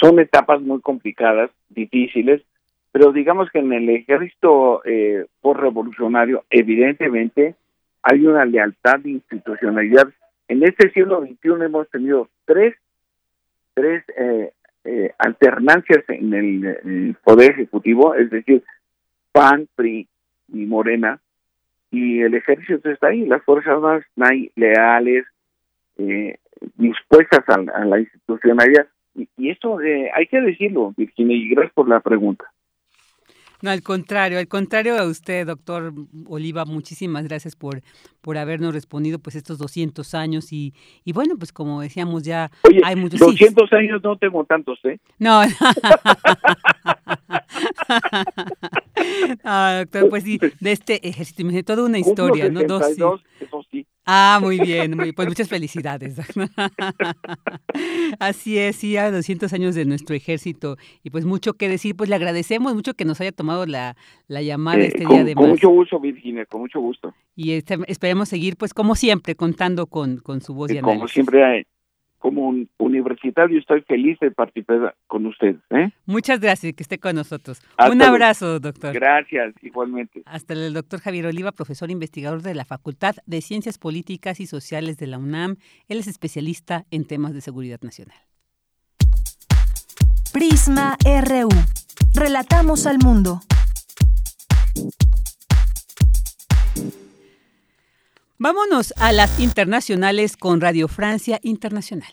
son 0.00 0.20
etapas 0.20 0.62
muy 0.62 0.80
complicadas, 0.80 1.50
difíciles, 1.70 2.42
pero 2.92 3.12
digamos 3.12 3.50
que 3.50 3.58
en 3.58 3.72
el 3.72 3.88
ejército 3.88 4.82
eh, 4.84 5.26
revolucionario 5.42 6.44
evidentemente 6.50 7.56
hay 8.02 8.26
una 8.26 8.44
lealtad 8.44 9.00
de 9.00 9.10
institucionalidad. 9.10 10.08
En 10.48 10.62
este 10.62 10.90
siglo 10.90 11.20
XXI 11.20 11.64
hemos 11.64 11.88
tenido 11.88 12.28
tres, 12.44 12.74
tres 13.74 14.04
eh, 14.16 14.52
eh, 14.84 15.12
alternancias 15.18 16.04
en 16.08 16.34
el, 16.34 17.16
poder 17.22 17.52
ejecutivo, 17.52 18.14
es 18.14 18.30
decir, 18.30 18.62
PAN, 19.30 19.68
PRI 19.76 20.08
y 20.52 20.66
Morena, 20.66 21.20
y 21.92 22.20
el 22.20 22.34
ejército 22.34 22.90
está 22.90 23.08
ahí, 23.08 23.24
las 23.26 23.42
fuerzas 23.44 23.74
armadas 23.74 24.04
están 24.06 24.48
leales, 24.56 25.24
eh, 25.98 26.36
dispuestas 26.76 27.44
a, 27.48 27.84
la 27.84 28.00
institucionalidad. 28.00 28.88
Y, 29.14 29.28
y 29.36 29.50
esto 29.50 29.80
eh, 29.80 30.10
hay 30.14 30.26
que 30.26 30.40
decirlo, 30.40 30.92
Virginia, 30.96 31.36
y 31.36 31.50
gracias 31.50 31.74
por 31.74 31.88
la 31.88 32.00
pregunta. 32.00 32.51
No, 33.62 33.70
al 33.70 33.82
contrario, 33.82 34.38
al 34.38 34.48
contrario 34.48 34.98
a 34.98 35.06
usted, 35.06 35.46
doctor 35.46 35.94
Oliva, 36.26 36.64
muchísimas 36.64 37.24
gracias 37.24 37.54
por, 37.54 37.80
por 38.20 38.36
habernos 38.36 38.74
respondido 38.74 39.20
pues 39.20 39.36
estos 39.36 39.58
200 39.58 40.14
años 40.14 40.52
y, 40.52 40.74
y 41.04 41.12
bueno, 41.12 41.36
pues 41.38 41.52
como 41.52 41.80
decíamos 41.80 42.24
ya 42.24 42.50
hay 42.84 42.96
muchos... 42.96 43.20
200 43.20 43.72
años 43.72 44.02
no 44.02 44.16
tengo 44.16 44.44
tantos, 44.44 44.80
¿eh? 44.84 44.98
No, 49.44 49.78
doctor, 49.78 50.08
pues 50.08 50.24
sí, 50.24 50.38
de 50.60 50.72
este 50.72 51.06
ejército, 51.08 51.44
me 51.44 51.62
toda 51.62 51.84
una 51.84 51.98
historia, 51.98 52.48
¿no? 52.48 52.62
Dos. 52.62 52.82
Ah, 54.04 54.38
muy 54.42 54.58
bien, 54.58 54.96
muy, 54.96 55.12
pues 55.12 55.28
muchas 55.28 55.48
felicidades. 55.48 56.16
Así 58.18 58.58
es, 58.58 58.76
sí, 58.76 58.96
a 58.96 59.10
200 59.10 59.52
años 59.52 59.74
de 59.74 59.84
nuestro 59.84 60.16
ejército 60.16 60.76
y 61.04 61.10
pues 61.10 61.24
mucho 61.24 61.54
que 61.54 61.68
decir, 61.68 61.96
pues 61.96 62.10
le 62.10 62.16
agradecemos 62.16 62.74
mucho 62.74 62.94
que 62.94 63.04
nos 63.04 63.20
haya 63.20 63.32
tomado 63.32 63.64
la, 63.64 63.96
la 64.26 64.42
llamada 64.42 64.80
eh, 64.80 64.86
este 64.88 65.06
día 65.06 65.22
de 65.22 65.34
Con 65.34 65.50
mucho 65.50 65.68
gusto, 65.68 66.00
Virginia, 66.00 66.44
con 66.46 66.62
mucho 66.62 66.80
gusto. 66.80 67.14
Y 67.36 67.52
este, 67.52 67.78
esperemos 67.86 68.28
seguir, 68.28 68.56
pues 68.56 68.74
como 68.74 68.96
siempre, 68.96 69.36
contando 69.36 69.86
con, 69.86 70.16
con 70.18 70.40
su 70.40 70.54
voz 70.54 70.72
y 70.72 70.78
análisis. 70.78 70.98
Como 70.98 71.08
siempre, 71.08 71.66
como 72.22 72.48
un 72.48 72.70
universitario 72.78 73.58
estoy 73.58 73.82
feliz 73.82 74.16
de 74.20 74.30
participar 74.30 74.94
con 75.08 75.26
ustedes. 75.26 75.56
¿eh? 75.70 75.90
Muchas 76.06 76.38
gracias, 76.38 76.72
que 76.72 76.84
esté 76.84 76.98
con 76.98 77.16
nosotros. 77.16 77.60
un 77.90 78.00
abrazo, 78.00 78.60
doctor. 78.60 78.94
Gracias, 78.94 79.52
igualmente. 79.60 80.22
Hasta 80.24 80.54
el 80.54 80.72
doctor 80.72 81.00
Javier 81.00 81.26
Oliva, 81.26 81.50
profesor 81.50 81.90
investigador 81.90 82.42
de 82.42 82.54
la 82.54 82.64
Facultad 82.64 83.16
de 83.26 83.40
Ciencias 83.40 83.76
Políticas 83.76 84.38
y 84.38 84.46
Sociales 84.46 84.98
de 84.98 85.08
la 85.08 85.18
UNAM. 85.18 85.56
Él 85.88 85.98
es 85.98 86.06
especialista 86.06 86.84
en 86.92 87.08
temas 87.08 87.34
de 87.34 87.40
seguridad 87.40 87.80
nacional. 87.82 88.16
Prisma 90.32 90.96
RU. 91.04 91.48
Relatamos 92.14 92.86
al 92.86 92.98
mundo. 92.98 93.40
Vámonos 98.44 98.92
a 98.96 99.12
las 99.12 99.38
internacionales 99.38 100.36
con 100.36 100.60
Radio 100.60 100.88
Francia 100.88 101.38
Internacional. 101.44 102.12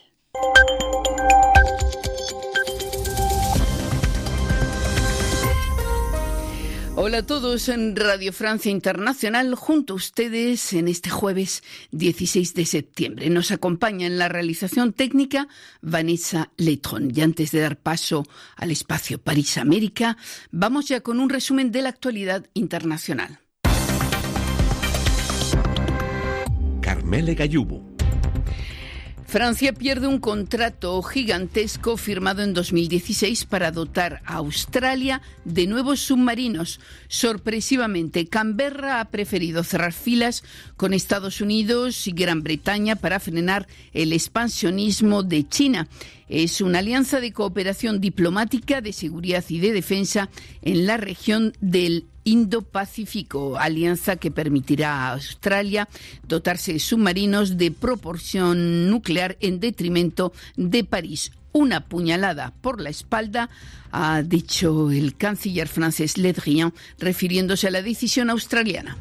Hola 6.95 7.17
a 7.17 7.25
todos 7.25 7.67
en 7.69 7.95
Radio 7.95 8.31
Francia 8.31 8.69
Internacional, 8.69 9.55
junto 9.55 9.93
a 9.93 9.95
ustedes 9.95 10.73
en 10.73 10.87
este 10.87 11.09
jueves 11.09 11.63
16 11.93 12.53
de 12.53 12.65
septiembre. 12.67 13.27
Nos 13.31 13.49
acompaña 13.49 14.05
en 14.05 14.19
la 14.19 14.29
realización 14.29 14.93
técnica 14.93 15.47
Vanessa 15.81 16.51
Letron. 16.57 17.09
Y 17.11 17.21
antes 17.21 17.49
de 17.49 17.61
dar 17.61 17.77
paso 17.77 18.23
al 18.55 18.69
espacio 18.69 19.17
París-América, 19.19 20.15
vamos 20.51 20.89
ya 20.89 21.01
con 21.01 21.19
un 21.19 21.31
resumen 21.31 21.71
de 21.71 21.81
la 21.81 21.89
actualidad 21.89 22.45
internacional. 22.53 23.39
Carmele 27.09 27.33
Gallubo. 27.33 27.81
Francia 29.25 29.73
pierde 29.73 30.05
un 30.05 30.19
contrato 30.19 31.01
gigantesco 31.01 31.97
firmado 31.97 32.43
en 32.43 32.53
2016 32.53 33.45
para 33.45 33.71
dotar 33.71 34.21
a 34.25 34.35
Australia 34.35 35.23
de 35.43 35.65
nuevos 35.65 36.01
submarinos. 36.01 36.79
Sorpresivamente, 37.07 38.27
Canberra 38.27 38.99
ha 38.99 39.05
preferido 39.05 39.63
cerrar 39.63 39.93
filas 39.93 40.43
con 40.77 40.93
Estados 40.93 41.41
Unidos 41.41 42.05
y 42.05 42.11
Gran 42.11 42.43
Bretaña 42.43 42.95
para 42.95 43.19
frenar 43.19 43.67
el 43.91 44.13
expansionismo 44.13 45.23
de 45.23 45.47
China. 45.47 45.87
Es 46.27 46.61
una 46.61 46.77
alianza 46.77 47.19
de 47.19 47.33
cooperación 47.33 48.01
diplomática, 48.01 48.81
de 48.81 48.93
seguridad 48.93 49.43
y 49.49 49.59
de 49.59 49.71
defensa 49.71 50.29
en 50.61 50.85
la 50.85 50.97
región 50.97 51.53
del 51.59 52.05
Indo-Pacífico, 52.29 53.57
alianza 53.57 54.17
que 54.17 54.29
permitirá 54.29 54.89
a 54.93 55.13
Australia 55.13 55.89
dotarse 56.27 56.73
de 56.73 56.79
submarinos 56.79 57.57
de 57.57 57.71
proporción 57.71 58.89
nuclear 58.89 59.35
en 59.39 59.59
detrimento 59.59 60.31
de 60.55 60.83
París. 60.83 61.31
Una 61.51 61.87
puñalada 61.87 62.53
por 62.61 62.79
la 62.79 62.91
espalda, 62.91 63.49
ha 63.91 64.21
dicho 64.21 64.91
el 64.91 65.15
canciller 65.15 65.67
francés 65.67 66.19
Le 66.19 66.33
Drian, 66.33 66.71
refiriéndose 66.99 67.67
a 67.67 67.71
la 67.71 67.81
decisión 67.81 68.29
australiana. 68.29 68.95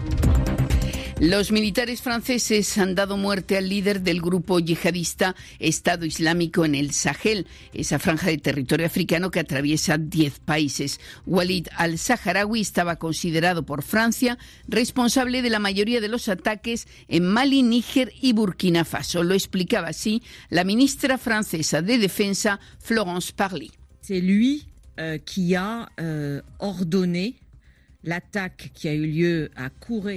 Los 1.20 1.50
militares 1.50 2.00
franceses 2.00 2.78
han 2.78 2.94
dado 2.94 3.16
muerte 3.16 3.56
al 3.56 3.68
líder 3.68 4.02
del 4.02 4.20
grupo 4.20 4.60
yihadista 4.60 5.34
Estado 5.58 6.04
Islámico 6.04 6.64
en 6.64 6.76
el 6.76 6.92
Sahel, 6.92 7.48
esa 7.74 7.98
franja 7.98 8.28
de 8.28 8.38
territorio 8.38 8.86
africano 8.86 9.32
que 9.32 9.40
atraviesa 9.40 9.98
10 9.98 10.38
países. 10.38 11.00
Walid 11.26 11.66
al-Saharaui 11.76 12.60
estaba 12.60 13.00
considerado 13.00 13.66
por 13.66 13.82
Francia 13.82 14.38
responsable 14.68 15.42
de 15.42 15.50
la 15.50 15.58
mayoría 15.58 16.00
de 16.00 16.06
los 16.06 16.28
ataques 16.28 16.86
en 17.08 17.26
Mali, 17.26 17.64
Níger 17.64 18.12
y 18.20 18.32
Burkina 18.32 18.84
Faso. 18.84 19.24
Lo 19.24 19.34
explicaba 19.34 19.88
así 19.88 20.22
la 20.50 20.62
ministra 20.62 21.18
francesa 21.18 21.82
de 21.82 21.98
Defensa, 21.98 22.60
Florence 22.78 23.32
Parly. 23.32 23.72
C'est 24.02 24.20
lui 24.20 24.68
euh, 25.00 25.18
qui 25.18 25.56
a 25.56 25.88
euh, 25.98 26.40
ordonné 26.60 27.34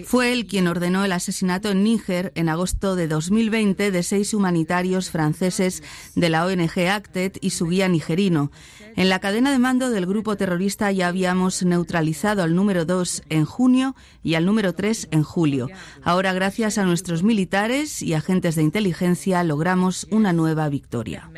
fue 0.06 0.34
él 0.34 0.46
quien 0.46 0.68
ordenó 0.68 1.04
el 1.04 1.12
asesinato 1.12 1.70
en 1.72 1.84
Níger 1.84 2.32
en 2.36 2.50
agosto 2.50 2.96
de 2.96 3.08
2020 3.08 3.92
de 3.92 4.04
seis 4.04 4.34
humanitarios 4.34 5.10
franceses 5.10 5.84
de 6.16 6.30
la 6.30 6.46
ONG 6.46 6.88
ACTED 6.90 7.34
y 7.42 7.52
su 7.52 7.68
guía 7.68 7.88
nigerino. 7.88 8.52
En 8.96 9.10
la 9.10 9.20
cadena 9.20 9.52
de 9.52 9.60
mando 9.60 9.90
del 9.90 10.06
grupo 10.06 10.36
terrorista 10.36 10.92
ya 10.92 11.08
habíamos 11.08 11.64
neutralizado 11.64 12.44
al 12.44 12.56
número 12.56 12.86
2 12.86 13.24
en 13.30 13.46
junio 13.46 13.96
y 14.24 14.36
al 14.36 14.46
número 14.46 14.74
3 14.74 15.10
en 15.12 15.24
julio. 15.24 15.70
Ahora, 16.04 16.34
gracias 16.34 16.78
a 16.78 16.86
nuestros 16.86 17.24
militares 17.24 18.02
y 18.02 18.14
agentes 18.14 18.56
de 18.56 18.64
inteligencia, 18.64 19.44
logramos 19.44 20.08
una 20.12 20.34
nueva 20.34 20.68
victoria. 20.70 21.30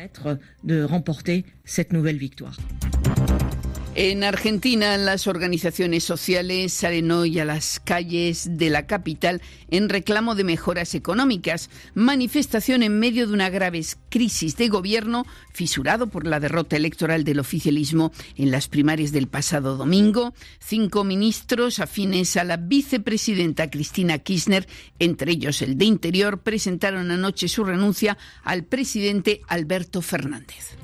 En 3.96 4.24
Argentina, 4.24 4.98
las 4.98 5.28
organizaciones 5.28 6.02
sociales 6.02 6.72
salen 6.72 7.12
hoy 7.12 7.38
a 7.38 7.44
las 7.44 7.78
calles 7.78 8.58
de 8.58 8.68
la 8.68 8.88
capital 8.88 9.40
en 9.70 9.88
reclamo 9.88 10.34
de 10.34 10.42
mejoras 10.42 10.96
económicas. 10.96 11.70
Manifestación 11.94 12.82
en 12.82 12.98
medio 12.98 13.28
de 13.28 13.32
una 13.32 13.50
grave 13.50 13.84
crisis 14.08 14.56
de 14.56 14.68
gobierno 14.68 15.24
fisurado 15.52 16.08
por 16.08 16.26
la 16.26 16.40
derrota 16.40 16.74
electoral 16.74 17.22
del 17.22 17.38
oficialismo 17.38 18.10
en 18.34 18.50
las 18.50 18.66
primarias 18.66 19.12
del 19.12 19.28
pasado 19.28 19.76
domingo. 19.76 20.34
Cinco 20.58 21.04
ministros 21.04 21.78
afines 21.78 22.36
a 22.36 22.42
la 22.42 22.56
vicepresidenta 22.56 23.70
Cristina 23.70 24.18
Kirchner, 24.18 24.66
entre 24.98 25.30
ellos 25.30 25.62
el 25.62 25.78
de 25.78 25.84
Interior, 25.84 26.42
presentaron 26.42 27.12
anoche 27.12 27.46
su 27.46 27.62
renuncia 27.62 28.18
al 28.42 28.64
presidente 28.64 29.42
Alberto 29.46 30.02
Fernández. 30.02 30.76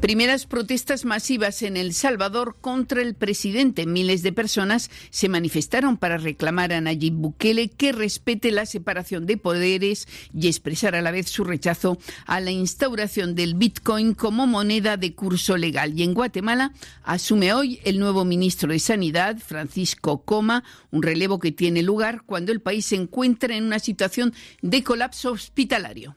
Primeras 0.00 0.46
protestas 0.46 1.04
masivas 1.04 1.60
en 1.60 1.76
El 1.76 1.92
Salvador 1.92 2.56
contra 2.58 3.02
el 3.02 3.14
presidente. 3.14 3.84
Miles 3.84 4.22
de 4.22 4.32
personas 4.32 4.90
se 5.10 5.28
manifestaron 5.28 5.98
para 5.98 6.16
reclamar 6.16 6.72
a 6.72 6.80
Nayib 6.80 7.12
Bukele 7.12 7.68
que 7.68 7.92
respete 7.92 8.50
la 8.50 8.64
separación 8.64 9.26
de 9.26 9.36
poderes 9.36 10.08
y 10.32 10.48
expresar 10.48 10.94
a 10.94 11.02
la 11.02 11.10
vez 11.10 11.28
su 11.28 11.44
rechazo 11.44 11.98
a 12.24 12.40
la 12.40 12.50
instauración 12.50 13.34
del 13.34 13.54
Bitcoin 13.54 14.14
como 14.14 14.46
moneda 14.46 14.96
de 14.96 15.14
curso 15.14 15.58
legal. 15.58 15.92
Y 15.94 16.02
en 16.02 16.14
Guatemala 16.14 16.72
asume 17.02 17.52
hoy 17.52 17.78
el 17.84 17.98
nuevo 17.98 18.24
ministro 18.24 18.72
de 18.72 18.78
Sanidad, 18.78 19.36
Francisco 19.38 20.22
Coma, 20.22 20.64
un 20.90 21.02
relevo 21.02 21.38
que 21.38 21.52
tiene 21.52 21.82
lugar 21.82 22.22
cuando 22.24 22.52
el 22.52 22.62
país 22.62 22.86
se 22.86 22.96
encuentra 22.96 23.54
en 23.54 23.64
una 23.64 23.78
situación 23.78 24.32
de 24.62 24.82
colapso 24.82 25.30
hospitalario. 25.32 26.16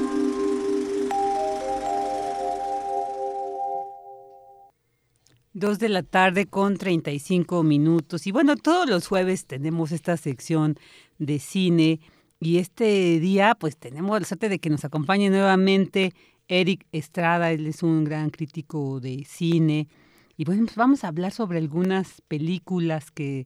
Dos 5.53 5.79
de 5.79 5.89
la 5.89 6.01
tarde 6.01 6.45
con 6.45 6.77
35 6.77 7.61
minutos. 7.63 8.25
Y 8.25 8.31
bueno, 8.31 8.55
todos 8.55 8.89
los 8.89 9.07
jueves 9.07 9.45
tenemos 9.45 9.91
esta 9.91 10.15
sección 10.15 10.77
de 11.19 11.39
cine. 11.39 11.99
Y 12.39 12.57
este 12.57 13.19
día, 13.19 13.55
pues 13.55 13.75
tenemos 13.75 14.17
la 14.17 14.25
suerte 14.25 14.47
de 14.47 14.59
que 14.59 14.69
nos 14.69 14.85
acompañe 14.85 15.29
nuevamente 15.29 16.13
Eric 16.47 16.87
Estrada. 16.93 17.51
Él 17.51 17.67
es 17.67 17.83
un 17.83 18.05
gran 18.05 18.29
crítico 18.29 19.01
de 19.01 19.25
cine. 19.27 19.89
Y 20.37 20.45
bueno, 20.45 20.63
pues 20.63 20.77
vamos 20.77 21.03
a 21.03 21.09
hablar 21.09 21.33
sobre 21.33 21.57
algunas 21.57 22.21
películas 22.29 23.11
que 23.11 23.45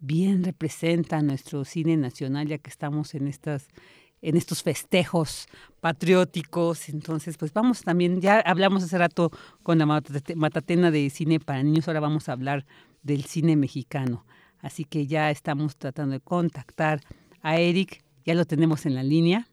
bien 0.00 0.44
representan 0.44 1.28
nuestro 1.28 1.64
cine 1.64 1.96
nacional, 1.96 2.46
ya 2.46 2.58
que 2.58 2.68
estamos 2.68 3.14
en 3.14 3.26
estas 3.26 3.68
en 4.22 4.36
estos 4.36 4.62
festejos 4.62 5.46
patrióticos. 5.80 6.88
Entonces, 6.88 7.36
pues 7.36 7.52
vamos 7.52 7.82
también, 7.82 8.20
ya 8.20 8.40
hablamos 8.40 8.82
hace 8.82 8.98
rato 8.98 9.30
con 9.62 9.78
la 9.78 9.86
Matatena 9.86 10.90
de 10.90 11.10
Cine 11.10 11.40
para 11.40 11.62
Niños, 11.62 11.88
ahora 11.88 12.00
vamos 12.00 12.28
a 12.28 12.32
hablar 12.32 12.64
del 13.02 13.24
cine 13.24 13.56
mexicano. 13.56 14.24
Así 14.60 14.84
que 14.84 15.06
ya 15.06 15.30
estamos 15.30 15.76
tratando 15.76 16.14
de 16.14 16.20
contactar 16.20 17.00
a 17.42 17.58
Eric, 17.58 18.02
ya 18.24 18.34
lo 18.34 18.44
tenemos 18.44 18.86
en 18.86 18.94
la 18.94 19.02
línea. 19.02 19.48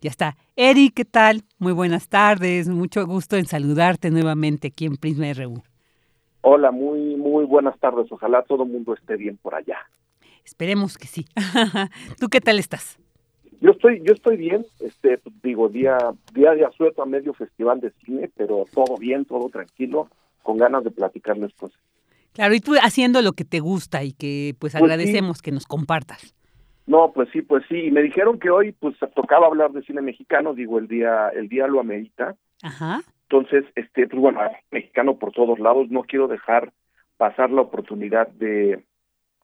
Ya 0.00 0.10
está. 0.10 0.36
Eric, 0.56 0.94
¿qué 0.94 1.04
tal? 1.04 1.42
Muy 1.58 1.72
buenas 1.72 2.08
tardes, 2.08 2.68
mucho 2.68 3.06
gusto 3.06 3.36
en 3.36 3.46
saludarte 3.46 4.10
nuevamente 4.10 4.68
aquí 4.68 4.84
en 4.84 4.96
Prisma 4.96 5.32
RU. 5.32 5.62
Hola, 6.42 6.70
muy, 6.70 7.16
muy 7.16 7.44
buenas 7.44 7.78
tardes. 7.80 8.10
Ojalá 8.12 8.42
todo 8.42 8.64
el 8.64 8.70
mundo 8.70 8.94
esté 8.94 9.16
bien 9.16 9.36
por 9.36 9.54
allá. 9.54 9.78
Esperemos 10.44 10.96
que 10.96 11.08
sí. 11.08 11.26
¿Tú 12.20 12.28
qué 12.28 12.40
tal 12.40 12.58
estás? 12.58 12.98
Yo 13.60 13.70
estoy, 13.72 14.02
yo 14.02 14.12
estoy 14.12 14.36
bien, 14.36 14.64
este, 14.80 15.18
digo, 15.42 15.68
día, 15.68 15.96
día 16.34 16.52
de 16.52 16.64
asueto 16.64 17.02
a 17.02 17.06
medio 17.06 17.32
festival 17.34 17.80
de 17.80 17.90
cine, 18.04 18.30
pero 18.36 18.64
todo 18.72 18.96
bien, 18.98 19.24
todo 19.24 19.48
tranquilo, 19.48 20.08
con 20.42 20.58
ganas 20.58 20.84
de 20.84 20.90
platicarles 20.90 21.54
cosas. 21.54 21.80
Claro, 22.32 22.54
y 22.54 22.60
tú 22.60 22.74
haciendo 22.82 23.22
lo 23.22 23.32
que 23.32 23.44
te 23.44 23.60
gusta 23.60 24.04
y 24.04 24.12
que 24.12 24.54
pues, 24.58 24.72
pues 24.72 24.82
agradecemos 24.82 25.40
que 25.40 25.52
nos 25.52 25.66
compartas. 25.66 26.34
No, 26.86 27.10
pues 27.12 27.28
sí, 27.32 27.42
pues 27.42 27.64
sí. 27.68 27.90
Me 27.90 28.02
dijeron 28.02 28.38
que 28.38 28.50
hoy 28.50 28.72
pues 28.72 28.94
tocaba 29.14 29.46
hablar 29.46 29.72
de 29.72 29.82
cine 29.82 30.02
mexicano, 30.02 30.54
digo, 30.54 30.78
el 30.78 30.86
día 30.86 31.30
el 31.30 31.48
día 31.48 31.66
lo 31.66 31.80
amerita. 31.80 32.36
Ajá. 32.62 33.00
Entonces, 33.22 33.64
este, 33.74 34.06
pues 34.06 34.20
bueno, 34.20 34.40
mexicano 34.70 35.18
por 35.18 35.32
todos 35.32 35.58
lados, 35.58 35.88
no 35.90 36.02
quiero 36.02 36.28
dejar 36.28 36.72
pasar 37.16 37.50
la 37.50 37.62
oportunidad 37.62 38.28
de 38.28 38.84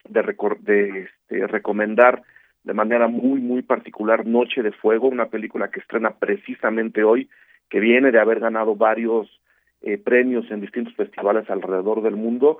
de, 0.08 0.22
de 0.60 1.00
este, 1.00 1.46
recomendar 1.46 2.22
de 2.64 2.74
manera 2.74 3.08
muy 3.08 3.40
muy 3.40 3.62
particular 3.62 4.26
Noche 4.26 4.62
de 4.62 4.72
Fuego, 4.72 5.08
una 5.08 5.26
película 5.26 5.68
que 5.68 5.80
estrena 5.80 6.10
precisamente 6.18 7.04
hoy, 7.04 7.28
que 7.68 7.80
viene 7.80 8.10
de 8.10 8.20
haber 8.20 8.40
ganado 8.40 8.76
varios 8.76 9.40
eh, 9.80 9.98
premios 9.98 10.50
en 10.50 10.60
distintos 10.60 10.94
festivales 10.94 11.48
alrededor 11.50 12.02
del 12.02 12.16
mundo 12.16 12.58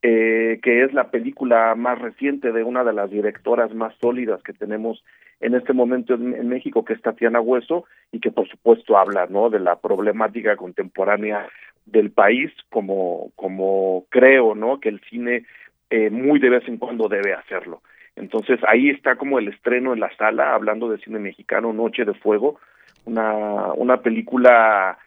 eh, 0.00 0.60
que 0.62 0.84
es 0.84 0.92
la 0.92 1.10
película 1.10 1.74
más 1.74 1.98
reciente 1.98 2.52
de 2.52 2.62
una 2.62 2.84
de 2.84 2.92
las 2.92 3.10
directoras 3.10 3.74
más 3.74 3.92
sólidas 4.00 4.40
que 4.44 4.52
tenemos 4.52 5.02
en 5.40 5.56
este 5.56 5.72
momento 5.72 6.14
en, 6.14 6.48
México, 6.48 6.84
que 6.84 6.92
es 6.92 7.02
Tatiana 7.02 7.40
Hueso, 7.40 7.84
y 8.12 8.20
que 8.20 8.30
por 8.30 8.48
supuesto 8.48 8.96
habla 8.96 9.26
¿no? 9.28 9.50
de 9.50 9.58
la 9.58 9.76
problemática 9.80 10.56
contemporánea 10.56 11.48
del 11.84 12.12
país, 12.12 12.52
como, 12.70 13.32
como 13.34 14.04
creo 14.08 14.54
¿no? 14.54 14.78
que 14.78 14.88
el 14.88 15.00
cine 15.10 15.46
eh, 15.90 16.10
muy 16.10 16.38
de 16.38 16.50
vez 16.50 16.68
en 16.68 16.76
cuando 16.76 17.08
debe 17.08 17.32
hacerlo. 17.32 17.82
Entonces 18.18 18.60
ahí 18.66 18.90
está 18.90 19.16
como 19.16 19.38
el 19.38 19.48
estreno 19.48 19.92
en 19.92 20.00
la 20.00 20.14
sala, 20.16 20.54
hablando 20.54 20.88
de 20.88 20.98
cine 20.98 21.18
mexicano, 21.18 21.72
Noche 21.72 22.04
de 22.04 22.14
Fuego, 22.14 22.60
una, 23.04 23.72
una 23.74 23.98
película 24.02 24.98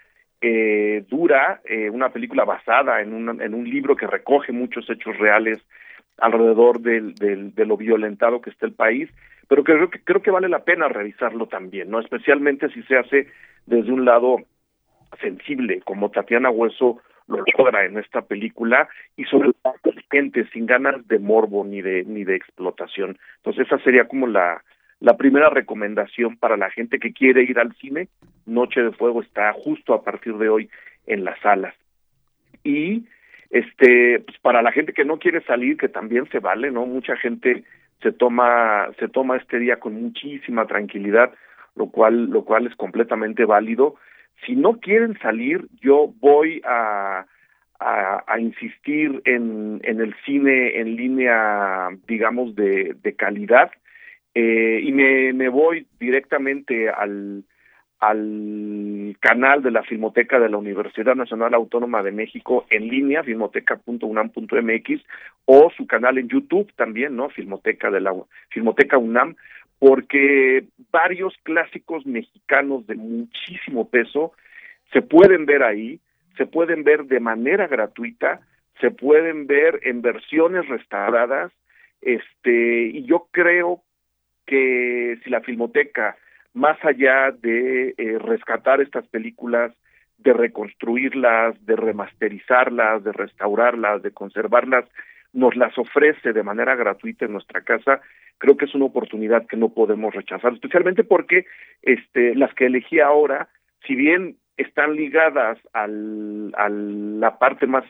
eh, 0.42 1.04
dura, 1.10 1.62
eh, 1.66 1.90
una 1.90 2.10
película 2.10 2.46
basada 2.46 3.02
en 3.02 3.14
un, 3.14 3.42
en 3.42 3.54
un 3.54 3.70
libro 3.70 3.96
que 3.96 4.08
recoge 4.08 4.52
muchos 4.52 4.90
hechos 4.90 5.18
reales 5.18 5.60
alrededor 6.18 6.80
del, 6.82 7.16
de 7.16 7.66
lo 7.66 7.78
violentado 7.78 8.42
que 8.42 8.50
está 8.50 8.66
el 8.66 8.74
país, 8.74 9.10
pero 9.48 9.64
creo 9.64 9.90
que 9.90 10.04
creo 10.04 10.22
que 10.22 10.32
vale 10.32 10.50
la 10.50 10.64
pena 10.64 10.88
revisarlo 10.88 11.48
también, 11.48 11.90
no 11.90 12.00
especialmente 12.00 12.70
si 12.70 12.84
se 12.84 12.98
hace 12.98 13.28
desde 13.66 13.92
un 13.92 14.06
lado 14.06 14.38
sensible, 15.20 15.82
como 15.82 16.10
Tatiana 16.10 16.50
Hueso 16.50 17.02
lo 17.32 17.44
logra 17.58 17.86
en 17.86 17.98
esta 17.98 18.22
película 18.22 18.88
y 19.18 19.24
sobre 19.26 19.52
todo 19.64 19.74
gente 20.12 20.46
sin 20.52 20.66
ganas 20.66 21.08
de 21.08 21.20
morbo 21.20 21.64
ni 21.64 21.82
de 21.82 22.04
ni 22.04 22.24
de 22.24 22.36
explotación. 22.36 23.18
Entonces 23.38 23.66
esa 23.68 23.80
sería 23.84 24.08
como 24.08 24.28
la 24.28 24.62
la 25.00 25.18
primera 25.18 25.50
recomendación 25.50 26.38
para 26.38 26.58
la 26.58 26.70
gente 26.70 27.00
que 27.00 27.12
quiere 27.12 27.42
ir 27.42 27.58
al 27.58 27.74
cine, 27.78 28.08
Noche 28.46 28.84
de 28.84 28.92
Fuego 28.92 29.22
está 29.22 29.52
justo 29.54 29.96
a 29.96 30.04
partir 30.04 30.36
de 30.36 30.50
hoy 30.50 30.70
en 31.08 31.24
las 31.24 31.40
salas. 31.40 31.74
Y 32.64 33.06
este 33.50 34.20
pues 34.20 34.38
para 34.40 34.62
la 34.62 34.72
gente 34.72 34.94
que 34.94 35.06
no 35.06 35.18
quiere 35.18 35.42
salir, 35.42 35.78
que 35.78 35.90
también 35.90 36.30
se 36.30 36.40
vale, 36.40 36.70
¿no? 36.72 36.86
Mucha 36.86 37.16
gente 37.16 37.64
se 38.02 38.12
toma 38.12 38.90
se 39.00 39.08
toma 39.08 39.38
este 39.38 39.60
día 39.60 39.78
con 39.78 39.94
muchísima 39.94 40.66
tranquilidad, 40.68 41.34
lo 41.76 41.88
cual 41.88 42.26
lo 42.26 42.44
cual 42.44 42.68
es 42.68 42.76
completamente 42.76 43.46
válido. 43.46 43.96
Si 44.46 44.56
no 44.56 44.80
quieren 44.80 45.18
salir, 45.20 45.68
yo 45.82 46.14
voy 46.20 46.62
a 46.66 47.26
insistir 48.40 49.22
en, 49.26 49.82
el 49.84 50.16
cine 50.26 50.80
en 50.80 50.96
línea, 50.96 51.90
digamos, 52.08 52.56
de, 52.56 52.96
de 53.02 53.16
calidad 53.16 53.72
eh, 54.34 54.80
y 54.84 54.92
me, 54.92 55.34
me 55.34 55.50
voy 55.50 55.88
directamente 56.00 56.90
al, 56.90 57.44
al 58.00 59.18
canal 59.20 59.62
de 59.62 59.72
la 59.72 59.84
Filmoteca 59.84 60.40
de 60.40 60.50
la 60.50 60.58
Universidad 60.58 61.16
Nacional 61.16 61.54
Autónoma 61.54 62.02
de 62.02 62.12
México 62.12 62.66
en 62.70 62.88
línea, 62.88 63.24
filmoteca.unam.mx, 63.24 65.02
o 65.46 65.72
su 65.76 65.86
canal 65.86 66.18
en 66.18 66.30
YouTube 66.30 66.72
también, 66.76 67.16
¿no? 67.16 67.30
Filmoteca 67.30 67.92
de 67.92 68.00
la 68.00 68.14
Filmoteca 68.50 68.98
UNAM, 68.98 69.36
porque 69.82 70.66
varios 70.92 71.34
clásicos 71.42 72.06
mexicanos 72.06 72.86
de 72.86 72.94
muchísimo 72.94 73.90
peso 73.90 74.32
se 74.94 75.02
pueden 75.02 75.48
ver 75.48 75.64
ahí, 75.64 76.00
se 76.38 76.46
pueden 76.46 76.84
ver 76.84 77.06
de 77.06 77.20
manera 77.20 77.66
gratuita, 77.66 78.42
se 78.80 78.92
pueden 78.92 79.48
ver 79.48 79.80
en 79.82 80.04
versiones 80.04 80.68
restauradas, 80.68 81.52
este, 82.00 82.92
y 82.94 83.06
yo 83.06 83.28
creo 83.32 83.82
que 84.46 85.18
si 85.24 85.32
la 85.32 85.42
Filmoteca, 85.42 86.16
más 86.54 86.78
allá 86.86 87.32
de 87.32 87.96
eh, 87.98 88.20
rescatar 88.20 88.82
estas 88.82 89.08
películas, 89.08 89.74
de 90.20 90.34
reconstruirlas, 90.34 91.56
de 91.66 91.76
remasterizarlas, 91.76 93.04
de 93.04 93.14
restaurarlas, 93.14 94.04
de 94.04 94.12
conservarlas, 94.12 94.86
nos 95.34 95.56
las 95.56 95.78
ofrece 95.78 96.34
de 96.34 96.44
manera 96.44 96.76
gratuita 96.76 97.26
en 97.26 97.34
nuestra 97.34 97.62
casa, 97.62 98.02
creo 98.38 98.58
que 98.58 98.66
es 98.66 98.76
una 98.76 98.86
oportunidad 98.86 99.46
que 99.48 99.58
no 99.58 99.70
podemos 99.70 100.14
rechazar, 100.14 100.54
especialmente 100.54 101.04
porque 101.04 101.46
este, 101.82 102.36
las 102.36 102.54
que 102.54 102.66
elegí 102.66 103.00
ahora, 103.00 103.50
si 103.86 103.96
bien 103.96 104.38
están 104.58 104.96
ligadas 104.96 105.58
al, 105.74 106.54
a 106.58 106.70
la 106.70 107.38
parte 107.40 107.68
más 107.68 107.86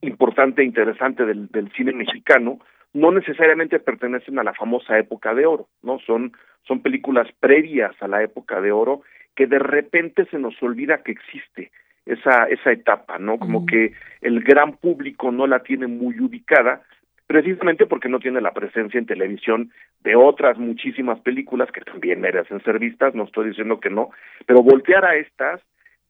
importante 0.00 0.62
e 0.62 0.66
interesante 0.66 1.24
del, 1.24 1.48
del 1.48 1.72
cine 1.72 1.92
mexicano, 1.92 2.58
no 2.92 3.10
necesariamente 3.10 3.78
pertenecen 3.78 4.38
a 4.38 4.44
la 4.44 4.54
famosa 4.54 4.98
época 4.98 5.34
de 5.34 5.46
oro, 5.46 5.68
¿no? 5.82 5.98
Son, 6.00 6.32
son 6.62 6.80
películas 6.80 7.28
previas 7.40 7.94
a 8.00 8.08
la 8.08 8.22
época 8.22 8.60
de 8.60 8.72
oro 8.72 9.02
que 9.34 9.46
de 9.46 9.58
repente 9.58 10.24
se 10.30 10.38
nos 10.38 10.60
olvida 10.62 11.02
que 11.02 11.12
existe 11.12 11.70
esa, 12.06 12.44
esa 12.44 12.72
etapa, 12.72 13.18
¿no? 13.18 13.38
Como 13.38 13.66
que 13.66 13.92
el 14.20 14.42
gran 14.42 14.76
público 14.76 15.32
no 15.32 15.46
la 15.46 15.60
tiene 15.60 15.86
muy 15.86 16.18
ubicada, 16.20 16.82
precisamente 17.26 17.86
porque 17.86 18.08
no 18.08 18.20
tiene 18.20 18.40
la 18.40 18.52
presencia 18.52 18.98
en 18.98 19.06
televisión 19.06 19.72
de 20.04 20.14
otras 20.14 20.56
muchísimas 20.58 21.20
películas 21.20 21.70
que 21.72 21.80
también 21.80 22.20
merecen 22.20 22.62
ser 22.62 22.78
vistas, 22.78 23.14
no 23.14 23.24
estoy 23.24 23.48
diciendo 23.48 23.80
que 23.80 23.90
no, 23.90 24.10
pero 24.46 24.62
voltear 24.62 25.04
a 25.04 25.16
estas 25.16 25.60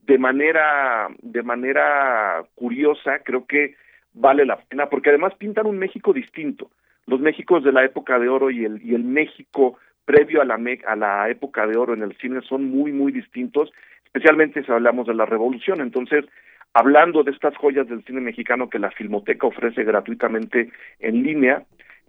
de 0.02 0.18
manera, 0.18 1.08
de 1.22 1.42
manera 1.42 2.44
curiosa, 2.54 3.20
creo 3.24 3.46
que 3.46 3.74
vale 4.12 4.44
la 4.44 4.56
pena, 4.56 4.88
porque 4.88 5.10
además 5.10 5.34
pintan 5.34 5.66
un 5.66 5.78
México 5.78 6.12
distinto. 6.12 6.70
Los 7.06 7.20
Méxicos 7.20 7.64
de 7.64 7.72
la 7.72 7.84
época 7.84 8.18
de 8.18 8.28
oro 8.28 8.50
y 8.50 8.64
el, 8.64 8.80
y 8.82 8.94
el 8.94 9.04
México 9.04 9.78
previo 10.04 10.40
a 10.40 10.44
la, 10.44 10.58
a 10.86 10.96
la 10.96 11.28
época 11.28 11.66
de 11.66 11.76
oro 11.76 11.94
en 11.94 12.02
el 12.02 12.16
cine 12.18 12.40
son 12.42 12.70
muy, 12.70 12.92
muy 12.92 13.12
distintos, 13.12 13.72
especialmente 14.16 14.64
si 14.64 14.72
hablamos 14.72 15.06
de 15.06 15.14
la 15.14 15.26
revolución. 15.26 15.82
Entonces, 15.82 16.24
hablando 16.72 17.22
de 17.22 17.32
estas 17.32 17.54
joyas 17.58 17.86
del 17.86 18.02
cine 18.04 18.22
mexicano 18.22 18.70
que 18.70 18.78
la 18.78 18.90
Filmoteca 18.90 19.46
ofrece 19.46 19.84
gratuitamente 19.84 20.70
en 21.00 21.22
línea, 21.22 21.64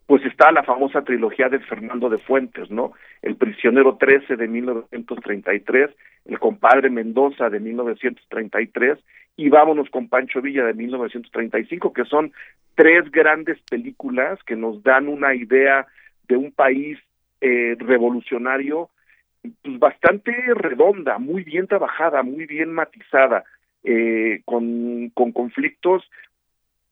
pues 0.06 0.24
está 0.24 0.54
la 0.54 0.64
famosa 0.64 1.02
trilogía 1.02 1.50
de 1.50 1.60
Fernando 1.60 2.10
de 2.10 2.18
Fuentes, 2.18 2.72
¿no? 2.72 2.94
El 3.22 3.36
prisionero 3.36 3.98
13 3.98 4.38
de 4.38 4.48
1933, 4.48 5.90
El 6.28 6.40
compadre 6.40 6.90
Mendoza 6.90 7.50
de 7.50 7.60
1933 7.60 9.00
y 9.36 9.50
Vámonos 9.50 9.90
con 9.90 10.08
Pancho 10.08 10.42
Villa 10.42 10.64
de 10.64 10.76
1935, 10.76 11.92
que 11.92 12.06
son 12.06 12.32
tres 12.76 13.12
grandes 13.12 13.60
películas 13.70 14.42
que 14.46 14.56
nos 14.56 14.82
dan 14.82 15.10
una 15.10 15.36
idea 15.36 15.86
de 16.30 16.38
un 16.38 16.54
país 16.54 16.98
eh, 17.42 17.76
revolucionario 17.78 18.90
bastante 19.64 20.34
redonda, 20.54 21.18
muy 21.20 21.44
bien 21.44 21.68
trabajada, 21.68 22.24
muy 22.24 22.46
bien 22.46 22.74
matizada, 22.74 23.44
eh, 23.84 24.42
con, 24.46 25.10
con 25.14 25.32
conflictos 25.32 26.10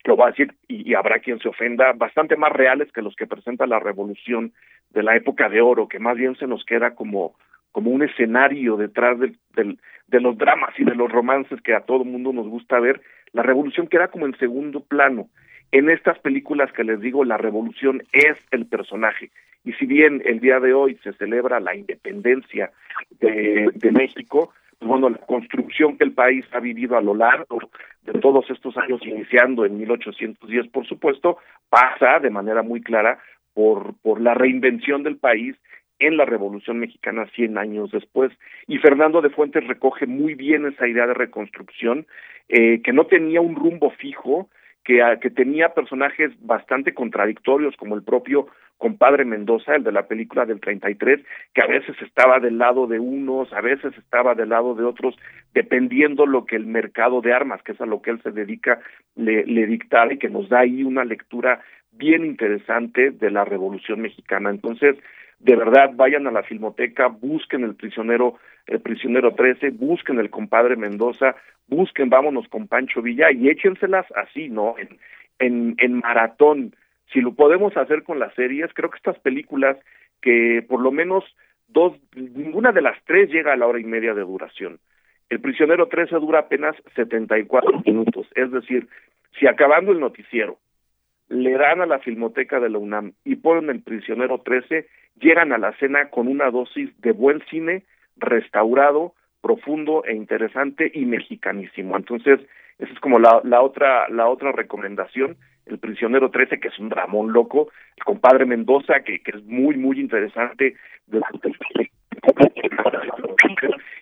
lo 0.05 0.15
va 0.15 0.27
a 0.27 0.31
decir 0.31 0.53
y, 0.67 0.93
habrá 0.93 1.19
quien 1.19 1.39
se 1.39 1.49
ofenda, 1.49 1.93
bastante 1.93 2.35
más 2.35 2.51
reales 2.51 2.91
que 2.91 3.01
los 3.01 3.15
que 3.15 3.27
presenta 3.27 3.65
la 3.67 3.79
revolución 3.79 4.53
de 4.91 5.03
la 5.03 5.15
época 5.15 5.49
de 5.49 5.61
oro, 5.61 5.87
que 5.87 5.99
más 5.99 6.15
bien 6.15 6.35
se 6.35 6.47
nos 6.47 6.63
queda 6.63 6.95
como, 6.95 7.35
como 7.71 7.91
un 7.91 8.03
escenario 8.03 8.77
detrás 8.77 9.19
del, 9.19 9.37
del, 9.55 9.79
de 10.07 10.21
los 10.21 10.37
dramas 10.37 10.73
y 10.77 10.85
de 10.85 10.95
los 10.95 11.11
romances 11.11 11.61
que 11.61 11.73
a 11.73 11.81
todo 11.81 12.05
mundo 12.05 12.31
nos 12.31 12.47
gusta 12.47 12.79
ver, 12.79 13.01
la 13.33 13.43
revolución 13.43 13.87
queda 13.87 14.07
como 14.07 14.25
en 14.25 14.37
segundo 14.37 14.81
plano. 14.81 15.27
En 15.71 15.89
estas 15.89 16.19
películas 16.19 16.71
que 16.71 16.83
les 16.83 17.01
digo, 17.01 17.25
la 17.25 17.37
revolución 17.37 18.03
es 18.13 18.37
el 18.51 18.65
personaje. 18.67 19.31
Y 19.65 19.73
si 19.73 19.85
bien 19.85 20.21
el 20.25 20.39
día 20.39 20.59
de 20.59 20.73
hoy 20.73 20.97
se 21.03 21.13
celebra 21.13 21.59
la 21.59 21.75
independencia 21.75 22.71
de, 23.19 23.91
México, 23.91 24.53
bueno, 24.79 25.09
la 25.09 25.17
construcción 25.17 25.97
que 25.97 26.03
el 26.03 26.13
país 26.13 26.45
ha 26.51 26.59
vivido 26.59 26.95
a 26.95 27.01
lo 27.01 27.15
largo 27.15 27.59
de 28.03 28.13
todos 28.19 28.49
estos 28.51 28.77
años, 28.77 29.01
iniciando 29.03 29.65
en 29.65 29.77
1810, 29.79 30.67
por 30.67 30.85
supuesto, 30.85 31.39
pasa 31.69 32.19
de 32.19 32.29
manera 32.29 32.61
muy 32.61 32.81
clara 32.81 33.19
por, 33.53 33.95
por 34.01 34.21
la 34.21 34.35
reinvención 34.35 35.01
del 35.01 35.17
país 35.17 35.55
en 35.99 36.17
la 36.17 36.25
Revolución 36.25 36.79
Mexicana 36.79 37.25
100 37.33 37.57
años 37.57 37.91
después. 37.91 38.31
Y 38.67 38.77
Fernando 38.77 39.21
de 39.21 39.29
Fuentes 39.29 39.65
recoge 39.65 40.05
muy 40.05 40.35
bien 40.35 40.65
esa 40.65 40.87
idea 40.87 41.07
de 41.07 41.13
reconstrucción, 41.13 42.05
eh, 42.49 42.81
que 42.83 42.93
no 42.93 43.05
tenía 43.07 43.41
un 43.41 43.55
rumbo 43.55 43.89
fijo, 43.91 44.49
que, 44.83 45.01
que 45.21 45.31
tenía 45.31 45.69
personajes 45.69 46.31
bastante 46.41 46.93
contradictorios, 46.93 47.75
como 47.77 47.95
el 47.95 48.03
propio 48.03 48.47
compadre 48.77 49.25
Mendoza, 49.25 49.75
el 49.75 49.83
de 49.83 49.91
la 49.91 50.07
película 50.07 50.45
del 50.45 50.59
33, 50.59 51.21
que 51.53 51.61
a 51.61 51.67
veces 51.67 51.95
estaba 52.01 52.39
del 52.39 52.57
lado 52.57 52.87
de 52.87 52.99
unos, 52.99 53.51
a 53.53 53.61
veces 53.61 53.97
estaba 53.97 54.35
del 54.35 54.49
lado 54.49 54.75
de 54.75 54.83
otros, 54.83 55.15
dependiendo 55.53 56.25
lo 56.25 56.45
que 56.45 56.55
el 56.55 56.65
mercado 56.65 57.21
de 57.21 57.33
armas, 57.33 57.61
que 57.63 57.71
es 57.71 57.81
a 57.81 57.85
lo 57.85 58.01
que 58.01 58.11
él 58.11 58.21
se 58.21 58.31
dedica, 58.31 58.79
le, 59.15 59.45
le 59.45 59.65
dictara 59.65 60.13
y 60.13 60.17
que 60.17 60.29
nos 60.29 60.49
da 60.49 60.59
ahí 60.59 60.83
una 60.83 61.05
lectura 61.05 61.61
bien 61.91 62.25
interesante 62.25 63.11
de 63.11 63.31
la 63.31 63.45
Revolución 63.45 64.01
Mexicana. 64.01 64.49
Entonces, 64.49 64.97
de 65.39 65.55
verdad, 65.55 65.91
vayan 65.95 66.27
a 66.27 66.31
la 66.31 66.43
filmoteca, 66.43 67.07
busquen 67.07 67.63
el 67.63 67.75
prisionero, 67.75 68.35
el 68.67 68.81
prisionero 68.81 69.33
13, 69.33 69.71
busquen 69.71 70.19
el 70.19 70.29
compadre 70.29 70.75
Mendoza, 70.75 71.35
busquen 71.67 72.09
Vámonos 72.09 72.47
con 72.49 72.67
Pancho 72.67 73.01
Villa 73.01 73.31
y 73.31 73.49
échenselas 73.49 74.05
así, 74.15 74.49
¿no? 74.49 74.75
En, 74.77 74.97
en, 75.39 75.75
en 75.77 75.99
maratón 75.99 76.75
si 77.15 77.21
lo 77.21 77.33
podemos 77.33 77.75
hacer 77.77 78.03
con 78.03 78.19
las 78.19 78.33
series, 78.35 78.69
creo 78.73 78.89
que 78.89 78.97
estas 78.97 79.17
películas 79.19 79.77
que 80.21 80.63
por 80.67 80.81
lo 80.81 80.91
menos 80.91 81.23
dos, 81.69 81.93
ninguna 82.13 82.73
de 82.73 82.81
las 82.81 83.01
tres 83.05 83.29
llega 83.29 83.53
a 83.53 83.55
la 83.55 83.67
hora 83.67 83.79
y 83.79 83.85
media 83.85 84.13
de 84.13 84.21
duración. 84.21 84.79
El 85.29 85.39
prisionero 85.39 85.87
13 85.87 86.15
dura 86.17 86.39
apenas 86.39 86.75
74 86.93 87.83
minutos, 87.85 88.27
es 88.35 88.51
decir, 88.51 88.89
si 89.39 89.47
acabando 89.47 89.93
el 89.93 90.01
noticiero 90.01 90.57
le 91.29 91.53
dan 91.53 91.81
a 91.81 91.85
la 91.85 91.99
Filmoteca 91.99 92.59
de 92.59 92.69
la 92.69 92.79
UNAM 92.79 93.13
y 93.23 93.37
ponen 93.37 93.69
El 93.69 93.81
Prisionero 93.81 94.41
13, 94.41 94.85
llegan 95.19 95.53
a 95.53 95.57
la 95.57 95.71
cena 95.77 96.09
con 96.09 96.27
una 96.27 96.51
dosis 96.51 96.89
de 97.01 97.13
buen 97.13 97.41
cine, 97.49 97.83
restaurado, 98.17 99.13
profundo 99.41 100.03
e 100.05 100.13
interesante 100.13 100.91
y 100.93 101.05
mexicanísimo. 101.05 101.95
Entonces, 101.97 102.41
esa 102.77 102.93
es 102.93 102.99
como 102.99 103.19
la, 103.19 103.41
la 103.43 103.61
otra 103.61 104.07
la 104.09 104.27
otra 104.27 104.51
recomendación, 104.51 105.37
El 105.65 105.79
Prisionero 105.79 106.29
13, 106.29 106.59
que 106.59 106.67
es 106.67 106.79
un 106.79 106.89
dramón 106.89 107.33
loco, 107.33 107.69
El 107.97 108.03
Compadre 108.03 108.45
Mendoza, 108.45 109.01
que, 109.01 109.19
que 109.19 109.31
es 109.31 109.43
muy, 109.45 109.77
muy 109.77 109.99
interesante, 109.99 110.75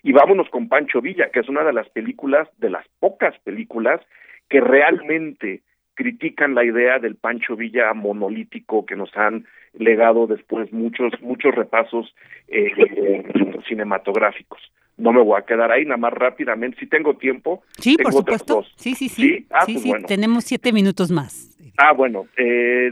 y 0.04 0.12
vámonos 0.12 0.50
con 0.50 0.68
Pancho 0.68 1.02
Villa, 1.02 1.30
que 1.32 1.40
es 1.40 1.50
una 1.50 1.64
de 1.64 1.74
las 1.74 1.90
películas, 1.90 2.48
de 2.58 2.70
las 2.70 2.86
pocas 3.00 3.38
películas, 3.40 4.02
que 4.50 4.60
realmente 4.60 5.62
critican 5.96 6.56
la 6.56 6.64
idea 6.64 7.00
del 7.00 7.16
Pancho 7.16 7.56
Villa 7.56 7.94
monolítico 7.94 8.86
que 8.86 8.96
nos 8.96 9.16
han 9.16 9.46
legado 9.74 10.28
después 10.28 10.72
muchos 10.72 11.14
muchos 11.22 11.54
repasos 11.56 12.14
eh, 12.48 13.24
cinematográficos. 13.68 14.60
No 14.98 15.12
me 15.12 15.22
voy 15.22 15.40
a 15.40 15.46
quedar 15.46 15.72
ahí, 15.72 15.86
nada 15.86 15.98
más 15.98 16.14
rápidamente. 16.14 16.80
Si 16.80 16.88
tengo 16.88 17.16
tiempo. 17.18 17.64
Sí, 17.80 17.98
por 17.98 18.14
supuesto. 18.14 18.64
Sí, 18.76 18.94
sí, 18.94 19.10
sí. 19.10 19.48
Ah, 19.50 19.66
sí, 19.66 19.74
pues 19.74 19.84
sí. 19.84 19.90
bueno. 19.90 20.08
Tenemos 20.08 20.44
siete 20.44 20.72
minutos 20.72 21.10
más. 21.10 21.53
Ah, 21.78 21.94
bueno. 21.94 22.28
Eh, 22.38 22.92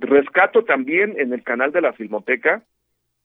rescato 0.00 0.64
también 0.64 1.14
en 1.18 1.32
el 1.32 1.42
canal 1.42 1.72
de 1.72 1.80
la 1.80 1.92
Filmoteca 1.92 2.62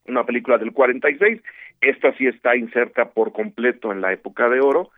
una 0.07 0.26
película 0.26 0.57
del 0.57 0.73
46. 0.73 1.41
Esta 1.80 2.14
sí 2.18 2.28
está 2.28 2.56
inserta 2.56 3.10
por 3.10 3.32
completo 3.32 3.91
en 3.91 4.02
la 4.02 4.14
época 4.14 4.49
de 4.49 4.60
oro. 4.60 4.91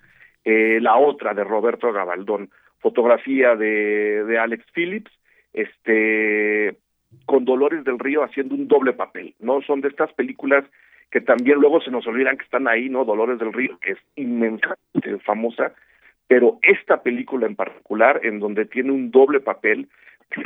Eh, 0.44 0.80
la 0.82 0.98
otra 0.98 1.34
de 1.34 1.44
Roberto 1.44 1.92
Gabaldón, 1.92 2.50
fotografía 2.80 3.56
de, 3.56 4.26
de 4.26 4.38
Alex 4.38 4.66
Phillips, 4.74 5.12
este, 5.54 6.76
con 7.26 7.46
Dolores 7.46 7.84
del 7.86 8.00
Río 8.00 8.24
haciendo 8.24 8.56
un 8.56 8.68
doble 8.68 8.94
papel, 8.94 9.36
¿no? 9.40 9.62
Son 9.62 9.80
de 9.82 9.88
estas 9.88 10.12
películas 10.14 10.66
que 11.10 11.22
también 11.22 11.60
luego 11.60 11.80
se 11.80 11.92
nos 11.92 12.06
olvidan 12.08 12.38
que 12.38 12.44
están 12.44 12.68
ahí, 12.68 12.90
¿no? 12.90 13.06
Dolores 13.06 13.40
del 13.40 13.54
Río, 13.54 13.78
que 13.80 13.92
es 13.92 14.00
inmensamente 14.16 15.18
famosa, 15.24 15.74
pero 16.28 16.60
esta 16.62 17.02
película 17.04 17.46
en 17.48 17.56
particular, 17.56 18.20
en 18.24 18.40
donde 18.40 18.66
tiene 18.66 18.92
un 18.92 19.12
doble 19.12 19.40
papel, 19.40 19.88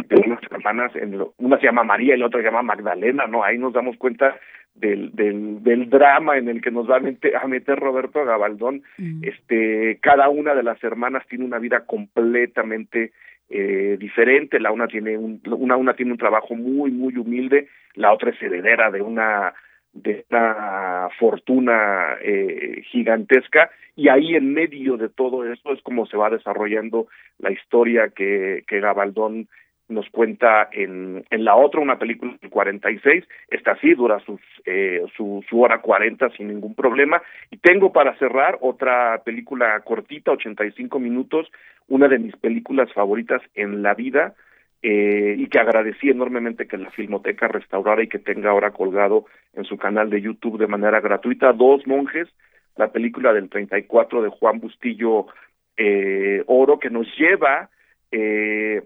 de 0.09 0.15
unas 0.17 0.41
hermanas, 0.51 0.93
en 0.97 1.17
lo- 1.17 1.33
una 1.37 1.57
se 1.59 1.65
llama 1.65 1.83
María 1.83 2.13
y 2.15 2.19
la 2.19 2.25
otra 2.25 2.41
se 2.41 2.45
llama 2.47 2.61
Magdalena, 2.61 3.25
¿no? 3.25 3.43
Ahí 3.43 3.57
nos 3.57 3.71
damos 3.71 3.95
cuenta 3.95 4.37
del, 4.75 5.15
del, 5.15 5.63
del 5.63 5.89
drama 5.89 6.37
en 6.37 6.49
el 6.49 6.61
que 6.61 6.71
nos 6.71 6.89
va 6.89 6.97
a 6.97 6.99
meter, 6.99 7.35
a 7.37 7.47
meter 7.47 7.79
Roberto 7.79 8.25
Gabaldón. 8.25 8.83
Este, 9.21 9.97
cada 10.01 10.27
una 10.27 10.55
de 10.55 10.63
las 10.63 10.83
hermanas 10.83 11.25
tiene 11.29 11.45
una 11.45 11.57
vida 11.59 11.85
completamente 11.85 13.11
eh, 13.49 13.95
diferente. 13.97 14.59
La 14.59 14.71
una 14.71 14.87
tiene 14.87 15.17
un, 15.17 15.41
una, 15.45 15.77
una 15.77 15.93
tiene 15.93 16.11
un 16.11 16.17
trabajo 16.17 16.53
muy, 16.55 16.91
muy 16.91 17.15
humilde, 17.15 17.69
la 17.95 18.11
otra 18.11 18.31
es 18.31 18.41
heredera 18.41 18.91
de 18.91 19.01
una 19.01 19.53
de 19.93 20.25
una 20.29 21.09
fortuna 21.19 22.17
eh, 22.21 22.81
gigantesca 22.91 23.69
y 23.95 24.09
ahí 24.09 24.35
en 24.35 24.53
medio 24.53 24.97
de 24.97 25.09
todo 25.09 25.51
esto 25.51 25.73
es 25.73 25.81
como 25.81 26.05
se 26.05 26.17
va 26.17 26.29
desarrollando 26.29 27.07
la 27.39 27.51
historia 27.51 28.09
que, 28.09 28.63
que 28.67 28.79
Gabaldón 28.79 29.47
nos 29.89 30.09
cuenta 30.09 30.67
en, 30.71 31.25
en 31.29 31.45
la 31.45 31.55
otra, 31.55 31.79
una 31.79 31.97
película 31.97 32.35
del 32.41 32.49
46, 32.49 33.23
esta 33.49 33.75
sí 33.79 33.93
dura 33.93 34.19
sus, 34.19 34.41
eh, 34.65 35.03
su, 35.15 35.43
su 35.49 35.61
hora 35.61 35.81
40 35.81 36.29
sin 36.31 36.49
ningún 36.49 36.75
problema, 36.75 37.21
y 37.51 37.57
tengo 37.57 37.93
para 37.93 38.17
cerrar 38.17 38.57
otra 38.61 39.21
película 39.23 39.79
cortita, 39.81 40.31
85 40.31 40.99
minutos, 40.99 41.49
una 41.87 42.07
de 42.07 42.19
mis 42.19 42.35
películas 42.35 42.91
favoritas 42.93 43.41
en 43.55 43.81
la 43.81 43.93
vida, 43.93 44.35
eh, 44.81 45.35
y 45.37 45.47
que 45.47 45.59
agradecí 45.59 46.09
enormemente 46.09 46.67
que 46.67 46.77
la 46.77 46.91
Filmoteca 46.91 47.47
restaurara 47.47 48.03
y 48.03 48.07
que 48.07 48.19
tenga 48.19 48.51
ahora 48.51 48.71
colgado 48.71 49.25
en 49.53 49.65
su 49.65 49.77
canal 49.77 50.09
de 50.09 50.21
YouTube 50.21 50.59
de 50.59 50.67
manera 50.67 51.01
gratuita, 51.01 51.51
Dos 51.53 51.85
Monjes, 51.87 52.27
la 52.75 52.91
película 52.91 53.33
del 53.33 53.49
34 53.49 54.21
de 54.21 54.29
Juan 54.29 54.59
Bustillo 54.59 55.27
eh, 55.77 56.43
Oro, 56.45 56.79
que 56.79 56.89
nos 56.89 57.07
lleva 57.17 57.69
eh, 58.11 58.83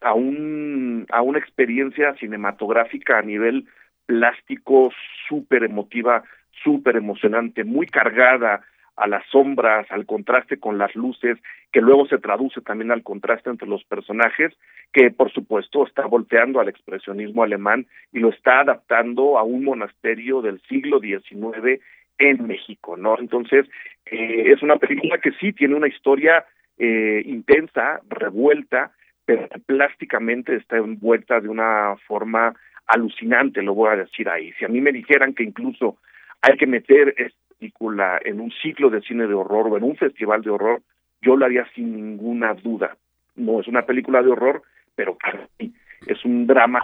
a 0.00 0.14
un 0.14 1.06
a 1.10 1.22
una 1.22 1.38
experiencia 1.38 2.14
cinematográfica 2.14 3.18
a 3.18 3.22
nivel 3.22 3.66
plástico 4.06 4.90
súper 5.28 5.62
emotiva, 5.62 6.24
súper 6.64 6.96
emocionante, 6.96 7.64
muy 7.64 7.86
cargada 7.86 8.62
a 8.96 9.06
las 9.06 9.24
sombras, 9.30 9.86
al 9.90 10.06
contraste 10.06 10.58
con 10.58 10.78
las 10.78 10.94
luces, 10.94 11.38
que 11.72 11.80
luego 11.80 12.06
se 12.06 12.18
traduce 12.18 12.60
también 12.60 12.90
al 12.90 13.02
contraste 13.02 13.50
entre 13.50 13.68
los 13.68 13.84
personajes, 13.84 14.52
que 14.92 15.10
por 15.10 15.32
supuesto 15.32 15.86
está 15.86 16.06
volteando 16.06 16.60
al 16.60 16.68
expresionismo 16.68 17.42
alemán 17.42 17.86
y 18.12 18.20
lo 18.20 18.28
está 18.28 18.60
adaptando 18.60 19.38
a 19.38 19.42
un 19.42 19.64
monasterio 19.64 20.42
del 20.42 20.60
siglo 20.68 21.00
XIX 21.00 21.80
en 22.18 22.46
México, 22.46 22.96
¿no? 22.96 23.18
Entonces, 23.18 23.66
eh, 24.06 24.52
es 24.52 24.62
una 24.62 24.76
película 24.76 25.18
que 25.18 25.32
sí 25.32 25.52
tiene 25.52 25.74
una 25.74 25.88
historia 25.88 26.44
eh, 26.78 27.22
intensa, 27.24 28.00
revuelta, 28.08 28.92
pero 29.24 29.48
plásticamente 29.66 30.56
está 30.56 30.76
envuelta 30.76 31.40
de 31.40 31.48
una 31.48 31.96
forma 32.06 32.54
alucinante, 32.86 33.62
lo 33.62 33.74
voy 33.74 33.90
a 33.90 33.96
decir 33.96 34.28
ahí. 34.28 34.52
Si 34.58 34.64
a 34.64 34.68
mí 34.68 34.80
me 34.80 34.92
dijeran 34.92 35.32
que 35.34 35.44
incluso 35.44 35.96
hay 36.42 36.56
que 36.56 36.66
meter 36.66 37.14
en 38.24 38.40
un 38.40 38.50
ciclo 38.62 38.90
de 38.90 39.02
cine 39.02 39.26
de 39.26 39.34
horror 39.34 39.68
o 39.68 39.76
en 39.76 39.84
un 39.84 39.96
festival 39.96 40.42
de 40.42 40.50
horror, 40.50 40.82
yo 41.20 41.36
lo 41.36 41.44
haría 41.44 41.66
sin 41.74 41.94
ninguna 41.94 42.54
duda. 42.54 42.96
No 43.36 43.60
es 43.60 43.68
una 43.68 43.82
película 43.82 44.22
de 44.22 44.30
horror, 44.30 44.62
pero 44.94 45.16
ahí. 45.58 45.72
Es 46.06 46.24
un 46.24 46.46
drama 46.46 46.80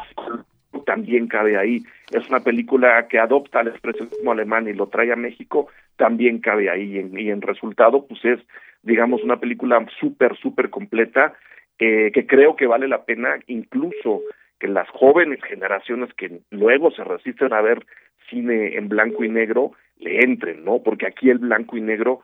también 0.86 1.26
cabe 1.26 1.58
ahí. 1.58 1.82
Es 2.10 2.28
una 2.28 2.40
película 2.40 3.06
que 3.08 3.18
adopta 3.18 3.60
el 3.60 3.68
expresionismo 3.68 4.32
alemán 4.32 4.68
y 4.68 4.72
lo 4.72 4.86
trae 4.86 5.12
a 5.12 5.16
México, 5.16 5.68
también 5.96 6.38
cabe 6.38 6.70
ahí. 6.70 6.94
Y 6.94 6.98
en, 6.98 7.18
y 7.18 7.30
en 7.30 7.42
resultado, 7.42 8.06
pues 8.06 8.24
es, 8.24 8.40
digamos, 8.82 9.22
una 9.22 9.38
película 9.38 9.84
súper, 10.00 10.36
súper 10.36 10.70
completa, 10.70 11.34
eh, 11.78 12.10
que 12.12 12.26
creo 12.26 12.56
que 12.56 12.66
vale 12.66 12.88
la 12.88 13.04
pena 13.04 13.38
incluso 13.46 14.22
que 14.58 14.66
las 14.66 14.88
jóvenes 14.88 15.40
generaciones 15.44 16.12
que 16.14 16.40
luego 16.50 16.90
se 16.90 17.04
resisten 17.04 17.52
a 17.52 17.60
ver 17.60 17.84
cine 18.28 18.76
en 18.76 18.88
blanco 18.88 19.24
y 19.24 19.28
negro 19.28 19.72
le 19.98 20.24
entren, 20.24 20.64
¿no? 20.64 20.82
Porque 20.82 21.06
aquí 21.06 21.30
el 21.30 21.38
blanco 21.38 21.76
y 21.76 21.80
negro 21.80 22.22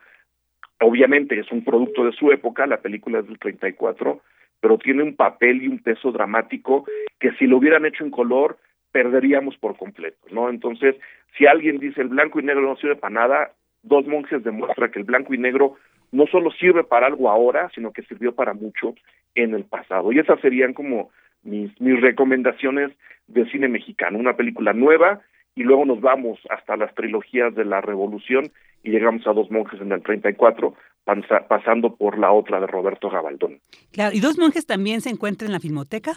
obviamente 0.79 1.39
es 1.39 1.51
un 1.51 1.63
producto 1.63 2.05
de 2.05 2.11
su 2.11 2.31
época, 2.31 2.67
la 2.67 2.81
película 2.81 3.19
es 3.19 3.27
del 3.27 3.39
34, 3.39 4.21
pero 4.59 4.77
tiene 4.77 5.03
un 5.03 5.15
papel 5.15 5.63
y 5.63 5.67
un 5.67 5.79
peso 5.79 6.11
dramático 6.11 6.85
que 7.19 7.31
si 7.33 7.47
lo 7.47 7.57
hubieran 7.57 7.85
hecho 7.85 8.03
en 8.03 8.11
color 8.11 8.57
perderíamos 8.91 9.57
por 9.57 9.77
completo, 9.77 10.17
¿no? 10.31 10.49
Entonces, 10.49 10.95
si 11.37 11.45
alguien 11.45 11.79
dice 11.79 12.01
el 12.01 12.07
blanco 12.07 12.39
y 12.39 12.43
negro 12.43 12.61
no 12.61 12.77
sirve 12.77 12.95
para 12.95 13.13
nada, 13.13 13.51
Dos 13.83 14.07
Monjes 14.07 14.43
demuestra 14.43 14.89
que 14.89 14.99
el 14.99 15.05
blanco 15.05 15.33
y 15.33 15.37
negro 15.37 15.75
no 16.11 16.25
solo 16.27 16.49
sirve 16.51 16.83
para 16.83 17.07
algo 17.07 17.29
ahora, 17.29 17.69
sino 17.75 17.91
que 17.91 18.03
sirvió 18.03 18.33
para 18.33 18.53
mucho 18.53 18.95
en 19.35 19.53
el 19.53 19.65
pasado. 19.65 20.11
Y 20.11 20.19
esas 20.19 20.39
serían 20.39 20.73
como 20.73 21.11
mis, 21.43 21.79
mis 21.79 21.99
recomendaciones 22.01 22.91
de 23.27 23.45
cine 23.51 23.67
mexicano, 23.67 24.17
una 24.17 24.35
película 24.35 24.73
nueva 24.73 25.21
y 25.55 25.63
luego 25.63 25.85
nos 25.85 26.01
vamos 26.01 26.39
hasta 26.49 26.75
las 26.77 26.93
trilogías 26.95 27.55
de 27.55 27.65
la 27.65 27.81
Revolución 27.81 28.51
y 28.83 28.91
llegamos 28.91 29.25
a 29.27 29.33
Dos 29.33 29.49
Monjes 29.49 29.81
en 29.81 29.91
el 29.91 30.03
34, 30.03 30.73
pansa- 31.05 31.47
pasando 31.47 31.95
por 31.95 32.17
la 32.19 32.31
otra 32.31 32.59
de 32.59 32.67
Roberto 32.67 33.09
Gabaldón. 33.09 33.59
Claro, 33.91 34.15
¿y 34.15 34.19
dos 34.19 34.37
monjes 34.37 34.65
también 34.67 35.01
se 35.01 35.09
encuentran 35.09 35.47
en 35.47 35.53
la 35.53 35.59
filmoteca? 35.59 36.13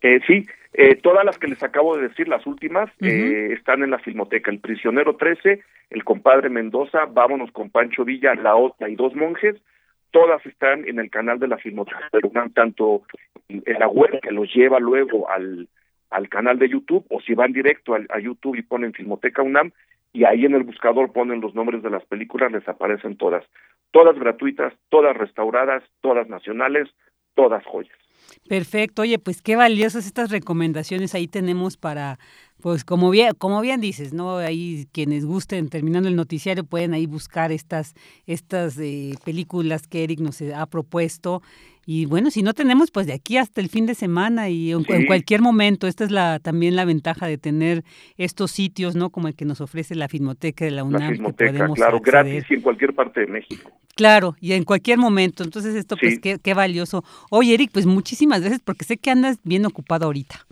Eh, 0.00 0.20
sí, 0.26 0.46
eh, 0.74 0.96
todas 0.96 1.24
las 1.24 1.38
que 1.38 1.48
les 1.48 1.62
acabo 1.62 1.96
de 1.96 2.08
decir, 2.08 2.28
las 2.28 2.46
últimas, 2.46 2.90
eh, 3.00 3.50
están 3.52 3.82
en 3.82 3.90
la 3.90 3.98
Filmoteca. 3.98 4.50
El 4.50 4.58
Prisionero 4.60 5.16
13, 5.16 5.60
El 5.90 6.04
Compadre 6.04 6.50
Mendoza, 6.50 7.06
Vámonos 7.06 7.50
con 7.52 7.70
Pancho 7.70 8.04
Villa, 8.04 8.34
La 8.34 8.54
Otra 8.56 8.88
y 8.90 8.94
Dos 8.96 9.14
Monjes, 9.14 9.56
todas 10.10 10.44
están 10.46 10.86
en 10.86 10.98
el 10.98 11.10
canal 11.10 11.38
de 11.38 11.48
la 11.48 11.56
Filmoteca 11.58 11.98
UNAM, 12.22 12.52
tanto 12.52 13.02
en 13.48 13.78
la 13.78 13.88
web 13.88 14.20
que 14.22 14.30
los 14.30 14.52
lleva 14.54 14.78
luego 14.78 15.28
al, 15.30 15.68
al 16.14 16.28
canal 16.28 16.60
de 16.60 16.68
YouTube, 16.68 17.04
o 17.10 17.20
si 17.20 17.34
van 17.34 17.52
directo 17.52 17.94
a, 17.94 18.20
YouTube 18.20 18.54
y 18.54 18.62
ponen 18.62 18.92
Filmoteca 18.92 19.42
UNAM, 19.42 19.72
y 20.12 20.24
ahí 20.24 20.44
en 20.44 20.54
el 20.54 20.62
buscador 20.62 21.12
ponen 21.12 21.40
los 21.40 21.56
nombres 21.56 21.82
de 21.82 21.90
las 21.90 22.04
películas, 22.06 22.52
les 22.52 22.66
aparecen 22.68 23.16
todas. 23.16 23.44
Todas 23.90 24.16
gratuitas, 24.16 24.72
todas 24.90 25.16
restauradas, 25.16 25.82
todas 26.00 26.28
nacionales, 26.28 26.88
todas 27.34 27.64
joyas. 27.66 27.98
Perfecto, 28.48 29.02
oye, 29.02 29.18
pues 29.18 29.42
qué 29.42 29.56
valiosas 29.56 30.06
estas 30.06 30.30
recomendaciones 30.30 31.16
ahí 31.16 31.26
tenemos 31.26 31.76
para, 31.76 32.20
pues 32.64 32.82
como 32.82 33.10
bien, 33.10 33.32
como 33.36 33.60
bien 33.60 33.82
dices, 33.82 34.14
¿no? 34.14 34.38
Ahí 34.38 34.86
quienes 34.90 35.26
gusten, 35.26 35.68
terminando 35.68 36.08
el 36.08 36.16
noticiario, 36.16 36.64
pueden 36.64 36.94
ahí 36.94 37.04
buscar 37.04 37.52
estas, 37.52 37.92
estas 38.26 38.78
eh, 38.78 39.16
películas 39.22 39.86
que 39.86 40.02
Eric 40.02 40.20
nos 40.20 40.40
ha 40.40 40.64
propuesto. 40.64 41.42
Y 41.84 42.06
bueno, 42.06 42.30
si 42.30 42.42
no 42.42 42.54
tenemos, 42.54 42.90
pues 42.90 43.06
de 43.06 43.12
aquí 43.12 43.36
hasta 43.36 43.60
el 43.60 43.68
fin 43.68 43.84
de 43.84 43.94
semana 43.94 44.48
y 44.48 44.72
en, 44.72 44.82
cualquier 44.82 45.42
momento. 45.42 45.86
Esta 45.86 46.04
es 46.04 46.10
la 46.10 46.38
también 46.38 46.74
la 46.74 46.86
ventaja 46.86 47.26
de 47.26 47.36
tener 47.36 47.84
estos 48.16 48.52
sitios, 48.52 48.96
¿no? 48.96 49.10
Como 49.10 49.28
el 49.28 49.34
que 49.34 49.44
nos 49.44 49.60
ofrece 49.60 49.94
la 49.94 50.08
Filmoteca 50.08 50.64
de 50.64 50.70
la 50.70 50.76
La 50.78 50.84
UNAM, 50.84 51.02
que 51.02 51.14
Filmoteca, 51.16 51.52
podemos 51.52 51.76
claro, 51.76 51.98
acceder. 51.98 52.24
gratis 52.24 52.50
y 52.50 52.54
en 52.54 52.60
cualquier 52.62 52.94
parte 52.94 53.20
de 53.20 53.26
México. 53.26 53.70
Claro, 53.94 54.36
y 54.40 54.52
en 54.52 54.64
cualquier 54.64 54.96
momento. 54.96 55.44
Entonces 55.44 55.74
esto 55.74 55.98
pues 56.00 56.18
qué, 56.18 56.38
qué 56.42 56.54
valioso. 56.54 57.04
Oye, 57.28 57.52
Eric, 57.52 57.72
pues 57.74 57.84
muchísimas 57.84 58.40
gracias 58.40 58.62
porque 58.64 58.86
sé 58.86 58.96
que 58.96 59.10
andas 59.10 59.38
bien 59.44 59.66
ocupado 59.66 60.06
ahorita. 60.06 60.46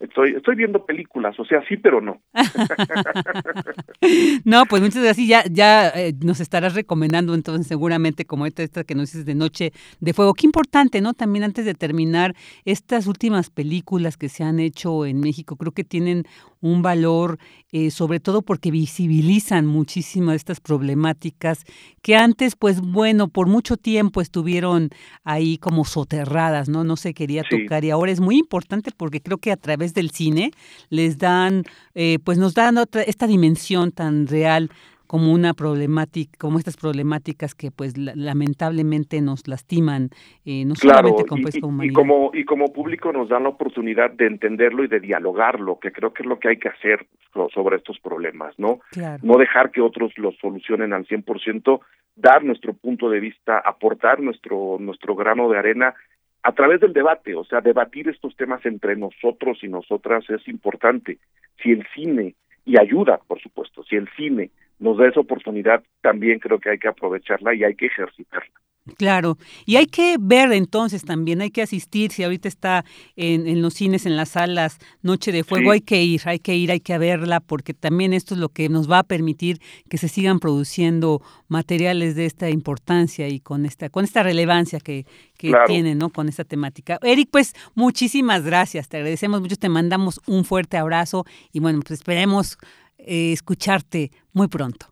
Estoy, 0.00 0.36
estoy 0.36 0.54
viendo 0.54 0.86
películas, 0.86 1.38
o 1.40 1.44
sea, 1.44 1.60
sí, 1.68 1.76
pero 1.76 2.00
no. 2.00 2.22
no, 4.44 4.64
pues 4.66 4.80
muchas 4.80 5.02
gracias. 5.02 5.26
Ya, 5.26 5.42
ya 5.50 5.88
eh, 5.88 6.14
nos 6.20 6.38
estarás 6.38 6.74
recomendando 6.74 7.34
entonces 7.34 7.66
seguramente 7.66 8.24
como 8.24 8.46
esta, 8.46 8.62
esta 8.62 8.84
que 8.84 8.94
nos 8.94 9.10
dices 9.10 9.26
de 9.26 9.34
Noche 9.34 9.72
de 9.98 10.12
Fuego. 10.12 10.34
Qué 10.34 10.46
importante, 10.46 11.00
¿no? 11.00 11.14
También 11.14 11.42
antes 11.42 11.64
de 11.64 11.74
terminar, 11.74 12.36
estas 12.64 13.08
últimas 13.08 13.50
películas 13.50 14.16
que 14.16 14.28
se 14.28 14.44
han 14.44 14.60
hecho 14.60 15.04
en 15.04 15.18
México 15.18 15.56
creo 15.56 15.72
que 15.72 15.82
tienen 15.82 16.26
un 16.60 16.82
valor, 16.82 17.38
eh, 17.72 17.90
sobre 17.90 18.20
todo 18.20 18.42
porque 18.42 18.70
visibilizan 18.70 19.66
muchísimas 19.66 20.36
estas 20.36 20.60
problemáticas 20.60 21.64
que 22.02 22.16
antes, 22.16 22.56
pues 22.56 22.80
bueno, 22.80 23.28
por 23.28 23.46
mucho 23.46 23.76
tiempo 23.76 24.20
estuvieron 24.20 24.90
ahí 25.24 25.58
como 25.58 25.84
soterradas, 25.84 26.68
¿no? 26.68 26.84
No 26.84 26.96
se 26.96 27.14
quería 27.14 27.42
tocar 27.48 27.84
y 27.84 27.90
ahora 27.90 28.12
es 28.12 28.20
muy 28.20 28.38
importante 28.38 28.90
porque 28.96 29.20
creo 29.20 29.38
que 29.38 29.52
a 29.52 29.56
través 29.56 29.94
del 29.94 30.10
cine 30.10 30.50
les 30.88 31.18
dan, 31.18 31.64
eh, 31.94 32.18
pues 32.24 32.38
nos 32.38 32.54
dan 32.54 32.78
otra, 32.78 33.02
esta 33.02 33.26
dimensión 33.26 33.92
tan 33.92 34.26
real 34.26 34.70
como 35.08 35.32
una 35.32 35.54
problemática, 35.54 36.36
como 36.38 36.58
estas 36.58 36.76
problemáticas 36.76 37.54
que 37.54 37.70
pues 37.70 37.96
lamentablemente 37.96 39.22
nos 39.22 39.48
lastiman, 39.48 40.10
eh, 40.44 40.66
no 40.66 40.74
solamente 40.76 41.24
como, 41.24 41.42
pues, 41.42 41.58
como 41.58 41.82
y, 41.82 41.92
como 41.92 42.30
y 42.34 42.44
como 42.44 42.72
público 42.72 43.10
nos 43.10 43.30
dan 43.30 43.44
la 43.44 43.48
oportunidad 43.48 44.10
de 44.10 44.26
entenderlo 44.26 44.84
y 44.84 44.88
de 44.88 45.00
dialogarlo, 45.00 45.78
que 45.80 45.92
creo 45.92 46.12
que 46.12 46.22
es 46.22 46.28
lo 46.28 46.38
que 46.38 46.50
hay 46.50 46.58
que 46.58 46.68
hacer 46.68 47.06
sobre 47.54 47.76
estos 47.76 47.98
problemas, 48.00 48.54
¿no? 48.58 48.80
No 49.22 49.38
dejar 49.38 49.70
que 49.70 49.80
otros 49.80 50.12
los 50.18 50.36
solucionen 50.36 50.92
al 50.92 51.06
100%, 51.06 51.80
dar 52.14 52.44
nuestro 52.44 52.74
punto 52.74 53.08
de 53.08 53.20
vista, 53.20 53.58
aportar 53.64 54.20
nuestro 54.20 54.76
nuestro 54.78 55.14
grano 55.16 55.48
de 55.48 55.58
arena 55.58 55.94
a 56.42 56.52
través 56.52 56.80
del 56.80 56.92
debate, 56.92 57.34
o 57.34 57.44
sea, 57.44 57.62
debatir 57.62 58.10
estos 58.10 58.36
temas 58.36 58.64
entre 58.66 58.94
nosotros 58.94 59.58
y 59.62 59.68
nosotras 59.68 60.28
es 60.28 60.46
importante. 60.48 61.18
Si 61.62 61.70
el 61.72 61.86
cine, 61.94 62.34
y 62.66 62.78
ayuda, 62.78 63.18
por 63.26 63.40
supuesto, 63.40 63.82
si 63.84 63.96
el 63.96 64.06
cine 64.14 64.50
nos 64.78 64.96
da 64.96 65.08
esa 65.08 65.20
oportunidad, 65.20 65.82
también 66.00 66.38
creo 66.38 66.58
que 66.58 66.70
hay 66.70 66.78
que 66.78 66.88
aprovecharla 66.88 67.54
y 67.54 67.64
hay 67.64 67.74
que 67.74 67.86
ejercitarla. 67.86 68.52
Claro, 68.96 69.36
y 69.66 69.76
hay 69.76 69.86
que 69.86 70.16
ver 70.18 70.52
entonces 70.52 71.04
también, 71.04 71.42
hay 71.42 71.50
que 71.50 71.62
asistir, 71.62 72.10
si 72.10 72.22
ahorita 72.22 72.48
está 72.48 72.84
en, 73.16 73.60
los 73.60 73.74
cines, 73.74 74.06
en 74.06 74.16
las 74.16 74.30
salas, 74.30 74.78
Noche 75.02 75.30
de 75.32 75.44
Fuego, 75.44 75.72
hay 75.72 75.80
que 75.80 76.02
ir, 76.02 76.22
hay 76.24 76.38
que 76.38 76.56
ir, 76.56 76.70
hay 76.70 76.80
que 76.80 76.96
verla, 76.96 77.40
porque 77.40 77.74
también 77.74 78.12
esto 78.12 78.34
es 78.34 78.40
lo 78.40 78.48
que 78.48 78.68
nos 78.68 78.90
va 78.90 79.00
a 79.00 79.04
permitir 79.04 79.58
que 79.90 79.98
se 79.98 80.08
sigan 80.08 80.38
produciendo 80.38 81.20
materiales 81.48 82.14
de 82.14 82.24
esta 82.24 82.48
importancia 82.50 83.28
y 83.28 83.40
con 83.40 83.66
esta, 83.66 83.90
con 83.90 84.04
esta 84.04 84.22
relevancia 84.22 84.80
que, 84.80 85.04
que 85.36 85.52
tiene, 85.66 85.94
¿no? 85.94 86.10
Con 86.10 86.28
esta 86.28 86.44
temática. 86.44 86.98
Eric, 87.02 87.28
pues 87.30 87.54
muchísimas 87.74 88.44
gracias, 88.44 88.88
te 88.88 88.96
agradecemos 88.96 89.40
mucho, 89.40 89.56
te 89.56 89.68
mandamos 89.68 90.20
un 90.26 90.44
fuerte 90.44 90.76
abrazo 90.76 91.24
y 91.52 91.60
bueno, 91.60 91.80
pues 91.80 92.00
esperemos 92.00 92.58
eh, 92.98 93.32
escucharte 93.32 94.10
muy 94.38 94.46
pronto. 94.46 94.86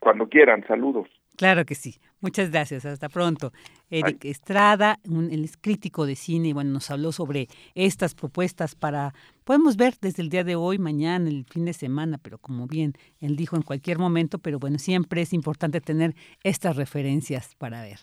Cuando 0.00 0.28
quieran, 0.28 0.64
saludos. 0.68 1.08
Claro 1.36 1.64
que 1.64 1.74
sí. 1.74 1.96
Muchas 2.20 2.50
gracias. 2.52 2.84
Hasta 2.84 3.08
pronto. 3.08 3.52
Eric 3.90 4.24
Estrada, 4.26 5.00
un, 5.08 5.32
el 5.32 5.50
crítico 5.60 6.06
de 6.06 6.14
cine, 6.14 6.48
y 6.48 6.52
bueno, 6.52 6.70
nos 6.70 6.88
habló 6.90 7.10
sobre 7.10 7.48
estas 7.74 8.14
propuestas 8.14 8.76
para, 8.76 9.12
podemos 9.42 9.76
ver 9.76 9.94
desde 10.00 10.22
el 10.22 10.28
día 10.28 10.44
de 10.44 10.54
hoy, 10.54 10.78
mañana, 10.78 11.28
el 11.28 11.44
fin 11.46 11.64
de 11.64 11.72
semana, 11.72 12.18
pero 12.18 12.38
como 12.38 12.68
bien 12.68 12.92
él 13.20 13.34
dijo, 13.34 13.56
en 13.56 13.62
cualquier 13.62 13.98
momento, 13.98 14.38
pero 14.38 14.60
bueno, 14.60 14.78
siempre 14.78 15.22
es 15.22 15.32
importante 15.32 15.80
tener 15.80 16.14
estas 16.44 16.76
referencias 16.76 17.56
para 17.56 17.82
ver. 17.82 17.98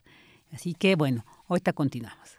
Así 0.52 0.74
que 0.74 0.96
bueno, 0.96 1.24
ahorita 1.48 1.72
continuamos. 1.72 2.39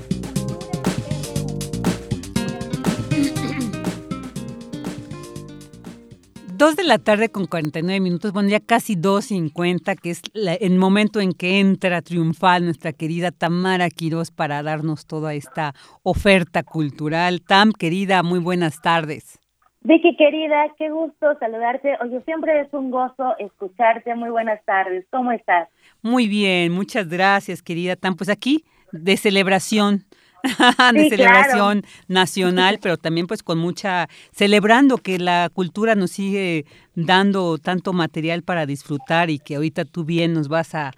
Dos 6.61 6.75
de 6.75 6.83
la 6.83 6.99
tarde 6.99 7.29
con 7.29 7.47
49 7.47 7.99
minutos, 7.99 8.33
bueno, 8.33 8.47
ya 8.47 8.59
casi 8.59 8.95
2.50, 8.95 9.99
que 9.99 10.11
es 10.11 10.21
el 10.35 10.77
momento 10.77 11.19
en 11.19 11.31
que 11.31 11.59
entra 11.59 12.03
triunfal 12.03 12.65
nuestra 12.65 12.93
querida 12.93 13.31
Tamara 13.31 13.89
Quirós 13.89 14.29
para 14.29 14.61
darnos 14.61 15.07
toda 15.07 15.33
esta 15.33 15.73
oferta 16.03 16.61
cultural. 16.61 17.41
Tam, 17.41 17.71
querida, 17.71 18.21
muy 18.21 18.37
buenas 18.37 18.79
tardes. 18.79 19.39
Vicky, 19.81 20.15
querida, 20.15 20.67
qué 20.77 20.91
gusto 20.91 21.35
saludarte. 21.39 21.97
Oye, 21.99 22.21
siempre 22.25 22.61
es 22.61 22.71
un 22.75 22.91
gozo 22.91 23.35
escucharte. 23.39 24.13
Muy 24.13 24.29
buenas 24.29 24.63
tardes. 24.63 25.03
¿Cómo 25.09 25.31
estás? 25.31 25.67
Muy 26.03 26.27
bien, 26.27 26.73
muchas 26.73 27.09
gracias, 27.09 27.63
querida 27.63 27.95
Tam. 27.95 28.15
Pues 28.15 28.29
aquí, 28.29 28.65
de 28.91 29.17
celebración 29.17 30.05
de 30.93 31.09
celebración 31.09 31.83
nacional, 32.07 32.79
pero 32.81 32.97
también 32.97 33.27
pues 33.27 33.43
con 33.43 33.57
mucha, 33.57 34.07
celebrando 34.31 34.97
que 34.97 35.19
la 35.19 35.49
cultura 35.53 35.95
nos 35.95 36.11
sigue 36.11 36.65
dando 36.95 37.57
tanto 37.57 37.93
material 37.93 38.43
para 38.43 38.65
disfrutar 38.65 39.29
y 39.29 39.39
que 39.39 39.55
ahorita 39.55 39.85
tú 39.85 40.03
bien 40.03 40.33
nos 40.33 40.47
vas 40.47 40.75
a, 40.75 40.91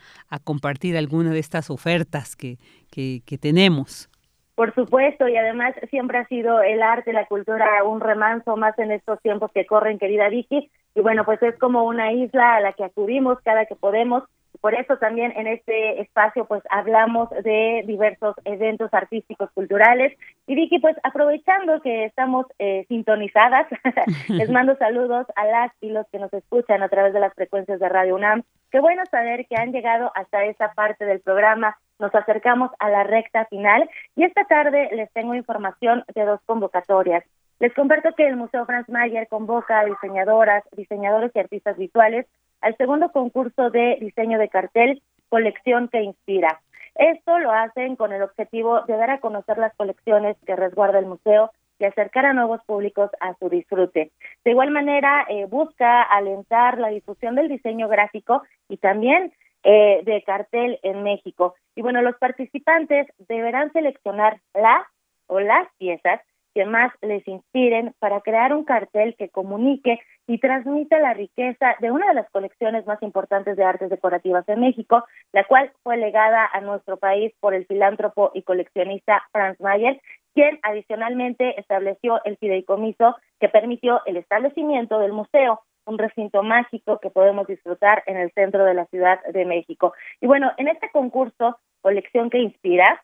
compartir 0.43 0.97
alguna 0.97 1.29
de 1.29 1.39
estas 1.39 1.69
ofertas 1.69 2.35
que, 2.35 2.57
que, 2.89 3.21
que 3.25 3.37
tenemos. 3.37 4.09
Por 4.55 4.73
supuesto, 4.75 5.27
y 5.27 5.35
además 5.35 5.73
siempre 5.89 6.19
ha 6.19 6.27
sido 6.27 6.61
el 6.61 6.81
arte, 6.81 7.11
la 7.11 7.25
cultura 7.25 7.83
un 7.83 8.01
remanso 8.01 8.55
más 8.55 8.77
en 8.77 8.91
estos 8.91 9.19
tiempos 9.21 9.51
que 9.51 9.65
corren, 9.65 9.97
querida 9.97 10.29
Vicky, 10.29 10.69
y 10.95 11.01
bueno, 11.01 11.25
pues 11.25 11.41
es 11.41 11.57
como 11.57 11.83
una 11.85 12.11
isla 12.11 12.55
a 12.55 12.61
la 12.61 12.73
que 12.73 12.83
acudimos 12.83 13.39
cada 13.43 13.65
que 13.65 13.75
podemos 13.75 14.23
por 14.63 14.75
eso 14.75 14.95
también 14.95 15.33
en 15.35 15.45
este 15.45 15.99
espacio 15.99 16.45
pues 16.45 16.63
hablamos 16.69 17.29
de 17.31 17.83
diversos 17.85 18.33
eventos 18.45 18.93
artísticos 18.93 19.51
culturales. 19.51 20.17
Y 20.47 20.55
Vicky 20.55 20.79
pues 20.79 20.95
aprovechando 21.03 21.81
que 21.81 22.05
estamos 22.05 22.45
eh, 22.59 22.85
sintonizadas 22.87 23.67
les 24.29 24.49
mando 24.51 24.77
saludos 24.77 25.27
a 25.35 25.45
las 25.47 25.71
y 25.81 25.89
los 25.89 26.07
que 26.07 26.19
nos 26.19 26.31
escuchan 26.33 26.81
a 26.81 26.87
través 26.87 27.11
de 27.11 27.19
las 27.19 27.33
frecuencias 27.33 27.77
de 27.81 27.89
Radio 27.89 28.15
UNAM. 28.15 28.43
Qué 28.71 28.79
bueno 28.79 29.03
saber 29.11 29.47
que 29.47 29.57
han 29.57 29.73
llegado 29.73 30.13
hasta 30.15 30.45
esa 30.45 30.71
parte 30.71 31.03
del 31.03 31.19
programa. 31.19 31.77
Nos 31.99 32.15
acercamos 32.15 32.71
a 32.79 32.89
la 32.89 33.03
recta 33.03 33.43
final 33.47 33.89
y 34.15 34.23
esta 34.23 34.45
tarde 34.45 34.87
les 34.93 35.11
tengo 35.11 35.35
información 35.35 36.05
de 36.15 36.23
dos 36.23 36.39
convocatorias. 36.45 37.25
Les 37.59 37.73
comparto 37.73 38.13
que 38.15 38.27
el 38.27 38.37
Museo 38.37 38.65
Franz 38.65 38.87
Mayer 38.87 39.27
convoca 39.27 39.81
a 39.81 39.85
diseñadoras, 39.85 40.63
diseñadores 40.71 41.31
y 41.35 41.39
artistas 41.39 41.77
visuales 41.77 42.25
al 42.63 42.75
segundo 42.77 43.11
concurso 43.11 43.69
de 43.69 43.97
diseño 43.99 44.39
de 44.39 44.49
cartel 44.49 45.01
Colección 45.29 45.89
que 45.89 46.01
Inspira. 46.01 46.61
Esto 46.95 47.39
lo 47.39 47.51
hacen 47.51 47.95
con 47.95 48.13
el 48.13 48.21
objetivo 48.21 48.81
de 48.81 48.95
dar 48.95 49.09
a 49.09 49.19
conocer 49.19 49.57
las 49.57 49.75
colecciones 49.75 50.37
que 50.45 50.55
resguarda 50.55 50.99
el 50.99 51.07
museo 51.07 51.51
y 51.79 51.85
acercar 51.85 52.25
a 52.25 52.33
nuevos 52.33 52.63
públicos 52.65 53.09
a 53.19 53.33
su 53.35 53.49
disfrute. 53.49 54.11
De 54.45 54.51
igual 54.51 54.71
manera, 54.71 55.25
eh, 55.27 55.45
busca 55.45 56.03
alentar 56.03 56.77
la 56.77 56.89
difusión 56.89 57.35
del 57.35 57.49
diseño 57.49 57.87
gráfico 57.87 58.43
y 58.69 58.77
también 58.77 59.33
eh, 59.63 60.01
de 60.05 60.21
cartel 60.23 60.79
en 60.83 61.03
México. 61.03 61.55
Y 61.75 61.81
bueno, 61.81 62.01
los 62.01 62.15
participantes 62.17 63.07
deberán 63.27 63.73
seleccionar 63.73 64.39
la 64.53 64.87
o 65.27 65.39
las 65.39 65.67
piezas 65.77 66.21
que 66.53 66.65
más 66.65 66.91
les 67.01 67.27
inspiren 67.27 67.93
para 67.99 68.21
crear 68.21 68.53
un 68.53 68.63
cartel 68.63 69.15
que 69.17 69.29
comunique 69.29 69.99
y 70.27 70.39
transmita 70.39 70.99
la 70.99 71.13
riqueza 71.13 71.75
de 71.79 71.91
una 71.91 72.07
de 72.07 72.13
las 72.13 72.29
colecciones 72.29 72.85
más 72.85 73.01
importantes 73.03 73.57
de 73.57 73.63
artes 73.63 73.89
decorativas 73.89 74.47
en 74.47 74.61
México, 74.61 75.03
la 75.33 75.43
cual 75.45 75.71
fue 75.83 75.97
legada 75.97 76.49
a 76.51 76.61
nuestro 76.61 76.97
país 76.97 77.33
por 77.39 77.53
el 77.53 77.65
filántropo 77.65 78.31
y 78.33 78.43
coleccionista 78.43 79.23
Franz 79.31 79.59
Mayer, 79.59 79.99
quien 80.33 80.59
adicionalmente 80.63 81.59
estableció 81.59 82.21
el 82.23 82.37
fideicomiso 82.37 83.15
que 83.39 83.49
permitió 83.49 84.01
el 84.05 84.17
establecimiento 84.17 84.99
del 84.99 85.13
museo 85.13 85.61
un 85.85 85.97
recinto 85.97 86.43
mágico 86.43 86.99
que 86.99 87.09
podemos 87.09 87.47
disfrutar 87.47 88.03
en 88.05 88.17
el 88.17 88.31
centro 88.31 88.63
de 88.63 88.73
la 88.73 88.85
Ciudad 88.85 89.19
de 89.31 89.45
México. 89.45 89.93
Y 90.21 90.27
bueno, 90.27 90.51
en 90.57 90.69
este 90.69 90.89
concurso, 90.91 91.57
Colección 91.81 92.29
que 92.29 92.39
Inspira, 92.39 93.03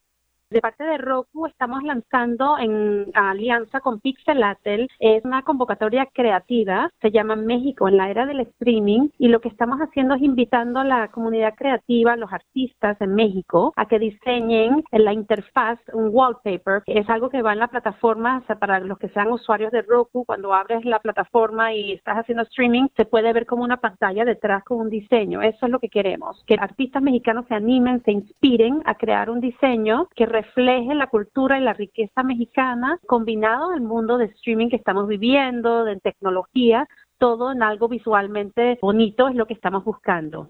De 0.51 0.61
parte 0.61 0.83
de 0.83 0.97
Roku 0.97 1.45
estamos 1.45 1.83
lanzando 1.83 2.57
en 2.57 3.11
alianza 3.13 3.81
con 3.81 3.99
Pixelatel, 3.99 4.89
es 4.97 5.23
una 5.23 5.43
convocatoria 5.43 6.07
creativa, 6.11 6.89
se 7.01 7.11
llama 7.11 7.35
México 7.35 7.87
en 7.87 7.97
la 7.97 8.09
era 8.09 8.25
del 8.25 8.39
streaming 8.39 9.09
y 9.19 9.27
lo 9.27 9.41
que 9.41 9.49
estamos 9.49 9.77
haciendo 9.77 10.15
es 10.15 10.23
invitando 10.23 10.79
a 10.79 10.83
la 10.83 11.09
comunidad 11.09 11.53
creativa, 11.55 12.15
los 12.15 12.33
artistas 12.33 12.99
en 12.99 13.13
México, 13.13 13.73
a 13.75 13.85
que 13.85 13.99
diseñen 13.99 14.83
en 14.91 15.05
la 15.05 15.13
interfaz 15.13 15.77
un 15.93 16.09
wallpaper, 16.11 16.81
que 16.83 16.97
es 16.97 17.07
algo 17.11 17.29
que 17.29 17.43
va 17.43 17.53
en 17.53 17.59
la 17.59 17.67
plataforma, 17.67 18.43
para 18.59 18.79
los 18.79 18.97
que 18.97 19.09
sean 19.09 19.31
usuarios 19.31 19.71
de 19.71 19.83
Roku, 19.83 20.25
cuando 20.25 20.55
abres 20.55 20.83
la 20.83 20.97
plataforma 20.97 21.75
y 21.75 21.91
estás 21.91 22.17
haciendo 22.17 22.41
streaming, 22.41 22.87
se 22.97 23.05
puede 23.05 23.33
ver 23.33 23.45
como 23.45 23.63
una 23.63 23.77
pantalla 23.77 24.25
detrás 24.25 24.63
con 24.63 24.79
un 24.79 24.89
diseño. 24.89 25.43
Eso 25.43 25.67
es 25.67 25.71
lo 25.71 25.77
que 25.77 25.89
queremos, 25.89 26.43
que 26.47 26.55
artistas 26.55 27.03
mexicanos 27.03 27.45
se 27.47 27.53
animen, 27.53 28.01
se 28.03 28.13
inspiren 28.13 28.81
a 28.85 28.95
crear 28.95 29.29
un 29.29 29.41
diseño 29.41 30.07
que 30.15 30.38
refleje 30.41 30.93
la 30.95 31.07
cultura 31.07 31.57
y 31.57 31.61
la 31.61 31.73
riqueza 31.73 32.23
mexicana 32.23 32.97
combinado 33.05 33.71
al 33.71 33.81
mundo 33.81 34.17
de 34.17 34.25
streaming 34.25 34.69
que 34.69 34.77
estamos 34.77 35.07
viviendo, 35.07 35.83
de 35.83 35.99
tecnología, 35.99 36.87
todo 37.17 37.51
en 37.51 37.61
algo 37.61 37.87
visualmente 37.89 38.79
bonito 38.81 39.27
es 39.27 39.35
lo 39.35 39.45
que 39.45 39.53
estamos 39.53 39.83
buscando. 39.83 40.49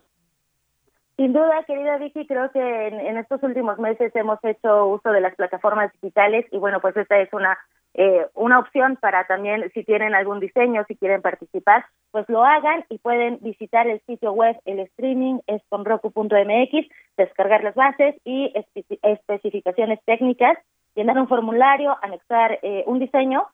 Sin 1.18 1.34
duda, 1.34 1.64
querida 1.68 1.98
Vicky, 1.98 2.26
creo 2.28 2.50
que 2.52 2.88
en, 2.88 3.18
estos 3.18 3.44
últimos 3.44 3.78
meses 3.78 4.16
hemos 4.16 4.40
hecho 4.44 4.86
uso 4.86 5.12
de 5.12 5.20
las 5.20 5.36
plataformas 5.36 5.92
digitales 5.94 6.46
y 6.52 6.58
bueno, 6.58 6.80
pues 6.80 6.96
esta 6.96 7.20
es 7.20 7.34
una 7.34 7.58
eh, 7.96 8.28
una 8.36 8.60
opción 8.60 8.98
para 8.98 9.26
también 9.26 9.70
si 9.74 9.84
tienen 9.84 10.14
algún 10.14 10.40
diseño, 10.40 10.86
si 10.88 10.96
quieren 10.96 11.22
participar, 11.22 11.86
pues 12.12 12.28
lo 12.30 12.44
hagan 12.44 12.86
y 12.90 13.00
pueden 13.00 13.40
visitar 13.42 13.88
el 13.88 14.00
sitio 14.02 14.32
web, 14.32 14.58
el 14.66 14.80
streaming 14.80 15.40
es 15.48 15.62
descargar 17.18 17.64
las 17.64 17.76
bases 17.76 18.16
y 18.24 18.54
especificaciones 19.04 20.00
técnicas, 20.06 20.58
llenar 20.96 21.18
un 21.20 21.28
formulario, 21.28 21.98
anexar 22.02 22.60
eh, 22.62 22.84
un 22.88 23.00
diseño 23.00 23.48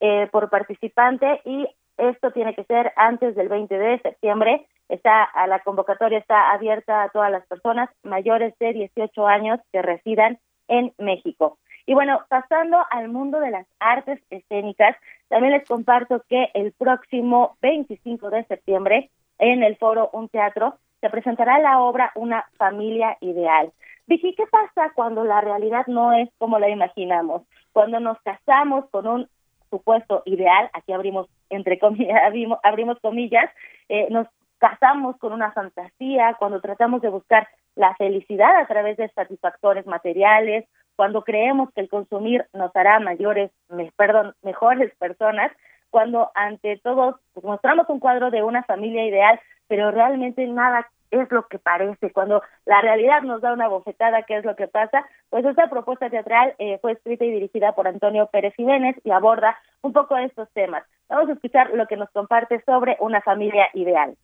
eh, 0.00 0.28
por 0.32 0.50
participante 0.50 1.40
y 1.44 1.66
esto 1.96 2.32
tiene 2.32 2.54
que 2.54 2.64
ser 2.64 2.92
antes 2.96 3.34
del 3.36 3.48
20 3.48 3.78
de 3.78 3.98
septiembre. 4.00 4.66
Está 4.88 5.22
a 5.22 5.46
la 5.46 5.60
convocatoria 5.60 6.18
está 6.18 6.50
abierta 6.50 7.02
a 7.02 7.08
todas 7.10 7.30
las 7.30 7.46
personas 7.46 7.88
mayores 8.02 8.54
de 8.58 8.72
18 8.72 9.26
años 9.26 9.60
que 9.72 9.82
residan 9.82 10.38
en 10.68 10.92
México. 10.98 11.58
Y 11.86 11.94
bueno, 11.94 12.20
pasando 12.28 12.78
al 12.90 13.08
mundo 13.08 13.40
de 13.40 13.50
las 13.50 13.66
artes 13.80 14.20
escénicas, 14.30 14.96
también 15.28 15.52
les 15.52 15.66
comparto 15.66 16.22
que 16.28 16.50
el 16.54 16.72
próximo 16.72 17.56
25 17.62 18.30
de 18.30 18.44
septiembre 18.44 19.10
en 19.38 19.62
el 19.62 19.76
foro 19.76 20.10
Un 20.12 20.28
Teatro 20.28 20.78
se 21.00 21.10
presentará 21.10 21.58
la 21.58 21.80
obra 21.80 22.12
Una 22.14 22.44
familia 22.56 23.16
ideal. 23.20 23.72
Dije, 24.06 24.34
¿qué 24.36 24.44
pasa 24.46 24.92
cuando 24.94 25.24
la 25.24 25.40
realidad 25.40 25.86
no 25.86 26.12
es 26.12 26.28
como 26.38 26.58
la 26.58 26.68
imaginamos? 26.68 27.42
Cuando 27.72 28.00
nos 28.00 28.20
casamos 28.22 28.88
con 28.90 29.06
un 29.06 29.28
supuesto 29.70 30.22
ideal, 30.26 30.70
aquí 30.74 30.92
abrimos 30.92 31.28
entre 31.52 31.78
comillas, 31.78 32.20
abrimos, 32.62 32.98
comillas, 33.00 33.50
eh, 33.88 34.08
nos 34.10 34.26
casamos 34.58 35.16
con 35.18 35.32
una 35.32 35.52
fantasía, 35.52 36.36
cuando 36.38 36.60
tratamos 36.60 37.02
de 37.02 37.08
buscar 37.08 37.48
la 37.74 37.94
felicidad 37.96 38.56
a 38.56 38.66
través 38.66 38.96
de 38.96 39.08
satisfactores 39.08 39.86
materiales 39.86 40.66
cuando 41.02 41.24
creemos 41.24 41.68
que 41.74 41.80
el 41.80 41.88
consumir 41.88 42.46
nos 42.52 42.70
hará 42.76 43.00
mayores, 43.00 43.50
perdón, 43.96 44.36
mejores 44.40 44.94
personas, 45.00 45.50
cuando 45.90 46.30
ante 46.36 46.76
todos 46.76 47.16
pues, 47.34 47.44
mostramos 47.44 47.88
un 47.88 47.98
cuadro 47.98 48.30
de 48.30 48.44
una 48.44 48.62
familia 48.62 49.04
ideal, 49.04 49.40
pero 49.66 49.90
realmente 49.90 50.46
nada 50.46 50.88
es 51.10 51.28
lo 51.32 51.48
que 51.48 51.58
parece, 51.58 52.12
cuando 52.12 52.40
la 52.66 52.80
realidad 52.82 53.22
nos 53.22 53.40
da 53.40 53.52
una 53.52 53.66
bofetada, 53.66 54.22
¿qué 54.22 54.36
es 54.36 54.44
lo 54.44 54.54
que 54.54 54.68
pasa? 54.68 55.04
Pues 55.28 55.44
esta 55.44 55.68
propuesta 55.68 56.08
teatral 56.08 56.54
eh, 56.58 56.78
fue 56.80 56.92
escrita 56.92 57.24
y 57.24 57.32
dirigida 57.32 57.72
por 57.72 57.88
Antonio 57.88 58.28
Pérez 58.28 58.54
Jiménez 58.54 58.94
y 59.02 59.10
aborda 59.10 59.58
un 59.82 59.92
poco 59.92 60.16
estos 60.16 60.48
temas. 60.52 60.84
Vamos 61.08 61.30
a 61.30 61.32
escuchar 61.32 61.70
lo 61.74 61.88
que 61.88 61.96
nos 61.96 62.10
comparte 62.10 62.62
sobre 62.64 62.96
una 63.00 63.20
familia 63.22 63.66
ideal. 63.74 64.14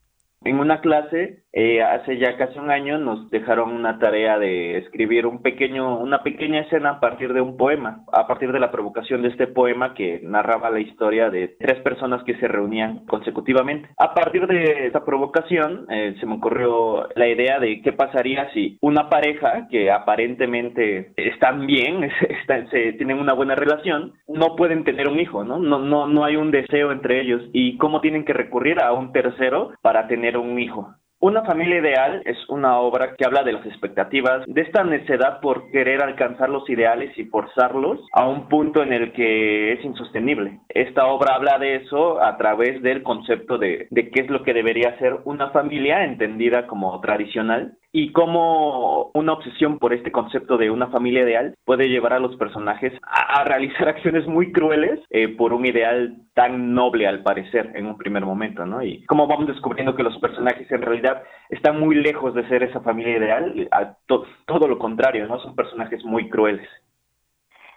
En 0.44 0.60
una 0.60 0.80
clase, 0.80 1.42
eh, 1.52 1.82
hace 1.82 2.16
ya 2.18 2.36
casi 2.36 2.58
un 2.58 2.70
año, 2.70 2.98
nos 2.98 3.28
dejaron 3.30 3.72
una 3.72 3.98
tarea 3.98 4.38
de 4.38 4.78
escribir 4.78 5.26
un 5.26 5.42
pequeño, 5.42 5.98
una 5.98 6.22
pequeña 6.22 6.60
escena 6.60 6.90
a 6.90 7.00
partir 7.00 7.32
de 7.32 7.40
un 7.40 7.56
poema, 7.56 8.04
a 8.12 8.28
partir 8.28 8.52
de 8.52 8.60
la 8.60 8.70
provocación 8.70 9.22
de 9.22 9.28
este 9.28 9.48
poema 9.48 9.94
que 9.94 10.20
narraba 10.22 10.70
la 10.70 10.78
historia 10.78 11.28
de 11.30 11.56
tres 11.58 11.80
personas 11.80 12.22
que 12.22 12.36
se 12.36 12.46
reunían 12.46 13.04
consecutivamente. 13.06 13.88
A 13.98 14.14
partir 14.14 14.46
de 14.46 14.86
esta 14.86 15.04
provocación, 15.04 15.86
eh, 15.90 16.14
se 16.20 16.26
me 16.26 16.36
ocurrió 16.36 17.08
la 17.16 17.26
idea 17.26 17.58
de 17.58 17.82
qué 17.82 17.92
pasaría 17.92 18.48
si 18.52 18.78
una 18.80 19.08
pareja 19.08 19.66
que 19.68 19.90
aparentemente 19.90 21.12
están 21.16 21.66
bien, 21.66 22.08
se, 22.70 22.92
tienen 22.92 23.18
una 23.18 23.32
buena 23.32 23.56
relación, 23.56 24.12
no 24.28 24.54
pueden 24.54 24.84
tener 24.84 25.08
un 25.08 25.18
hijo, 25.18 25.42
¿no? 25.42 25.58
No, 25.58 25.80
no, 25.80 26.06
no 26.06 26.24
hay 26.24 26.36
un 26.36 26.52
deseo 26.52 26.92
entre 26.92 27.20
ellos 27.20 27.42
y 27.52 27.76
cómo 27.78 28.00
tienen 28.00 28.24
que 28.24 28.32
recurrir 28.32 28.80
a 28.80 28.92
un 28.92 29.12
tercero 29.12 29.72
para 29.82 30.06
tener 30.06 30.27
un 30.36 30.58
hijo. 30.58 30.94
Una 31.20 31.42
familia 31.42 31.80
ideal 31.80 32.22
es 32.26 32.36
una 32.48 32.78
obra 32.78 33.16
que 33.16 33.24
habla 33.24 33.42
de 33.42 33.52
las 33.52 33.66
expectativas, 33.66 34.44
de 34.46 34.60
esta 34.60 34.84
necesidad 34.84 35.40
por 35.40 35.68
querer 35.72 36.00
alcanzar 36.00 36.48
los 36.48 36.70
ideales 36.70 37.10
y 37.18 37.24
forzarlos 37.24 37.98
a 38.12 38.28
un 38.28 38.48
punto 38.48 38.84
en 38.84 38.92
el 38.92 39.10
que 39.12 39.72
es 39.72 39.84
insostenible. 39.84 40.60
Esta 40.68 41.06
obra 41.06 41.34
habla 41.34 41.58
de 41.58 41.74
eso 41.74 42.22
a 42.22 42.36
través 42.36 42.80
del 42.82 43.02
concepto 43.02 43.58
de, 43.58 43.88
de 43.90 44.10
qué 44.10 44.20
es 44.20 44.30
lo 44.30 44.44
que 44.44 44.54
debería 44.54 44.96
ser 44.98 45.16
una 45.24 45.50
familia 45.50 46.04
entendida 46.04 46.68
como 46.68 47.00
tradicional 47.00 47.76
y 47.92 48.12
cómo 48.12 49.10
una 49.14 49.32
obsesión 49.32 49.78
por 49.78 49.94
este 49.94 50.12
concepto 50.12 50.56
de 50.58 50.70
una 50.70 50.88
familia 50.88 51.22
ideal 51.22 51.54
puede 51.64 51.88
llevar 51.88 52.12
a 52.12 52.18
los 52.18 52.36
personajes 52.36 52.92
a, 53.02 53.44
realizar 53.44 53.88
acciones 53.88 54.26
muy 54.26 54.52
crueles 54.52 55.00
eh, 55.10 55.28
por 55.28 55.52
un 55.52 55.66
ideal 55.66 56.16
tan 56.34 56.74
noble 56.74 57.06
al 57.06 57.22
parecer 57.22 57.72
en 57.74 57.86
un 57.86 57.96
primer 57.96 58.24
momento, 58.24 58.64
¿no? 58.66 58.82
Y 58.82 59.04
cómo 59.06 59.26
vamos 59.26 59.48
descubriendo 59.48 59.96
que 59.96 60.02
los 60.02 60.16
personajes 60.18 60.70
en 60.70 60.82
realidad 60.82 61.07
están 61.48 61.78
muy 61.80 61.96
lejos 61.96 62.34
de 62.34 62.46
ser 62.48 62.62
esa 62.62 62.80
familia 62.80 63.16
ideal, 63.16 63.68
a 63.70 63.94
todo 64.06 64.68
lo 64.68 64.78
contrario, 64.78 65.26
¿no? 65.26 65.38
Son 65.40 65.54
personajes 65.54 66.04
muy 66.04 66.28
crueles. 66.28 66.68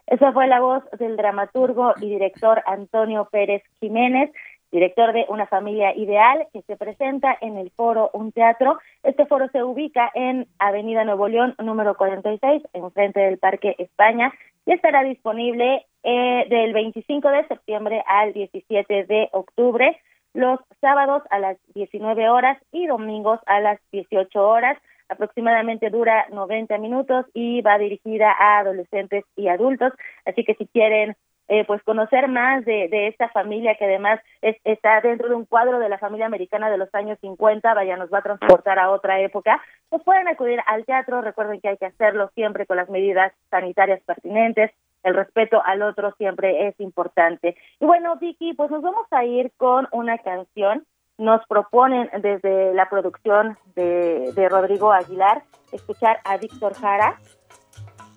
Esa 0.07 0.33
fue 0.33 0.47
la 0.47 0.59
voz 0.59 0.83
del 0.99 1.15
dramaturgo 1.15 1.93
y 2.01 2.09
director 2.09 2.61
Antonio 2.65 3.29
Pérez 3.31 3.63
Jiménez 3.79 4.31
director 4.71 5.13
de 5.13 5.25
Una 5.27 5.47
Familia 5.47 5.95
Ideal, 5.95 6.47
que 6.53 6.61
se 6.63 6.77
presenta 6.77 7.37
en 7.41 7.57
el 7.57 7.71
foro 7.71 8.09
Un 8.13 8.31
Teatro. 8.31 8.79
Este 9.03 9.25
foro 9.25 9.47
se 9.49 9.63
ubica 9.63 10.09
en 10.15 10.47
Avenida 10.59 11.03
Nuevo 11.03 11.27
León, 11.27 11.55
número 11.61 11.95
46, 11.95 12.63
enfrente 12.73 13.19
del 13.19 13.37
Parque 13.37 13.75
España, 13.77 14.33
y 14.65 14.73
estará 14.73 15.03
disponible 15.03 15.85
eh, 16.03 16.45
del 16.49 16.73
25 16.73 17.29
de 17.29 17.47
septiembre 17.47 18.03
al 18.07 18.33
17 18.33 19.05
de 19.05 19.29
octubre, 19.33 19.99
sábados 20.91 21.23
a 21.29 21.39
las 21.39 21.57
19 21.73 22.29
horas 22.29 22.57
y 22.73 22.85
domingos 22.85 23.39
a 23.45 23.61
las 23.61 23.79
18 23.93 24.45
horas. 24.45 24.77
Aproximadamente 25.07 25.89
dura 25.89 26.25
90 26.31 26.77
minutos 26.79 27.25
y 27.33 27.61
va 27.61 27.77
dirigida 27.77 28.29
a 28.37 28.59
adolescentes 28.59 29.23
y 29.37 29.47
adultos. 29.47 29.93
Así 30.25 30.43
que 30.43 30.55
si 30.55 30.67
quieren 30.67 31.15
eh, 31.47 31.63
pues 31.65 31.81
conocer 31.83 32.27
más 32.27 32.65
de, 32.65 32.89
de, 32.89 33.07
esta 33.07 33.29
familia 33.29 33.75
que 33.75 33.85
además 33.85 34.19
está 34.41 34.99
dentro 34.99 35.29
de 35.29 35.35
un 35.35 35.45
cuadro 35.45 35.79
de 35.79 35.87
la 35.87 35.97
familia 35.97 36.25
americana 36.25 36.69
de 36.69 36.77
los 36.77 36.93
años 36.93 37.17
50, 37.21 37.73
vaya, 37.73 37.95
nos 37.95 38.11
va 38.11 38.19
a 38.19 38.23
transportar 38.23 38.77
a 38.77 38.91
otra 38.91 39.19
época, 39.21 39.61
pues 39.89 40.03
pueden 40.03 40.27
acudir 40.27 40.59
al 40.65 40.85
teatro, 40.85 41.21
recuerden 41.21 41.59
que 41.61 41.69
hay 41.69 41.77
que 41.77 41.87
hacerlo 41.87 42.31
siempre 42.35 42.65
con 42.65 42.77
las 42.77 42.89
medidas 42.89 43.33
sanitarias 43.49 44.01
pertinentes, 44.03 44.71
el 45.03 45.15
respeto 45.15 45.61
al 45.63 45.81
otro 45.81 46.13
siempre 46.17 46.67
es 46.67 46.79
importante. 46.79 47.55
Y 47.79 47.85
bueno, 47.85 48.15
Vicky, 48.17 48.53
pues 48.53 48.71
nos 48.71 48.81
vamos 48.81 49.05
a 49.11 49.25
ir 49.25 49.51
con 49.57 49.87
una 49.91 50.17
canción. 50.19 50.85
Nos 51.17 51.45
proponen 51.47 52.09
desde 52.21 52.73
la 52.73 52.89
producción 52.89 53.57
de, 53.75 54.31
de 54.33 54.49
Rodrigo 54.49 54.91
Aguilar 54.91 55.43
escuchar 55.71 56.19
a 56.25 56.37
Víctor 56.37 56.73
Jara 56.73 57.19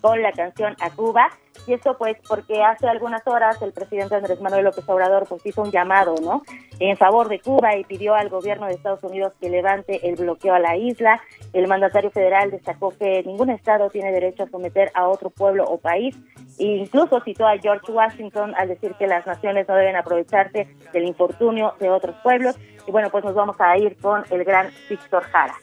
con 0.05 0.21
la 0.21 0.31
canción 0.33 0.75
A 0.81 0.91
Cuba. 0.91 1.31
Y 1.65 1.73
esto 1.73 1.97
pues 1.97 2.15
porque 2.27 2.61
hace 2.61 2.87
algunas 2.87 3.25
horas 3.25 3.59
el 3.63 3.71
presidente 3.71 4.13
Andrés 4.13 4.39
Manuel 4.39 4.65
López 4.65 4.87
Obrador 4.87 5.25
pues 5.27 5.43
hizo 5.43 5.63
un 5.63 5.71
llamado, 5.71 6.13
¿no? 6.21 6.43
En 6.79 6.95
favor 6.95 7.27
de 7.27 7.39
Cuba 7.39 7.75
y 7.75 7.85
pidió 7.85 8.13
al 8.13 8.29
gobierno 8.29 8.67
de 8.67 8.73
Estados 8.73 9.03
Unidos 9.03 9.33
que 9.41 9.49
levante 9.49 10.07
el 10.07 10.15
bloqueo 10.15 10.53
a 10.53 10.59
la 10.59 10.77
isla. 10.77 11.19
El 11.53 11.67
mandatario 11.67 12.11
federal 12.11 12.51
destacó 12.51 12.91
que 12.91 13.23
ningún 13.23 13.49
estado 13.49 13.89
tiene 13.89 14.11
derecho 14.11 14.43
a 14.43 14.49
someter 14.49 14.91
a 14.93 15.07
otro 15.07 15.31
pueblo 15.31 15.63
o 15.63 15.79
país. 15.79 16.15
E 16.59 16.65
incluso 16.65 17.19
citó 17.21 17.47
a 17.47 17.57
George 17.57 17.91
Washington 17.91 18.53
al 18.59 18.67
decir 18.67 18.93
que 18.99 19.07
las 19.07 19.25
naciones 19.25 19.67
no 19.67 19.73
deben 19.73 19.95
aprovecharse 19.95 20.67
del 20.93 21.05
infortunio 21.05 21.73
de 21.79 21.89
otros 21.89 22.15
pueblos. 22.21 22.55
Y 22.85 22.91
bueno, 22.91 23.09
pues 23.09 23.23
nos 23.23 23.33
vamos 23.33 23.55
a 23.59 23.75
ir 23.75 23.97
con 23.97 24.23
el 24.29 24.43
gran 24.43 24.69
Víctor 24.87 25.23
Jara. 25.23 25.55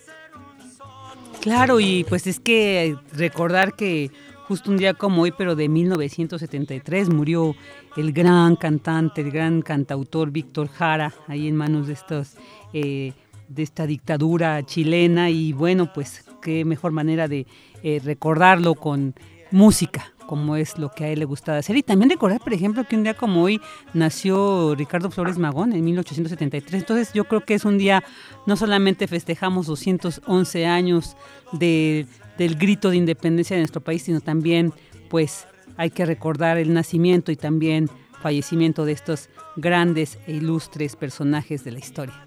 Claro, 1.42 1.80
y 1.80 2.04
pues 2.08 2.28
es 2.28 2.38
que 2.38 2.94
recordar 3.12 3.74
que 3.74 4.12
justo 4.52 4.70
un 4.70 4.76
día 4.76 4.92
como 4.92 5.22
hoy, 5.22 5.32
pero 5.32 5.56
de 5.56 5.66
1973, 5.66 7.08
murió 7.08 7.56
el 7.96 8.12
gran 8.12 8.54
cantante, 8.56 9.22
el 9.22 9.30
gran 9.30 9.62
cantautor 9.62 10.30
Víctor 10.30 10.68
Jara, 10.68 11.14
ahí 11.26 11.48
en 11.48 11.56
manos 11.56 11.86
de 11.86 11.94
estos... 11.94 12.36
Eh, 12.74 13.14
de 13.48 13.62
esta 13.62 13.86
dictadura 13.86 14.62
chilena 14.64 15.28
y 15.28 15.52
bueno, 15.52 15.92
pues 15.92 16.24
qué 16.40 16.64
mejor 16.64 16.92
manera 16.92 17.28
de 17.28 17.46
eh, 17.82 18.00
recordarlo 18.02 18.74
con 18.74 19.14
música, 19.50 20.14
como 20.26 20.56
es 20.56 20.78
lo 20.78 20.90
que 20.90 21.04
a 21.04 21.08
él 21.08 21.18
le 21.18 21.26
gustaba 21.26 21.58
hacer. 21.58 21.76
Y 21.76 21.82
también 21.82 22.08
recordar, 22.08 22.40
por 22.40 22.54
ejemplo, 22.54 22.84
que 22.84 22.96
un 22.96 23.02
día 23.02 23.12
como 23.12 23.42
hoy 23.42 23.60
nació 23.92 24.74
Ricardo 24.74 25.10
Flores 25.10 25.36
Magón 25.36 25.74
en 25.74 25.84
1873. 25.84 26.80
Entonces 26.80 27.12
yo 27.12 27.24
creo 27.24 27.44
que 27.44 27.52
es 27.52 27.66
un 27.66 27.76
día, 27.76 28.02
no 28.46 28.56
solamente 28.56 29.06
festejamos 29.06 29.66
211 29.66 30.64
años 30.64 31.14
de 31.52 32.06
del 32.42 32.56
grito 32.56 32.90
de 32.90 32.96
independencia 32.96 33.54
de 33.54 33.62
nuestro 33.62 33.80
país, 33.80 34.02
sino 34.02 34.20
también 34.20 34.72
pues 35.08 35.46
hay 35.76 35.90
que 35.90 36.04
recordar 36.04 36.58
el 36.58 36.74
nacimiento 36.74 37.30
y 37.30 37.36
también 37.36 37.88
fallecimiento 38.20 38.84
de 38.84 38.92
estos 38.92 39.30
grandes 39.56 40.18
e 40.26 40.32
ilustres 40.32 40.96
personajes 40.96 41.64
de 41.64 41.72
la 41.72 41.78
historia. 41.78 42.26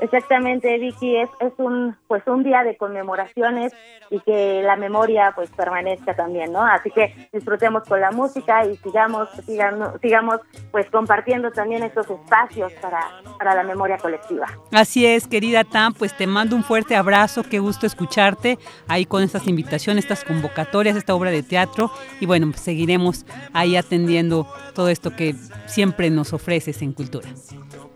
Exactamente, 0.00 0.78
Vicky, 0.78 1.16
es, 1.16 1.28
un 1.58 1.94
pues 2.08 2.26
un 2.26 2.42
día 2.42 2.64
de 2.64 2.76
conmemoraciones 2.76 3.72
y 4.10 4.18
que 4.20 4.62
la 4.62 4.76
memoria 4.76 5.32
pues 5.34 5.50
permanezca 5.50 6.14
también, 6.14 6.52
¿no? 6.52 6.64
Así 6.64 6.90
que 6.90 7.28
disfrutemos 7.32 7.84
con 7.84 8.00
la 8.00 8.10
música 8.10 8.64
y 8.64 8.76
sigamos 8.78 9.28
sigamos, 9.44 9.90
sigamos 10.00 10.40
pues 10.70 10.88
compartiendo 10.90 11.50
también 11.50 11.82
estos 11.82 12.08
espacios 12.08 12.72
para, 12.80 13.00
para 13.38 13.54
la 13.54 13.62
memoria 13.62 13.98
colectiva. 13.98 14.46
Así 14.72 15.06
es, 15.06 15.26
querida 15.26 15.64
Tam, 15.64 15.92
pues 15.92 16.16
te 16.16 16.26
mando 16.26 16.56
un 16.56 16.64
fuerte 16.64 16.96
abrazo, 16.96 17.42
qué 17.42 17.58
gusto 17.58 17.86
escucharte 17.86 18.58
ahí 18.88 19.04
con 19.04 19.22
estas 19.22 19.46
invitaciones, 19.46 20.04
estas 20.04 20.24
convocatorias, 20.24 20.96
esta 20.96 21.14
obra 21.14 21.30
de 21.30 21.42
teatro 21.42 21.90
y 22.20 22.26
bueno, 22.26 22.46
pues 22.50 22.60
seguiremos 22.60 23.26
ahí 23.52 23.76
atendiendo 23.76 24.46
todo 24.74 24.88
esto 24.88 25.14
que 25.14 25.34
siempre 25.66 26.10
nos 26.10 26.32
ofreces 26.32 26.80
en 26.82 26.92
cultura. 26.92 27.28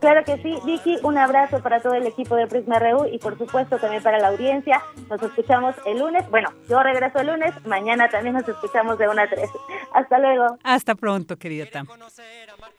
Claro 0.04 0.22
que 0.22 0.36
sí, 0.42 0.58
Vicky, 0.66 0.98
un 1.02 1.16
abrazo 1.16 1.62
para 1.62 1.80
todo 1.80 1.94
el 1.94 2.06
equipo 2.06 2.36
de 2.36 2.46
Prisma 2.46 2.78
RU 2.78 3.06
y 3.10 3.16
por 3.16 3.38
supuesto 3.38 3.78
también 3.78 4.02
para 4.02 4.18
la 4.18 4.28
audiencia. 4.28 4.82
Nos 5.08 5.22
escuchamos 5.22 5.74
el 5.86 5.98
lunes. 5.98 6.28
Bueno, 6.28 6.50
yo 6.68 6.82
regreso 6.82 7.20
el 7.20 7.28
lunes, 7.28 7.54
mañana 7.64 8.10
también 8.10 8.34
nos 8.34 8.46
escuchamos 8.46 8.98
de 8.98 9.08
una 9.08 9.22
a 9.22 9.30
3. 9.30 9.48
Hasta 9.94 10.18
luego. 10.18 10.58
Hasta 10.62 10.94
pronto, 10.94 11.38
querida 11.38 11.64
Tam. 11.72 11.86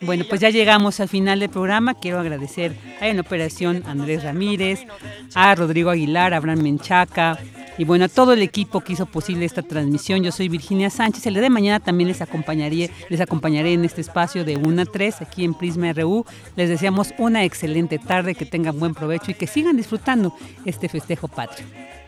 Bueno, 0.01 0.25
pues 0.29 0.39
ya 0.39 0.51
llegamos 0.51 0.99
al 0.99 1.09
final 1.09 1.39
del 1.39 1.49
programa. 1.49 1.95
Quiero 1.95 2.19
agradecer 2.19 2.75
a 3.01 3.07
en 3.07 3.19
operación 3.19 3.81
Andrés 3.87 4.23
Ramírez, 4.23 4.85
a 5.33 5.55
Rodrigo 5.55 5.89
Aguilar, 5.89 6.31
a 6.35 6.37
Abraham 6.37 6.61
Menchaca, 6.61 7.39
y 7.77 7.83
bueno, 7.83 8.05
a 8.05 8.07
todo 8.07 8.33
el 8.33 8.41
equipo 8.41 8.81
que 8.81 8.93
hizo 8.93 9.05
posible 9.05 9.45
esta 9.45 9.61
transmisión. 9.61 10.23
Yo 10.23 10.31
soy 10.31 10.47
Virginia 10.47 10.89
Sánchez. 10.89 11.25
El 11.25 11.33
día 11.33 11.43
de 11.43 11.49
mañana 11.49 11.79
también 11.79 12.07
les 12.07 12.21
acompañaré, 12.21 12.89
les 13.09 13.19
acompañaré 13.19 13.73
en 13.73 13.83
este 13.83 14.01
espacio 14.01 14.45
de 14.45 14.55
1 14.55 14.81
a 14.81 14.85
3 14.85 15.21
aquí 15.21 15.43
en 15.43 15.53
Prisma 15.53 15.91
RU. 15.91 16.25
Les 16.55 16.69
deseamos 16.69 17.13
una 17.17 17.43
excelente 17.43 17.99
tarde, 17.99 18.35
que 18.35 18.45
tengan 18.45 18.79
buen 18.79 18.93
provecho 18.93 19.31
y 19.31 19.33
que 19.33 19.47
sigan 19.47 19.77
disfrutando 19.77 20.35
este 20.65 20.89
festejo 20.89 21.27
patrio. 21.27 21.65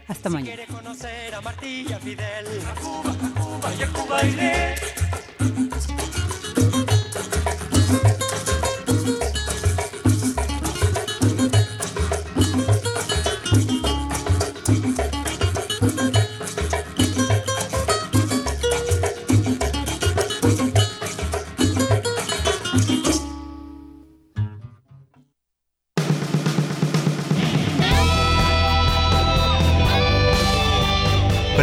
Hasta 0.08 0.30
mañana. 0.30 0.64